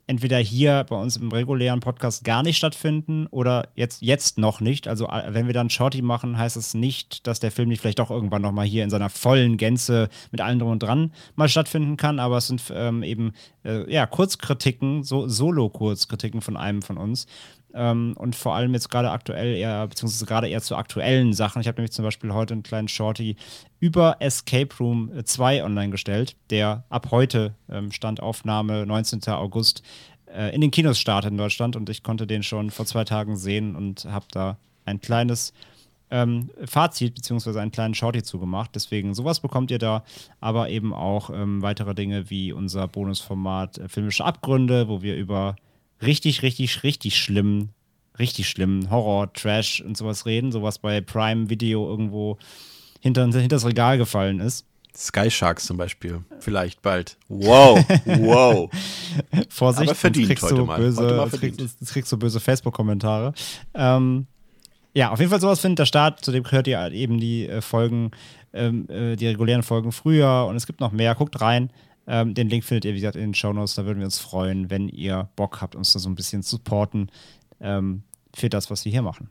entweder 0.07 0.37
hier 0.37 0.85
bei 0.87 0.95
uns 0.95 1.17
im 1.17 1.31
regulären 1.31 1.79
Podcast 1.79 2.23
gar 2.23 2.43
nicht 2.43 2.57
stattfinden 2.57 3.27
oder 3.27 3.69
jetzt, 3.75 4.01
jetzt 4.01 4.37
noch 4.37 4.61
nicht. 4.61 4.87
Also 4.87 5.07
äh, 5.07 5.33
wenn 5.33 5.47
wir 5.47 5.53
dann 5.53 5.69
Shorty 5.69 6.01
machen, 6.01 6.37
heißt 6.37 6.57
es 6.57 6.65
das 6.65 6.73
nicht, 6.73 7.27
dass 7.27 7.39
der 7.39 7.51
Film 7.51 7.69
nicht 7.69 7.81
vielleicht 7.81 7.99
auch 7.99 8.11
irgendwann 8.11 8.41
nochmal 8.41 8.65
hier 8.65 8.83
in 8.83 8.89
seiner 8.89 9.09
vollen 9.09 9.57
Gänze 9.57 10.09
mit 10.31 10.41
allem 10.41 10.59
drum 10.59 10.71
und 10.71 10.83
dran 10.83 11.11
mal 11.35 11.49
stattfinden 11.49 11.97
kann, 11.97 12.19
aber 12.19 12.37
es 12.37 12.47
sind 12.47 12.61
ähm, 12.73 13.03
eben 13.03 13.33
äh, 13.63 13.91
ja, 13.91 14.05
Kurzkritiken, 14.05 15.03
so 15.03 15.27
Solo-Kurzkritiken 15.27 16.41
von 16.41 16.57
einem 16.57 16.81
von 16.81 16.97
uns. 16.97 17.27
Ähm, 17.75 18.15
und 18.17 18.35
vor 18.35 18.55
allem 18.55 18.73
jetzt 18.73 18.89
gerade 18.89 19.11
aktuell 19.11 19.55
eher, 19.55 19.85
beziehungsweise 19.87 20.25
gerade 20.25 20.47
eher 20.47 20.61
zu 20.61 20.77
aktuellen 20.77 21.33
Sachen. 21.33 21.61
Ich 21.61 21.67
habe 21.67 21.77
nämlich 21.77 21.91
zum 21.91 22.05
Beispiel 22.05 22.33
heute 22.33 22.53
einen 22.53 22.63
kleinen 22.63 22.87
Shorty 22.87 23.35
über 23.79 24.15
Escape 24.19 24.73
Room 24.79 25.11
2 25.23 25.63
online 25.63 25.89
gestellt, 25.89 26.37
der 26.49 26.85
ab 26.89 27.09
heute 27.11 27.53
ähm, 27.69 27.91
Standaufnahme 27.91 28.85
19. 28.85 29.21
August 29.27 29.83
äh, 30.33 30.55
in 30.55 30.61
den 30.61 30.71
Kinos 30.71 30.99
startet 30.99 31.31
in 31.31 31.37
Deutschland 31.37 31.75
und 31.75 31.89
ich 31.89 32.01
konnte 32.01 32.25
den 32.25 32.43
schon 32.43 32.71
vor 32.71 32.85
zwei 32.85 33.03
Tagen 33.03 33.35
sehen 33.35 33.75
und 33.75 34.05
habe 34.05 34.25
da 34.31 34.57
ein 34.85 35.01
kleines 35.01 35.53
ähm, 36.11 36.49
Fazit 36.65 37.15
beziehungsweise 37.15 37.59
einen 37.59 37.71
kleinen 37.71 37.93
Shorty 37.93 38.23
zugemacht. 38.23 38.71
Deswegen 38.75 39.13
sowas 39.13 39.39
bekommt 39.39 39.71
ihr 39.71 39.79
da, 39.79 40.03
aber 40.39 40.69
eben 40.69 40.93
auch 40.93 41.29
ähm, 41.29 41.61
weitere 41.61 41.93
Dinge 41.95 42.29
wie 42.29 42.53
unser 42.53 42.87
Bonusformat 42.87 43.79
äh, 43.79 43.89
Filmische 43.89 44.23
Abgründe, 44.23 44.87
wo 44.87 45.01
wir 45.01 45.15
über 45.15 45.55
richtig, 46.01 46.41
richtig, 46.41 46.83
richtig 46.83 47.17
schlimm, 47.17 47.69
richtig 48.19 48.49
schlimm 48.49 48.89
Horror, 48.89 49.31
Trash 49.33 49.81
und 49.81 49.97
sowas 49.97 50.25
reden, 50.25 50.51
sowas 50.51 50.79
bei 50.79 51.01
Prime 51.01 51.49
Video 51.49 51.87
irgendwo 51.87 52.37
hinter, 53.01 53.27
das 53.27 53.65
Regal 53.65 53.97
gefallen 53.97 54.39
ist. 54.39 54.65
Sky 54.97 55.29
Sharks 55.29 55.65
zum 55.65 55.77
Beispiel. 55.77 56.23
Vielleicht 56.39 56.81
bald. 56.81 57.17
Wow, 57.27 57.83
wow. 58.05 58.69
Vorsicht, 59.49 59.89
Aber 59.89 59.95
verdient 59.95 60.27
kriegst 60.27 60.43
heute 60.43 60.55
du 60.55 60.65
mal. 60.65 60.77
böse, 60.77 61.03
Heute 61.03 61.15
mal 61.15 61.29
kriegst, 61.29 61.39
verdient. 61.57 61.75
jetzt 61.81 61.91
kriegst 61.91 62.11
du 62.11 62.17
böse 62.17 62.39
Facebook-Kommentare. 62.39 63.33
Ähm, 63.73 64.27
ja, 64.93 65.11
auf 65.11 65.19
jeden 65.19 65.29
Fall 65.29 65.41
sowas 65.41 65.59
findet 65.59 65.79
der 65.79 65.85
Start. 65.85 66.23
Zudem 66.23 66.49
hört 66.49 66.67
ihr 66.67 66.89
eben 66.93 67.19
die 67.19 67.47
äh, 67.47 67.61
Folgen, 67.61 68.11
ähm, 68.53 68.87
äh, 68.89 69.17
die 69.17 69.27
regulären 69.27 69.63
Folgen 69.63 69.91
früher 69.91 70.45
und 70.49 70.55
es 70.55 70.65
gibt 70.65 70.79
noch 70.79 70.93
mehr. 70.93 71.13
Guckt 71.15 71.41
rein. 71.41 71.69
Ähm, 72.07 72.33
den 72.33 72.49
Link 72.49 72.63
findet 72.63 72.85
ihr, 72.85 72.93
wie 72.93 72.99
gesagt, 72.99 73.15
in 73.15 73.21
den 73.21 73.33
Show 73.33 73.53
Notes. 73.53 73.75
Da 73.75 73.85
würden 73.85 73.99
wir 73.99 74.05
uns 74.05 74.19
freuen, 74.19 74.69
wenn 74.69 74.89
ihr 74.89 75.29
Bock 75.35 75.61
habt, 75.61 75.75
uns 75.75 75.93
da 75.93 75.99
so 75.99 76.09
ein 76.09 76.15
bisschen 76.15 76.43
zu 76.43 76.57
supporten 76.57 77.11
ähm, 77.59 78.03
für 78.33 78.49
das, 78.49 78.69
was 78.69 78.85
wir 78.85 78.91
hier 78.91 79.01
machen. 79.01 79.29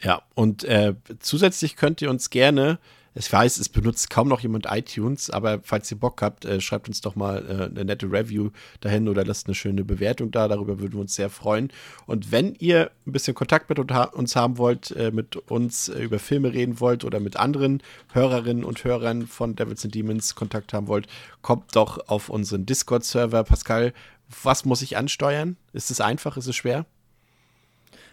Ja, 0.00 0.22
und 0.34 0.64
äh, 0.64 0.94
zusätzlich 1.20 1.76
könnt 1.76 2.02
ihr 2.02 2.10
uns 2.10 2.30
gerne, 2.30 2.78
ich 3.16 3.32
weiß, 3.32 3.58
es 3.58 3.68
benutzt 3.68 4.10
kaum 4.10 4.26
noch 4.26 4.40
jemand 4.40 4.66
iTunes, 4.68 5.30
aber 5.30 5.60
falls 5.62 5.90
ihr 5.90 5.98
Bock 5.98 6.20
habt, 6.20 6.44
äh, 6.44 6.60
schreibt 6.60 6.88
uns 6.88 7.00
doch 7.00 7.14
mal 7.14 7.44
äh, 7.48 7.64
eine 7.66 7.84
nette 7.84 8.10
Review 8.10 8.50
dahin 8.80 9.08
oder 9.08 9.24
lasst 9.24 9.46
eine 9.46 9.54
schöne 9.54 9.84
Bewertung 9.84 10.32
da. 10.32 10.48
Darüber 10.48 10.80
würden 10.80 10.94
wir 10.94 11.00
uns 11.00 11.14
sehr 11.14 11.30
freuen. 11.30 11.70
Und 12.06 12.32
wenn 12.32 12.56
ihr 12.56 12.90
ein 13.06 13.12
bisschen 13.12 13.34
Kontakt 13.34 13.68
mit 13.68 13.78
uns 13.78 14.34
haben 14.36 14.58
wollt, 14.58 14.90
äh, 14.92 15.12
mit 15.12 15.36
uns 15.36 15.88
äh, 15.88 16.02
über 16.02 16.18
Filme 16.18 16.52
reden 16.52 16.80
wollt 16.80 17.04
oder 17.04 17.20
mit 17.20 17.36
anderen 17.36 17.82
Hörerinnen 18.12 18.64
und 18.64 18.82
Hörern 18.82 19.28
von 19.28 19.54
Devils 19.54 19.84
and 19.84 19.94
Demons 19.94 20.34
Kontakt 20.34 20.72
haben 20.72 20.88
wollt, 20.88 21.06
kommt 21.40 21.76
doch 21.76 22.08
auf 22.08 22.28
unseren 22.28 22.66
Discord-Server. 22.66 23.44
Pascal, 23.44 23.92
was 24.42 24.64
muss 24.64 24.82
ich 24.82 24.96
ansteuern? 24.96 25.56
Ist 25.72 25.92
es 25.92 26.00
einfach? 26.00 26.36
Ist 26.36 26.48
es 26.48 26.56
schwer? 26.56 26.84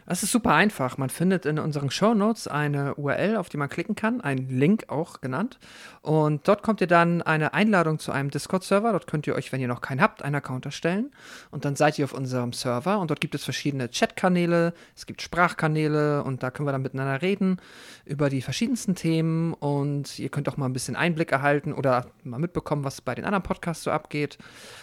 Das 0.05 0.23
ist 0.23 0.31
super 0.31 0.53
einfach. 0.53 0.97
Man 0.97 1.09
findet 1.09 1.45
in 1.45 1.59
unseren 1.59 1.89
Shownotes 1.89 2.47
eine 2.47 2.95
URL, 2.95 3.37
auf 3.37 3.49
die 3.49 3.57
man 3.57 3.69
klicken 3.69 3.95
kann, 3.95 4.21
einen 4.21 4.49
Link 4.49 4.85
auch 4.89 5.21
genannt. 5.21 5.59
Und 6.01 6.47
dort 6.47 6.63
kommt 6.63 6.81
ihr 6.81 6.87
dann 6.87 7.21
eine 7.21 7.53
Einladung 7.53 7.99
zu 7.99 8.11
einem 8.11 8.29
Discord-Server. 8.29 8.91
Dort 8.91 9.07
könnt 9.07 9.27
ihr 9.27 9.35
euch, 9.35 9.51
wenn 9.51 9.61
ihr 9.61 9.67
noch 9.67 9.81
keinen 9.81 10.01
habt, 10.01 10.23
einen 10.23 10.35
Account 10.35 10.65
erstellen. 10.65 11.11
Und 11.51 11.65
dann 11.65 11.75
seid 11.75 11.99
ihr 11.99 12.05
auf 12.05 12.13
unserem 12.13 12.53
Server. 12.53 12.99
Und 12.99 13.09
dort 13.09 13.21
gibt 13.21 13.35
es 13.35 13.43
verschiedene 13.43 13.89
Chat-Kanäle, 13.89 14.73
es 14.95 15.05
gibt 15.05 15.21
Sprachkanäle 15.21 16.23
und 16.23 16.43
da 16.43 16.51
können 16.51 16.67
wir 16.67 16.71
dann 16.71 16.81
miteinander 16.81 17.21
reden 17.21 17.57
über 18.05 18.29
die 18.29 18.41
verschiedensten 18.41 18.95
Themen. 18.95 19.53
Und 19.53 20.17
ihr 20.19 20.29
könnt 20.29 20.49
auch 20.49 20.57
mal 20.57 20.65
ein 20.65 20.73
bisschen 20.73 20.95
Einblick 20.95 21.31
erhalten 21.31 21.73
oder 21.73 22.07
mal 22.23 22.39
mitbekommen, 22.39 22.83
was 22.83 23.01
bei 23.01 23.15
den 23.15 23.25
anderen 23.25 23.43
Podcasts 23.43 23.83
so 23.83 23.91
abgeht. 23.91 24.37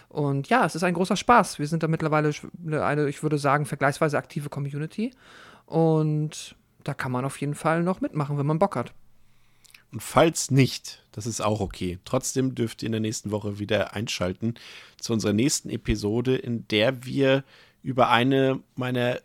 Und 0.08 0.48
ja, 0.48 0.64
es 0.64 0.74
ist 0.74 0.82
ein 0.82 0.94
großer 0.94 1.16
Spaß. 1.16 1.58
Wir 1.58 1.66
sind 1.66 1.82
da 1.82 1.88
mittlerweile 1.88 2.32
eine, 2.82 3.08
ich 3.08 3.22
würde 3.22 3.38
sagen, 3.38 3.66
vergleichsweise 3.66 4.16
aktive 4.16 4.48
Community. 4.48 5.12
Und 5.66 6.56
da 6.84 6.94
kann 6.94 7.12
man 7.12 7.24
auf 7.24 7.40
jeden 7.40 7.54
Fall 7.54 7.82
noch 7.82 8.00
mitmachen, 8.00 8.38
wenn 8.38 8.46
man 8.46 8.58
Bock 8.58 8.76
hat. 8.76 8.94
Und 9.92 10.02
falls 10.02 10.50
nicht, 10.50 11.02
das 11.12 11.26
ist 11.26 11.40
auch 11.40 11.60
okay. 11.60 11.98
Trotzdem 12.04 12.54
dürft 12.54 12.82
ihr 12.82 12.86
in 12.86 12.92
der 12.92 13.00
nächsten 13.00 13.30
Woche 13.30 13.58
wieder 13.58 13.94
einschalten 13.94 14.54
zu 14.98 15.12
unserer 15.12 15.32
nächsten 15.32 15.70
Episode, 15.70 16.36
in 16.36 16.66
der 16.68 17.04
wir 17.04 17.44
über 17.82 18.10
eine 18.10 18.60
meiner 18.76 19.20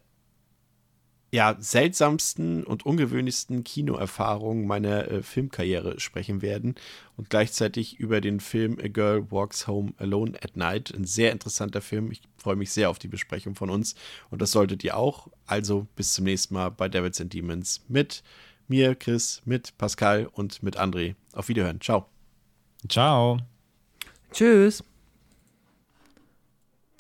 ja, 1.34 1.58
seltsamsten 1.60 2.64
und 2.64 2.86
ungewöhnlichsten 2.86 3.64
Kinoerfahrungen 3.64 4.68
meiner 4.68 5.10
äh, 5.10 5.24
Filmkarriere 5.24 6.00
sprechen 6.00 6.44
werden 6.44 6.76
und 7.18 7.32
gleichzeitig 7.32 8.00
über 8.00 8.22
den 8.22 8.40
Film 8.40 8.78
A 8.80 8.88
Girl 8.88 9.32
Walks 9.32 9.66
Home 9.66 9.94
Alone 9.98 10.38
at 10.44 10.56
Night. 10.56 10.94
Ein 10.94 11.06
sehr 11.06 11.32
interessanter 11.32 11.82
Film. 11.82 12.12
Ich 12.12 12.22
freue 12.38 12.56
mich 12.56 12.70
sehr 12.70 12.92
auf 12.92 13.00
die 13.00 13.08
Besprechung 13.08 13.56
von 13.56 13.72
uns 13.72 13.96
und 14.30 14.44
das 14.44 14.52
solltet 14.52 14.84
ihr 14.84 14.96
auch. 14.96 15.28
Also 15.48 15.88
bis 15.96 16.14
zum 16.14 16.26
nächsten 16.26 16.54
Mal 16.54 16.70
bei 16.70 16.88
Devils 16.88 17.20
and 17.20 17.34
Demons 17.34 17.84
mit 17.88 18.22
mir, 18.68 18.94
Chris, 18.94 19.42
mit 19.44 19.76
Pascal 19.80 20.30
und 20.34 20.62
mit 20.62 20.80
André. 20.80 21.16
Auf 21.34 21.48
Wiederhören. 21.48 21.82
Ciao. 21.82 22.06
Ciao. 22.88 23.40
Tschüss. 24.32 24.84